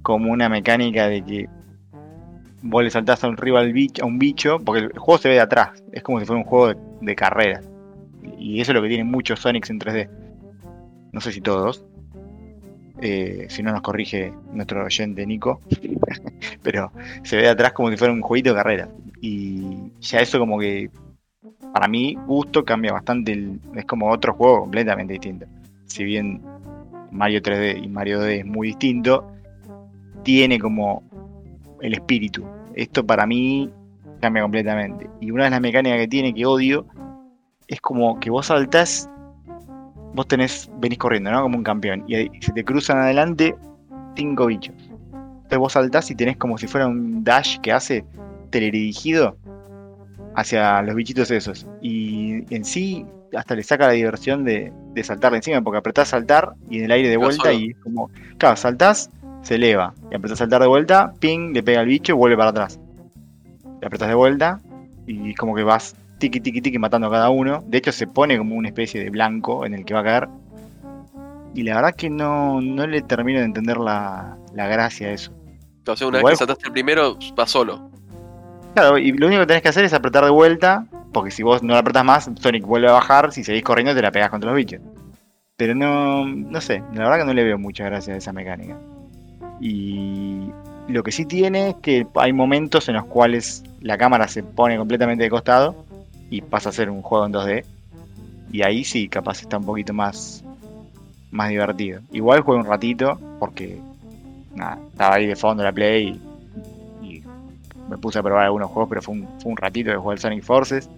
como 0.01 0.29
una 0.29 0.49
mecánica 0.49 1.07
de 1.07 1.23
que 1.23 1.49
vos 2.61 2.83
le 2.83 2.89
saltás 2.89 3.23
a 3.23 3.29
un 3.29 3.37
rival 3.37 3.71
bicho, 3.71 4.03
a 4.03 4.05
un 4.05 4.19
bicho, 4.19 4.59
porque 4.59 4.81
el 4.81 4.97
juego 4.99 5.17
se 5.19 5.29
ve 5.29 5.35
de 5.35 5.41
atrás, 5.41 5.81
es 5.93 6.03
como 6.03 6.19
si 6.19 6.25
fuera 6.25 6.41
un 6.41 6.45
juego 6.47 6.67
de, 6.67 6.77
de 6.99 7.15
carrera. 7.15 7.61
Y 8.37 8.59
eso 8.59 8.71
es 8.71 8.75
lo 8.75 8.81
que 8.81 8.89
tienen 8.89 9.07
muchos 9.07 9.39
Sonics 9.39 9.69
en 9.69 9.79
3D. 9.79 10.09
No 11.13 11.21
sé 11.21 11.31
si 11.31 11.39
todos. 11.39 11.85
Eh, 12.99 13.47
si 13.49 13.63
no 13.63 13.71
nos 13.71 13.81
corrige 13.81 14.33
nuestro 14.51 14.83
oyente 14.83 15.25
Nico. 15.25 15.61
Pero 16.63 16.91
se 17.23 17.37
ve 17.37 17.47
atrás 17.47 17.71
como 17.71 17.89
si 17.89 17.97
fuera 17.97 18.13
un 18.13 18.21
jueguito 18.21 18.49
de 18.49 18.55
carrera. 18.55 18.89
Y 19.21 19.91
ya 20.01 20.19
eso 20.19 20.39
como 20.39 20.59
que 20.59 20.89
para 21.73 21.87
mí 21.87 22.17
gusto 22.27 22.65
cambia 22.65 22.91
bastante. 22.91 23.59
es 23.75 23.85
como 23.85 24.11
otro 24.11 24.33
juego 24.33 24.61
completamente 24.61 25.13
distinto. 25.13 25.45
Si 25.85 26.03
bien 26.03 26.41
Mario 27.11 27.41
3D 27.41 27.83
y 27.83 27.87
Mario 27.87 28.21
2D 28.21 28.39
es 28.39 28.45
muy 28.45 28.67
distinto, 28.67 29.31
tiene 30.23 30.59
como 30.59 31.03
el 31.81 31.93
espíritu. 31.93 32.45
Esto 32.75 33.05
para 33.05 33.25
mí 33.25 33.71
cambia 34.19 34.41
completamente. 34.41 35.09
Y 35.19 35.31
una 35.31 35.45
de 35.45 35.49
las 35.51 35.61
mecánicas 35.61 35.99
que 35.99 36.07
tiene 36.07 36.33
que 36.33 36.45
odio 36.45 36.87
es 37.67 37.81
como 37.81 38.19
que 38.19 38.29
vos 38.29 38.47
saltás, 38.47 39.09
vos 40.13 40.27
tenés, 40.27 40.69
venís 40.77 40.97
corriendo, 40.97 41.31
¿no? 41.31 41.41
Como 41.41 41.57
un 41.57 41.63
campeón. 41.63 42.03
Y 42.07 42.15
ahí 42.15 42.31
se 42.39 42.51
te 42.51 42.63
cruzan 42.63 42.99
adelante 42.99 43.55
cinco 44.15 44.45
bichos. 44.47 44.75
Entonces 45.11 45.57
vos 45.57 45.73
saltás 45.73 46.09
y 46.11 46.15
tenés 46.15 46.37
como 46.37 46.57
si 46.57 46.67
fuera 46.67 46.87
un 46.87 47.23
dash 47.23 47.59
que 47.59 47.71
hace 47.71 48.05
teledirigido 48.49 49.35
hacia 50.35 50.81
los 50.81 50.95
bichitos 50.95 51.31
esos. 51.31 51.67
Y 51.81 52.43
en 52.53 52.63
sí 52.63 53.05
hasta 53.35 53.55
le 53.55 53.63
saca 53.63 53.87
la 53.87 53.93
diversión 53.93 54.43
de, 54.43 54.71
de 54.93 55.35
encima, 55.35 55.61
porque 55.61 55.79
apretás 55.79 56.09
saltar 56.09 56.53
y 56.69 56.79
en 56.79 56.85
el 56.85 56.91
aire 56.91 57.09
de 57.09 57.17
vuelta 57.17 57.45
solo. 57.45 57.53
y 57.53 57.71
es 57.71 57.77
como, 57.77 58.09
claro, 58.37 58.55
saltás, 58.55 59.09
se 59.41 59.55
eleva. 59.55 59.93
Y 60.11 60.15
apretás 60.15 60.39
saltar 60.39 60.61
de 60.61 60.67
vuelta, 60.67 61.13
ping, 61.19 61.53
le 61.53 61.63
pega 61.63 61.81
al 61.81 61.87
bicho 61.87 62.13
y 62.13 62.15
vuelve 62.15 62.37
para 62.37 62.51
atrás. 62.51 62.79
Le 63.81 63.87
apretás 63.87 64.07
de 64.07 64.15
vuelta 64.15 64.61
y 65.07 65.31
es 65.31 65.37
como 65.37 65.55
que 65.55 65.63
vas 65.63 65.95
tiki 66.23 66.39
tiki 66.39 66.61
tiki 66.61 66.79
matando 66.79 67.07
a 67.07 67.11
cada 67.11 67.29
uno. 67.29 67.63
De 67.67 67.77
hecho 67.79 67.91
se 67.91 68.07
pone 68.07 68.37
como 68.37 68.55
una 68.55 68.69
especie 68.69 69.03
de 69.03 69.09
blanco 69.09 69.65
en 69.65 69.73
el 69.73 69.83
que 69.83 69.93
va 69.93 69.99
a 69.99 70.03
caer. 70.03 70.29
Y 71.53 71.63
la 71.63 71.75
verdad 71.75 71.95
que 71.95 72.09
no, 72.09 72.61
no 72.61 72.87
le 72.87 73.01
termino 73.01 73.39
de 73.39 73.45
entender 73.45 73.77
la, 73.77 74.37
la 74.53 74.67
gracia 74.67 75.07
a 75.09 75.11
eso. 75.11 75.31
O 75.85 75.95
sea, 75.95 76.07
una 76.07 76.19
Igual- 76.19 76.31
vez 76.31 76.39
que 76.39 76.45
saltaste 76.45 76.67
el 76.67 76.71
primero, 76.71 77.17
va 77.37 77.45
solo. 77.45 77.89
Claro, 78.73 78.97
y 78.97 79.11
lo 79.11 79.27
único 79.27 79.41
que 79.41 79.47
tenés 79.47 79.61
que 79.63 79.69
hacer 79.69 79.83
es 79.85 79.93
apretar 79.93 80.23
de 80.23 80.31
vuelta, 80.31 80.85
porque 81.11 81.29
si 81.29 81.43
vos 81.43 81.61
no 81.61 81.73
la 81.73 81.79
apretás 81.79 82.05
más, 82.05 82.29
Sonic 82.39 82.65
vuelve 82.65 82.87
a 82.87 82.93
bajar, 82.93 83.31
si 83.31 83.43
seguís 83.43 83.63
corriendo 83.63 83.93
te 83.93 84.01
la 84.01 84.11
pegás 84.11 84.29
contra 84.29 84.49
los 84.49 84.57
bichos. 84.57 84.79
Pero 85.57 85.75
no, 85.75 86.25
no 86.25 86.61
sé, 86.61 86.81
la 86.93 87.03
verdad 87.03 87.19
que 87.19 87.25
no 87.25 87.33
le 87.33 87.43
veo 87.43 87.59
mucha 87.59 87.83
gracia 87.85 88.13
a 88.13 88.17
esa 88.17 88.33
mecánica. 88.33 88.75
Y 89.61 90.49
lo 90.87 91.03
que 91.03 91.11
sí 91.11 91.25
tiene 91.25 91.69
es 91.69 91.75
que 91.81 92.07
hay 92.15 92.33
momentos 92.33 92.89
en 92.89 92.95
los 92.95 93.05
cuales 93.05 93.63
la 93.81 93.97
cámara 93.97 94.27
se 94.27 94.41
pone 94.41 94.77
completamente 94.77 95.23
de 95.23 95.29
costado 95.29 95.85
y 96.33 96.41
pasa 96.41 96.69
a 96.69 96.71
ser 96.71 96.89
un 96.89 97.03
juego 97.03 97.27
en 97.27 97.31
2D. 97.31 97.63
Y 98.51 98.63
ahí 98.63 98.83
sí, 98.83 99.07
capaz 99.07 99.41
está 99.41 99.59
un 99.59 99.65
poquito 99.65 99.93
más, 99.93 100.43
más 101.29 101.49
divertido. 101.49 102.01
Igual 102.11 102.41
juego 102.41 102.59
un 102.59 102.65
ratito 102.65 103.19
porque 103.39 103.77
nada, 104.55 104.79
estaba 104.91 105.15
ahí 105.15 105.27
de 105.27 105.35
fondo 105.35 105.63
la 105.63 105.71
Play 105.71 106.19
y, 107.03 107.07
y 107.07 107.23
me 107.87 107.99
puse 107.99 108.17
a 108.17 108.23
probar 108.23 108.45
algunos 108.45 108.71
juegos, 108.71 108.89
pero 108.89 109.01
fue 109.03 109.13
un, 109.13 109.27
fue 109.39 109.51
un 109.51 109.57
ratito 109.57 109.91
de 109.91 110.11
el 110.11 110.17
Sonic 110.17 110.43
Forces. 110.43 110.89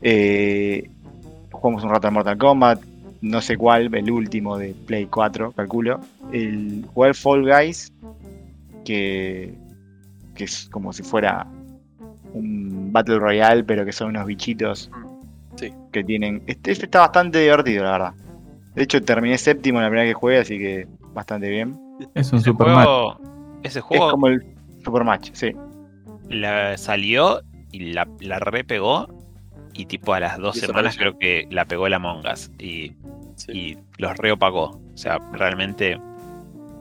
Eh, 0.00 0.88
jugamos 1.52 1.84
un 1.84 1.90
rato 1.90 2.06
de 2.06 2.12
Mortal 2.12 2.38
Kombat, 2.38 2.80
no 3.20 3.42
sé 3.42 3.58
cuál, 3.58 3.94
el 3.94 4.10
último 4.10 4.56
de 4.56 4.74
Play 4.86 5.04
4, 5.04 5.52
calculo. 5.52 6.00
El 6.32 6.86
jugar 6.94 7.14
Fall 7.14 7.42
Guys, 7.42 7.92
que, 8.86 9.52
que 10.34 10.44
es 10.44 10.66
como 10.70 10.94
si 10.94 11.02
fuera 11.02 11.46
Battle 12.90 13.18
Royale, 13.18 13.64
pero 13.64 13.84
que 13.84 13.92
son 13.92 14.08
unos 14.10 14.26
bichitos 14.26 14.90
Sí. 15.56 15.72
que 15.92 16.02
tienen. 16.04 16.42
Este, 16.46 16.70
este 16.72 16.84
está 16.86 17.00
bastante 17.00 17.38
divertido, 17.40 17.84
la 17.84 17.92
verdad. 17.92 18.14
De 18.74 18.82
hecho, 18.84 19.02
terminé 19.02 19.36
séptimo 19.36 19.78
en 19.78 19.84
la 19.84 19.90
primera 19.90 20.06
que 20.08 20.14
jugué, 20.14 20.38
así 20.38 20.58
que 20.58 20.86
bastante 21.12 21.48
bien. 21.48 21.78
Es 22.14 22.32
un 22.32 22.38
Ese 22.38 22.44
super 22.46 22.68
match. 22.68 22.84
juego, 22.86 23.20
ese 23.64 23.78
Es 23.80 23.84
juego 23.84 24.10
como 24.12 24.28
el 24.28 24.44
Supermatch, 24.84 25.30
sí. 25.34 25.52
la 26.28 26.78
salió 26.78 27.42
y 27.72 27.92
la, 27.92 28.08
la 28.20 28.38
repegó. 28.38 29.08
Y 29.72 29.86
tipo 29.86 30.14
a 30.14 30.20
las 30.20 30.36
dos 30.38 30.56
semanas 30.56 30.96
creo 30.96 31.16
que 31.18 31.46
la 31.50 31.64
pegó 31.64 31.86
el 31.86 31.94
Among 31.94 32.24
Us. 32.32 32.50
Y, 32.58 32.92
Sí. 33.36 33.52
y 33.52 33.78
los 33.98 34.16
reopagó. 34.18 34.80
O 34.92 34.96
sea, 34.96 35.18
realmente 35.32 35.98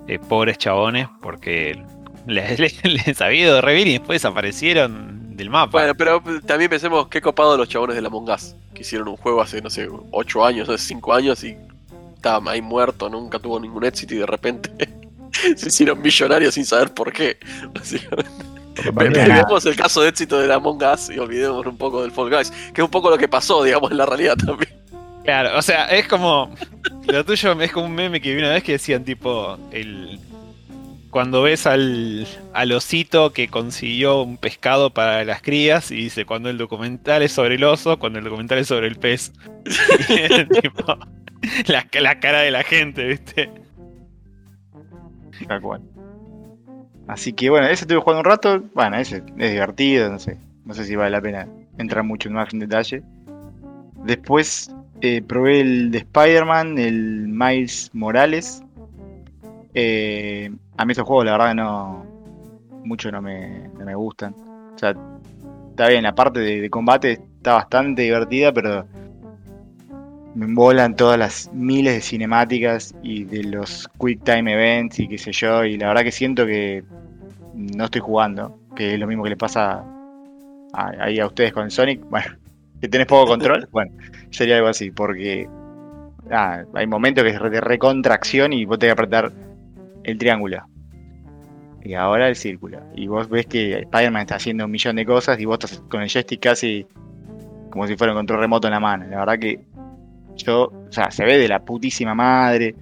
eh, 0.08 0.20
pobres 0.20 0.58
chabones 0.58 1.08
porque 1.22 1.82
les, 2.28 2.60
les, 2.60 2.84
les 3.08 3.22
había 3.22 3.42
ido 3.42 3.62
re 3.62 3.76
bien 3.76 3.88
y 3.88 3.92
después 3.94 4.22
desaparecieron 4.22 5.19
del 5.40 5.50
mapa. 5.50 5.72
Bueno, 5.72 5.96
pero 5.96 6.22
también 6.46 6.70
pensemos 6.70 7.08
qué 7.08 7.22
copado 7.22 7.58
los 7.58 7.68
chabones 7.68 7.96
de 7.96 8.02
la 8.02 8.10
Among 8.10 8.30
Us, 8.30 8.56
que 8.74 8.82
hicieron 8.82 9.08
un 9.08 9.18
juego 9.18 9.42
hace, 9.42 9.62
no 9.62 9.70
sé, 9.70 9.88
8 10.12 10.46
años, 10.46 10.70
hace 10.70 10.86
5 10.86 11.14
años 11.14 11.44
y 11.44 11.58
estaba 12.16 12.52
ahí 12.52 12.62
muerto, 12.62 13.10
nunca 13.10 13.40
tuvo 13.40 13.60
ningún 13.60 13.86
éxito 13.86 14.14
y 14.14 14.18
de 14.18 14.26
repente 14.26 14.70
se 15.56 15.68
hicieron 15.68 16.02
millonarios 16.02 16.54
sin 16.54 16.66
saber 16.66 16.94
por 16.94 17.12
qué. 17.12 17.38
Olvidemos 18.96 19.66
el 19.66 19.76
caso 19.76 20.02
de 20.02 20.10
éxito 20.10 20.40
de 20.40 20.48
la 20.48 20.56
Among 20.56 20.84
Us 20.84 21.10
y 21.10 21.18
olvidemos 21.18 21.66
un 21.66 21.78
poco 21.78 22.02
del 22.02 22.12
Fall 22.12 22.30
Guys, 22.30 22.52
que 22.74 22.82
es 22.82 22.86
un 22.86 22.92
poco 22.92 23.10
lo 23.10 23.18
que 23.18 23.28
pasó, 23.28 23.64
digamos, 23.64 23.92
en 23.92 23.98
la 23.98 24.06
realidad 24.06 24.36
también. 24.36 24.80
Claro, 25.24 25.58
o 25.58 25.62
sea, 25.62 25.86
es 25.86 26.08
como. 26.08 26.54
Lo 27.08 27.24
tuyo 27.26 27.60
es 27.62 27.72
como 27.72 27.86
un 27.86 27.94
meme 27.94 28.22
que 28.22 28.34
vi 28.34 28.40
una 28.40 28.50
vez 28.50 28.64
que 28.64 28.74
decían, 28.74 29.04
tipo, 29.04 29.58
el. 29.72 30.20
Cuando 31.10 31.42
ves 31.42 31.66
al, 31.66 32.28
al 32.54 32.72
osito 32.72 33.34
que 33.34 33.48
consiguió 33.48 34.22
un 34.22 34.38
pescado 34.38 34.92
para 34.92 35.24
las 35.26 35.42
crías 35.42 35.92
y 35.92 35.96
dice 35.96 36.26
cuando 36.26 36.50
el 36.50 36.58
documental 36.58 37.24
es 37.24 37.32
sobre 37.32 37.56
el 37.56 37.64
oso, 37.64 37.98
cuando 37.98 38.20
el 38.20 38.26
documental 38.26 38.60
es 38.60 38.68
sobre 38.68 38.88
el 38.88 38.96
pez. 38.96 39.34
Tipo, 40.62 40.98
la, 41.68 41.88
la 42.00 42.20
cara 42.20 42.42
de 42.42 42.52
la 42.52 42.64
gente, 42.64 43.08
¿viste? 43.08 43.50
Tal 45.48 45.62
cual. 45.62 45.82
Así 47.08 47.34
que 47.34 47.50
bueno, 47.50 47.66
ese 47.66 47.86
estuve 47.86 48.00
jugando 48.00 48.20
un 48.20 48.26
rato. 48.26 48.64
Bueno, 48.76 48.98
ese 48.98 49.24
es 49.38 49.52
divertido, 49.52 50.12
no 50.12 50.20
sé. 50.20 50.38
No 50.66 50.74
sé 50.76 50.86
si 50.86 50.96
vale 50.96 51.12
la 51.12 51.22
pena 51.22 51.48
entrar 51.80 52.04
mucho 52.04 52.30
más 52.30 52.54
en 52.54 52.60
detalle. 52.60 53.02
Después 54.06 54.72
eh, 55.02 55.22
probé 55.22 55.62
el 55.62 55.92
de 55.92 56.00
Spider-Man, 56.00 56.78
el 56.78 57.28
Miles 57.28 57.90
Morales. 57.94 58.64
Eh, 59.74 60.52
a 60.80 60.86
mí 60.86 60.94
esos 60.94 61.06
juegos 61.06 61.26
la 61.26 61.34
verdad 61.34 61.54
no... 61.56 62.06
Mucho 62.86 63.12
no 63.12 63.22
me, 63.22 63.68
no 63.78 63.84
me 63.86 63.94
gustan. 63.94 64.34
O 64.74 64.78
sea, 64.80 64.96
está 65.72 65.90
bien, 65.90 66.04
la 66.04 66.16
parte 66.16 66.40
de, 66.40 66.62
de 66.62 66.70
combate 66.70 67.12
está 67.12 67.56
bastante 67.56 68.04
divertida, 68.04 68.54
pero 68.54 68.88
me 70.34 70.46
embolan 70.46 70.96
todas 70.96 71.20
las 71.20 71.50
miles 71.54 71.96
de 71.96 72.02
cinemáticas 72.02 72.96
y 73.04 73.26
de 73.26 73.44
los 73.44 73.90
quick 74.00 74.24
time 74.24 74.54
events 74.54 74.98
y 75.00 75.10
qué 75.10 75.18
sé 75.18 75.34
yo, 75.34 75.66
y 75.66 75.78
la 75.78 75.90
verdad 75.90 76.04
que 76.04 76.12
siento 76.14 76.46
que 76.46 76.84
no 77.54 77.84
estoy 77.86 78.00
jugando, 78.00 78.58
que 78.78 78.94
es 78.94 79.00
lo 79.00 79.08
mismo 79.08 79.24
que 79.24 79.32
le 79.32 79.38
pasa 79.38 79.84
a- 80.72 80.92
ahí 81.02 81.20
a 81.20 81.28
ustedes 81.28 81.52
con 81.52 81.70
Sonic, 81.70 82.02
bueno, 82.10 82.38
que 82.80 82.88
tenés 82.88 83.08
poco 83.08 83.28
control, 83.28 83.68
bueno, 83.74 83.92
sería 84.30 84.56
algo 84.56 84.70
así, 84.70 84.90
porque 84.92 85.50
ah, 86.32 86.64
hay 86.74 86.88
momentos 86.88 87.26
que 87.26 87.32
es 87.32 87.42
de 87.42 87.60
recontracción 87.60 88.54
y 88.54 88.64
vos 88.64 88.80
tenés 88.80 88.96
que 88.96 89.02
apretar 89.02 89.32
el 90.10 90.18
triángulo. 90.18 90.64
Y 91.84 91.94
ahora 91.94 92.28
el 92.28 92.36
círculo. 92.36 92.80
Y 92.96 93.08
vos 93.08 93.30
ves 93.30 93.46
que 93.48 93.80
Spider-Man 93.80 94.22
está 94.24 94.36
haciendo 94.36 94.66
un 94.66 94.72
millón 94.72 94.96
de 94.98 95.06
cosas 95.06 95.40
y 95.40 95.46
vos 95.46 95.60
estás 95.64 95.80
con 95.90 96.02
el 96.02 96.10
joystick 96.10 96.42
casi 96.42 96.86
como 97.72 97.88
si 97.88 97.96
fuera 97.96 98.14
un 98.14 98.20
control 98.20 98.40
remoto 98.42 98.68
en 98.68 98.74
la 98.74 98.80
mano. 98.80 99.06
La 99.10 99.20
verdad 99.20 99.40
que 99.40 99.60
yo, 100.36 100.64
o 100.66 100.92
sea, 100.92 101.10
se 101.12 101.24
ve 101.24 101.38
de 101.38 101.48
la 101.48 101.60
putísima 101.60 102.14
madre. 102.16 102.76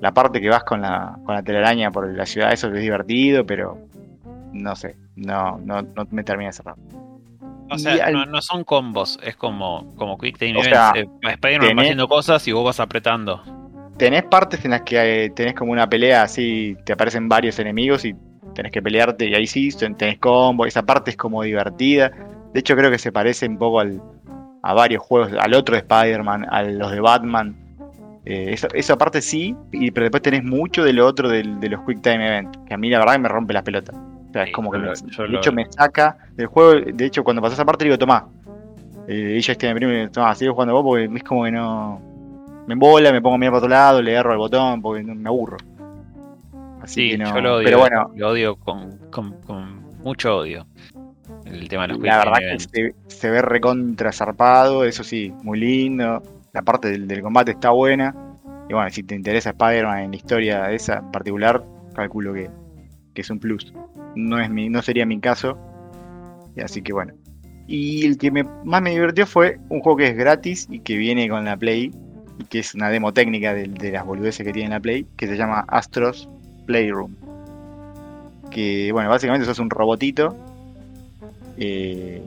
La 0.00 0.12
parte 0.14 0.40
que 0.40 0.48
vas 0.48 0.64
con 0.64 0.80
la, 0.80 1.18
con 1.26 1.34
la 1.34 1.42
telaraña 1.42 1.90
por 1.90 2.08
la 2.10 2.24
ciudad, 2.24 2.52
eso 2.52 2.68
es 2.72 2.80
divertido, 2.80 3.44
pero 3.44 3.76
no 4.52 4.74
sé, 4.74 4.96
no, 5.16 5.58
no, 5.58 5.82
no 5.82 6.06
me 6.10 6.24
termina 6.24 6.48
de 6.48 6.52
cerrar. 6.54 6.76
O 7.70 7.78
sea, 7.78 8.06
al- 8.06 8.12
no, 8.14 8.26
no 8.26 8.40
son 8.42 8.64
combos, 8.64 9.18
es 9.22 9.36
como, 9.36 9.94
como 9.96 10.16
Quick 10.18 10.38
Time 10.38 10.52
O 10.58 10.64
Events. 10.64 10.70
sea, 10.70 10.92
Eh, 10.96 11.08
Spider-Man 11.22 11.76
va 11.78 11.82
haciendo 11.82 12.08
cosas 12.08 12.46
y 12.48 12.52
vos 12.52 12.64
vas 12.64 12.80
apretando. 12.80 13.42
Tenés 14.00 14.24
partes 14.24 14.64
en 14.64 14.72
las 14.72 14.82
que 14.82 15.24
eh, 15.26 15.30
tenés 15.30 15.54
como 15.54 15.72
una 15.72 15.88
pelea 15.88 16.22
así, 16.22 16.76
te 16.84 16.92
aparecen 16.92 17.28
varios 17.28 17.58
enemigos 17.58 18.04
y 18.04 18.14
tenés 18.54 18.72
que 18.72 18.82
pelearte 18.82 19.26
y 19.28 19.34
ahí 19.34 19.46
sí, 19.46 19.70
tenés 19.96 20.18
combo, 20.18 20.66
esa 20.66 20.82
parte 20.82 21.10
es 21.12 21.16
como 21.16 21.42
divertida. 21.42 22.10
De 22.52 22.60
hecho 22.60 22.74
creo 22.76 22.90
que 22.90 22.98
se 22.98 23.12
parece 23.12 23.46
un 23.46 23.58
poco 23.58 23.80
al, 23.80 24.02
a 24.62 24.74
varios 24.74 25.02
juegos, 25.02 25.32
al 25.38 25.54
otro 25.54 25.74
de 25.74 25.80
Spider-Man, 25.82 26.46
a 26.50 26.62
los 26.62 26.90
de 26.90 27.00
Batman. 27.00 27.56
Eh, 28.24 28.52
esa, 28.52 28.68
esa 28.74 28.98
parte 28.98 29.22
sí, 29.22 29.54
y, 29.72 29.90
pero 29.92 30.04
después 30.04 30.22
tenés 30.22 30.44
mucho 30.44 30.82
de 30.84 30.92
lo 30.92 31.06
otro 31.06 31.28
del- 31.28 31.58
de 31.60 31.68
los 31.70 31.80
Quick 31.86 32.02
Time 32.02 32.26
Event, 32.26 32.56
que 32.66 32.74
a 32.74 32.76
mí 32.76 32.90
la 32.90 32.98
verdad 32.98 33.14
que 33.14 33.18
me 33.20 33.28
rompe 33.28 33.52
las 33.54 33.62
pelotas. 33.62 33.94
O 33.96 34.32
sea, 34.32 34.42
es 34.44 34.52
como 34.52 34.70
que 34.70 34.78
yo 34.78 34.82
me- 34.82 34.88
yo 35.10 35.22
de 35.22 35.28
hecho 35.38 35.52
me 35.52 35.66
saca 35.70 36.16
del 36.36 36.46
juego. 36.46 36.80
De 36.92 37.04
hecho, 37.06 37.22
cuando 37.24 37.40
pasás 37.42 37.58
esa 37.58 37.64
parte 37.64 37.84
digo, 37.84 37.96
tomá. 37.98 38.26
Eh, 39.08 39.34
ella 39.36 39.52
este 39.52 39.68
me 39.68 39.74
primo, 39.74 40.10
tomá, 40.10 40.34
sigo 40.34 40.52
jugando 40.54 40.74
vos 40.74 40.84
porque 40.84 41.08
es 41.16 41.22
como 41.24 41.44
que 41.44 41.50
no. 41.52 42.00
Me 42.66 42.74
embola, 42.74 43.12
me 43.12 43.20
pongo 43.20 43.34
a 43.34 43.38
mirar 43.38 43.52
para 43.52 43.58
otro 43.58 43.68
lado, 43.70 44.02
le 44.02 44.12
agarro 44.12 44.32
al 44.32 44.38
botón 44.38 44.80
porque 44.82 45.02
me 45.02 45.28
aburro. 45.28 45.56
Así 46.82 46.94
Sí, 46.94 47.10
que 47.10 47.18
no. 47.18 47.34
yo 47.34 47.40
lo 47.40 47.54
odio. 47.56 47.64
Pero 47.64 47.78
bueno, 47.78 48.10
Lo 48.16 48.28
odio 48.30 48.56
con, 48.56 48.96
con- 49.10 49.32
con 49.42 49.80
mucho 50.02 50.38
odio. 50.38 50.66
El 51.44 51.68
tema 51.68 51.82
de 51.86 51.88
los 51.94 52.00
la 52.00 52.18
verdad 52.18 52.38
que 52.38 52.58
se, 52.60 52.94
se 53.08 53.30
ve 53.30 53.42
recontra 53.42 54.12
zarpado, 54.12 54.84
eso 54.84 55.02
sí, 55.04 55.32
muy 55.42 55.58
lindo. 55.58 56.22
La 56.52 56.62
parte 56.62 56.88
del, 56.90 57.06
del 57.06 57.22
combate 57.22 57.52
está 57.52 57.70
buena. 57.70 58.14
Y 58.68 58.72
bueno, 58.72 58.88
si 58.90 59.02
te 59.02 59.14
interesa 59.14 59.50
Spider-Man 59.50 59.98
en 60.04 60.10
la 60.12 60.16
historia 60.16 60.70
esa 60.70 60.98
en 60.98 61.10
particular, 61.10 61.62
calculo 61.94 62.32
que, 62.32 62.50
que 63.14 63.20
es 63.22 63.30
un 63.30 63.40
plus. 63.40 63.72
No, 64.14 64.40
es 64.40 64.48
mi, 64.50 64.68
no 64.68 64.80
sería 64.82 65.06
mi 65.06 65.18
caso. 65.20 65.58
Así 66.62 66.82
que 66.82 66.92
bueno. 66.92 67.12
Y 67.66 68.04
el 68.06 68.16
que 68.18 68.30
me- 68.30 68.44
más 68.64 68.82
me 68.82 68.90
divirtió 68.90 69.26
fue 69.26 69.58
un 69.68 69.80
juego 69.80 69.98
que 69.98 70.08
es 70.08 70.16
gratis 70.16 70.66
y 70.70 70.80
que 70.80 70.96
viene 70.96 71.28
con 71.28 71.44
la 71.44 71.56
Play, 71.56 71.92
que 72.48 72.60
es 72.60 72.74
una 72.74 72.90
demo 72.90 73.12
técnica 73.12 73.54
de, 73.54 73.90
las 73.90 74.04
boludeces 74.04 74.46
que 74.46 74.52
tiene 74.52 74.70
la 74.70 74.80
Play, 74.80 75.06
que 75.16 75.26
se 75.26 75.36
llama 75.36 75.64
Astros 75.68 76.28
Playroom. 76.66 77.14
Que 78.50 78.90
bueno, 78.92 79.08
básicamente 79.10 79.46
sos 79.46 79.58
un 79.58 79.70
robotito. 79.70 80.36
Eh, 81.56 82.22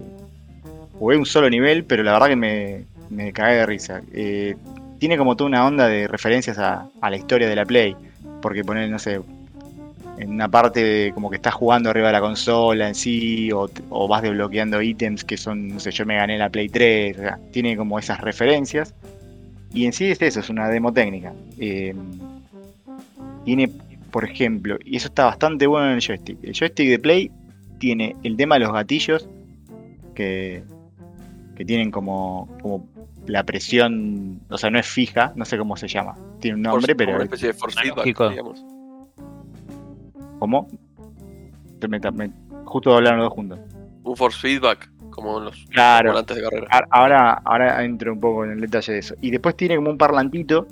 jugué 1.00 1.18
un 1.18 1.26
solo 1.26 1.50
nivel, 1.50 1.84
pero 1.84 2.04
la 2.04 2.14
verdad 2.14 2.28
que 2.28 2.36
me, 2.36 2.86
me 3.10 3.34
cagué 3.34 3.56
de 3.56 3.66
risa. 3.66 4.02
Eh, 4.14 4.56
tiene 5.00 5.18
como 5.18 5.36
toda 5.36 5.50
una 5.50 5.66
onda 5.66 5.88
de 5.88 6.08
referencias 6.08 6.58
a, 6.60 6.90
la 7.02 7.16
historia 7.16 7.50
de 7.50 7.56
la 7.56 7.66
Play. 7.66 7.96
Porque 8.42 8.64
poner, 8.64 8.90
no 8.90 9.00
sé, 9.00 9.20
en 10.18 10.30
una 10.30 10.48
parte 10.48 11.12
como 11.14 11.30
que 11.30 11.38
estás 11.38 11.54
jugando 11.54 11.90
arriba 11.90 12.08
de 12.08 12.14
la 12.14 12.22
consola 12.22 12.88
en 12.88 12.96
sí, 12.96 13.52
o, 13.52 13.70
o 13.90 14.08
vas 14.08 14.22
desbloqueando 14.22 14.82
ítems 14.82 15.24
que 15.24 15.38
son, 15.38 15.70
no 15.70 15.80
sé, 15.80 15.92
yo 15.92 16.06
me 16.06 16.16
gané 16.16 16.38
la 16.38 16.50
Play 16.50 16.70
3, 16.70 17.18
o 17.18 17.22
sea, 17.22 17.40
tiene 17.52 17.76
como 17.76 18.00
esas 18.00 18.22
referencias. 18.22 18.94
Y 19.74 19.86
en 19.86 19.94
sí 19.94 20.06
es 20.06 20.22
eso, 20.22 20.40
es 20.40 20.50
una 20.50 20.70
demo 20.70 20.94
técnica. 20.94 21.34
Eh, 21.58 21.96
tiene, 23.46 23.70
por 24.12 24.24
ejemplo, 24.24 24.78
y 24.86 24.96
eso 24.98 25.08
está 25.08 25.26
bastante 25.26 25.66
bueno 25.68 25.88
en 25.88 25.94
el 25.96 26.02
joystick. 26.02 26.38
El 26.44 26.54
joystick 26.54 26.90
de 26.90 27.00
Play 27.00 27.32
tiene 27.80 28.16
el 28.24 28.38
tema 28.38 28.56
de 28.56 28.62
los 28.62 28.72
gatillos, 28.74 29.28
que, 30.16 30.64
que 31.56 31.66
tienen 31.66 31.90
como, 31.92 32.48
como 32.62 32.88
la 33.26 33.44
presión, 33.44 34.40
o 34.50 34.58
sea, 34.58 34.70
no 34.70 34.78
es 34.80 34.86
fija, 34.88 35.34
no 35.36 35.44
sé 35.46 35.58
cómo 35.58 35.76
se 35.76 35.88
llama. 35.88 36.16
Tiene 36.40 36.56
un 36.58 36.62
nombre, 36.64 36.94
Force- 36.94 36.94
como 36.94 36.98
pero 36.98 37.16
Una 37.16 37.24
especie 37.24 37.48
de 37.48 37.54
force 37.54 37.80
feedback, 37.82 38.30
digamos. 38.30 38.64
¿cómo? 40.40 40.68
Te- 41.80 41.88
me- 41.88 42.00
me- 42.00 42.32
justo 42.66 42.96
hablaron 42.96 43.20
los 43.20 43.26
dos 43.30 43.34
juntos. 43.34 43.60
Un 44.04 44.16
force 44.18 44.38
feedback, 44.40 44.90
como 45.14 45.38
en 45.40 45.46
los 45.46 45.66
Claro. 45.70 46.10
volantes 46.12 46.36
de 46.38 46.44
carrera. 46.44 46.68
Ahora, 46.90 47.42
ahora 47.46 47.84
entro 47.84 48.14
un 48.14 48.20
poco 48.20 48.44
en 48.46 48.52
el 48.52 48.62
detalle 48.62 48.94
de 48.94 49.00
eso. 49.00 49.16
Y 49.22 49.32
después 49.32 49.56
tiene 49.56 49.76
como 49.76 49.90
un 49.90 49.98
parlantito 49.98 50.68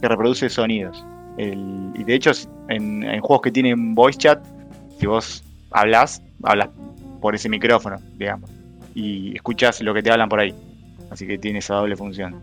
que 0.00 0.08
reproduce 0.08 0.48
sonidos. 0.48 1.04
El- 1.38 1.92
y 1.94 2.04
de 2.04 2.14
hecho, 2.14 2.30
en, 2.68 3.04
en 3.04 3.20
juegos 3.20 3.42
que 3.42 3.50
tienen 3.50 3.94
voice 3.94 4.18
chat, 4.18 4.44
si 4.98 5.06
vos 5.06 5.42
hablas, 5.70 6.22
hablas 6.42 6.68
por 7.20 7.34
ese 7.34 7.48
micrófono, 7.48 7.96
digamos, 8.18 8.50
y 8.94 9.34
escuchás 9.36 9.80
lo 9.80 9.94
que 9.94 10.02
te 10.02 10.10
hablan 10.10 10.28
por 10.28 10.40
ahí. 10.40 10.54
Así 11.10 11.26
que 11.26 11.38
tiene 11.38 11.60
esa 11.60 11.74
doble 11.76 11.96
función. 11.96 12.36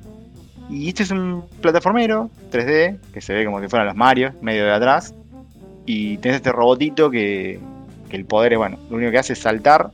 Y 0.70 0.88
este 0.90 1.04
es 1.04 1.12
un 1.12 1.44
plataformero 1.62 2.30
3D, 2.52 2.98
que 3.12 3.22
se 3.22 3.34
ve 3.34 3.44
como 3.46 3.60
si 3.60 3.68
fueran 3.68 3.88
los 3.88 3.96
Mario, 3.96 4.34
medio 4.42 4.66
de 4.66 4.72
atrás. 4.72 5.14
Y 5.86 6.18
tenés 6.20 6.38
este 6.38 6.52
robotito 6.52 7.10
que, 7.10 7.60
que 8.10 8.16
el 8.16 8.26
poder 8.26 8.54
es, 8.54 8.60
bueno, 8.60 8.78
lo 8.90 8.98
único 8.98 9.12
que 9.12 9.18
hace 9.18 9.34
es 9.34 9.40
saltar. 9.40 9.90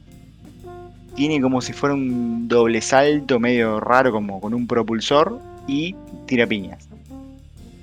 Tiene 1.16 1.42
como 1.42 1.62
si 1.62 1.74
fuera 1.74 1.96
un 1.96 2.48
doble 2.48 2.82
salto 2.82 3.40
medio 3.40 3.80
raro, 3.80 4.12
como 4.12 4.42
con 4.42 4.54
un 4.54 4.68
propulsor, 4.68 5.40
y 5.68 5.96
tira 6.26 6.46
piñas. 6.46 6.90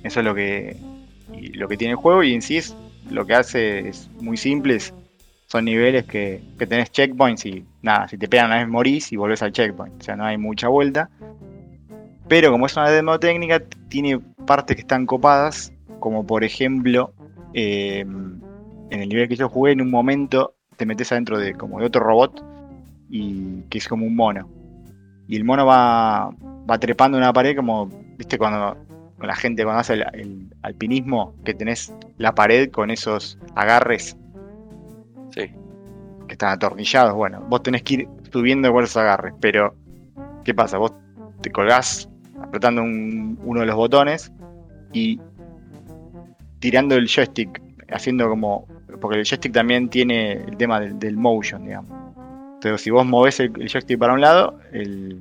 Eso 0.02 0.20
es 0.20 0.26
lo 0.26 0.34
que, 0.34 0.76
lo 1.54 1.68
que 1.68 1.76
tiene 1.76 1.92
el 1.92 1.96
juego, 1.96 2.22
y 2.22 2.34
en 2.34 2.42
sí 2.42 2.60
lo 3.10 3.26
que 3.26 3.34
hace 3.34 3.88
es 3.88 4.08
muy 4.20 4.36
simple, 4.36 4.78
son 5.46 5.64
niveles 5.64 6.04
que, 6.04 6.40
que 6.58 6.66
tenés 6.66 6.90
checkpoints 6.90 7.44
y 7.46 7.64
nada, 7.82 8.08
si 8.08 8.16
te 8.16 8.28
pegan 8.28 8.46
una 8.46 8.58
vez 8.58 8.68
morís 8.68 9.12
y 9.12 9.16
volvés 9.16 9.42
al 9.42 9.52
checkpoint, 9.52 10.00
o 10.00 10.04
sea, 10.04 10.16
no 10.16 10.24
hay 10.24 10.38
mucha 10.38 10.68
vuelta. 10.68 11.10
Pero 12.28 12.50
como 12.50 12.66
es 12.66 12.76
una 12.76 12.88
demo 12.90 13.18
técnica, 13.18 13.62
tiene 13.88 14.18
partes 14.46 14.76
que 14.76 14.82
están 14.82 15.04
copadas, 15.04 15.72
como 16.00 16.26
por 16.26 16.44
ejemplo, 16.44 17.12
eh, 17.54 18.00
en 18.00 19.00
el 19.00 19.08
nivel 19.08 19.28
que 19.28 19.36
yo 19.36 19.48
jugué, 19.48 19.72
en 19.72 19.80
un 19.80 19.90
momento 19.90 20.54
te 20.76 20.86
metes 20.86 21.12
adentro 21.12 21.38
de 21.38 21.54
como 21.54 21.80
de 21.80 21.86
otro 21.86 22.02
robot 22.02 22.51
y 23.12 23.60
que 23.68 23.76
es 23.78 23.86
como 23.86 24.06
un 24.06 24.16
mono. 24.16 24.48
Y 25.28 25.36
el 25.36 25.44
mono 25.44 25.66
va, 25.66 26.30
va 26.68 26.78
trepando 26.78 27.18
una 27.18 27.32
pared 27.32 27.54
como, 27.54 27.86
viste, 28.16 28.38
cuando 28.38 28.76
con 29.18 29.28
la 29.28 29.36
gente 29.36 29.62
cuando 29.62 29.80
hace 29.80 29.92
el, 29.94 30.04
el 30.14 30.46
alpinismo, 30.62 31.34
que 31.44 31.54
tenés 31.54 31.94
la 32.16 32.34
pared 32.34 32.70
con 32.70 32.90
esos 32.90 33.38
agarres 33.54 34.16
Sí. 35.30 35.42
que 36.26 36.32
están 36.32 36.50
atornillados. 36.54 37.14
Bueno, 37.14 37.40
vos 37.48 37.62
tenés 37.62 37.82
que 37.82 37.94
ir 37.94 38.08
subiendo 38.32 38.72
con 38.72 38.82
esos 38.84 38.96
agarres, 38.96 39.34
pero 39.40 39.74
¿qué 40.44 40.52
pasa? 40.54 40.78
Vos 40.78 40.92
te 41.42 41.50
colgás 41.52 42.08
apretando 42.42 42.82
un- 42.82 43.38
uno 43.44 43.60
de 43.60 43.66
los 43.66 43.76
botones 43.76 44.32
y 44.92 45.20
tirando 46.58 46.94
el 46.96 47.06
joystick, 47.08 47.60
haciendo 47.90 48.28
como. 48.28 48.66
Porque 49.00 49.18
el 49.18 49.24
joystick 49.24 49.52
también 49.52 49.88
tiene 49.88 50.32
el 50.32 50.56
tema 50.56 50.80
del, 50.80 50.98
del 50.98 51.16
motion, 51.16 51.64
digamos. 51.64 52.01
Entonces, 52.62 52.84
si 52.84 52.90
vos 52.90 53.04
movés 53.04 53.40
el, 53.40 53.52
joystick 53.52 53.98
para 53.98 54.12
un 54.12 54.20
lado, 54.20 54.56
el, 54.70 55.20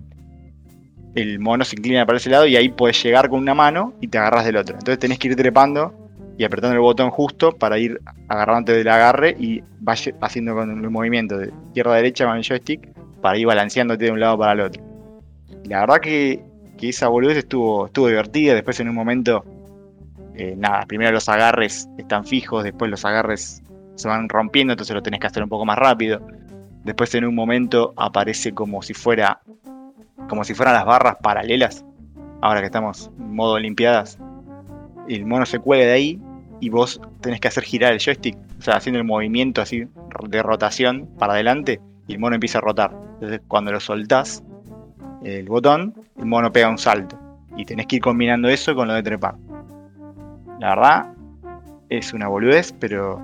mono 1.40 1.66
se 1.66 1.76
inclina 1.76 2.06
para 2.06 2.20
ese 2.20 2.30
lado 2.30 2.46
y 2.46 2.56
ahí 2.56 2.70
podés 2.70 3.02
llegar 3.02 3.30
con 3.30 3.40
una 3.40 3.56
mano 3.56 3.94
y 4.00 4.08
te 4.10 4.20
agarras 4.20 4.46
del 4.46 4.58
otro. 4.58 4.76
Entonces 4.76 5.00
tenés 5.00 5.18
que 5.18 5.30
ir 5.30 5.36
trepando 5.36 5.92
y 6.38 6.44
apretando 6.44 6.76
el 6.76 6.82
botón 6.82 7.10
justo 7.10 7.52
para 7.52 7.80
ir 7.80 8.00
agarrándote 8.28 8.78
del 8.78 8.88
agarre 8.88 9.36
y 9.40 9.64
vas 9.80 10.08
haciendo 10.22 10.54
con 10.54 10.70
el 10.70 10.90
movimiento 10.92 11.40
de 11.40 11.52
izquierda 11.70 11.94
a 11.94 11.96
derecha 11.96 12.26
con 12.26 12.38
el 12.38 12.44
joystick 12.44 12.88
para 13.22 13.40
ir 13.40 13.48
balanceándote 13.48 14.06
de 14.06 14.12
un 14.12 14.20
lado 14.20 14.38
para 14.38 14.52
el 14.54 14.62
otro. 14.62 14.84
La 15.66 15.80
verdad 15.80 16.00
que, 16.00 16.44
que 16.78 16.90
esa 16.90 17.08
boludez 17.08 17.38
estuvo, 17.38 17.88
estuvo 17.88 18.08
divertida. 18.08 18.54
Después 18.54 18.80
en 18.80 18.88
un 18.88 18.96
momento, 18.96 19.44
eh, 20.36 20.54
nada, 20.56 20.86
primero 20.86 21.12
los 21.12 21.28
agarres 21.28 21.90
están 21.98 22.24
fijos, 22.24 22.64
después 22.64 22.92
los 22.92 23.04
agarres 23.04 23.64
se 23.96 24.08
van 24.08 24.30
rompiendo, 24.30 24.74
entonces 24.74 24.94
lo 24.94 25.02
tenés 25.02 25.20
que 25.20 25.28
hacer 25.28 25.42
un 25.42 25.50
poco 25.50 25.66
más 25.66 25.80
rápido. 25.80 26.22
Después 26.84 27.14
en 27.16 27.26
un 27.26 27.36
momento 27.36 27.94
aparece 27.95 28.53
como 28.53 28.82
si 28.82 28.94
fuera 28.94 29.41
como 30.28 30.44
si 30.44 30.53
fueran 30.53 30.76
las 30.76 30.86
barras 30.86 31.18
paralelas. 31.22 31.86
Ahora 32.41 32.62
que 32.62 32.68
estamos 32.68 33.12
en 33.20 33.36
modo 33.36 33.53
olimpiadas. 33.53 34.18
El 35.08 35.26
mono 35.26 35.45
se 35.45 35.60
cuelga 35.60 35.88
de 35.88 35.91
ahí 35.91 36.22
y 36.60 36.70
vos 36.70 37.02
tenés 37.22 37.40
que 37.41 37.48
hacer 37.48 37.64
girar 37.64 37.91
el 37.91 37.99
joystick, 37.99 38.38
o 38.60 38.62
sea, 38.62 38.76
haciendo 38.76 38.99
el 38.99 39.06
movimiento 39.06 39.62
así 39.62 39.88
de 40.30 40.44
rotación 40.44 41.10
para 41.18 41.34
adelante 41.34 41.82
y 42.08 42.14
el 42.14 42.20
mono 42.20 42.36
empieza 42.36 42.60
a 42.60 42.62
rotar. 42.62 42.95
Entonces 43.16 43.41
cuando 43.48 43.72
lo 43.72 43.80
soltás 43.80 44.44
el 45.24 45.48
botón, 45.48 45.94
el 46.18 46.26
mono 46.26 46.52
pega 46.52 46.70
un 46.70 46.78
salto 46.78 47.20
y 47.58 47.66
tenés 47.66 47.88
que 47.88 47.98
ir 47.98 48.02
combinando 48.02 48.48
eso 48.48 48.74
con 48.76 48.88
lo 48.88 48.94
de 48.94 49.03
trepar. 49.03 49.36
La 50.60 50.70
verdad 50.70 51.14
es 51.90 52.14
una 52.14 52.28
boludez, 52.28 52.74
pero 52.80 53.20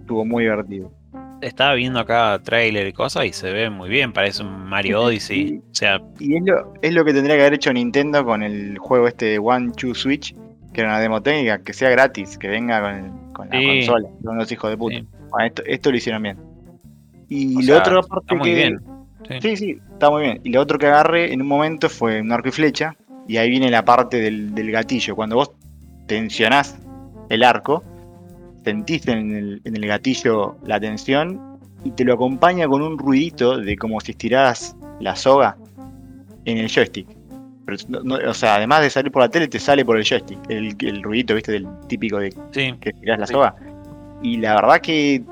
estuvo 0.00 0.24
muy 0.24 0.44
divertido. 0.44 0.92
Estaba 1.42 1.74
viendo 1.74 2.00
acá 2.00 2.40
trailer 2.42 2.86
y 2.86 2.92
cosas 2.92 3.26
y 3.26 3.32
se 3.32 3.52
ve 3.52 3.68
muy 3.70 3.88
bien, 3.90 4.12
parece 4.12 4.42
un 4.42 4.64
Mario 4.66 5.02
Odyssey. 5.02 5.58
O 5.70 5.74
sea, 5.74 6.00
Y 6.18 6.36
es 6.36 6.42
lo, 6.44 6.72
es 6.80 6.92
lo 6.94 7.04
que 7.04 7.12
tendría 7.12 7.36
que 7.36 7.42
haber 7.42 7.54
hecho 7.54 7.72
Nintendo 7.72 8.24
con 8.24 8.42
el 8.42 8.78
juego 8.78 9.06
este 9.06 9.26
de 9.26 9.38
One 9.38 9.72
Two 9.76 9.94
Switch, 9.94 10.34
que 10.72 10.80
era 10.80 10.90
una 10.90 10.98
demo 11.00 11.22
técnica, 11.22 11.58
que 11.62 11.72
sea 11.74 11.90
gratis, 11.90 12.38
que 12.38 12.48
venga 12.48 12.80
con, 13.34 13.48
la 13.50 13.58
Sí. 13.60 13.66
consola, 13.66 14.08
son 14.22 14.34
unos 14.34 14.50
hijos 14.50 14.70
de 14.70 14.76
puta. 14.78 14.96
Sí. 14.96 15.06
Bueno, 15.30 15.46
esto, 15.46 15.62
esto 15.66 15.90
lo 15.90 15.96
hicieron 15.98 16.22
bien. 16.22 16.38
Y 17.28 17.56
O 17.56 17.60
lo 17.60 17.66
sea, 17.66 17.78
otro 17.78 17.98
aparte 17.98 18.24
está 18.24 18.34
muy 18.34 18.48
que- 18.50 18.54
bien. 18.54 18.80
Sí. 19.28 19.34
Sí, 19.42 19.56
sí, 19.56 19.78
está 19.92 20.08
muy 20.10 20.22
bien. 20.22 20.40
Y 20.44 20.50
lo 20.50 20.60
otro 20.60 20.78
que 20.78 20.86
agarré 20.86 21.32
en 21.32 21.42
un 21.42 21.48
momento 21.48 21.88
fue 21.90 22.20
un 22.20 22.30
arco 22.32 22.48
y 22.48 22.52
flecha, 22.52 22.96
y 23.28 23.36
ahí 23.38 23.50
viene 23.50 23.70
la 23.70 23.84
parte 23.84 24.20
del, 24.20 24.54
del 24.54 24.70
gatillo. 24.70 25.16
Cuando 25.16 25.36
vos 25.36 25.50
tensionás 26.06 26.78
el 27.28 27.42
arco, 27.42 27.82
sentís 28.66 29.06
en 29.06 29.32
el, 29.32 29.60
en 29.64 29.76
el 29.76 29.86
gatillo 29.86 30.56
la 30.64 30.80
tensión 30.80 31.40
y 31.84 31.92
te 31.92 32.04
lo 32.04 32.14
acompaña 32.14 32.66
con 32.66 32.82
un 32.82 32.98
ruidito 32.98 33.58
de 33.58 33.76
como 33.76 34.00
si 34.00 34.10
estiraras 34.10 34.74
la 34.98 35.14
soga 35.14 35.56
en 36.46 36.58
el 36.58 36.68
joystick. 36.68 37.06
Pero, 37.64 37.76
no- 38.02 38.16
o 38.28 38.34
sea, 38.34 38.56
además 38.56 38.80
de 38.82 38.90
salir 38.90 39.12
por 39.12 39.22
la 39.22 39.28
tele, 39.28 39.46
te 39.46 39.60
sale 39.60 39.84
por 39.84 39.96
el 39.96 40.04
joystick. 40.04 40.38
El, 40.50 40.74
el 40.80 41.02
ruidito, 41.02 41.34
viste, 41.36 41.52
del 41.52 41.66
típico 41.86 42.18
de 42.18 42.32
Sí. 42.50 42.74
que 42.80 42.92
tirás 42.92 43.20
la 43.20 43.26
Sí. 43.28 43.32
soga. 43.34 43.54
Y 44.22 44.38
la 44.38 44.56
verdad 44.56 44.80
que 44.80 45.22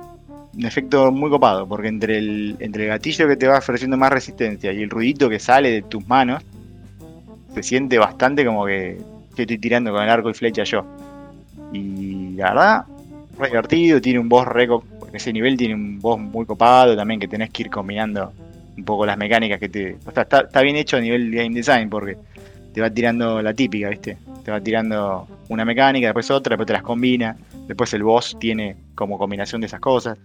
un 0.56 0.64
efecto 0.64 1.10
muy 1.10 1.28
copado, 1.30 1.66
porque 1.66 1.88
entre 1.88 2.18
el, 2.18 2.56
entre 2.60 2.84
el 2.84 2.88
gatillo 2.90 3.26
que 3.26 3.36
te 3.36 3.48
va 3.48 3.58
ofreciendo 3.58 3.96
más 3.96 4.10
resistencia 4.12 4.72
y 4.72 4.80
el 4.82 4.90
ruidito 4.90 5.28
que 5.28 5.40
sale 5.40 5.70
de 5.72 5.82
tus 5.82 6.06
manos, 6.06 6.40
se 7.52 7.62
siente 7.64 7.98
bastante 7.98 8.44
como 8.46 8.64
que, 8.64 8.96
que 9.34 9.42
estoy 9.42 9.58
tirando 9.58 9.90
con 9.92 10.02
el 10.04 10.08
arco 10.08 10.30
y 10.30 10.34
flecha 10.34 10.62
yo. 10.62 10.84
Y 11.72 12.30
la 12.36 12.50
verdad, 12.50 12.84
re 13.38 13.48
divertido, 13.48 14.00
tiene 14.00 14.18
un 14.18 14.28
boss 14.28 14.46
re 14.46 14.68
ese 15.12 15.32
nivel 15.32 15.56
tiene 15.56 15.74
un 15.74 16.00
boss 16.00 16.18
muy 16.18 16.44
copado 16.44 16.96
también 16.96 17.20
que 17.20 17.28
tenés 17.28 17.50
que 17.50 17.62
ir 17.62 17.70
combinando 17.70 18.32
un 18.76 18.84
poco 18.84 19.06
las 19.06 19.16
mecánicas 19.16 19.60
que 19.60 19.68
te. 19.68 19.96
O 20.04 20.10
sea, 20.10 20.24
está, 20.24 20.40
está 20.40 20.60
bien 20.62 20.76
hecho 20.76 20.96
a 20.96 21.00
nivel 21.00 21.30
game 21.30 21.54
design 21.54 21.88
porque 21.88 22.16
te 22.72 22.80
va 22.80 22.90
tirando 22.90 23.40
la 23.40 23.54
típica, 23.54 23.88
¿viste? 23.88 24.18
Te 24.44 24.50
va 24.50 24.60
tirando 24.60 25.28
una 25.48 25.64
mecánica, 25.64 26.08
después 26.08 26.30
otra, 26.30 26.50
después 26.50 26.66
te 26.66 26.72
las 26.72 26.82
combina. 26.82 27.36
Después 27.68 27.94
el 27.94 28.02
boss 28.02 28.36
tiene 28.38 28.76
como 28.94 29.16
combinación 29.16 29.60
de 29.60 29.68
esas 29.68 29.80
cosas. 29.80 30.18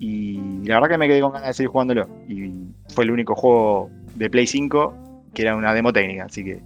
Y 0.00 0.38
la 0.64 0.74
verdad 0.74 0.90
que 0.90 0.98
me 0.98 1.08
quedé 1.08 1.20
con 1.20 1.32
ganas 1.32 1.48
de 1.48 1.54
seguir 1.54 1.70
jugándolo. 1.70 2.08
Y 2.28 2.50
fue 2.88 3.04
el 3.04 3.12
único 3.12 3.34
juego 3.34 3.90
de 4.16 4.28
Play 4.28 4.46
5 4.46 4.94
que 5.32 5.42
era 5.42 5.54
una 5.54 5.72
demo 5.72 5.92
técnica, 5.92 6.24
así 6.24 6.44
que. 6.44 6.60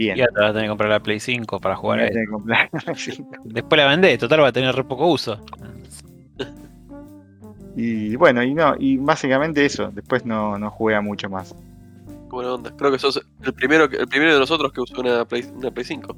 Bien. 0.00 0.16
Ya 0.16 0.28
te 0.28 0.40
vas 0.40 0.48
a 0.48 0.52
tener 0.54 0.62
que 0.62 0.68
comprar 0.70 0.88
la 0.88 1.00
Play 1.00 1.20
5 1.20 1.60
para 1.60 1.76
jugar 1.76 2.00
a 2.00 2.04
a 2.04 2.08
tener 2.08 2.24
que 2.24 2.30
comprar. 2.30 2.70
Sí. 2.96 3.22
Después 3.44 3.78
la 3.78 3.86
vendés, 3.86 4.18
total 4.18 4.40
va 4.40 4.48
a 4.48 4.52
tener 4.52 4.74
re 4.74 4.82
poco 4.82 5.06
uso. 5.06 5.38
Y 7.76 8.16
bueno, 8.16 8.42
y 8.42 8.54
no, 8.54 8.74
y 8.78 8.96
básicamente 8.96 9.62
eso. 9.62 9.90
Después 9.92 10.24
no, 10.24 10.58
no 10.58 10.70
jugué 10.70 10.94
a 10.94 11.02
mucho 11.02 11.28
más. 11.28 11.54
Buena 12.30 12.54
onda. 12.54 12.72
Creo 12.78 12.90
que 12.90 12.98
sos 12.98 13.20
el 13.42 13.52
primero, 13.52 13.84
el 13.84 14.08
primero 14.08 14.32
de 14.32 14.38
nosotros 14.38 14.72
que 14.72 14.80
usó 14.80 15.02
una 15.02 15.26
Play, 15.26 15.44
una 15.54 15.70
Play 15.70 15.84
5. 15.84 16.16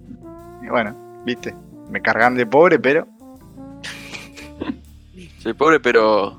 Y 0.62 0.68
bueno, 0.68 0.94
viste, 1.24 1.52
me 1.90 2.00
cargan 2.00 2.36
de 2.36 2.46
pobre, 2.46 2.78
pero 2.78 3.08
Soy 5.38 5.54
pobre, 5.54 5.80
pero. 5.80 6.38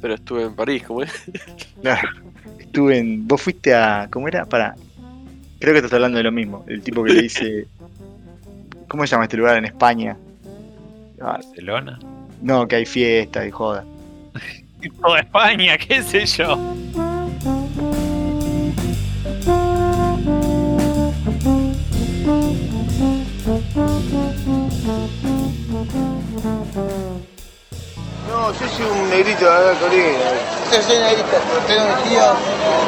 Pero 0.00 0.14
estuve 0.14 0.44
en 0.44 0.54
París, 0.54 0.84
¿cómo 0.86 1.02
es? 1.02 1.12
Claro, 1.82 2.08
estuve 2.60 2.98
en. 2.98 3.26
Vos 3.26 3.42
fuiste 3.42 3.74
a. 3.74 4.08
¿Cómo 4.08 4.28
era? 4.28 4.44
Para. 4.44 4.76
Creo 5.58 5.72
que 5.72 5.78
estás 5.78 5.92
hablando 5.92 6.18
de 6.18 6.24
lo 6.24 6.32
mismo. 6.32 6.64
El 6.68 6.82
tipo 6.82 7.02
que 7.02 7.12
le 7.12 7.22
dice. 7.22 7.66
¿Cómo 8.88 9.06
se 9.06 9.10
llama 9.10 9.24
este 9.24 9.36
lugar 9.36 9.56
en 9.56 9.64
España? 9.66 10.16
Ah, 11.20 11.32
Barcelona. 11.32 11.98
no, 12.42 12.66
que 12.68 12.76
hay 12.76 12.86
fiesta 12.86 13.44
y 13.46 13.50
joda. 13.50 13.84
Toda 15.02 15.20
España, 15.20 15.76
qué 15.76 16.02
sé 16.02 16.24
yo. 16.24 16.56
No, 28.28 28.52
yo 28.52 28.68
soy 28.68 28.86
un 28.86 29.10
negrito 29.10 29.44
de 29.44 29.50
acá, 29.50 29.80
Corina. 29.80 30.04
Yo 30.72 30.82
soy 30.82 30.98
negrito, 30.98 31.36
tengo 31.66 31.82
un 31.82 32.08
tío 32.08 32.22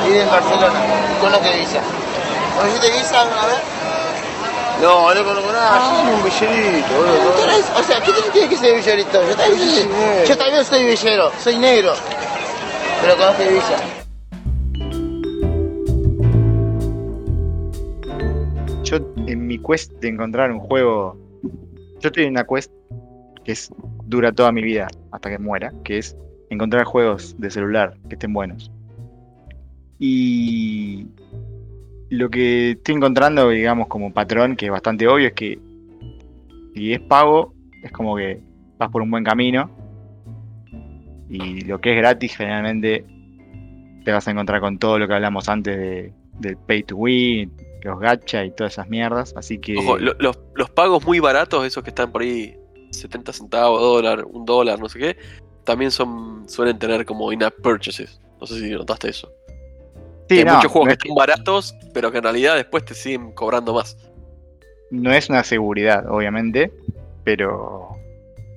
y 0.05 0.09
vive 0.09 0.23
en 0.23 0.29
Barcelona. 0.31 0.81
¿Conoce 1.21 1.59
Visa? 1.59 1.81
¿Conociste 2.57 2.91
Visa 2.93 3.23
alguna 3.23 3.47
vez? 3.47 3.63
No, 4.83 5.15
no 5.15 5.25
conozco 5.25 5.53
nada, 5.53 5.79
yo 5.79 6.01
soy 6.01 6.15
un 6.15 6.25
villerito, 6.25 6.95
boludo. 6.95 7.33
¿Tú 7.37 7.43
eres? 7.43 7.71
O 7.77 7.83
sea, 7.83 8.01
¿qué 8.01 8.13
tiene 8.33 8.49
que 8.49 8.57
ser 8.57 8.77
villerito? 8.77 9.29
Yo 9.29 9.37
también, 9.37 9.71
soy, 9.71 9.89
yo 10.27 10.39
también 10.39 10.65
soy 10.65 10.85
villero, 10.85 11.33
soy 11.43 11.57
negro. 11.59 11.93
Pero 13.03 13.17
conozco 13.17 13.43
Visa. 13.43 14.01
yo 18.91 18.97
en 19.27 19.47
mi 19.47 19.59
quest 19.59 19.93
de 20.01 20.09
encontrar 20.09 20.51
un 20.51 20.59
juego. 20.59 21.17
Yo 22.01 22.09
estoy 22.09 22.25
en 22.25 22.31
una 22.31 22.45
quest 22.45 22.73
que 23.45 23.53
es, 23.53 23.71
dura 24.07 24.33
toda 24.33 24.51
mi 24.51 24.63
vida 24.63 24.89
hasta 25.13 25.31
que 25.31 25.39
muera, 25.39 25.73
que 25.85 25.99
es 25.99 26.17
encontrar 26.51 26.85
juegos 26.85 27.37
de 27.39 27.51
celular 27.51 27.97
que 28.09 28.15
estén 28.15 28.33
buenos. 28.33 28.71
Y 29.99 31.07
lo 32.11 32.29
que 32.29 32.73
estoy 32.73 32.97
encontrando, 32.97 33.49
digamos, 33.49 33.87
como 33.89 34.13
patrón, 34.13 34.57
que 34.57 34.67
es 34.67 34.73
bastante 34.73 35.07
obvio, 35.09 35.29
es 35.29 35.33
que 35.33 35.59
si 36.75 36.93
es 36.93 37.01
pago, 37.01 37.55
es 37.83 37.91
como 37.93 38.17
que 38.17 38.41
vas 38.79 38.91
por 38.91 39.03
un 39.03 39.11
buen 39.11 39.25
camino. 39.25 39.71
Y 41.29 41.61
lo 41.63 41.81
que 41.81 41.93
es 41.93 41.97
gratis, 41.97 42.37
generalmente 42.37 43.05
te 44.05 44.13
vas 44.13 44.27
a 44.27 44.31
encontrar 44.33 44.61
con 44.61 44.79
todo 44.79 44.99
lo 44.99 45.07
que 45.07 45.15
hablamos 45.15 45.49
antes 45.49 45.77
de, 45.77 46.13
del 46.41 46.57
pay 46.57 46.83
to 46.83 46.97
win, 46.97 47.53
los 47.83 48.01
gacha 48.01 48.45
y 48.45 48.51
todas 48.51 48.73
esas 48.73 48.89
mierdas. 48.89 49.33
Así 49.37 49.59
que. 49.59 49.77
Ojo, 49.77 49.99
lo- 49.99 50.15
los, 50.19 50.39
los 50.55 50.71
pagos 50.71 51.07
muy 51.07 51.21
baratos, 51.21 51.65
esos 51.65 51.85
que 51.85 51.91
están 51.91 52.11
por 52.11 52.23
ahí 52.23 52.57
70 52.91 53.33
centavos, 53.33 53.81
dólar, 53.81 54.25
un 54.25 54.45
dólar, 54.45 54.81
no 54.81 54.89
sé 54.89 54.99
qué, 54.99 55.17
también 55.65 55.91
son 55.93 56.49
suelen 56.49 56.79
tener 56.79 57.05
como 57.05 57.33
in-app 57.33 57.55
purchases. 57.63 58.21
No 58.41 58.47
sé 58.47 58.59
si 58.59 58.71
notaste 58.71 59.11
eso. 59.11 59.31
Sí, 60.35 60.39
Hay 60.39 60.45
no, 60.45 60.57
muchos 60.57 60.73
juegos 60.73 60.89
no 60.89 60.97
que 60.97 61.09
es, 61.09 61.09
son 61.09 61.17
baratos, 61.17 61.77
pero 61.93 62.11
que 62.11 62.19
en 62.19 62.25
realidad 62.25 62.57
después 62.57 62.85
te 62.85 62.95
siguen 62.95 63.33
cobrando 63.33 63.75
más. 63.75 63.97
no 64.91 65.13
es 65.13 65.29
una 65.29 65.45
seguridad, 65.45 66.09
obviamente. 66.11 66.73
Pero 67.25 67.91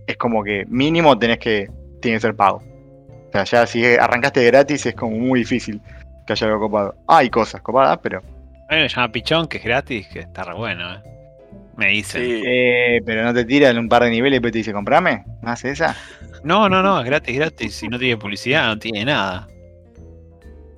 es 0.08 0.18
como 0.18 0.44
que 0.44 0.66
mínimo 0.68 1.18
tenés 1.18 1.40
que. 1.40 1.70
Tiene 2.02 2.18
que 2.18 2.22
ser 2.22 2.36
pago. 2.36 2.58
O 2.58 3.32
sea, 3.32 3.44
ya 3.44 3.66
si 3.66 3.84
arrancaste 3.86 4.46
gratis 4.46 4.86
es 4.86 4.96
como 4.96 5.18
muy 5.18 5.40
difícil 5.40 5.82
que 6.26 6.34
haya 6.34 6.48
algo 6.48 6.60
copado. 6.60 6.96
Hay 7.08 7.30
cosas 7.30 7.62
copadas, 7.62 8.00
pero. 8.02 8.22
Hay 8.70 8.78
uno 8.78 8.86
que 8.86 8.90
se 8.90 8.96
llama 8.96 9.12
Pichón, 9.12 9.48
que 9.48 9.58
es 9.58 9.64
gratis, 9.64 10.08
que 10.08 10.20
está 10.20 10.44
re 10.44 10.54
bueno, 10.54 10.94
eh. 10.94 11.02
Me 11.76 11.88
dicen. 11.88 12.24
Sí. 12.24 12.44
Eh, 12.46 13.02
pero 13.06 13.24
no 13.24 13.34
te 13.34 13.46
tiran 13.46 13.78
un 13.78 13.90
par 13.90 14.04
de 14.04 14.12
niveles 14.12 14.38
y 14.38 14.40
después 14.40 14.52
te 14.52 14.60
dice, 14.60 14.74
comprame. 14.74 15.26
¿No 15.42 15.50
hace 15.50 15.72
esa? 15.72 15.96
No, 16.44 16.70
no, 16.70 16.84
no, 16.84 17.00
es 17.00 17.06
gratis, 17.06 17.36
gratis. 17.36 17.76
Si 17.76 17.88
no 17.88 17.98
tiene 17.98 18.18
publicidad, 18.18 18.68
no 18.68 18.78
tiene 18.78 19.06
nada. 19.06 19.48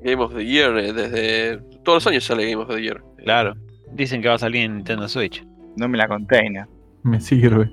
Game 0.03 0.21
of 0.21 0.33
the 0.33 0.45
Year, 0.45 0.77
eh, 0.77 0.93
desde. 0.93 1.57
Todos 1.83 2.03
los 2.03 2.07
años 2.07 2.23
sale 2.23 2.49
Game 2.49 2.61
of 2.61 2.69
the 2.69 2.81
Year. 2.81 3.03
Claro. 3.17 3.55
Dicen 3.93 4.21
que 4.21 4.27
va 4.27 4.35
a 4.35 4.39
salir 4.39 4.65
en 4.65 4.75
Nintendo 4.75 5.07
Switch. 5.07 5.45
No 5.77 5.87
me 5.87 5.97
la 5.97 6.07
container. 6.07 6.65
Me 7.03 7.19
sirve. 7.19 7.71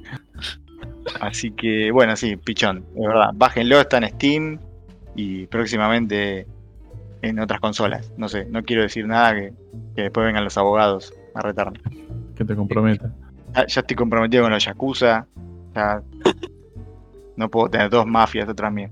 Así 1.20 1.50
que, 1.52 1.90
bueno, 1.90 2.16
sí, 2.16 2.36
pichón, 2.36 2.84
es 2.94 3.06
verdad. 3.06 3.30
Bájenlo, 3.34 3.80
está 3.80 3.98
en 3.98 4.08
Steam 4.10 4.58
y 5.16 5.46
próximamente 5.46 6.46
en 7.22 7.38
otras 7.38 7.60
consolas. 7.60 8.12
No 8.16 8.28
sé, 8.28 8.46
no 8.46 8.62
quiero 8.62 8.82
decir 8.82 9.06
nada 9.06 9.34
que, 9.34 9.52
que 9.94 10.02
después 10.02 10.26
vengan 10.26 10.44
los 10.44 10.56
abogados 10.56 11.12
a 11.34 11.40
retarme. 11.40 11.80
Que 12.36 12.44
te 12.44 12.54
comprometa. 12.54 13.12
Ya, 13.54 13.66
ya 13.66 13.80
estoy 13.80 13.96
comprometido 13.96 14.44
con 14.44 14.52
los 14.52 14.64
Yakuza. 14.64 15.26
Ya 15.74 16.02
no 17.36 17.48
puedo 17.48 17.68
tener 17.68 17.90
dos 17.90 18.06
mafias 18.06 18.46
detrás 18.46 18.72
mío. 18.72 18.88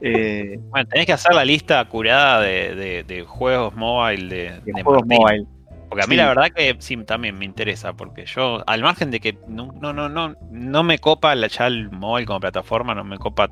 Eh, 0.00 0.58
Bueno, 0.70 0.88
tenés 0.88 1.06
que 1.06 1.12
hacer 1.12 1.34
la 1.34 1.44
lista 1.44 1.84
curada 1.86 2.40
de, 2.40 2.74
de- 2.74 3.02
de 3.04 3.22
juegos 3.22 3.74
mobile 3.74 4.60
de, 4.64 4.82
juegos 4.82 5.06
mobile. 5.06 5.46
Porque 5.88 6.04
a 6.04 6.06
mí 6.06 6.14
Sí. 6.14 6.16
la 6.16 6.28
verdad 6.28 6.48
que 6.54 6.74
sí, 6.78 6.96
también 7.04 7.38
me 7.38 7.44
interesa, 7.44 7.92
porque 7.92 8.24
yo, 8.24 8.62
al 8.66 8.80
margen 8.82 9.10
de 9.10 9.20
que 9.20 9.36
no, 9.46 9.72
no, 9.80 9.92
no, 9.92 10.08
no, 10.08 10.34
no 10.50 10.82
me 10.82 10.98
copa 10.98 11.34
la, 11.34 11.48
ya 11.48 11.66
el 11.66 11.90
móvil 11.90 12.24
como 12.24 12.40
plataforma, 12.40 12.94
no 12.94 13.04
me 13.04 13.18
copa 13.18 13.48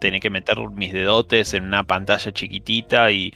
tener 0.00 0.20
que 0.20 0.28
meter 0.28 0.58
mis 0.70 0.92
dedotes 0.92 1.54
en 1.54 1.64
una 1.64 1.84
pantalla 1.84 2.32
chiquitita 2.32 3.10
y 3.12 3.32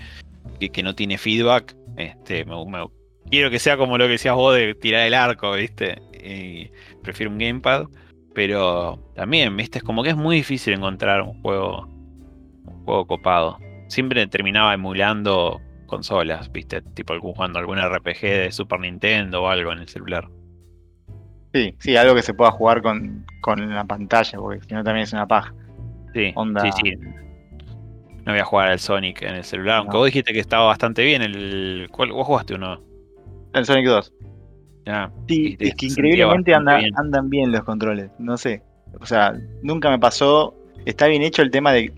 que, 0.59 0.71
que 0.71 0.83
no 0.83 0.95
tiene 0.97 1.17
feedback. 1.17 1.77
Este, 1.97 2.45
me- 2.45 2.67
me- 2.67 2.87
quiero 3.31 3.51
que 3.51 3.61
sea 3.61 3.77
como 3.77 3.97
lo 3.99 4.05
que 4.07 4.13
decías 4.13 4.35
vos 4.35 4.55
de 4.55 4.75
tirar 4.75 5.07
el 5.07 5.15
arco, 5.15 5.53
¿viste? 5.53 6.03
Y 6.13 6.71
prefiero 7.03 7.31
un 7.31 7.39
gamepad. 7.39 7.85
Pero 8.35 8.99
también, 9.15 9.57
¿viste? 9.57 9.79
Es 9.79 9.85
como 9.85 10.03
que 10.03 10.11
es 10.11 10.17
muy 10.17 10.37
difícil 10.37 10.75
encontrar 10.75 11.23
un 11.23 11.41
juego, 11.43 11.89
juego 12.91 13.07
copado. 13.07 13.59
Siempre 13.89 14.27
terminaba 14.27 14.75
emulando 14.75 15.61
consolas, 15.87 16.51
¿viste? 16.53 16.83
Tipo 16.83 17.19
jugando 17.21 17.59
algún 17.59 17.79
RPG 17.79 18.21
de 18.21 18.53
Super 18.53 18.81
Nintendo 18.81 19.43
o 19.43 19.49
algo 19.49 19.73
en 19.73 19.79
el 19.79 19.89
celular. 19.89 20.29
Sí, 21.53 21.75
sí, 21.81 21.97
algo 21.97 22.15
que 22.15 22.23
se 22.23 22.33
pueda 22.35 22.53
jugar 22.53 22.81
con, 22.83 23.27
con 23.41 23.75
la 23.75 23.85
pantalla, 23.85 24.39
porque 24.39 24.61
si 24.69 24.75
no 24.75 24.85
también 24.85 25.05
es 25.05 25.13
una 25.13 25.27
paja. 25.27 25.53
Sí, 26.15 26.33
Onda. 26.37 26.63
sí, 26.63 26.71
sí. 26.83 26.97
No 28.25 28.33
voy 28.33 28.39
a 28.41 28.45
jugar 28.45 28.69
al 28.69 28.79
Sonic 28.79 29.23
en 29.23 29.35
el 29.35 29.45
celular, 29.45 29.79
aunque 29.79 29.95
No. 29.95 29.99
vos 29.99 30.07
dijiste 30.07 30.33
que 30.33 30.39
estaba 30.41 30.67
bastante 30.67 31.03
bien 31.05 31.23
el... 31.23 31.89
¿cuál, 31.91 32.13
¿Vos 32.13 32.27
jugaste 32.27 32.55
uno? 32.55 32.81
El 33.55 33.65
Sonic 33.65 33.87
2. 33.87 34.13
Ya. 34.87 35.11
Sí, 35.27 35.57
es 35.59 35.75
que 35.75 35.87
increíblemente 35.87 36.55
anda- 36.55 36.77
bien. 36.79 36.91
andan 36.97 37.29
bien 37.31 37.51
los 37.51 37.65
controles, 37.65 38.11
no 38.19 38.37
sé. 38.37 38.63
O 39.01 39.07
sea, 39.07 39.35
nunca 39.63 39.91
me 39.91 39.99
pasó. 39.99 40.55
Está 40.87 41.07
bien 41.07 41.23
hecho 41.23 41.43
el 41.43 41.51
tema 41.51 41.73
de. 41.73 41.93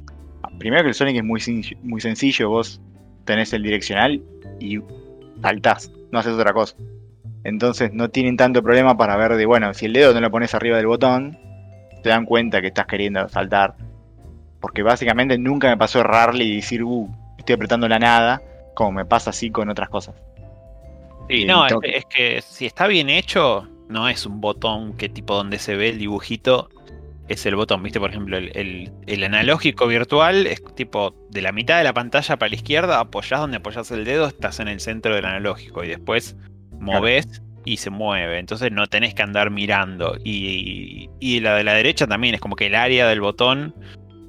Primero 0.59 0.83
que 0.83 0.89
el 0.89 0.95
Sonic 0.95 1.17
es 1.17 1.25
muy, 1.25 1.41
muy 1.83 2.01
sencillo, 2.01 2.49
vos 2.51 2.81
tenés 3.25 3.53
el 3.53 3.63
direccional 3.63 4.23
y 4.61 4.79
saltás, 5.41 5.91
no 6.11 6.19
haces 6.19 6.33
otra 6.33 6.53
cosa. 6.53 6.77
Entonces 7.45 7.93
no 7.93 8.09
tienen 8.11 8.37
tanto 8.37 8.63
problema 8.63 8.97
para 8.97 9.17
ver 9.17 9.35
de, 9.35 9.47
bueno, 9.47 9.75
si 9.75 9.87
el 9.87 9.93
dedo 9.93 10.15
no 10.15 10.21
lo 10.21 10.31
pones 10.31 10.55
arriba 10.55 10.77
del 10.77 10.87
botón, 10.87 11.39
te 12.03 12.11
dan 12.11 12.25
cuenta 12.25 12.61
que 12.61 12.69
estás 12.69 12.87
queriendo 12.87 13.29
saltar. 13.29 13.75
Porque 14.61 14.83
básicamente 14.83 15.37
nunca 15.39 15.69
me 15.69 15.77
pasó 15.77 16.01
errarle 16.01 16.45
y 16.45 16.57
decir, 16.57 16.85
uh, 16.85 17.09
estoy 17.39 17.55
apretando 17.55 17.89
la 17.89 17.99
nada, 17.99 18.41
como 18.75 18.93
me 18.93 19.05
pasa 19.05 19.31
así 19.31 19.51
con 19.51 19.69
otras 19.69 19.89
cosas. 19.89 20.15
Sí, 21.29 21.43
y 21.43 21.45
no, 21.45 21.67
es, 21.67 21.75
es 21.83 22.05
que 22.07 22.43
si 22.43 22.67
está 22.67 22.87
bien 22.87 23.11
hecho, 23.11 23.69
no 23.89 24.09
es 24.09 24.25
un 24.27 24.41
botón 24.41 24.97
que 24.97 25.09
tipo 25.09 25.35
donde 25.35 25.59
se 25.59 25.75
ve 25.75 25.89
el 25.91 25.99
dibujito, 25.99 26.69
es 27.29 27.47
el 27.47 27.55
botón, 27.57 27.83
viste, 27.83 28.01
por 28.01 28.11
ejemplo, 28.11 28.37
el, 28.37 28.51
el- 28.55 28.93
el 29.07 29.25
analógico 29.25 29.87
virtual 29.87 30.47
es 30.47 30.63
tipo 30.75 31.15
de 31.31 31.41
la 31.43 31.53
mitad 31.53 31.79
de 31.79 31.85
la 31.85 31.93
pantalla 31.95 32.37
para 32.37 32.51
la 32.51 32.57
izquierda, 32.57 32.99
apoyás 33.01 33.41
donde 33.41 33.59
apoyás 33.59 33.91
el 33.91 34.05
dedo, 34.05 34.27
estás 34.27 34.61
en 34.61 34.69
el 34.69 34.81
centro 34.81 35.15
del 35.15 35.25
analógico 35.25 35.85
y 35.85 35.89
después 35.89 36.37
movés 36.79 37.43
y 37.65 37.77
se 37.77 37.91
mueve, 37.91 38.39
entonces 38.41 38.73
no 38.73 38.89
tenés 38.89 39.15
que 39.15 39.23
andar 39.23 39.51
mirando. 39.51 40.17
Y, 40.25 41.09
y 41.21 41.41
la 41.41 41.55
de 41.55 41.63
la 41.65 41.75
derecha 41.75 42.07
también 42.09 42.35
es 42.35 42.41
como 42.41 42.57
que 42.57 42.67
el 42.67 42.75
área 42.75 43.07
del 43.07 43.21
botón 43.21 43.73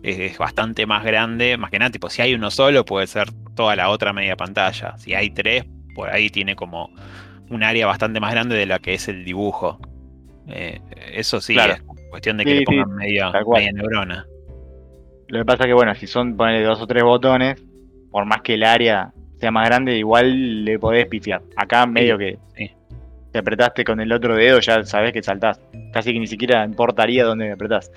es, 0.03 0.19
es 0.19 0.37
bastante 0.37 0.85
más 0.85 1.03
grande, 1.03 1.57
más 1.57 1.71
que 1.71 1.79
nada, 1.79 1.89
tipo, 1.91 2.09
si 2.11 2.21
hay 2.21 2.35
uno 2.35 2.51
solo 2.51 2.85
puede 2.85 3.07
ser 3.07 3.31
toda 3.55 3.75
la 3.75 3.89
otra 3.89 4.13
media 4.13 4.35
pantalla, 4.37 4.97
si 4.99 5.15
hay 5.15 5.31
tres, 5.31 5.65
por 5.95 6.09
ahí 6.09 6.29
tiene 6.29 6.55
como 6.55 6.91
un 7.49 7.63
área 7.63 7.87
bastante 7.87 8.19
más 8.19 8.31
grande 8.31 8.55
de 8.55 8.65
la 8.67 8.77
que 8.79 8.93
es 8.93 9.07
el 9.07 9.25
dibujo. 9.25 9.79
Eh, 10.47 10.79
eso 11.13 11.41
sí, 11.41 11.53
Claro. 11.53 11.73
es 11.73 11.81
cuestión 12.13 12.37
de 12.37 12.43
que 12.45 12.51
Sí, 12.51 12.55
le 12.57 12.59
sí, 12.59 12.65
pongan 12.67 12.95
media, 12.95 13.31
tal 13.31 13.43
cual. 13.43 13.61
media 13.61 13.73
neurona. 13.73 14.27
Lo 15.29 15.39
que 15.39 15.45
pasa 15.45 15.63
es 15.63 15.67
que, 15.67 15.73
bueno, 15.73 15.95
si 15.95 16.05
son 16.05 16.37
ponele 16.37 16.61
dos 16.63 16.79
o 16.79 16.85
tres 16.85 17.01
botones, 17.03 17.59
por 18.11 18.25
más 18.25 18.41
que 18.43 18.53
el 18.53 18.63
área 18.63 19.11
sea 19.39 19.49
más 19.49 19.67
grande, 19.67 19.97
igual 19.97 20.63
le 20.63 20.77
podés 20.77 21.07
pifiar. 21.07 21.41
Acá 21.55 21.87
medio 21.87 22.19
que 22.19 22.37
sí. 22.55 22.69
te 23.31 23.39
apretaste 23.39 23.83
con 23.83 23.99
el 23.99 24.11
otro 24.11 24.35
dedo, 24.35 24.59
ya 24.59 24.83
sabés 24.83 25.11
que 25.11 25.23
saltás. 25.23 25.59
Casi 25.91 26.13
que 26.13 26.19
ni 26.19 26.27
siquiera 26.27 26.63
importaría 26.63 27.23
dónde 27.25 27.45
me 27.45 27.53
apretás. 27.53 27.91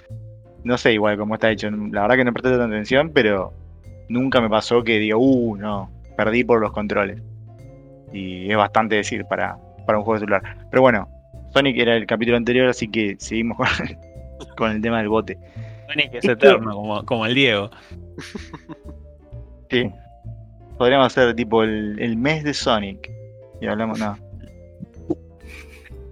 No 0.65 0.79
sé 0.79 0.95
igual 0.95 1.19
cómo 1.19 1.35
está 1.35 1.51
hecho. 1.51 1.71
La 1.71 2.01
verdad 2.03 2.17
que 2.17 2.25
no 2.25 2.33
presté 2.33 2.51
tanta 2.53 2.65
atención, 2.65 3.11
pero 3.13 3.53
nunca 4.09 4.41
me 4.41 4.49
pasó 4.49 4.83
que 4.83 4.99
diga, 4.99 5.19
uh, 5.19 5.57
no, 5.57 5.91
perdí 6.17 6.43
por 6.43 6.63
los 6.63 6.73
controles. 6.73 7.21
Y 8.15 8.51
es 8.51 8.57
bastante 8.57 8.97
decir 8.97 9.27
para, 9.27 9.59
para 9.85 9.99
un 9.99 10.05
juego 10.05 10.15
de 10.15 10.21
celular. 10.21 10.43
Pero 10.71 10.81
bueno, 10.81 11.07
Sonic 11.53 11.77
era 11.79 11.97
el 11.97 12.07
capítulo 12.07 12.37
anterior, 12.37 12.69
así 12.69 12.89
que 12.89 13.17
seguimos 13.19 13.57
con, 13.59 13.67
con 14.57 14.71
el 14.71 14.81
tema 14.81 14.99
del 14.99 15.09
bote. 15.09 15.39
Sonic 15.89 16.15
es 16.15 16.25
Esto- 16.25 16.33
eterno, 16.33 16.73
como, 16.75 17.05
como 17.05 17.27
el 17.27 17.35
Diego. 17.35 17.71
Sí. 19.71 19.91
Podríamos 20.79 21.07
hacer 21.07 21.35
tipo 21.35 21.63
el, 21.63 21.97
el 22.01 22.17
mes 22.17 22.45
de 22.45 22.53
Sonic. 22.55 23.11
Y 23.61 23.67
hablamos, 23.67 23.99
no. 23.99 24.17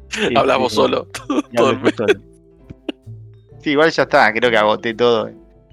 Sí, 0.09 0.33
Hablamos 0.37 0.73
sí, 0.73 0.77
solo. 0.77 1.09
y 1.51 1.57
todo 1.57 1.71
el 1.71 1.95
solo. 1.95 2.15
Sí, 3.61 3.71
igual 3.71 3.91
ya 3.91 4.03
está, 4.05 4.33
creo 4.33 4.51
que 4.51 4.57
agoté 4.59 4.95
todo 4.95 5.31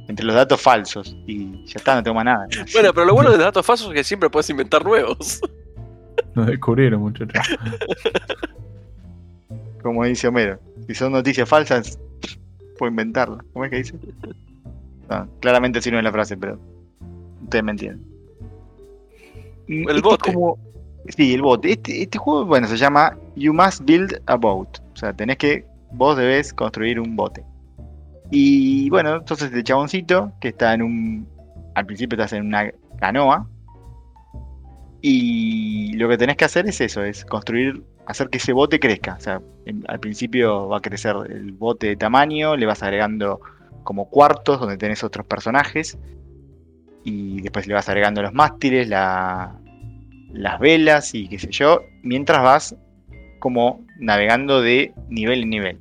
entre 0.08 0.26
los 0.26 0.36
datos 0.36 0.60
falsos. 0.62 1.16
Y 1.28 1.66
ya 1.66 1.76
está, 1.78 1.96
no 1.96 2.04
tengo 2.04 2.16
más 2.16 2.26
nada. 2.26 2.48
Bueno, 2.74 2.94
pero 2.94 3.06
lo 3.06 3.14
bueno 3.14 3.30
de 3.32 3.38
los 3.38 3.46
datos 3.46 3.66
falsos 3.66 3.88
es 3.90 3.94
que 3.94 4.04
siempre 4.04 4.30
puedes 4.30 4.50
inventar 4.50 4.84
nuevos. 4.84 5.42
Nos 6.36 6.48
descubrieron, 6.48 7.02
muchachos. 7.02 7.42
Como 9.82 10.04
dice 10.06 10.28
Homero, 10.28 10.60
si 10.88 10.94
son 10.96 11.12
noticias 11.12 11.48
falsas, 11.50 11.98
puedo 12.82 12.90
inventarlas. 12.90 13.46
¿Cómo 13.54 13.64
es 13.66 13.70
que 13.70 13.78
dice? 13.78 13.94
No, 15.08 15.28
claramente 15.40 15.78
así 15.78 15.92
no 15.92 16.00
es 16.00 16.04
la 16.04 16.12
frase, 16.12 16.36
pero 16.36 16.58
ustedes 17.44 17.64
me 17.64 17.72
entienden. 17.74 18.04
Mm, 19.68 19.88
El 19.88 19.96
este 19.98 20.02
bote. 20.02 20.34
como- 20.34 20.58
Sí, 21.16 21.36
el 21.36 21.44
bote. 21.44 21.74
Este, 21.74 22.02
este 22.02 22.18
juego, 22.18 22.44
bueno, 22.46 22.66
se 22.66 22.78
llama 22.78 23.16
You 23.36 23.54
Must 23.54 23.82
Build 23.86 24.20
a 24.26 24.36
Boat. 24.36 24.80
O 24.94 24.96
sea, 24.96 25.14
tenés 25.14 25.38
que, 25.38 25.64
vos 25.92 26.18
debés 26.18 26.54
construir 26.56 27.00
un 27.00 27.16
bote. 27.16 27.44
Y 28.32 28.90
bueno, 28.90 29.18
entonces 29.18 29.50
este 29.50 29.64
chaboncito 29.64 30.32
que 30.42 30.48
está 30.48 30.74
en 30.74 30.82
un. 30.82 31.28
Al 31.76 31.86
principio 31.86 32.16
estás 32.16 32.34
en 32.34 32.48
una 32.48 32.72
canoa. 33.00 33.48
Y 35.02 35.94
lo 35.98 36.10
que 36.10 36.18
tenés 36.18 36.36
que 36.36 36.46
hacer 36.46 36.68
es 36.68 36.82
eso, 36.82 37.04
es 37.04 37.26
construir 37.26 37.84
hacer 38.06 38.30
que 38.30 38.38
ese 38.38 38.54
bote 38.54 38.80
crezca. 38.80 39.16
O 39.16 39.20
sea, 39.20 39.42
al 39.88 40.00
principio 40.00 40.68
va 40.68 40.78
a 40.78 40.82
crecer 40.82 41.16
el 41.30 41.52
bote 41.54 41.88
de 41.88 41.96
tamaño, 41.96 42.56
le 42.56 42.66
vas 42.66 42.84
agregando 42.84 43.40
como 43.84 44.10
cuartos 44.10 44.60
donde 44.60 44.78
tenés 44.78 45.04
otros 45.04 45.26
personajes. 45.26 45.98
Y 47.04 47.42
después 47.42 47.68
le 47.68 47.74
vas 47.74 47.90
agregando 47.90 48.22
los 48.22 48.34
mástiles, 48.34 48.88
la- 48.88 49.58
las 50.34 50.60
velas 50.60 51.14
y 51.16 51.28
qué 51.28 51.40
sé 51.40 51.52
yo. 51.52 51.84
Mientras 52.04 52.44
vas 52.44 52.76
como 53.40 53.84
navegando 54.00 54.62
de 54.62 54.94
nivel 55.10 55.44
en 55.44 55.50
nivel. 55.50 55.80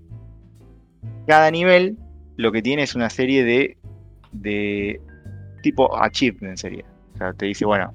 Cada 1.27 1.51
nivel 1.51 1.97
lo 2.37 2.53
que 2.53 2.63
tiene 2.63 2.83
es 2.85 2.95
una 2.95 3.11
serie 3.11 3.45
de, 3.45 3.77
de 4.33 5.01
tipo 5.63 5.95
achievement 6.03 6.57
sería. 6.57 6.85
O 7.15 7.19
sea, 7.19 7.33
te 7.35 7.47
dice, 7.47 7.67
bueno, 7.67 7.95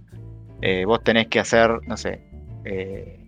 eh, 0.61 0.85
vos 0.85 1.03
tenés 1.03 1.27
que 1.27 1.39
hacer, 1.39 1.71
no 1.87 1.97
sé, 1.97 2.21
eh, 2.63 3.24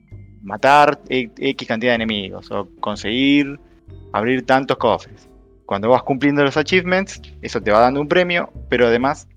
matar 0.47 0.99
e- 1.09 1.29
X 1.37 1.67
cantidad 1.67 1.91
de 1.91 1.95
enemigos 1.95 2.49
o 2.51 2.69
conseguir 2.79 3.59
abrir 4.13 4.45
tantos 4.45 4.77
cofres. 4.77 5.29
Cuando 5.65 5.89
vas 5.89 6.03
cumpliendo 6.03 6.41
los 6.43 6.55
achievements, 6.55 7.21
eso 7.41 7.61
te 7.61 7.71
va 7.71 7.81
dando 7.81 7.99
un 7.99 8.07
premio, 8.07 8.49
pero 8.69 8.87
además 8.87 9.27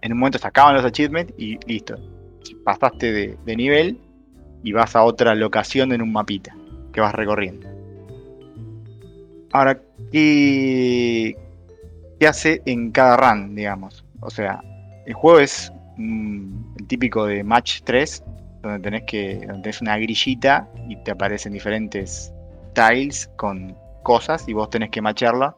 en 0.00 0.12
un 0.12 0.18
momento 0.18 0.38
se 0.38 0.46
acaban 0.46 0.74
los 0.74 0.84
achievements 0.84 1.34
y 1.36 1.58
listo. 1.66 1.96
Pasaste 2.64 3.36
de, 3.44 3.56
nivel 3.56 4.00
y 4.62 4.72
vas 4.72 4.96
a 4.96 5.04
otra 5.04 5.34
locación 5.34 5.92
en 5.92 6.00
un 6.00 6.12
mapita 6.12 6.56
que 6.92 7.00
vas 7.00 7.14
recorriendo. 7.14 7.68
Ahora, 9.52 9.78
¿qué, 10.10 11.36
qué 12.18 12.26
hace 12.26 12.62
en 12.64 12.90
cada 12.90 13.16
run, 13.16 13.54
digamos? 13.54 14.04
O 14.20 14.30
sea, 14.30 14.62
el 15.04 15.12
juego 15.12 15.40
es 15.40 15.70
mm, 15.98 16.76
el 16.78 16.86
típico 16.86 17.26
de 17.26 17.44
Match 17.44 17.82
3, 17.84 18.22
donde 18.66 18.80
tenés 18.82 19.02
que 19.04 19.46
donde 19.46 19.62
tenés 19.62 19.80
una 19.80 19.96
grillita 19.98 20.68
y 20.88 20.96
te 20.96 21.10
aparecen 21.10 21.52
diferentes 21.52 22.32
tiles 22.74 23.30
con 23.36 23.76
cosas 24.02 24.48
y 24.48 24.52
vos 24.52 24.70
tenés 24.70 24.90
que 24.90 25.00
macharla 25.02 25.56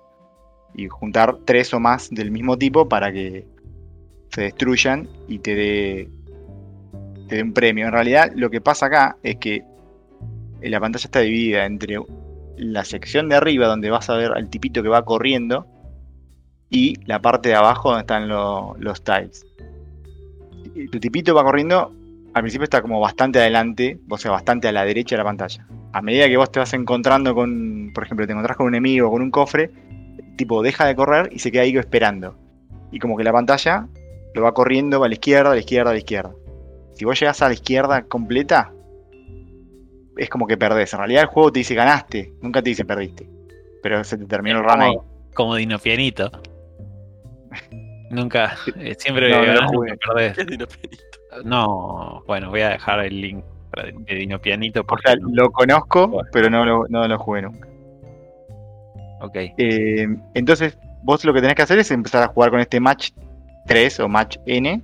y 0.74 0.86
juntar 0.88 1.36
tres 1.44 1.72
o 1.74 1.80
más 1.80 2.10
del 2.10 2.30
mismo 2.30 2.56
tipo 2.56 2.88
para 2.88 3.10
que 3.12 3.46
se 4.30 4.42
destruyan 4.42 5.08
y 5.26 5.38
te 5.38 5.54
dé 5.54 6.08
te 7.28 7.36
dé 7.36 7.42
un 7.42 7.52
premio. 7.52 7.86
En 7.86 7.92
realidad 7.92 8.30
lo 8.34 8.48
que 8.50 8.60
pasa 8.60 8.86
acá 8.86 9.16
es 9.22 9.36
que 9.36 9.62
la 10.62 10.80
pantalla 10.80 11.04
está 11.04 11.20
dividida 11.20 11.66
entre 11.66 11.98
la 12.56 12.84
sección 12.84 13.28
de 13.28 13.36
arriba 13.36 13.66
donde 13.66 13.90
vas 13.90 14.08
a 14.10 14.16
ver 14.16 14.32
al 14.32 14.48
tipito 14.48 14.82
que 14.82 14.88
va 14.88 15.04
corriendo 15.04 15.66
y 16.70 16.96
la 17.06 17.20
parte 17.20 17.50
de 17.50 17.54
abajo 17.54 17.90
donde 17.90 18.00
están 18.02 18.28
lo- 18.28 18.76
los 18.78 19.02
tiles. 19.02 19.46
Tu 20.90 21.00
tipito 21.00 21.34
va 21.34 21.44
corriendo, 21.44 21.92
al 22.34 22.42
principio 22.42 22.64
está 22.64 22.82
como 22.82 23.00
bastante 23.00 23.38
adelante, 23.38 23.98
o 24.08 24.18
sea, 24.18 24.30
bastante 24.30 24.68
a 24.68 24.72
la 24.72 24.84
derecha 24.84 25.16
de 25.16 25.18
la 25.18 25.24
pantalla. 25.24 25.66
A 25.92 26.02
medida 26.02 26.28
que 26.28 26.36
vos 26.36 26.50
te 26.52 26.58
vas 26.58 26.72
encontrando 26.74 27.34
con, 27.34 27.90
por 27.94 28.04
ejemplo, 28.04 28.26
te 28.26 28.32
encontrás 28.32 28.56
con 28.56 28.66
un 28.66 28.74
enemigo 28.74 29.08
o 29.08 29.10
con 29.10 29.22
un 29.22 29.30
cofre, 29.30 29.70
tipo 30.36 30.62
deja 30.62 30.86
de 30.86 30.94
correr 30.94 31.30
y 31.32 31.38
se 31.38 31.50
queda 31.50 31.62
ahí 31.62 31.76
esperando. 31.76 32.36
Y 32.92 32.98
como 32.98 33.16
que 33.16 33.24
la 33.24 33.32
pantalla 33.32 33.88
lo 34.34 34.42
va 34.42 34.52
corriendo 34.54 35.02
a 35.02 35.08
la 35.08 35.14
izquierda, 35.14 35.50
a 35.50 35.54
la 35.54 35.60
izquierda, 35.60 35.90
a 35.90 35.94
la 35.94 35.98
izquierda. 35.98 36.32
Si 36.94 37.04
vos 37.04 37.18
llegás 37.18 37.42
a 37.42 37.48
la 37.48 37.54
izquierda 37.54 38.02
completa, 38.02 38.72
es 40.16 40.28
como 40.28 40.46
que 40.46 40.56
perdés. 40.56 40.92
En 40.92 40.98
realidad 40.98 41.22
el 41.22 41.28
juego 41.28 41.52
te 41.52 41.60
dice 41.60 41.74
ganaste, 41.74 42.32
nunca 42.42 42.62
te 42.62 42.70
dice 42.70 42.84
perdiste. 42.84 43.28
Pero 43.82 44.02
se 44.04 44.18
te 44.18 44.26
terminó 44.26 44.58
el 44.58 44.64
run 44.64 44.82
ahí. 44.82 44.94
Como, 45.34 45.54
Dinopianito. 45.54 46.30
Nunca, 48.10 48.56
eh, 48.78 48.96
siempre 48.98 49.28
No, 49.28 49.40
no 49.40 49.46
ganás, 49.46 49.70
nunca 49.70 49.94
perdés. 49.96 50.36
No, 51.44 52.22
bueno, 52.26 52.50
voy 52.50 52.60
a 52.62 52.70
dejar 52.70 53.00
el 53.00 53.20
link 53.20 53.44
para- 53.70 53.90
de 53.92 54.14
Dinopianito 54.14 54.80
O 54.80 54.84
porque 54.84 55.08
sea, 55.10 55.16
lo 55.20 55.50
conozco, 55.50 56.08
Bueno. 56.08 56.28
pero 56.32 56.50
no 56.50 56.64
lo, 56.64 56.86
no 56.88 57.06
lo 57.06 57.18
jugué 57.18 57.42
nunca. 57.42 57.68
ok. 59.20 59.36
Eh, 59.58 60.08
entonces, 60.34 60.78
vos 61.02 61.24
lo 61.24 61.32
que 61.34 61.40
tenés 61.40 61.56
que 61.56 61.62
hacer 61.62 61.78
es 61.78 61.90
empezar 61.90 62.22
a 62.22 62.28
jugar 62.28 62.50
con 62.50 62.60
este 62.60 62.80
match 62.80 63.10
3 63.66 64.00
o 64.00 64.08
match 64.08 64.38
N 64.46 64.80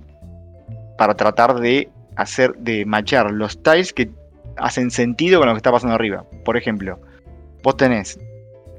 para 0.97 1.15
tratar 1.15 1.55
de 1.59 1.89
hacer, 2.15 2.53
de 2.57 2.85
matchar 2.85 3.31
los 3.31 3.61
tiles 3.61 3.91
que 3.91 4.09
hacen 4.57 4.91
sentido 4.91 5.39
con 5.39 5.47
lo 5.49 5.53
que 5.55 5.57
está 5.57 5.71
pasando 5.71 5.95
arriba. 5.95 6.23
Por 6.45 6.55
ejemplo, 6.57 6.99
vos 7.63 7.75
tenés 7.75 8.19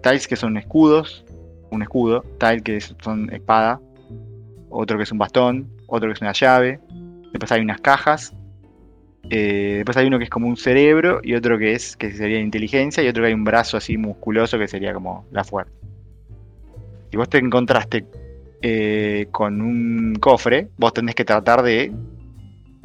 tiles 0.02 0.26
que 0.28 0.36
son 0.36 0.56
escudos, 0.56 1.24
un 1.70 1.82
escudo, 1.82 2.22
tile 2.38 2.62
que 2.62 2.80
son 2.80 3.28
espada, 3.32 3.80
otro 4.70 4.96
que 4.96 5.02
es 5.02 5.12
un 5.12 5.18
bastón, 5.18 5.68
otro 5.88 6.08
que 6.08 6.14
es 6.14 6.20
una 6.20 6.32
llave, 6.32 6.80
después 7.32 7.52
hay 7.52 7.60
unas 7.60 7.80
cajas, 7.80 8.34
eh, 9.30 9.74
después 9.76 9.96
hay 9.96 10.06
uno 10.06 10.18
que 10.18 10.24
es 10.24 10.30
como 10.30 10.46
un 10.46 10.56
cerebro 10.56 11.20
y 11.22 11.34
otro 11.34 11.58
que 11.58 11.72
es 11.72 11.96
que 11.96 12.12
sería 12.12 12.38
inteligencia 12.38 13.02
y 13.02 13.08
otro 13.08 13.22
que 13.22 13.28
hay 13.28 13.34
un 13.34 13.44
brazo 13.44 13.76
así 13.76 13.96
musculoso 13.96 14.58
que 14.58 14.68
sería 14.68 14.94
como 14.94 15.26
la 15.32 15.42
fuerza. 15.44 15.72
Si 17.10 17.16
vos 17.16 17.28
te 17.28 17.38
encontraste 17.38 18.06
eh, 18.62 19.28
con 19.32 19.60
un 19.60 20.14
cofre, 20.20 20.68
vos 20.76 20.92
tenés 20.92 21.14
que 21.14 21.24
tratar 21.24 21.62
de 21.62 21.92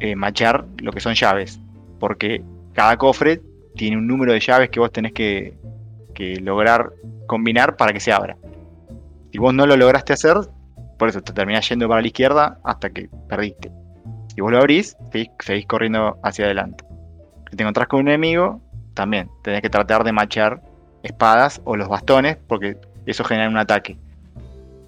eh, 0.00 0.16
machar 0.16 0.66
lo 0.78 0.92
que 0.92 1.00
son 1.00 1.14
llaves, 1.14 1.60
porque 2.00 2.42
cada 2.72 2.96
cofre 2.96 3.40
tiene 3.76 3.96
un 3.96 4.06
número 4.06 4.32
de 4.32 4.40
llaves 4.40 4.70
que 4.70 4.80
vos 4.80 4.90
tenés 4.90 5.12
que, 5.12 5.54
que 6.14 6.36
lograr 6.40 6.92
combinar 7.26 7.76
para 7.76 7.92
que 7.92 8.00
se 8.00 8.12
abra. 8.12 8.36
Si 9.30 9.38
vos 9.38 9.54
no 9.54 9.66
lo 9.66 9.76
lograste 9.76 10.12
hacer, 10.12 10.36
por 10.98 11.08
eso 11.08 11.22
te 11.22 11.32
terminás 11.32 11.68
yendo 11.68 11.88
para 11.88 12.00
la 12.00 12.06
izquierda 12.06 12.58
hasta 12.64 12.90
que 12.90 13.08
perdiste. 13.28 13.70
Si 14.34 14.40
vos 14.40 14.50
lo 14.50 14.58
abrís, 14.58 14.96
seguís, 15.12 15.30
seguís 15.40 15.66
corriendo 15.66 16.18
hacia 16.22 16.46
adelante. 16.46 16.84
Si 17.50 17.56
te 17.56 17.62
encontrás 17.62 17.86
con 17.88 18.00
un 18.00 18.08
enemigo, 18.08 18.62
también 18.94 19.28
tenés 19.42 19.60
que 19.60 19.68
tratar 19.68 20.04
de 20.04 20.12
machar 20.12 20.62
espadas 21.02 21.60
o 21.64 21.76
los 21.76 21.88
bastones, 21.88 22.38
porque 22.46 22.78
eso 23.04 23.24
genera 23.24 23.48
un 23.50 23.58
ataque. 23.58 23.98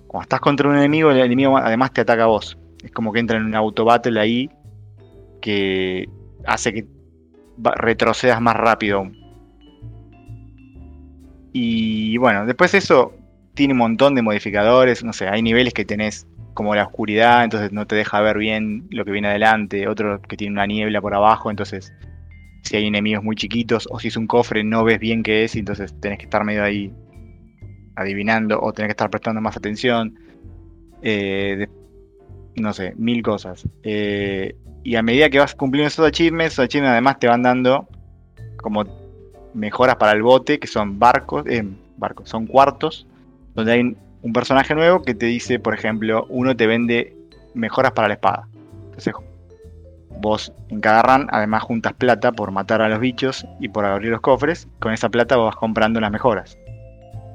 Cuando 0.06 0.22
estás 0.22 0.40
contra 0.40 0.68
un 0.68 0.76
enemigo, 0.76 1.10
el 1.10 1.18
enemigo 1.18 1.58
además 1.58 1.92
te 1.92 2.00
ataca 2.00 2.24
a 2.24 2.26
vos. 2.26 2.56
Es 2.82 2.90
como 2.92 3.12
que 3.12 3.20
entra 3.20 3.36
en 3.36 3.44
un 3.44 3.54
auto 3.54 3.84
battle 3.84 4.18
ahí 4.18 4.48
que 5.42 6.08
hace 6.46 6.72
que 6.72 6.86
retrocedas 7.58 8.40
más 8.40 8.56
rápido. 8.56 9.10
Y 11.52 12.16
bueno, 12.16 12.46
después 12.46 12.72
eso 12.72 13.12
tiene 13.54 13.74
un 13.74 13.78
montón 13.78 14.14
de 14.14 14.22
modificadores, 14.22 15.04
no 15.04 15.12
sé, 15.12 15.28
hay 15.28 15.42
niveles 15.42 15.74
que 15.74 15.84
tenés 15.84 16.26
como 16.54 16.74
la 16.74 16.84
oscuridad, 16.84 17.44
entonces 17.44 17.72
no 17.72 17.86
te 17.86 17.96
deja 17.96 18.20
ver 18.20 18.38
bien 18.38 18.86
lo 18.90 19.04
que 19.04 19.10
viene 19.10 19.28
adelante, 19.28 19.88
otro 19.88 20.22
que 20.22 20.36
tiene 20.36 20.52
una 20.52 20.66
niebla 20.66 21.00
por 21.00 21.14
abajo, 21.14 21.50
entonces 21.50 21.92
si 22.62 22.76
hay 22.76 22.86
enemigos 22.86 23.22
muy 23.22 23.36
chiquitos 23.36 23.86
o 23.90 23.98
si 23.98 24.08
es 24.08 24.16
un 24.16 24.26
cofre 24.26 24.64
no 24.64 24.84
ves 24.84 24.98
bien 24.98 25.22
qué 25.22 25.44
es, 25.44 25.54
y 25.56 25.58
entonces 25.58 25.94
tenés 26.00 26.18
que 26.18 26.24
estar 26.24 26.44
medio 26.44 26.64
ahí 26.64 26.92
adivinando 27.96 28.60
o 28.60 28.72
tenés 28.72 28.88
que 28.88 28.92
estar 28.92 29.10
prestando 29.10 29.40
más 29.40 29.56
atención. 29.56 30.18
Eh, 31.02 31.66
no 32.56 32.72
sé, 32.72 32.94
mil 32.96 33.22
cosas. 33.22 33.68
Eh, 33.82 34.56
y 34.82 34.96
a 34.96 35.02
medida 35.02 35.30
que 35.30 35.38
vas 35.38 35.54
cumpliendo 35.54 35.88
esos 35.88 36.06
achievements, 36.06 36.54
esos 36.54 36.66
achievements 36.66 36.92
además 36.92 37.18
te 37.18 37.26
van 37.26 37.42
dando 37.42 37.88
como 38.56 38.84
mejoras 39.54 39.96
para 39.96 40.12
el 40.12 40.22
bote, 40.22 40.58
que 40.58 40.66
son 40.66 40.98
barcos, 40.98 41.44
eh, 41.46 41.64
barcos, 41.96 42.28
son 42.28 42.46
cuartos, 42.46 43.06
donde 43.54 43.72
hay 43.72 43.96
un- 44.24 44.32
personaje 44.32 44.74
nuevo 44.74 45.02
que 45.02 45.14
te 45.14 45.26
dice, 45.26 45.58
por 45.58 45.74
ejemplo, 45.74 46.26
uno 46.28 46.56
te 46.56 46.66
vende 46.66 47.16
mejoras 47.54 47.92
para 47.92 48.08
la 48.08 48.14
espada. 48.14 48.48
Entonces, 48.86 49.14
vos 50.20 50.52
en 50.68 50.80
cada 50.80 51.02
run 51.02 51.28
además 51.30 51.62
juntas 51.62 51.92
plata 51.92 52.32
por 52.32 52.50
matar 52.50 52.82
a 52.82 52.88
los 52.88 53.00
bichos 53.00 53.46
y 53.60 53.68
por 53.68 53.84
abrir 53.84 54.10
los 54.10 54.20
cofres. 54.20 54.68
Con 54.80 54.92
esa 54.92 55.08
plata 55.08 55.36
vos 55.36 55.46
vas 55.46 55.56
comprando 55.56 56.00
las 56.00 56.10
mejoras. 56.10 56.58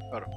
Claro. 0.10 0.28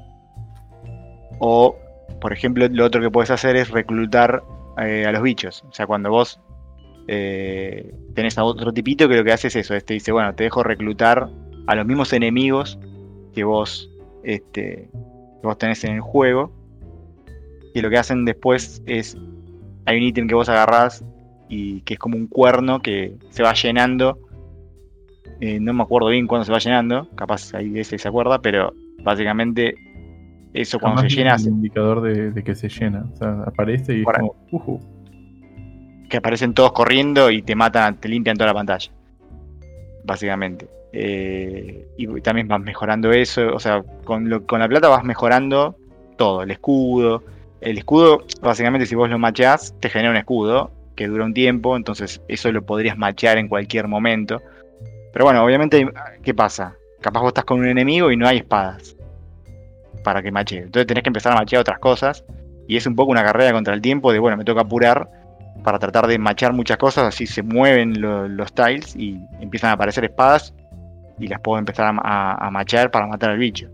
O, 1.39 1.77
por 2.21 2.33
ejemplo, 2.33 2.67
lo 2.69 2.85
otro 2.85 3.01
que 3.01 3.11
puedes 3.11 3.31
hacer 3.31 3.57
es 3.57 3.71
reclutar 3.71 4.43
eh, 4.79 5.07
a 5.07 5.13
los 5.13 5.23
bichos. 5.23 5.65
O 5.69 5.73
sea, 5.73 5.87
cuando 5.87 6.11
vos 6.11 6.41
eh, 7.09 7.95
tenés 8.15 8.39
a 8.39 8.45
otro 8.45 8.73
tipito 8.73 9.09
que 9.09 9.17
lo 9.17 9.25
que 9.25 9.33
hace 9.33 9.49
es 9.49 9.57
eso, 9.57 9.75
es 9.75 9.85
te 9.85 9.95
dice, 9.95 10.13
bueno, 10.13 10.35
te 10.35 10.45
dejo 10.45 10.63
reclutar 10.63 11.29
a 11.67 11.75
los 11.75 11.87
mismos 11.87 12.13
enemigos 12.13 12.79
que 13.35 13.45
vos, 13.45 13.91
este, 14.23 14.89
que 15.43 15.47
vos 15.47 15.59
tenés 15.59 15.85
en 15.85 15.93
el 15.95 16.01
juego. 16.01 16.51
Y 17.75 17.81
lo 17.83 17.91
que 17.91 17.99
hacen 17.99 18.25
después 18.25 18.83
es, 18.87 19.17
hay 19.85 19.97
un 19.99 20.05
ítem 20.05 20.27
que 20.29 20.35
vos 20.35 20.49
agarrás 20.49 21.05
y 21.49 21.81
que 21.83 21.95
es 21.95 22.01
como 22.01 22.17
un 22.17 22.27
cuerno 22.29 22.81
que 22.81 23.17
se 23.31 23.43
va 23.43 23.53
llenando. 23.53 24.19
Eh, 25.41 25.59
no 25.61 25.73
me 25.75 25.83
acuerdo 25.83 26.09
bien 26.09 26.27
cuándo 26.27 26.45
se 26.45 26.53
va 26.53 26.59
llenando, 26.59 27.09
capaz 27.17 27.53
ahí 27.55 27.77
ese 27.79 27.99
se 27.99 28.07
acuerda, 28.09 28.41
pero 28.41 28.73
básicamente 29.03 29.75
eso 30.55 30.79
cuando 30.79 31.03
se 31.03 31.09
llena 31.09 31.33
un 31.33 31.39
se- 31.41 31.49
indicador 31.51 32.01
de, 32.03 32.31
de 32.31 32.45
que 32.45 32.55
se 32.55 32.69
llena. 32.69 33.07
O 33.13 33.17
sea, 33.17 33.43
aparece 33.45 33.97
y 33.97 34.01
es 34.03 34.07
como, 34.07 34.81
que 36.09 36.17
aparecen 36.19 36.55
todos 36.55 36.73
corriendo 36.73 37.31
y 37.31 37.43
te 37.43 37.57
matan, 37.57 37.97
te 37.99 38.09
limpian 38.09 38.37
toda 38.37 38.49
la 38.49 38.55
pantalla. 38.55 38.93
Básicamente. 40.05 40.69
Eh, 40.93 41.87
y 41.97 42.21
también 42.21 42.49
vas 42.49 42.61
mejorando 42.61 43.13
eso. 43.13 43.55
O 43.55 43.61
sea, 43.61 43.83
con, 44.05 44.29
la 44.29 44.69
plata 44.69 44.89
vas 44.89 45.05
mejorando 45.05 45.77
todo. 46.17 46.43
El 46.43 46.51
escudo. 46.51 47.23
El 47.61 47.79
escudo, 47.79 48.25
básicamente, 48.41 48.87
si 48.87 48.95
vos 48.95 49.09
lo 49.09 49.19
machás, 49.19 49.75
te 49.81 49.89
genera 49.89 50.11
un 50.11 50.17
escudo 50.17 50.71
que 50.97 51.07
dura 51.09 51.25
un 51.25 51.35
tiempo. 51.35 51.77
Entonces, 51.77 52.21
eso 52.29 52.51
lo 52.53 52.63
podrías 52.63 52.97
machear 52.99 53.39
en 53.39 53.49
cualquier 53.49 53.89
momento. 53.89 54.43
Pero 55.13 55.25
bueno, 55.25 55.45
obviamente, 55.45 55.87
¿qué 56.23 56.35
pasa? 56.35 56.77
Capaz 57.01 57.21
vos 57.21 57.29
estás 57.29 57.45
con 57.45 57.61
un 57.61 57.67
enemigo 57.67 58.11
y 58.11 58.17
no 58.17 58.27
hay 58.27 58.39
espadas 58.39 58.97
para 60.05 60.23
que 60.23 60.33
machee. 60.33 60.59
Entonces 60.59 60.87
tenés 60.87 61.03
que 61.03 61.11
empezar 61.11 61.33
a 61.33 61.37
machear 61.37 61.61
otras 61.61 61.79
cosas. 61.79 62.25
Y 62.69 62.77
es 62.77 62.87
un 62.87 62.95
poco 62.97 63.11
una 63.11 63.25
carrera 63.25 63.53
contra 63.53 63.75
el 63.75 63.81
tiempo 63.81 64.13
de, 64.13 64.19
bueno, 64.19 64.37
me 64.37 64.45
toca 64.45 64.63
apurar 64.63 65.09
para 65.63 65.79
tratar 65.79 66.07
de 66.07 66.19
machear 66.19 66.53
muchas 66.53 66.77
cosas, 66.77 67.05
así 67.05 67.27
se 67.27 67.43
mueven 67.43 68.01
lo- 68.01 68.27
los 68.29 68.53
tiles 68.53 68.97
y 68.97 69.19
empiezan 69.41 69.71
a 69.71 69.75
aparecer 69.75 70.05
espadas 70.05 70.55
y 71.23 71.29
las 71.29 71.41
puedo 71.41 71.59
empezar 71.59 71.87
a, 71.87 72.01
a, 72.03 72.47
a 72.47 72.51
machear 72.51 72.91
para 72.91 73.07
matar 73.07 73.31
al 73.31 73.39
bicho. 73.39 73.69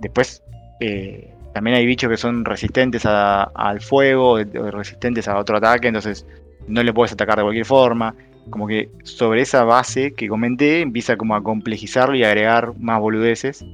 Después, 0.00 0.42
eh, 0.80 1.32
también 1.52 1.76
hay 1.76 1.84
bichos 1.84 2.08
que 2.08 2.16
son 2.16 2.44
resistentes 2.44 3.04
al 3.04 3.80
fuego, 3.80 4.38
resistentes 4.38 5.26
a 5.28 5.36
otro 5.36 5.56
ataque, 5.56 5.88
entonces 5.88 6.24
no 6.68 6.82
le 6.82 6.92
puedes 6.92 7.12
atacar 7.12 7.38
de 7.38 7.42
cualquier 7.42 7.66
forma. 7.66 8.14
Como 8.50 8.66
que 8.66 8.88
sobre 9.02 9.42
esa 9.42 9.64
base 9.64 10.12
que 10.14 10.28
comenté 10.28 10.80
empieza 10.80 11.16
como 11.16 11.34
a 11.34 11.42
complejizarlo 11.42 12.14
y 12.14 12.24
a 12.24 12.28
agregar 12.28 12.72
más 12.78 13.00
boludeces. 13.00 13.64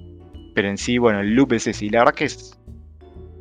Pero 0.55 0.69
en 0.69 0.79
sí, 0.79 0.99
bueno, 0.99 1.21
el 1.21 1.35
loop 1.35 1.53
es 1.53 1.67
ese. 1.67 1.85
Y 1.85 1.91
la 1.91 2.01
verdad 2.01 2.15
que 2.15 2.25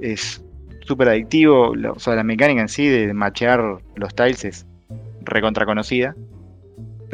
es 0.01 0.45
súper 0.81 1.09
adictivo. 1.09 1.73
O 1.93 1.99
sea, 1.99 2.15
la 2.15 2.23
mecánica 2.23 2.61
en 2.61 2.69
sí 2.69 2.87
de 2.87 3.13
machear 3.13 3.77
los 3.95 4.15
tiles 4.15 4.45
es 4.45 4.67
recontra 5.21 5.65
conocida. 5.65 6.13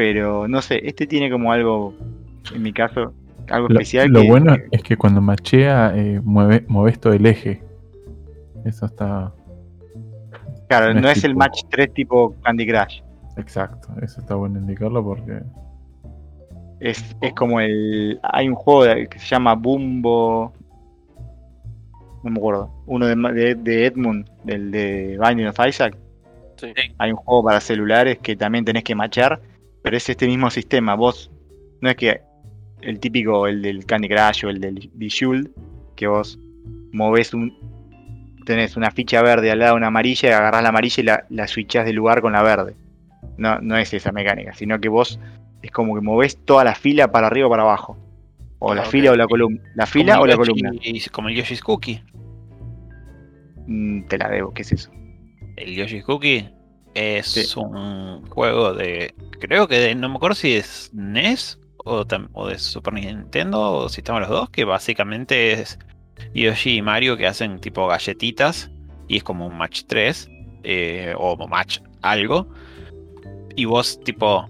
Pero 0.03 0.48
no 0.48 0.64
sé, 0.64 0.82
este 0.84 1.06
tiene 1.06 1.30
como 1.30 1.52
algo, 1.52 1.94
en 2.56 2.64
mi 2.64 2.73
caso, 2.73 3.14
algo 3.48 3.68
Lo, 3.68 3.76
especial. 3.76 4.10
lo 4.10 4.22
que- 4.22 4.28
bueno 4.30 4.56
es 4.72 4.82
que 4.82 4.98
cuando 4.98 5.22
machea, 5.22 5.94
eh, 5.95 6.19
mueve, 6.23 6.65
mueves 6.68 6.99
todo 6.99 7.14
el 7.14 7.23
eje. 7.28 7.61
Eso 8.65 8.88
está. 8.88 9.32
Claro, 10.68 10.91
no 10.95 11.02
no 11.02 11.10
es 11.10 11.19
es 11.19 11.23
el 11.26 11.36
match 11.36 11.61
3 11.69 11.94
tipo 11.94 12.34
Candy 12.41 12.65
Crush. 12.65 13.02
Exacto, 13.38 13.90
eso 14.02 14.22
está 14.22 14.34
bueno 14.34 14.57
indicarlo 14.57 15.03
porque. 15.03 15.44
Es, 16.80 17.15
es 17.22 17.34
como 17.34 17.60
el. 17.60 18.19
Hay 18.23 18.49
un 18.49 18.56
juego 18.56 18.91
que 19.07 19.19
se 19.19 19.28
llama 19.28 19.53
Bumbo. 19.53 20.52
No 22.23 22.32
me 22.32 22.40
acuerdo. 22.40 22.72
Uno 22.88 23.06
de, 23.06 23.53
de 23.53 23.86
Edmund, 23.86 24.28
del 24.44 24.72
de 24.72 25.19
Binding 25.23 25.45
of 25.45 25.60
Isaac. 25.68 25.95
Sí. 26.57 26.73
Hay 26.98 27.11
un 27.11 27.18
juego 27.18 27.44
para 27.44 27.60
celulares 27.60 28.18
que 28.18 28.36
también 28.36 28.65
tenés 28.65 28.84
que 28.84 28.95
machar. 28.95 29.40
Pero 29.83 29.97
es 29.97 30.09
este 30.09 30.27
mismo 30.27 30.49
sistema. 30.49 30.95
Vos. 30.95 31.31
No 31.81 31.89
es 31.89 31.95
que 31.95 32.21
el 32.81 32.99
típico, 32.99 33.47
el 33.47 33.61
del 33.61 33.85
Candy 33.85 34.07
Crush 34.09 34.45
o 34.45 34.49
el 34.49 34.59
del 34.61 34.89
Bejeweled. 34.93 35.49
Que 35.95 36.07
vos 36.07 36.39
movés 36.91 37.33
un. 37.33 37.53
Tenés 38.45 38.75
una 38.75 38.89
ficha 38.91 39.21
verde 39.21 39.51
al 39.51 39.59
lado 39.59 39.73
de 39.73 39.77
una 39.77 39.87
amarilla 39.87 40.29
y 40.29 40.31
agarrás 40.31 40.63
la 40.63 40.69
amarilla 40.69 41.01
y 41.01 41.05
la, 41.05 41.25
la 41.29 41.47
switchás 41.47 41.85
de 41.85 41.93
lugar 41.93 42.21
con 42.21 42.33
la 42.33 42.41
verde. 42.41 42.75
No, 43.37 43.59
no 43.59 43.77
es 43.77 43.93
esa 43.93 44.11
mecánica, 44.11 44.53
sino 44.53 44.79
que 44.79 44.89
vos 44.89 45.19
es 45.61 45.71
como 45.71 45.93
que 45.95 46.01
movés 46.01 46.37
toda 46.43 46.63
la 46.63 46.73
fila 46.75 47.11
para 47.11 47.27
arriba 47.27 47.47
o 47.47 47.49
para 47.51 47.61
abajo. 47.63 47.97
O 48.59 48.73
la 48.75 48.81
Ah, 48.81 48.85
fila 48.85 49.11
o 49.11 49.15
la 49.15 49.27
columna. 49.27 49.61
La 49.75 49.85
fila 49.85 50.13
Como 50.13 50.23
o 50.23 50.27
la 50.27 50.33
Yoshi- 50.35 50.37
columna. 50.37 50.71
Como 51.11 51.29
el 51.29 51.35
Yoshi's 51.35 51.61
Cookie. 51.61 52.03
Mm, 53.67 54.03
te 54.07 54.17
la 54.17 54.29
debo, 54.29 54.53
¿qué 54.53 54.63
es 54.63 54.71
eso? 54.71 54.91
El 55.57 55.75
Yoshi's 55.75 56.03
Cookie 56.03 56.49
es 56.93 57.27
Sí. 57.27 57.59
un 57.59 58.26
juego 58.30 58.73
de. 58.73 59.13
Creo 59.39 59.68
que 59.68 59.80
de- 59.80 59.95
no 59.95 60.09
me 60.09 60.15
acuerdo 60.15 60.35
si 60.35 60.53
es 60.55 60.89
NES 60.93 61.59
o, 61.77 62.05
o 62.34 62.47
de 62.47 62.59
Super 62.59 62.93
Nintendo 62.93 63.59
o 63.72 63.89
si 63.89 64.01
estamos 64.01 64.22
los 64.22 64.30
dos, 64.30 64.49
que 64.49 64.65
básicamente 64.65 65.53
es 65.53 65.80
Yoshi 66.34 66.77
y 66.77 66.81
Mario 66.81 67.18
que 67.18 67.27
hacen 67.27 67.59
tipo 67.59 67.88
galletitas 67.88 68.69
y 69.07 69.18
es 69.18 69.23
como 69.23 69.47
un 69.47 69.57
match 69.57 69.84
3 69.88 70.30
eh, 70.63 71.13
o 71.18 71.47
match 71.47 71.80
algo. 72.01 72.47
Y 73.55 73.65
vos 73.65 73.99
tipo 74.03 74.47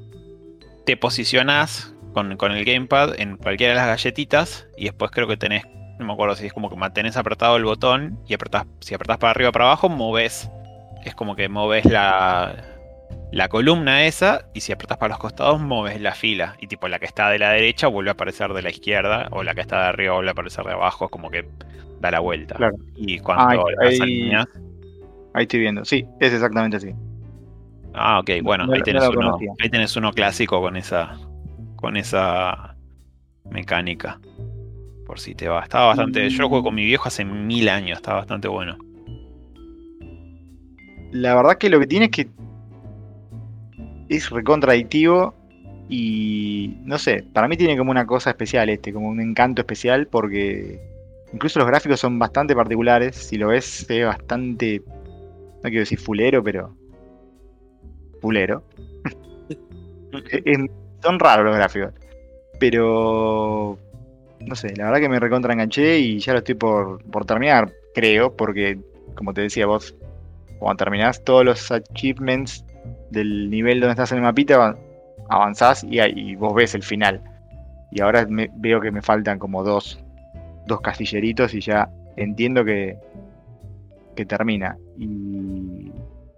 te 0.85 0.97
posicionás 0.97 1.93
con, 2.13 2.35
con 2.38 2.51
el 2.51 2.65
gamepad 2.65 3.19
en 3.19 3.38
cualquiera 3.38 3.73
de 3.73 3.80
las 3.80 3.88
galletitas 3.88 4.68
y 4.77 4.85
después 4.85 5.11
creo 5.11 5.27
que 5.27 5.38
tenés, 5.38 5.63
no 5.99 6.05
me 6.05 6.13
acuerdo 6.13 6.35
si 6.35 6.45
es 6.47 6.53
como 6.53 6.69
que 6.69 6.76
mantenés 6.76 7.15
apretado 7.18 7.55
el 7.55 7.63
botón 7.63 8.19
y 8.27 8.34
apretás, 8.34 8.65
si 8.81 8.93
apretás 8.93 9.18
para 9.18 9.31
arriba 9.31 9.49
o 9.49 9.51
para 9.53 9.65
abajo, 9.65 9.88
moves 9.89 10.49
es 11.10 11.15
como 11.15 11.36
que 11.36 11.49
moves 11.49 11.86
la, 11.86 12.56
la 13.32 13.48
columna 13.49 14.06
esa 14.06 14.45
y 14.53 14.61
si 14.61 14.72
apretas 14.72 14.98
para 14.98 15.10
los 15.14 15.19
costados 15.19 15.60
moves 15.60 15.99
la 16.02 16.14
fila 16.14 16.56
y 16.60 16.68
tipo 16.68 16.88
la 16.88 16.99
que 16.99 17.06
está 17.06 17.30
de 17.30 17.40
la 17.40 17.49
derecha 17.52 17.88
vuelve 17.88 18.10
a 18.11 18.14
aparecer 18.14 18.53
de 18.53 18.61
la 18.61 18.69
izquierda 18.69 19.28
o 19.32 19.44
la 19.44 19.53
que 19.56 19.61
está 19.61 19.82
de 19.84 19.88
arriba 19.90 20.14
vuelve 20.15 20.30
a 20.30 20.34
aparecer 20.34 20.65
de 20.65 20.73
abajo, 20.73 21.06
es 21.06 21.11
como 21.11 21.30
que 21.32 21.48
da 21.99 22.11
la 22.11 22.19
vuelta. 22.19 22.56
Claro. 22.56 22.76
Y 22.95 23.19
cuando 23.19 23.44
Ah, 23.68 23.72
las 23.80 23.94
ahí- 23.94 23.99
alineas- 23.99 24.48
Ahí 25.34 25.44
estoy 25.44 25.60
viendo. 25.61 25.86
Sí, 25.86 26.06
es 26.19 26.34
exactamente 26.34 26.76
así. 26.78 26.94
Ah, 27.94 28.19
ok, 28.19 28.30
bueno, 28.44 28.65
No- 28.65 28.73
ahí 28.73 28.82
tenés, 28.82 29.07
uno, 29.07 29.38
ahí 29.61 29.69
tenés 29.69 29.95
uno 29.95 30.11
clásico 30.11 30.60
con 30.61 30.76
esa 30.76 31.18
con 31.78 31.95
esa 31.98 32.76
mecánica. 33.49 34.19
Por 35.06 35.19
si 35.19 35.34
te 35.36 35.48
va. 35.49 35.61
Estaba 35.64 35.88
bastante. 35.88 36.30
Yo 36.30 36.41
lo 36.44 36.49
jugué 36.49 36.64
con 36.64 36.76
mi 36.76 36.86
viejo 36.86 37.07
hace 37.07 37.26
mil 37.26 37.68
años, 37.69 37.98
está 37.98 38.14
bastante 38.14 38.48
bueno. 38.48 38.78
La 41.11 41.35
verdad 41.35 41.57
que 41.57 41.69
lo 41.69 41.79
que 41.79 41.88
tiene 41.88 42.05
es 42.05 42.11
que 42.11 42.29
es 44.09 44.29
recontradictivo 44.29 45.33
y 45.89 46.77
no 46.83 46.97
sé, 46.97 47.23
para 47.33 47.47
mí 47.47 47.57
tiene 47.57 47.77
como 47.77 47.91
una 47.91 48.05
cosa 48.05 48.29
especial 48.29 48.69
este, 48.69 48.93
como 48.93 49.09
un 49.09 49.19
encanto 49.19 49.61
especial 49.61 50.07
porque 50.07 50.79
incluso 51.33 51.59
los 51.59 51.67
gráficos 51.67 51.99
son 51.99 52.17
bastante 52.17 52.55
particulares, 52.55 53.15
si 53.15 53.38
lo 53.38 53.49
ves 53.49 53.65
se 53.65 53.99
ve 53.99 54.05
bastante, 54.05 54.81
no 54.88 55.61
quiero 55.63 55.79
decir 55.79 55.99
fulero, 55.99 56.43
pero 56.43 56.75
fulero. 58.21 58.63
Son 61.01 61.17
raros 61.17 61.45
los 61.45 61.55
gráficos, 61.55 61.93
pero 62.59 63.77
no 64.39 64.55
sé, 64.55 64.75
la 64.75 64.85
verdad 64.85 64.99
que 64.99 65.09
me 65.09 65.19
recontra 65.19 65.53
enganché 65.53 65.97
y 65.97 66.19
ya 66.19 66.33
lo 66.33 66.39
estoy 66.39 66.55
por, 66.55 67.03
por 67.05 67.25
terminar, 67.25 67.73
creo, 67.93 68.35
porque 68.35 68.77
como 69.15 69.33
te 69.33 69.41
decía 69.41 69.65
vos, 69.65 69.95
cuando 70.61 70.83
terminás 70.83 71.23
todos 71.23 71.43
los 71.43 71.71
achievements 71.71 72.63
del 73.09 73.49
nivel 73.49 73.79
donde 73.79 73.91
estás 73.93 74.11
en 74.11 74.19
el 74.19 74.23
mapita, 74.23 74.55
avan- 74.55 74.77
avanzás 75.29 75.83
y, 75.83 75.99
y 75.99 76.35
vos 76.35 76.53
ves 76.53 76.75
el 76.75 76.83
final. 76.83 77.19
Y 77.91 77.99
ahora 78.01 78.27
veo 78.29 78.79
que 78.79 78.91
me 78.91 79.01
faltan 79.01 79.39
como 79.39 79.63
dos, 79.63 79.99
dos 80.67 80.79
castilleritos 80.81 81.53
y 81.55 81.61
ya 81.61 81.89
entiendo 82.15 82.63
que, 82.63 82.95
que 84.15 84.25
termina. 84.25 84.77
Y, 84.97 85.91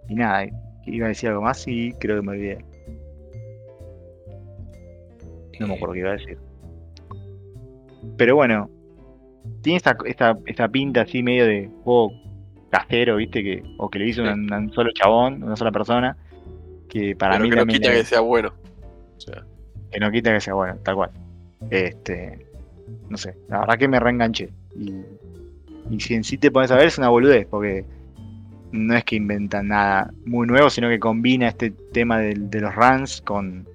y 0.07 0.15
nada, 0.15 0.45
iba 0.85 1.05
a 1.05 1.09
decir 1.09 1.29
algo 1.29 1.41
más 1.41 1.67
y 1.67 1.91
creo 1.99 2.15
que 2.15 2.25
me 2.25 2.31
olvidé. 2.31 2.65
No 5.59 5.67
me 5.67 5.75
acuerdo 5.75 5.93
qué 5.93 5.99
iba 5.99 6.09
a 6.09 6.13
decir. 6.13 6.37
Pero 8.17 8.35
bueno, 8.35 8.69
tiene 9.61 9.77
esta, 9.77 9.97
esta, 10.05 10.37
esta 10.45 10.67
pinta 10.69 11.01
así 11.01 11.21
medio 11.21 11.45
de 11.45 11.69
juego 11.83 12.13
casero, 12.73 13.17
¿viste? 13.17 13.43
que 13.43 13.63
O 13.77 13.89
que 13.89 13.99
le 13.99 14.07
hizo 14.07 14.23
un, 14.23 14.51
un 14.51 14.73
solo 14.73 14.91
chabón, 14.93 15.43
una 15.43 15.55
sola 15.55 15.71
persona. 15.71 16.17
Que 16.89 17.15
para 17.15 17.33
Pero 17.33 17.43
mí 17.43 17.49
que 17.51 17.55
no 17.55 17.65
quita 17.67 17.89
le- 17.89 17.97
que 17.97 18.03
sea 18.05 18.19
bueno. 18.21 18.51
O 19.17 19.19
sea, 19.21 19.43
que 19.91 19.99
no 19.99 20.11
quita 20.11 20.33
que 20.33 20.41
sea 20.41 20.53
bueno, 20.55 20.75
tal 20.83 20.95
cual. 20.95 21.11
Este, 21.69 22.45
no 23.09 23.17
sé, 23.17 23.35
la 23.47 23.59
verdad 23.59 23.77
que 23.77 23.87
me 23.87 23.99
reenganché. 23.99 24.49
Y, 24.75 24.91
y 25.89 25.99
si 25.99 26.15
en 26.15 26.23
sí 26.23 26.37
te 26.37 26.49
pones 26.51 26.71
a 26.71 26.75
ver, 26.75 26.87
es 26.87 26.97
una 26.97 27.09
boludez, 27.09 27.45
porque 27.47 27.85
no 28.71 28.95
es 28.95 29.03
que 29.03 29.15
inventan 29.17 29.67
nada 29.67 30.11
muy 30.25 30.47
nuevo, 30.47 30.69
sino 30.69 30.89
que 30.89 30.99
combina 30.99 31.47
este 31.49 31.69
tema 31.91 32.17
de, 32.19 32.35
los 32.59 32.75
runs 32.75 33.21
con, 33.21 33.67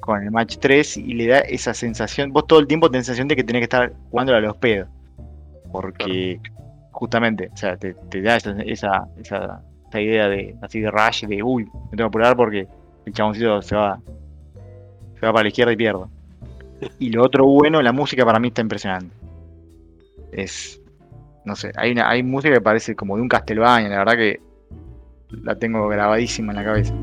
con 0.00 0.22
el 0.24 0.30
match 0.32 0.56
3 0.60 0.96
y 0.96 1.14
le 1.14 1.26
da 1.28 1.38
esa 1.38 1.72
sensación. 1.72 2.32
Vos 2.32 2.46
todo 2.48 2.58
el 2.58 2.66
tiempo 2.66 2.90
tenés 2.90 3.06
sensación 3.06 3.28
de 3.28 3.36
que 3.36 3.44
tenés 3.44 3.60
que 3.60 3.64
estar 3.64 3.92
jugando 4.10 4.34
a 4.34 4.40
los 4.40 4.56
pedos. 4.56 4.88
Porque, 5.70 6.40
justamente, 6.92 7.50
o 7.52 7.56
sea, 7.56 7.76
te, 7.76 7.94
te 7.94 8.22
da 8.22 8.36
esa, 8.36 8.52
esa, 8.62 9.08
esa, 9.18 9.62
esa 9.88 10.00
idea 10.00 10.28
de 10.28 10.54
así 10.62 10.80
de 10.80 10.90
rush, 10.90 11.26
de 11.26 11.42
uy, 11.42 11.64
me 11.64 11.96
tengo 11.96 11.96
que 11.96 12.04
apurar 12.04 12.36
porque 12.36 12.68
el 13.04 13.12
chaboncito 13.12 13.60
se 13.62 13.74
va, 13.74 13.98
se 15.18 15.26
va 15.26 15.32
para 15.32 15.42
la 15.42 15.48
izquierda 15.48 15.72
y 15.72 15.76
pierdo. 15.76 16.08
Y 16.98 17.10
lo 17.10 17.24
otro 17.24 17.46
bueno, 17.46 17.80
la 17.82 17.92
música 17.92 18.24
para 18.24 18.38
mí 18.38 18.48
está 18.48 18.60
impresionante. 18.60 19.14
Es, 20.32 20.80
no 21.44 21.56
sé, 21.56 21.72
hay, 21.76 21.92
una, 21.92 22.08
hay 22.08 22.22
música 22.22 22.54
que 22.54 22.60
parece 22.60 22.94
como 22.94 23.16
de 23.16 23.22
un 23.22 23.28
Castlevania, 23.28 23.88
la 23.88 23.98
verdad 23.98 24.14
que 24.14 24.40
la 25.30 25.56
tengo 25.56 25.88
grabadísima 25.88 26.52
en 26.52 26.56
la 26.56 26.64
cabeza. 26.64 26.94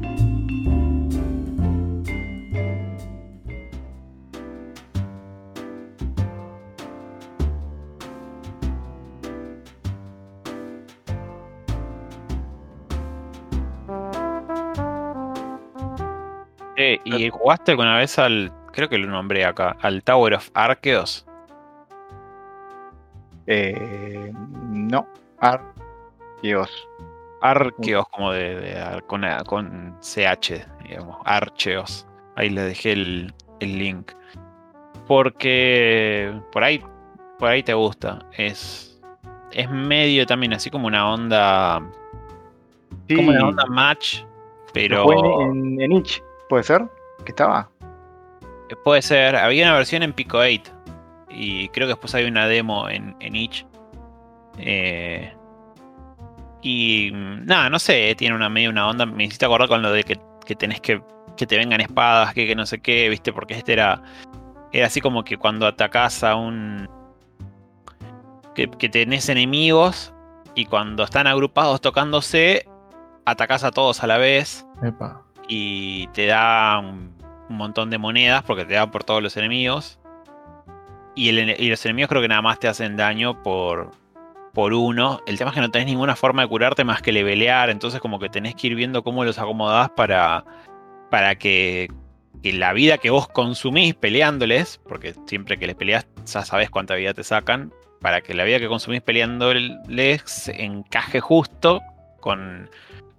¿Y 17.04 17.30
jugaste 17.30 17.72
alguna 17.72 17.98
vez 17.98 18.18
al. 18.20 18.52
Creo 18.72 18.90
que 18.90 18.98
lo 18.98 19.08
nombré 19.08 19.46
acá. 19.46 19.76
Al 19.82 20.04
Tower 20.04 20.36
of 20.36 20.50
Arceus? 20.54 21.26
Eh, 23.48 24.32
no, 24.70 25.08
Arqueos. 25.40 26.88
Arceus, 27.42 28.08
como 28.10 28.32
de, 28.32 28.56
de 28.60 29.02
con, 29.08 29.24
con 29.46 29.98
CH, 30.02 30.66
digamos. 30.84 31.18
Archeos. 31.26 32.06
Ahí 32.36 32.50
les 32.50 32.66
dejé 32.66 32.92
el, 32.92 33.34
el 33.60 33.80
link. 33.80 34.12
Porque 35.08 36.40
por 36.52 36.64
ahí, 36.64 36.84
por 37.40 37.50
ahí 37.50 37.64
te 37.64 37.74
gusta. 37.74 38.20
Es, 38.38 39.02
es 39.52 39.70
medio 39.70 40.26
también 40.28 40.54
así 40.54 40.70
como 40.70 40.86
una 40.88 41.12
onda. 41.12 41.82
Sí. 43.08 43.16
Como 43.16 43.30
una 43.30 43.48
onda 43.48 43.66
match. 43.66 44.24
Pero. 44.74 45.42
En, 45.42 45.82
en 45.82 45.92
Itch, 45.94 46.22
¿puede 46.50 46.64
ser? 46.64 46.86
¿Que 47.24 47.32
estaba? 47.32 47.70
Puede 48.84 49.02
ser. 49.02 49.36
Había 49.36 49.66
una 49.66 49.76
versión 49.76 50.04
en 50.04 50.14
Pico 50.14 50.40
8. 50.40 50.72
Y 51.30 51.70
creo 51.70 51.88
que 51.88 51.94
después 51.94 52.14
hay 52.16 52.26
una 52.26 52.48
demo 52.48 52.90
en, 52.90 53.16
en 53.20 53.36
Itch. 53.36 53.66
Eh, 54.58 55.34
y 56.62 57.12
mm, 57.14 57.46
nada, 57.46 57.70
no 57.70 57.80
sé, 57.80 58.14
tiene 58.18 58.36
una 58.36 58.50
medio 58.50 58.70
una 58.70 58.88
onda. 58.88 59.06
Me 59.06 59.24
hiciste 59.24 59.46
acordar 59.46 59.70
con 59.70 59.82
lo 59.82 59.92
de 59.92 60.04
que, 60.04 60.20
que 60.46 60.56
tenés 60.56 60.82
que. 60.82 61.02
que 61.38 61.48
te 61.48 61.58
vengan 61.58 61.82
espadas, 61.82 62.34
que, 62.34 62.46
que 62.46 62.56
no 62.56 62.66
sé 62.66 62.80
qué, 62.80 63.08
viste, 63.10 63.32
porque 63.32 63.54
este 63.54 63.74
era. 63.74 64.02
Era 64.72 64.88
así 64.88 65.02
como 65.02 65.24
que 65.24 65.38
cuando 65.38 65.68
atacás 65.68 66.24
a 66.24 66.36
un. 66.36 66.90
Que, 68.56 68.70
que 68.70 68.90
tenés 68.90 69.30
enemigos. 69.30 70.14
Y 70.56 70.66
cuando 70.66 71.04
están 71.04 71.28
agrupados 71.28 71.80
tocándose. 71.80 72.68
Atacás 73.26 73.64
a 73.64 73.72
todos 73.72 74.04
a 74.04 74.08
la 74.08 74.18
vez. 74.18 74.66
Epa. 74.82 75.24
Y 75.50 76.08
te 76.08 76.28
da 76.28 76.80
un, 76.80 77.18
montón 77.50 77.90
de 77.90 77.98
monedas. 77.98 78.44
Porque 78.44 78.64
te 78.64 78.76
da 78.76 78.90
por 78.90 79.04
todos 79.04 79.22
los 79.22 79.36
enemigos. 79.36 80.00
Y 81.16 81.32
los 81.70 81.86
enemigos 81.86 82.08
creo 82.08 82.22
que 82.22 82.30
nada 82.30 82.42
más 82.42 82.60
te 82.60 82.70
hacen 82.70 82.96
daño 82.96 83.44
por, 83.44 83.92
por 84.54 84.74
uno. 84.74 85.20
El 85.26 85.38
tema 85.38 85.50
es 85.50 85.56
que 85.56 85.62
no 85.62 85.72
tenés 85.72 85.88
ninguna 85.88 86.16
forma 86.16 86.44
de 86.44 86.48
curarte 86.48 86.86
más 86.86 87.02
que 87.02 87.12
levelear. 87.12 87.70
Entonces 87.70 88.00
como 88.00 88.20
que 88.20 88.30
tenés 88.30 88.56
que 88.56 88.68
ir 88.68 88.76
viendo 88.76 89.04
cómo 89.04 89.26
los 89.26 89.38
acomodás 89.38 89.90
para, 89.90 90.46
para 91.10 91.36
que, 91.36 91.90
que 92.42 92.54
la 92.54 92.72
vida 92.74 92.98
que 92.98 93.10
vos 93.10 93.28
consumís 93.28 93.96
peleándoles, 93.96 94.80
porque 94.88 95.14
siempre 95.26 95.58
que 95.58 95.68
les 95.68 95.76
peleas 95.76 96.08
ya 96.26 96.46
sabés 96.46 96.70
cuánta 96.70 96.96
vida 96.96 97.14
te 97.14 97.24
sacan, 97.24 97.74
para 98.00 98.22
que 98.22 98.34
la 98.34 98.44
vida 98.44 98.60
que 98.60 98.68
consumís 98.68 99.02
peleándoles 99.02 100.50
encaje 100.50 101.20
justo 101.20 101.82
con, 102.20 102.70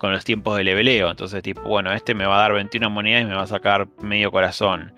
con 0.00 0.12
los 0.12 0.24
tiempos 0.24 0.56
de 0.56 0.64
leveleo. 0.64 1.10
Entonces 1.10 1.42
tipo, 1.42 1.60
bueno, 1.60 1.92
este 1.92 2.14
me 2.14 2.24
va 2.24 2.36
a 2.38 2.40
dar 2.40 2.54
21 2.54 2.88
monedas 2.88 3.22
y 3.22 3.26
me 3.26 3.34
va 3.34 3.42
a 3.42 3.46
sacar 3.46 3.86
medio 4.00 4.32
corazón. 4.32 4.94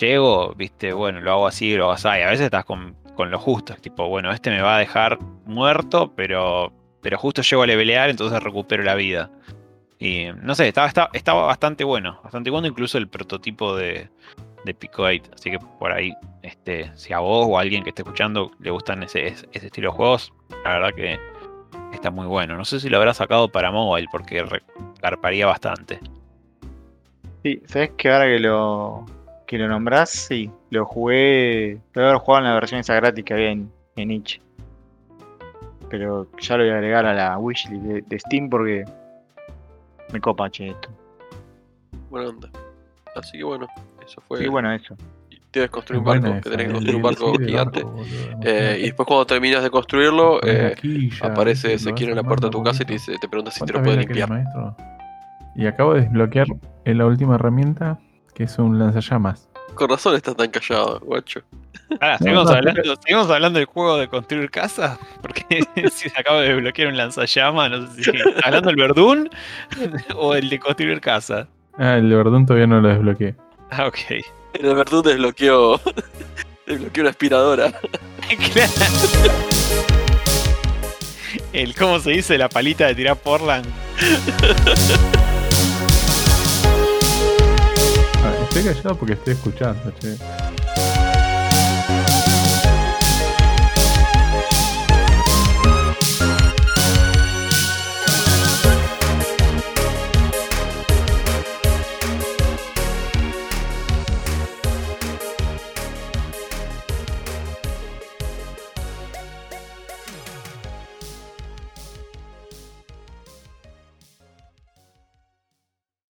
Llego, 0.00 0.54
viste, 0.54 0.92
bueno, 0.92 1.20
lo 1.20 1.32
hago 1.32 1.46
así, 1.48 1.74
lo 1.74 1.84
hago 1.84 1.92
así. 1.94 2.06
A 2.06 2.30
veces 2.30 2.42
estás 2.42 2.64
con, 2.64 2.94
con 3.16 3.32
lo 3.32 3.40
justo. 3.40 3.74
Tipo, 3.74 4.08
bueno, 4.08 4.30
este 4.30 4.50
me 4.50 4.62
va 4.62 4.76
a 4.76 4.78
dejar 4.78 5.18
muerto, 5.46 6.12
pero, 6.14 6.72
pero 7.02 7.18
justo 7.18 7.42
llego 7.42 7.64
a 7.64 7.66
levelear, 7.66 8.08
entonces 8.08 8.40
recupero 8.40 8.84
la 8.84 8.94
vida. 8.94 9.30
Y 9.98 10.26
no 10.40 10.54
sé, 10.54 10.68
estaba, 10.68 10.86
estaba, 10.86 11.10
estaba 11.12 11.46
bastante 11.46 11.82
bueno. 11.82 12.20
Bastante 12.22 12.50
bueno 12.50 12.68
incluso 12.68 12.98
el 12.98 13.08
prototipo 13.08 13.74
de, 13.74 14.08
de 14.64 14.74
Pico 14.74 15.02
8. 15.02 15.28
Así 15.34 15.50
que 15.50 15.58
por 15.58 15.90
ahí, 15.90 16.14
este, 16.42 16.92
si 16.94 17.12
a 17.12 17.18
vos 17.18 17.48
o 17.50 17.58
a 17.58 17.62
alguien 17.62 17.82
que 17.82 17.88
esté 17.88 18.02
escuchando 18.02 18.52
le 18.60 18.70
gustan 18.70 19.02
ese 19.02 19.26
ese 19.26 19.48
estilo 19.52 19.90
de 19.90 19.96
juegos, 19.96 20.32
la 20.62 20.74
verdad 20.74 20.94
que 20.94 21.18
está 21.96 22.10
muy 22.10 22.26
bueno. 22.26 22.56
No 22.56 22.64
sé 22.64 22.80
si 22.80 22.88
lo 22.88 22.98
habrá 22.98 23.12
sacado 23.14 23.48
para 23.50 23.70
mobile, 23.70 24.08
porque 24.10 24.44
garparía 25.00 25.46
bastante. 25.46 26.00
Sí, 27.42 27.62
¿sabes 27.66 27.90
que 27.96 28.10
ahora 28.10 28.26
que 28.26 28.38
lo, 28.38 29.04
que 29.46 29.58
lo 29.58 29.68
nombrás? 29.68 30.10
Sí, 30.10 30.50
lo 30.70 30.84
jugué. 30.84 31.78
Lo 31.92 32.02
haber 32.04 32.16
jugado 32.18 32.44
en 32.44 32.50
la 32.50 32.54
versión 32.54 32.80
esa 32.80 32.94
gratis 32.94 33.24
que 33.24 33.34
había 33.34 33.50
en, 33.50 33.70
en 33.96 34.10
Itch. 34.10 34.40
Pero 35.88 36.26
ya 36.40 36.56
lo 36.56 36.64
voy 36.64 36.72
a 36.72 36.76
agregar 36.76 37.06
a 37.06 37.14
la 37.14 37.38
wishlist 37.38 37.82
de, 37.82 38.02
de 38.02 38.18
Steam 38.18 38.50
porque 38.50 38.84
me 40.12 40.20
copa, 40.20 40.50
che, 40.50 40.68
esto. 40.68 40.88
Buena 42.10 42.28
onda. 42.30 42.50
Así 43.14 43.38
que 43.38 43.44
bueno, 43.44 43.66
eso 44.04 44.20
fue. 44.28 44.38
Sí, 44.38 44.48
bueno, 44.48 44.72
eso. 44.72 44.96
Tienes 45.50 45.70
que 45.70 45.74
construir 45.74 46.00
un 46.00 46.04
barco, 46.04 46.34
que 46.34 46.50
tenés 46.50 46.66
que 46.66 46.72
construir 46.72 46.96
un 46.96 47.02
barco 47.02 47.34
gigante. 47.38 47.84
Eh, 48.42 48.76
y 48.80 48.82
después 48.82 49.06
cuando 49.06 49.26
terminas 49.26 49.62
de 49.62 49.70
construirlo, 49.70 50.40
eh, 50.42 50.74
aparece 51.22 51.74
Ezequiel 51.74 52.10
en 52.10 52.16
la 52.16 52.22
puerta 52.22 52.48
de 52.48 52.50
tu 52.50 52.62
casa 52.62 52.82
y 52.82 52.86
te, 52.86 52.92
dice, 52.94 53.16
te 53.18 53.28
pregunta 53.28 53.50
si 53.50 53.60
te 53.60 53.72
lo 53.72 53.80
¿Cuántas 53.80 54.06
puede 54.06 54.06
limpiar. 54.06 54.44
Y 55.54 55.66
acabo 55.66 55.94
de 55.94 56.02
desbloquear 56.02 56.46
la 56.84 57.06
última 57.06 57.36
herramienta, 57.36 57.98
que 58.34 58.44
es 58.44 58.58
un 58.58 58.78
lanzallamas. 58.78 59.48
Con 59.74 59.88
razón 59.88 60.14
estás 60.14 60.36
tan 60.36 60.50
callado, 60.50 61.00
guacho. 61.00 61.40
Ahora, 62.00 62.18
¿seguimos, 62.18 62.50
hablando, 62.50 62.82
¿seguimos 63.02 63.30
hablando 63.30 63.58
del 63.58 63.66
juego 63.66 63.96
de 63.96 64.08
construir 64.08 64.50
casas? 64.50 64.98
Porque 65.22 65.60
si 65.92 66.08
se 66.08 66.20
acaba 66.20 66.40
de 66.40 66.48
desbloquear 66.48 66.88
un 66.88 66.96
lanzallamas, 66.96 67.70
no 67.70 67.86
sé 67.86 68.02
si 68.02 68.10
¿estás 68.16 68.44
hablando 68.44 68.68
del 68.68 68.76
Verdún 68.76 69.30
o 70.16 70.34
el 70.34 70.48
de 70.48 70.58
construir 70.58 71.00
casa. 71.00 71.48
Ah, 71.78 71.96
el 71.96 72.08
de 72.08 72.16
Verdún 72.16 72.46
todavía 72.46 72.66
no 72.66 72.80
lo 72.80 72.88
desbloqueé. 72.88 73.34
Ah, 73.70 73.86
ok. 73.86 74.24
En 74.58 74.64
el 74.64 74.74
Verdún 74.74 75.02
desbloqueó, 75.02 75.78
desbloqueó 76.66 77.02
una 77.02 77.10
aspiradora. 77.10 77.80
Claro. 78.52 78.72
El, 81.52 81.76
¿cómo 81.76 82.00
se 82.00 82.10
dice? 82.10 82.36
La 82.36 82.48
palita 82.48 82.88
de 82.88 82.96
tirar 82.96 83.16
Portland. 83.16 83.64
Ah, 88.24 88.34
estoy 88.42 88.64
callado 88.64 88.96
porque 88.96 89.12
estoy 89.12 89.34
escuchando, 89.34 89.92
che. 90.00 90.16